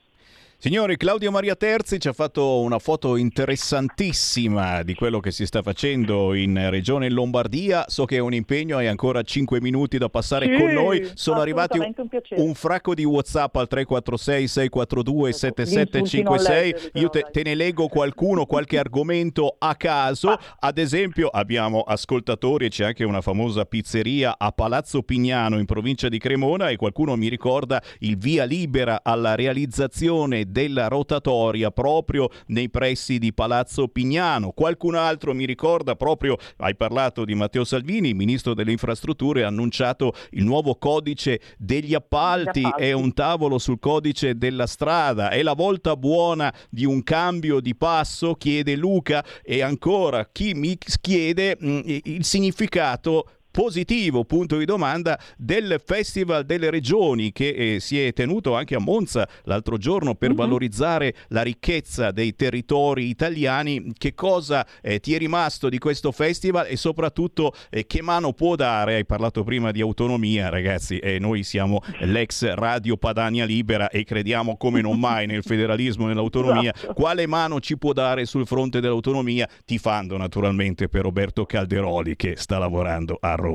Signori, 0.61 0.97
Claudio 0.97 1.31
Maria 1.31 1.55
Terzi 1.55 2.01
ci 2.01 2.09
ha 2.09 2.13
fatto 2.13 2.59
una 2.59 2.79
foto 2.79 3.15
interessantissima 3.15 4.83
di 4.83 4.93
quello 4.93 5.21
che 5.21 5.31
si 5.31 5.45
sta 5.45 5.61
facendo 5.61 6.33
in 6.33 6.69
Regione 6.69 7.09
Lombardia. 7.09 7.85
So 7.87 8.03
che 8.03 8.17
è 8.17 8.19
un 8.19 8.33
impegno, 8.33 8.75
hai 8.75 8.87
ancora 8.87 9.21
5 9.21 9.61
minuti 9.61 9.97
da 9.97 10.09
passare 10.09 10.47
sì, 10.47 10.61
con 10.61 10.73
noi. 10.73 11.11
Sono 11.13 11.39
arrivati 11.39 11.77
un, 11.77 11.93
un, 12.35 12.53
fracco 12.55 12.93
di 12.93 13.05
WhatsApp 13.05 13.55
al 13.55 13.69
346 13.69 14.47
642 14.49 15.31
7756. 15.31 16.91
Io 16.95 17.07
te, 17.07 17.25
te, 17.31 17.43
ne 17.43 17.55
leggo 17.55 17.87
qualcuno, 17.87 18.45
qualche 18.45 18.77
argomento 18.79 19.55
a 19.57 19.75
caso. 19.75 20.37
Ad 20.59 20.77
esempio, 20.77 21.29
abbiamo 21.29 21.83
ascoltatori 21.83 22.65
e 22.65 22.69
c'è 22.69 22.83
anche 22.83 23.05
una 23.05 23.21
famosa 23.21 23.63
pizzeria 23.63 24.35
a 24.37 24.51
Palazzo 24.51 25.03
Pignano 25.03 25.57
in 25.57 25.65
provincia 25.65 25.98
provincia 25.99 26.07
di 26.07 26.17
Cremona 26.17 26.69
e 26.69 26.77
qualcuno 26.77 27.17
mi 27.17 27.27
ricorda 27.27 27.81
il 27.99 28.17
via 28.17 28.45
libera 28.45 29.01
alla 29.03 29.35
realizzazione 29.35 30.45
della 30.49 30.87
rotatoria 30.87 31.71
proprio 31.71 32.29
nei 32.47 32.69
pressi 32.69 33.19
di 33.19 33.33
Palazzo 33.33 33.89
Pignano. 33.89 34.51
Qualcun 34.51 34.95
altro 34.95 35.33
mi 35.33 35.45
ricorda 35.45 35.95
proprio, 35.95 36.37
hai 36.57 36.75
parlato 36.75 37.25
di 37.25 37.35
Matteo 37.35 37.65
Salvini, 37.65 38.13
ministro 38.13 38.53
delle 38.53 38.71
infrastrutture, 38.71 39.43
ha 39.43 39.47
annunciato 39.47 40.13
il 40.31 40.45
nuovo 40.45 40.75
codice 40.75 41.41
degli 41.57 41.93
appalti, 41.93 42.61
appalti. 42.63 42.83
è 42.83 42.91
un 42.93 43.13
tavolo 43.13 43.57
sul 43.57 43.79
codice 43.79 44.37
della 44.37 44.67
strada, 44.67 45.29
è 45.29 45.43
la 45.43 45.53
volta 45.53 45.97
buona 45.97 46.53
di 46.69 46.85
un 46.85 47.03
cambio 47.03 47.59
di 47.59 47.75
passo, 47.75 48.35
chiede 48.35 48.75
Luca 48.75 49.23
e 49.43 49.61
ancora 49.61 50.29
chi 50.31 50.53
mi 50.53 50.77
chiede 50.77 51.57
mh, 51.59 51.69
mm, 51.69 51.81
il 52.03 52.23
significato 52.23 53.25
positivo 53.59 54.23
punto 54.23 54.55
di 54.55 54.63
domanda 54.63 55.19
del 55.35 55.81
Festival 55.85 56.45
delle 56.45 56.69
Regioni 56.69 57.33
che 57.33 57.49
eh, 57.49 57.79
si 57.81 58.01
è 58.01 58.13
tenuto 58.13 58.55
anche 58.55 58.73
a 58.73 58.79
Monza 58.79 59.27
l'altro 59.43 59.77
giorno 59.77 60.15
per 60.15 60.29
uh-huh. 60.29 60.35
valorizzare 60.37 61.13
la 61.27 61.41
ricchezza 61.41 62.11
dei 62.11 62.37
territori 62.37 63.09
italiani. 63.09 63.91
Che 63.97 64.13
cosa 64.13 64.65
eh, 64.81 65.01
ti 65.01 65.13
è 65.13 65.17
rimasto 65.17 65.67
di 65.67 65.77
questo 65.77 66.13
festival 66.13 66.67
e 66.69 66.77
soprattutto 66.77 67.53
eh, 67.69 67.85
che 67.85 68.01
mano 68.01 68.31
può 68.31 68.55
dare? 68.55 68.95
Hai 68.95 69.05
parlato 69.05 69.43
prima 69.43 69.71
di 69.71 69.81
autonomia, 69.81 70.47
ragazzi, 70.47 70.97
e 70.97 71.19
noi 71.19 71.43
siamo 71.43 71.81
l'ex 71.99 72.53
Radio 72.53 72.95
Padania 72.95 73.43
Libera 73.43 73.89
e 73.89 74.05
crediamo 74.05 74.55
come 74.55 74.79
non 74.79 74.97
mai 74.97 75.27
nel 75.27 75.43
federalismo 75.43 76.05
e 76.05 76.07
nell'autonomia. 76.07 76.73
Esatto. 76.73 76.93
Quale 76.93 77.27
mano 77.27 77.59
ci 77.59 77.77
può 77.77 77.91
dare 77.91 78.25
sul 78.25 78.47
fronte 78.47 78.79
dell'autonomia? 78.79 79.49
Tifando 79.65 80.15
naturalmente 80.15 80.87
per 80.87 81.01
Roberto 81.01 81.45
Calderoli 81.45 82.15
che 82.15 82.35
sta 82.37 82.57
lavorando 82.57 83.17
a 83.19 83.35
Roma. 83.35 83.48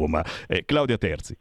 Eh, 0.49 0.65
Claudia 0.65 0.99
Terzi. 0.99 1.37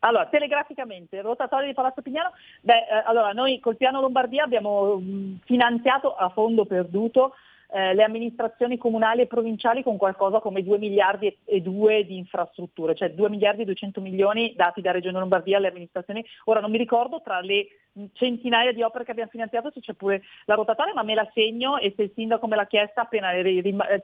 Allora, 0.00 0.26
telegraficamente, 0.26 1.20
rotatorio 1.20 1.66
di 1.66 1.74
Palazzo 1.74 2.02
Pignano, 2.02 2.30
beh, 2.60 2.72
eh, 2.72 3.02
allora 3.04 3.32
noi 3.32 3.58
col 3.58 3.76
piano 3.76 4.00
Lombardia 4.00 4.44
abbiamo 4.44 4.96
mh, 4.96 5.40
finanziato 5.44 6.14
a 6.14 6.28
fondo 6.28 6.66
perduto 6.66 7.34
eh, 7.70 7.94
le 7.94 8.02
amministrazioni 8.02 8.78
comunali 8.78 9.22
e 9.22 9.26
provinciali 9.26 9.82
con 9.82 9.96
qualcosa 9.96 10.38
come 10.38 10.62
2 10.62 10.78
miliardi 10.78 11.36
e 11.44 11.60
2 11.60 12.06
di 12.06 12.16
infrastrutture, 12.16 12.94
cioè 12.94 13.10
2 13.10 13.28
miliardi 13.28 13.62
e 13.62 13.64
200 13.66 14.00
milioni 14.00 14.54
dati 14.56 14.80
da 14.80 14.92
Regione 14.92 15.18
Lombardia 15.18 15.56
alle 15.56 15.68
amministrazioni. 15.68 16.24
Ora 16.44 16.60
non 16.60 16.70
mi 16.70 16.78
ricordo 16.78 17.20
tra 17.20 17.40
le 17.40 17.66
centinaia 18.12 18.72
di 18.72 18.82
opere 18.82 19.04
che 19.04 19.10
abbiamo 19.10 19.30
finanziato 19.30 19.70
se 19.70 19.80
c'è 19.80 19.94
pure 19.94 20.22
la 20.44 20.54
rotatoria, 20.54 20.94
ma 20.94 21.02
me 21.02 21.14
la 21.14 21.28
segno 21.32 21.78
e 21.78 21.92
se 21.96 22.02
il 22.02 22.12
sindaco 22.14 22.46
me 22.46 22.56
l'ha 22.56 22.66
chiesta 22.66 23.02
appena 23.02 23.30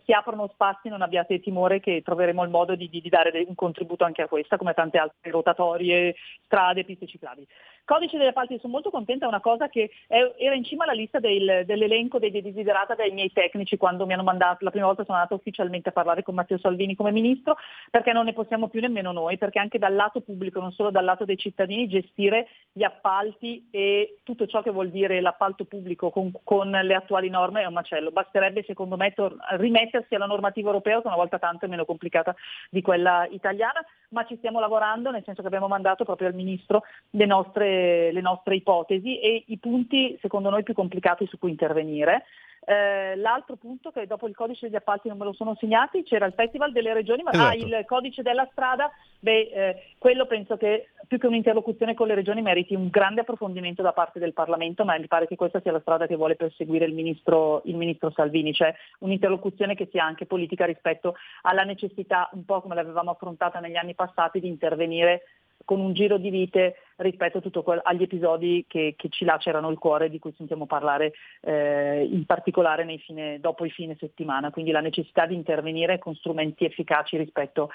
si 0.04 0.12
aprono 0.12 0.48
spazi 0.52 0.88
non 0.88 1.02
abbiate 1.02 1.40
timore 1.40 1.80
che 1.80 2.02
troveremo 2.04 2.42
il 2.42 2.50
modo 2.50 2.74
di, 2.74 2.88
di, 2.88 3.08
dare 3.08 3.44
un 3.46 3.54
contributo 3.54 4.04
anche 4.04 4.22
a 4.22 4.28
questa, 4.28 4.56
come 4.56 4.74
tante 4.74 4.98
altre 4.98 5.30
rotatorie, 5.30 6.14
strade, 6.44 6.84
piste 6.84 7.06
ciclabili. 7.06 7.46
Codice 7.84 8.16
delle 8.16 8.30
appalti, 8.30 8.58
sono 8.60 8.72
molto 8.72 8.88
contenta, 8.88 9.26
è 9.26 9.28
una 9.28 9.42
cosa 9.42 9.68
che 9.68 9.90
è, 10.06 10.32
era 10.38 10.54
in 10.54 10.64
cima 10.64 10.84
alla 10.84 10.94
lista 10.94 11.20
del, 11.20 11.64
dell'elenco 11.66 12.18
dei 12.18 12.30
desiderata 12.30 12.94
dai 12.94 13.10
miei 13.10 13.30
tecnici 13.30 13.76
quando 13.76 14.06
mi 14.06 14.14
hanno 14.14 14.22
mandato, 14.22 14.64
la 14.64 14.70
prima 14.70 14.86
volta 14.86 15.04
sono 15.04 15.18
andata 15.18 15.34
ufficialmente 15.34 15.90
a 15.90 15.92
parlare 15.92 16.22
con 16.22 16.34
Matteo 16.34 16.56
Salvini 16.56 16.94
come 16.94 17.12
ministro, 17.12 17.58
perché 17.90 18.12
non 18.12 18.24
ne 18.24 18.32
possiamo 18.32 18.68
più 18.68 18.80
nemmeno 18.80 19.12
noi, 19.12 19.36
perché 19.36 19.58
anche 19.58 19.78
dal 19.78 19.94
lato 19.94 20.22
pubblico, 20.22 20.60
non 20.60 20.72
solo 20.72 20.90
dal 20.90 21.04
lato 21.04 21.26
dei 21.26 21.36
cittadini, 21.36 21.86
gestire 21.86 22.48
gli 22.72 22.82
appalti 22.82 23.68
e 23.74 24.18
tutto 24.22 24.46
ciò 24.46 24.62
che 24.62 24.70
vuol 24.70 24.90
dire 24.90 25.20
l'appalto 25.20 25.64
pubblico 25.64 26.10
con, 26.10 26.30
con 26.44 26.70
le 26.70 26.94
attuali 26.94 27.28
norme 27.28 27.62
è 27.62 27.66
un 27.66 27.72
macello. 27.72 28.12
Basterebbe 28.12 28.62
secondo 28.62 28.96
me 28.96 29.12
tor- 29.12 29.36
rimettersi 29.56 30.14
alla 30.14 30.26
normativa 30.26 30.68
europea 30.68 31.00
che 31.00 31.08
una 31.08 31.16
volta 31.16 31.40
tanto 31.40 31.64
è 31.64 31.68
meno 31.68 31.84
complicata 31.84 32.36
di 32.70 32.80
quella 32.82 33.26
italiana, 33.32 33.84
ma 34.10 34.24
ci 34.26 34.36
stiamo 34.36 34.60
lavorando 34.60 35.10
nel 35.10 35.24
senso 35.24 35.40
che 35.40 35.48
abbiamo 35.48 35.66
mandato 35.66 36.04
proprio 36.04 36.28
al 36.28 36.34
Ministro 36.34 36.84
le 37.10 37.26
nostre, 37.26 38.12
le 38.12 38.20
nostre 38.20 38.54
ipotesi 38.54 39.18
e 39.18 39.42
i 39.48 39.58
punti 39.58 40.16
secondo 40.20 40.50
noi 40.50 40.62
più 40.62 40.72
complicati 40.74 41.26
su 41.26 41.36
cui 41.36 41.50
intervenire. 41.50 42.26
Eh, 42.66 43.16
l'altro 43.16 43.56
punto 43.56 43.90
che 43.90 44.06
dopo 44.06 44.26
il 44.26 44.34
codice 44.34 44.66
degli 44.66 44.76
appalti 44.76 45.08
non 45.08 45.18
me 45.18 45.24
lo 45.24 45.34
sono 45.34 45.54
segnati, 45.60 46.02
c'era 46.02 46.24
il 46.24 46.32
Festival 46.32 46.72
delle 46.72 46.94
Regioni, 46.94 47.22
ma 47.22 47.30
esatto. 47.30 47.48
ah, 47.48 47.54
il 47.54 47.84
codice 47.86 48.22
della 48.22 48.48
strada, 48.50 48.90
beh, 49.18 49.50
eh, 49.52 49.82
quello 49.98 50.26
penso 50.26 50.56
che 50.56 50.88
più 51.06 51.18
che 51.18 51.26
un'interlocuzione 51.26 51.94
con 51.94 52.06
le 52.06 52.14
regioni 52.14 52.40
meriti 52.40 52.74
un 52.74 52.88
grande 52.88 53.20
approfondimento 53.20 53.82
da 53.82 53.92
parte 53.92 54.18
del 54.18 54.32
Parlamento, 54.32 54.84
ma 54.84 54.98
mi 54.98 55.06
pare 55.06 55.26
che 55.26 55.36
questa 55.36 55.60
sia 55.60 55.72
la 55.72 55.80
strada 55.80 56.06
che 56.06 56.16
vuole 56.16 56.36
perseguire 56.36 56.86
il 56.86 56.94
ministro, 56.94 57.60
il 57.66 57.76
ministro 57.76 58.10
Salvini, 58.10 58.54
cioè 58.54 58.74
un'interlocuzione 59.00 59.74
che 59.74 59.88
sia 59.90 60.04
anche 60.04 60.24
politica 60.24 60.64
rispetto 60.64 61.16
alla 61.42 61.64
necessità, 61.64 62.30
un 62.32 62.46
po' 62.46 62.62
come 62.62 62.74
l'avevamo 62.74 63.10
affrontata 63.10 63.60
negli 63.60 63.76
anni 63.76 63.94
passati, 63.94 64.40
di 64.40 64.48
intervenire 64.48 65.22
con 65.64 65.80
un 65.80 65.92
giro 65.92 66.18
di 66.18 66.30
vite 66.30 66.76
rispetto 66.96 67.40
quel, 67.62 67.80
agli 67.82 68.02
episodi 68.02 68.64
che, 68.68 68.94
che, 68.96 69.08
ci 69.08 69.24
lacerano 69.24 69.70
il 69.70 69.78
cuore 69.78 70.10
di 70.10 70.18
cui 70.18 70.32
sentiamo 70.36 70.66
parlare 70.66 71.12
eh, 71.40 72.08
in 72.10 72.24
particolare 72.26 72.84
fine, 72.98 73.40
dopo 73.40 73.64
i 73.64 73.70
fine 73.70 73.96
settimana, 73.98 74.50
quindi 74.50 74.70
la 74.70 74.80
necessità 74.80 75.26
di 75.26 75.34
intervenire 75.34 75.98
con 75.98 76.14
strumenti 76.14 76.64
efficaci 76.64 77.16
rispetto 77.16 77.70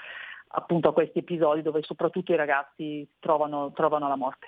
appunto 0.52 0.88
a 0.88 0.92
questi 0.92 1.18
episodi 1.18 1.62
dove 1.62 1.82
soprattutto 1.82 2.32
i 2.32 2.36
ragazzi 2.36 3.06
trovano, 3.18 3.72
trovano 3.72 4.08
la 4.08 4.16
morte. 4.16 4.46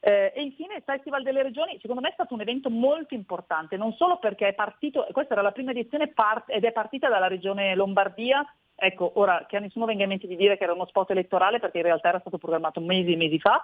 Eh, 0.00 0.32
e 0.34 0.42
infine 0.42 0.76
il 0.76 0.82
Festival 0.84 1.22
delle 1.22 1.42
Regioni, 1.42 1.78
secondo 1.80 2.00
me 2.00 2.08
è 2.08 2.12
stato 2.14 2.34
un 2.34 2.40
evento 2.40 2.70
molto 2.70 3.14
importante, 3.14 3.76
non 3.76 3.92
solo 3.92 4.18
perché 4.18 4.48
è 4.48 4.54
partito, 4.54 5.06
questa 5.12 5.34
era 5.34 5.42
la 5.42 5.52
prima 5.52 5.72
edizione 5.72 6.08
part, 6.08 6.50
ed 6.50 6.64
è 6.64 6.72
partita 6.72 7.08
dalla 7.08 7.28
regione 7.28 7.74
Lombardia, 7.74 8.44
ecco, 8.74 9.12
ora 9.14 9.46
che 9.48 9.56
a 9.56 9.60
nessuno 9.60 9.86
venga 9.86 10.02
in 10.02 10.08
mente 10.08 10.26
di 10.26 10.36
dire 10.36 10.56
che 10.56 10.64
era 10.64 10.72
uno 10.72 10.86
spot 10.86 11.10
elettorale 11.10 11.58
perché 11.58 11.78
in 11.78 11.84
realtà 11.84 12.08
era 12.08 12.20
stato 12.20 12.38
programmato 12.38 12.80
mesi 12.80 13.12
e 13.12 13.16
mesi 13.16 13.38
fa, 13.38 13.60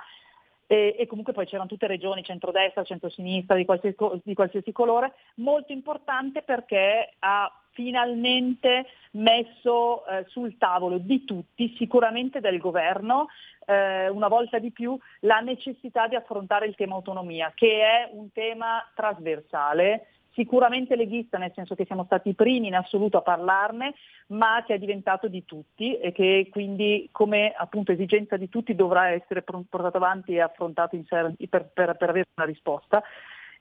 e, 0.71 0.95
e, 0.99 1.07
comunque 1.07 1.33
poi 1.33 1.47
c'erano 1.47 1.67
tutte 1.69 1.87
regioni, 1.87 2.23
centrodestra, 2.23 2.85
centrosinistra, 2.85 3.57
di 3.57 3.65
qualsiasi, 3.65 3.97
di 4.23 4.35
qualsiasi 4.35 4.71
colore, 4.71 5.15
molto 5.37 5.73
importante 5.73 6.43
perché 6.43 7.15
ha 7.21 7.51
finalmente 7.71 8.87
messo 9.13 10.05
eh, 10.07 10.27
sul 10.29 10.59
tavolo 10.59 10.99
di 10.99 11.25
tutti, 11.25 11.75
sicuramente 11.79 12.41
del 12.41 12.59
governo, 12.59 13.29
eh, 13.65 14.09
una 14.11 14.29
volta 14.29 14.59
di 14.59 14.71
più, 14.71 14.99
la 15.21 15.41
necessità 15.41 16.07
di 16.07 16.17
affrontare 16.17 16.67
il 16.67 16.75
tema 16.75 16.97
autonomia, 16.97 17.53
che 17.55 17.81
è 17.81 18.11
un 18.13 18.31
tema 18.33 18.85
trasversale 18.95 20.09
sicuramente 20.39 20.95
leghista, 20.95 21.37
nel 21.37 21.51
senso 21.53 21.75
che 21.75 21.85
siamo 21.85 22.05
stati 22.05 22.29
i 22.29 22.35
primi 22.35 22.69
in 22.69 22.77
assoluto 22.77 23.19
a 23.19 23.23
parlarne, 23.23 23.95
ma 24.29 24.63
che 24.65 24.75
è 24.75 24.79
diventato 24.79 25.27
di 25.27 25.45
tutti 25.45 25.99
e 25.99 26.13
che 26.13 26.47
quindi 26.49 27.09
come 27.11 27.53
appunto 27.57 27.91
esigenza 27.91 28.37
di 28.37 28.49
tutti 28.49 28.77
dovrà 28.77 29.09
essere 29.09 29.43
portato 29.43 29.97
avanti 29.97 30.35
e 30.35 30.41
affrontato 30.41 30.97
per, 31.09 31.35
per, 31.75 31.97
per 31.97 32.09
avere 32.09 32.29
una 32.37 32.47
risposta. 32.47 33.03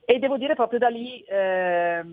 E 0.05 0.19
devo 0.19 0.37
dire 0.37 0.53
proprio 0.53 0.77
da 0.77 0.87
lì 0.87 1.19
eh, 1.21 2.05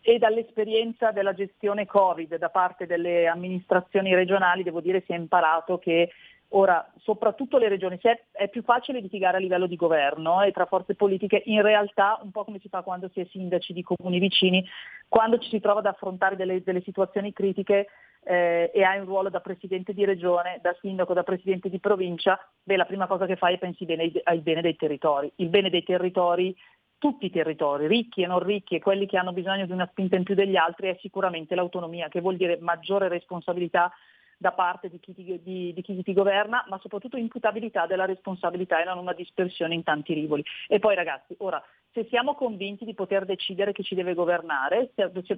e 0.00 0.18
dall'esperienza 0.18 1.12
della 1.12 1.34
gestione 1.34 1.84
Covid 1.84 2.36
da 2.36 2.48
parte 2.48 2.86
delle 2.86 3.26
amministrazioni 3.26 4.14
regionali, 4.14 4.62
devo 4.62 4.80
dire 4.80 5.02
si 5.04 5.12
è 5.12 5.16
imparato 5.16 5.78
che 5.78 6.10
Ora, 6.52 6.90
soprattutto 7.00 7.58
le 7.58 7.68
regioni, 7.68 7.98
se 8.00 8.24
è, 8.32 8.48
più 8.48 8.62
facile 8.62 9.00
litigare 9.00 9.36
a 9.36 9.40
livello 9.40 9.66
di 9.66 9.76
governo 9.76 10.40
e 10.42 10.50
tra 10.50 10.64
forze 10.64 10.94
politiche, 10.94 11.42
in 11.44 11.60
realtà 11.60 12.18
un 12.22 12.30
po' 12.30 12.44
come 12.44 12.58
si 12.58 12.70
fa 12.70 12.80
quando 12.80 13.10
si 13.12 13.20
è 13.20 13.26
sindaci 13.26 13.74
di 13.74 13.82
comuni 13.82 14.18
vicini, 14.18 14.64
quando 15.08 15.38
ci 15.38 15.50
si 15.50 15.60
trova 15.60 15.80
ad 15.80 15.86
affrontare 15.86 16.36
delle, 16.36 16.62
delle 16.62 16.80
situazioni 16.80 17.34
critiche 17.34 17.88
eh, 18.24 18.70
e 18.72 18.82
hai 18.82 18.98
un 18.98 19.04
ruolo 19.04 19.28
da 19.28 19.40
presidente 19.40 19.92
di 19.92 20.06
regione, 20.06 20.58
da 20.62 20.74
sindaco, 20.80 21.12
da 21.12 21.22
presidente 21.22 21.68
di 21.68 21.80
provincia, 21.80 22.38
beh, 22.62 22.76
la 22.76 22.86
prima 22.86 23.06
cosa 23.06 23.26
che 23.26 23.36
fai 23.36 23.56
è 23.56 23.58
pensi 23.58 23.84
bene 23.84 24.10
al 24.24 24.40
bene 24.40 24.62
dei 24.62 24.76
territori. 24.76 25.30
Il 25.36 25.50
bene 25.50 25.68
dei 25.68 25.82
territori 25.82 26.56
tutti 26.96 27.26
i 27.26 27.30
territori, 27.30 27.86
ricchi 27.86 28.22
e 28.22 28.26
non 28.26 28.40
ricchi 28.40 28.74
e 28.74 28.80
quelli 28.80 29.06
che 29.06 29.16
hanno 29.16 29.32
bisogno 29.32 29.66
di 29.66 29.72
una 29.72 29.86
spinta 29.86 30.16
in 30.16 30.24
più 30.24 30.34
degli 30.34 30.56
altri, 30.56 30.88
è 30.88 30.96
sicuramente 31.00 31.54
l'autonomia, 31.54 32.08
che 32.08 32.20
vuol 32.20 32.36
dire 32.36 32.58
maggiore 32.60 33.06
responsabilità 33.06 33.92
da 34.38 34.52
parte 34.52 34.88
di 34.88 35.00
chi, 35.00 35.12
di, 35.14 35.72
di 35.74 35.82
chi, 35.82 36.02
ti, 36.02 36.12
governa, 36.12 36.64
ma 36.68 36.78
soprattutto 36.78 37.16
imputabilità 37.16 37.86
della 37.86 38.04
responsabilità 38.04 38.80
e 38.80 38.84
non 38.84 38.98
una 38.98 39.12
dispersione 39.12 39.74
in 39.74 39.82
tanti 39.82 40.14
rivoli. 40.14 40.44
E 40.68 40.78
poi 40.78 40.94
ragazzi, 40.94 41.34
ora, 41.38 41.62
se 41.92 42.06
siamo 42.08 42.34
convinti 42.34 42.84
di 42.84 42.94
poter 42.94 43.24
decidere 43.24 43.72
chi 43.72 43.82
ci 43.82 43.96
deve 43.96 44.14
governare, 44.14 44.92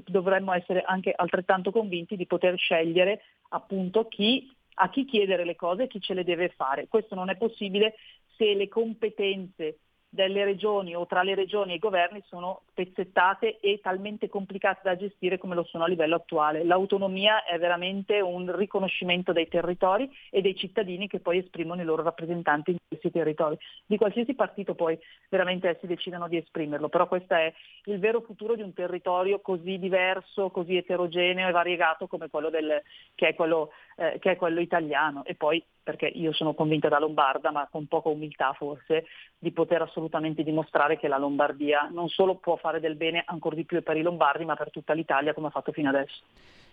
dovremmo 0.05 0.53
essere 0.53 0.83
anche 0.83 1.13
altrettanto 1.17 1.71
convinti 1.71 2.17
di 2.17 2.27
poter 2.27 2.59
scegliere 2.59 3.23
appunto 3.49 4.07
chi, 4.07 4.55
a 4.75 4.91
chi 4.91 5.07
chiedere 5.07 5.45
le 5.45 5.57
cose 5.57 5.85
e 5.85 5.89
chi 5.89 6.01
ce 6.01 6.13
le 6.13 6.25
deve 6.25 6.51
fare. 6.51 6.87
Questo 6.87 7.15
non 7.15 7.31
è 7.31 7.37
possibile 7.37 7.95
se 8.37 8.55
le 8.55 8.69
competenze 8.69 9.79
delle 10.13 10.45
regioni 10.45 10.97
o 10.97 11.07
tra 11.07 11.23
le 11.23 11.37
regioni 11.37 11.73
e 11.73 11.77
i 11.77 11.79
governi 11.79 12.21
sono 12.27 12.63
spezzettate 12.71 13.61
e 13.61 13.81
talmente 13.81 14.29
complicate 14.29 14.81
da 14.83 14.97
gestire 14.97 15.39
come 15.39 15.55
lo 15.55 15.63
sono 15.63 15.85
a 15.85 15.87
livello 15.87 16.17
attuale. 16.17 16.65
L'autonomia 16.65 17.45
è 17.45 17.57
veramente 17.59 18.21
un 18.21 18.55
riconoscimento 18.57 19.33
dei 19.33 19.47
territori 19.47 20.11
e 20.31 20.41
dei 20.41 20.57
cittadini 20.57 21.07
che 21.07 21.21
poi 21.21 21.39
esprimono 21.39 21.81
i 21.81 21.85
loro 21.85 22.03
rappresentanti 22.03 22.73
in 22.73 22.79
questi 22.89 23.13
territori. 23.13 23.57
Di 23.87 23.97
qualsiasi 23.97 24.35
partito 24.35 24.75
poi 24.75 24.99
veramente 25.29 25.69
essi 25.69 25.87
decidano 25.87 26.27
di 26.27 26.37
esprimerlo, 26.37 26.89
però 26.89 27.07
questo 27.07 27.35
è 27.35 27.53
il 27.85 28.01
vero 28.01 28.21
futuro 28.21 28.57
di 28.57 28.63
un 28.63 28.75
territorio 28.75 29.41
così 29.41 29.79
diverso, 29.79 30.51
così 30.51 30.77
eterogeneo 30.77 31.49
e 31.49 31.53
variegato 31.53 32.09
come 32.09 32.29
quello 32.29 32.51
del, 32.51 32.83
che 33.15 33.29
è 33.29 33.35
quello 33.35 33.71
eh, 34.01 34.19
che 34.19 34.31
è 34.31 34.37
quello 34.37 34.61
italiano 34.61 35.25
e 35.27 35.35
poi 35.35 35.63
perché 35.83 36.07
io 36.07 36.33
sono 36.33 36.55
convinta 36.55 36.89
da 36.89 36.99
lombarda, 36.99 37.51
ma 37.51 37.69
con 37.71 37.87
poca 37.87 38.09
umiltà 38.09 38.55
forse, 38.55 39.05
di 39.39 39.53
poter 39.53 39.83
assolutamente 39.83 40.43
dimostrare 40.43 40.99
che 40.99 41.07
la 41.07 41.19
Lombardia 41.19 41.91
non 41.93 42.09
solo 42.09 42.37
può 42.37 42.57
fare 42.57 42.81
del 42.81 42.95
bene 42.95 43.23
ancora 43.27 43.57
di 43.57 43.65
più 43.65 43.83
per 43.83 43.97
i 43.97 44.03
lombardi, 44.03 44.45
ma 44.47 44.57
per 44.57 44.71
tutta 44.71 44.95
l'Italia 44.95 45.35
come 45.35 45.49
ha 45.49 45.51
fatto 45.51 45.73
fino 45.73 45.91
adesso. 45.91 46.23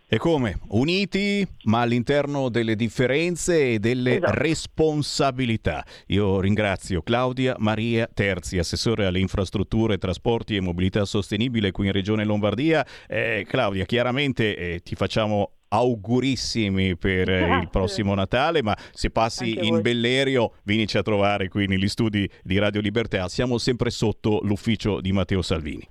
E 0.09 0.17
come? 0.19 0.59
Uniti, 0.69 1.45
ma 1.63 1.81
all'interno 1.81 2.47
delle 2.47 2.77
differenze 2.77 3.73
e 3.73 3.79
delle 3.79 4.15
Esatto. 4.15 4.31
responsabilità. 4.35 5.83
Io 6.07 6.39
ringrazio 6.39 7.01
Claudia 7.01 7.55
Maria 7.57 8.07
Terzi, 8.13 8.57
assessore 8.57 9.05
alle 9.05 9.19
infrastrutture, 9.19 9.97
trasporti 9.97 10.55
e 10.55 10.61
mobilità 10.61 11.03
sostenibile 11.03 11.71
qui 11.71 11.87
in 11.87 11.91
Regione 11.91 12.23
Lombardia. 12.23 12.85
Eh, 13.05 13.45
Claudia, 13.45 13.83
chiaramente 13.83 14.55
eh, 14.55 14.79
ti 14.79 14.95
facciamo 14.95 15.56
augurissimi 15.69 16.95
per 16.95 17.30
eh, 17.30 17.39
il 17.41 17.45
Grazie. 17.48 17.69
prossimo 17.69 18.14
Natale, 18.14 18.61
ma 18.61 18.76
se 18.91 19.10
passi 19.10 19.57
in. 19.65 19.81
Bellerio, 19.81 20.53
vienici 20.64 20.98
a 20.98 21.02
trovare 21.03 21.48
qui 21.49 21.68
negli 21.68 21.88
studi 21.88 22.30
di 22.44 22.57
Radio 22.57 22.81
Libertà. 22.81 23.27
Siamo 23.30 23.57
sempre 23.57 23.89
sotto 23.89 24.39
l'ufficio 24.44 24.99
di 25.02 25.11
Matteo 25.11 25.41
Salvini. 25.41 25.88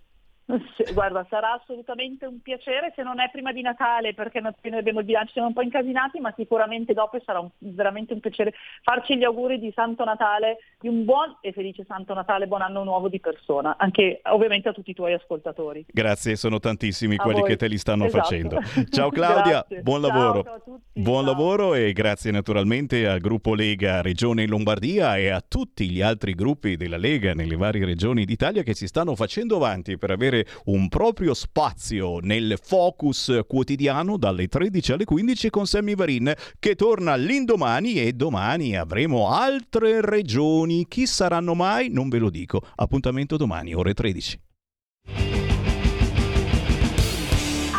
Guarda, 0.95 1.27
sarà 1.29 1.55
assolutamente 1.61 2.25
un 2.25 2.41
piacere, 2.41 2.93
se 2.95 3.03
non 3.03 3.19
è 3.21 3.29
prima 3.33 3.53
di 3.53 3.63
Natale, 3.63 4.15
perché 4.15 4.41
noi 4.41 4.53
abbiamo 4.79 5.01
il 5.01 5.05
bilancio, 5.05 5.33
siamo 5.33 5.49
un 5.49 5.55
po' 5.55 5.63
incasinati, 5.63 6.21
ma 6.21 6.33
sicuramente 6.37 6.93
dopo 6.95 7.21
sarà 7.25 7.41
un- 7.41 7.51
veramente 7.59 8.13
un 8.13 8.21
piacere 8.21 8.55
farci 8.83 9.17
gli 9.17 9.25
auguri 9.25 9.59
di 9.59 9.73
Santo 9.75 10.05
Natale, 10.05 10.59
di 10.79 10.87
un 10.87 11.05
buon 11.05 11.37
e 11.41 11.51
felice 11.53 11.85
Santo 11.85 12.15
Natale, 12.15 12.47
buon 12.47 12.63
anno 12.63 12.85
nuovo 12.85 13.09
di 13.09 13.19
persona, 13.19 13.75
anche 13.77 14.21
ovviamente 14.27 14.69
a 14.69 14.73
tutti 14.73 14.91
i 14.91 14.95
tuoi 14.95 15.15
ascoltatori. 15.15 15.85
Grazie, 15.89 16.37
sono 16.37 16.61
tantissimi 16.61 17.17
A 17.17 17.23
quelli 17.23 17.41
voi. 17.41 17.49
che 17.51 17.57
te 17.57 17.67
li 17.67 17.79
stanno 17.79 18.05
Esatto. 18.05 18.23
facendo. 18.23 18.61
Ciao 18.91 19.11
Claudia, 19.11 19.67
buon 19.83 20.03
Ciao, 20.03 20.11
lavoro. 20.13 20.43
ciao 20.45 20.63
tutti. 20.63 21.01
Buon 21.01 21.25
lavoro 21.25 21.75
e 21.75 21.93
grazie 21.93 22.31
naturalmente 22.31 23.07
al 23.09 23.19
gruppo 23.19 23.55
Lega 23.55 24.01
Regione 24.01 24.47
Lombardia 24.47 25.17
e 25.17 25.29
a 25.29 25.43
tutti 25.47 25.91
gli 25.91 26.01
altri 26.01 26.35
gruppi 26.35 26.77
della 26.77 26.97
Lega 26.97 27.35
nelle 27.35 27.57
varie 27.57 27.85
regioni 27.85 28.25
d'Italia 28.25 28.63
che 28.63 28.75
si 28.75 28.87
stanno 28.87 29.15
facendo 29.17 29.57
avanti 29.57 29.99
per 29.99 30.11
avere 30.37 30.47
un 30.65 30.89
proprio 30.89 31.33
spazio 31.35 32.19
nel 32.19 32.59
focus 32.63 33.41
quotidiano 33.47 34.17
dalle 34.17 34.49
13 34.49 34.93
alle 34.93 35.05
15 35.05 35.51
con 35.51 35.67
Sammy 35.67 35.95
Varin 35.95 36.33
che 36.59 36.75
torna 36.75 37.15
l'indomani 37.17 38.01
e 38.01 38.13
domani 38.13 38.77
avremo 38.77 39.31
altre 39.31 40.01
regioni. 40.01 40.87
Chi 40.89 41.07
saranno 41.07 41.55
mai? 41.55 41.89
Non 41.89 42.09
ve 42.09 42.19
lo 42.19 42.31
dico. 42.31 42.63
Appuntamento 42.77 43.37
domani, 43.37 43.75
ore 43.75 43.95
13. 43.95 44.41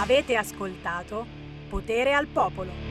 Avete 0.01 0.35
ascoltato 0.35 1.25
Potere 1.69 2.13
al 2.13 2.27
Popolo. 2.27 2.86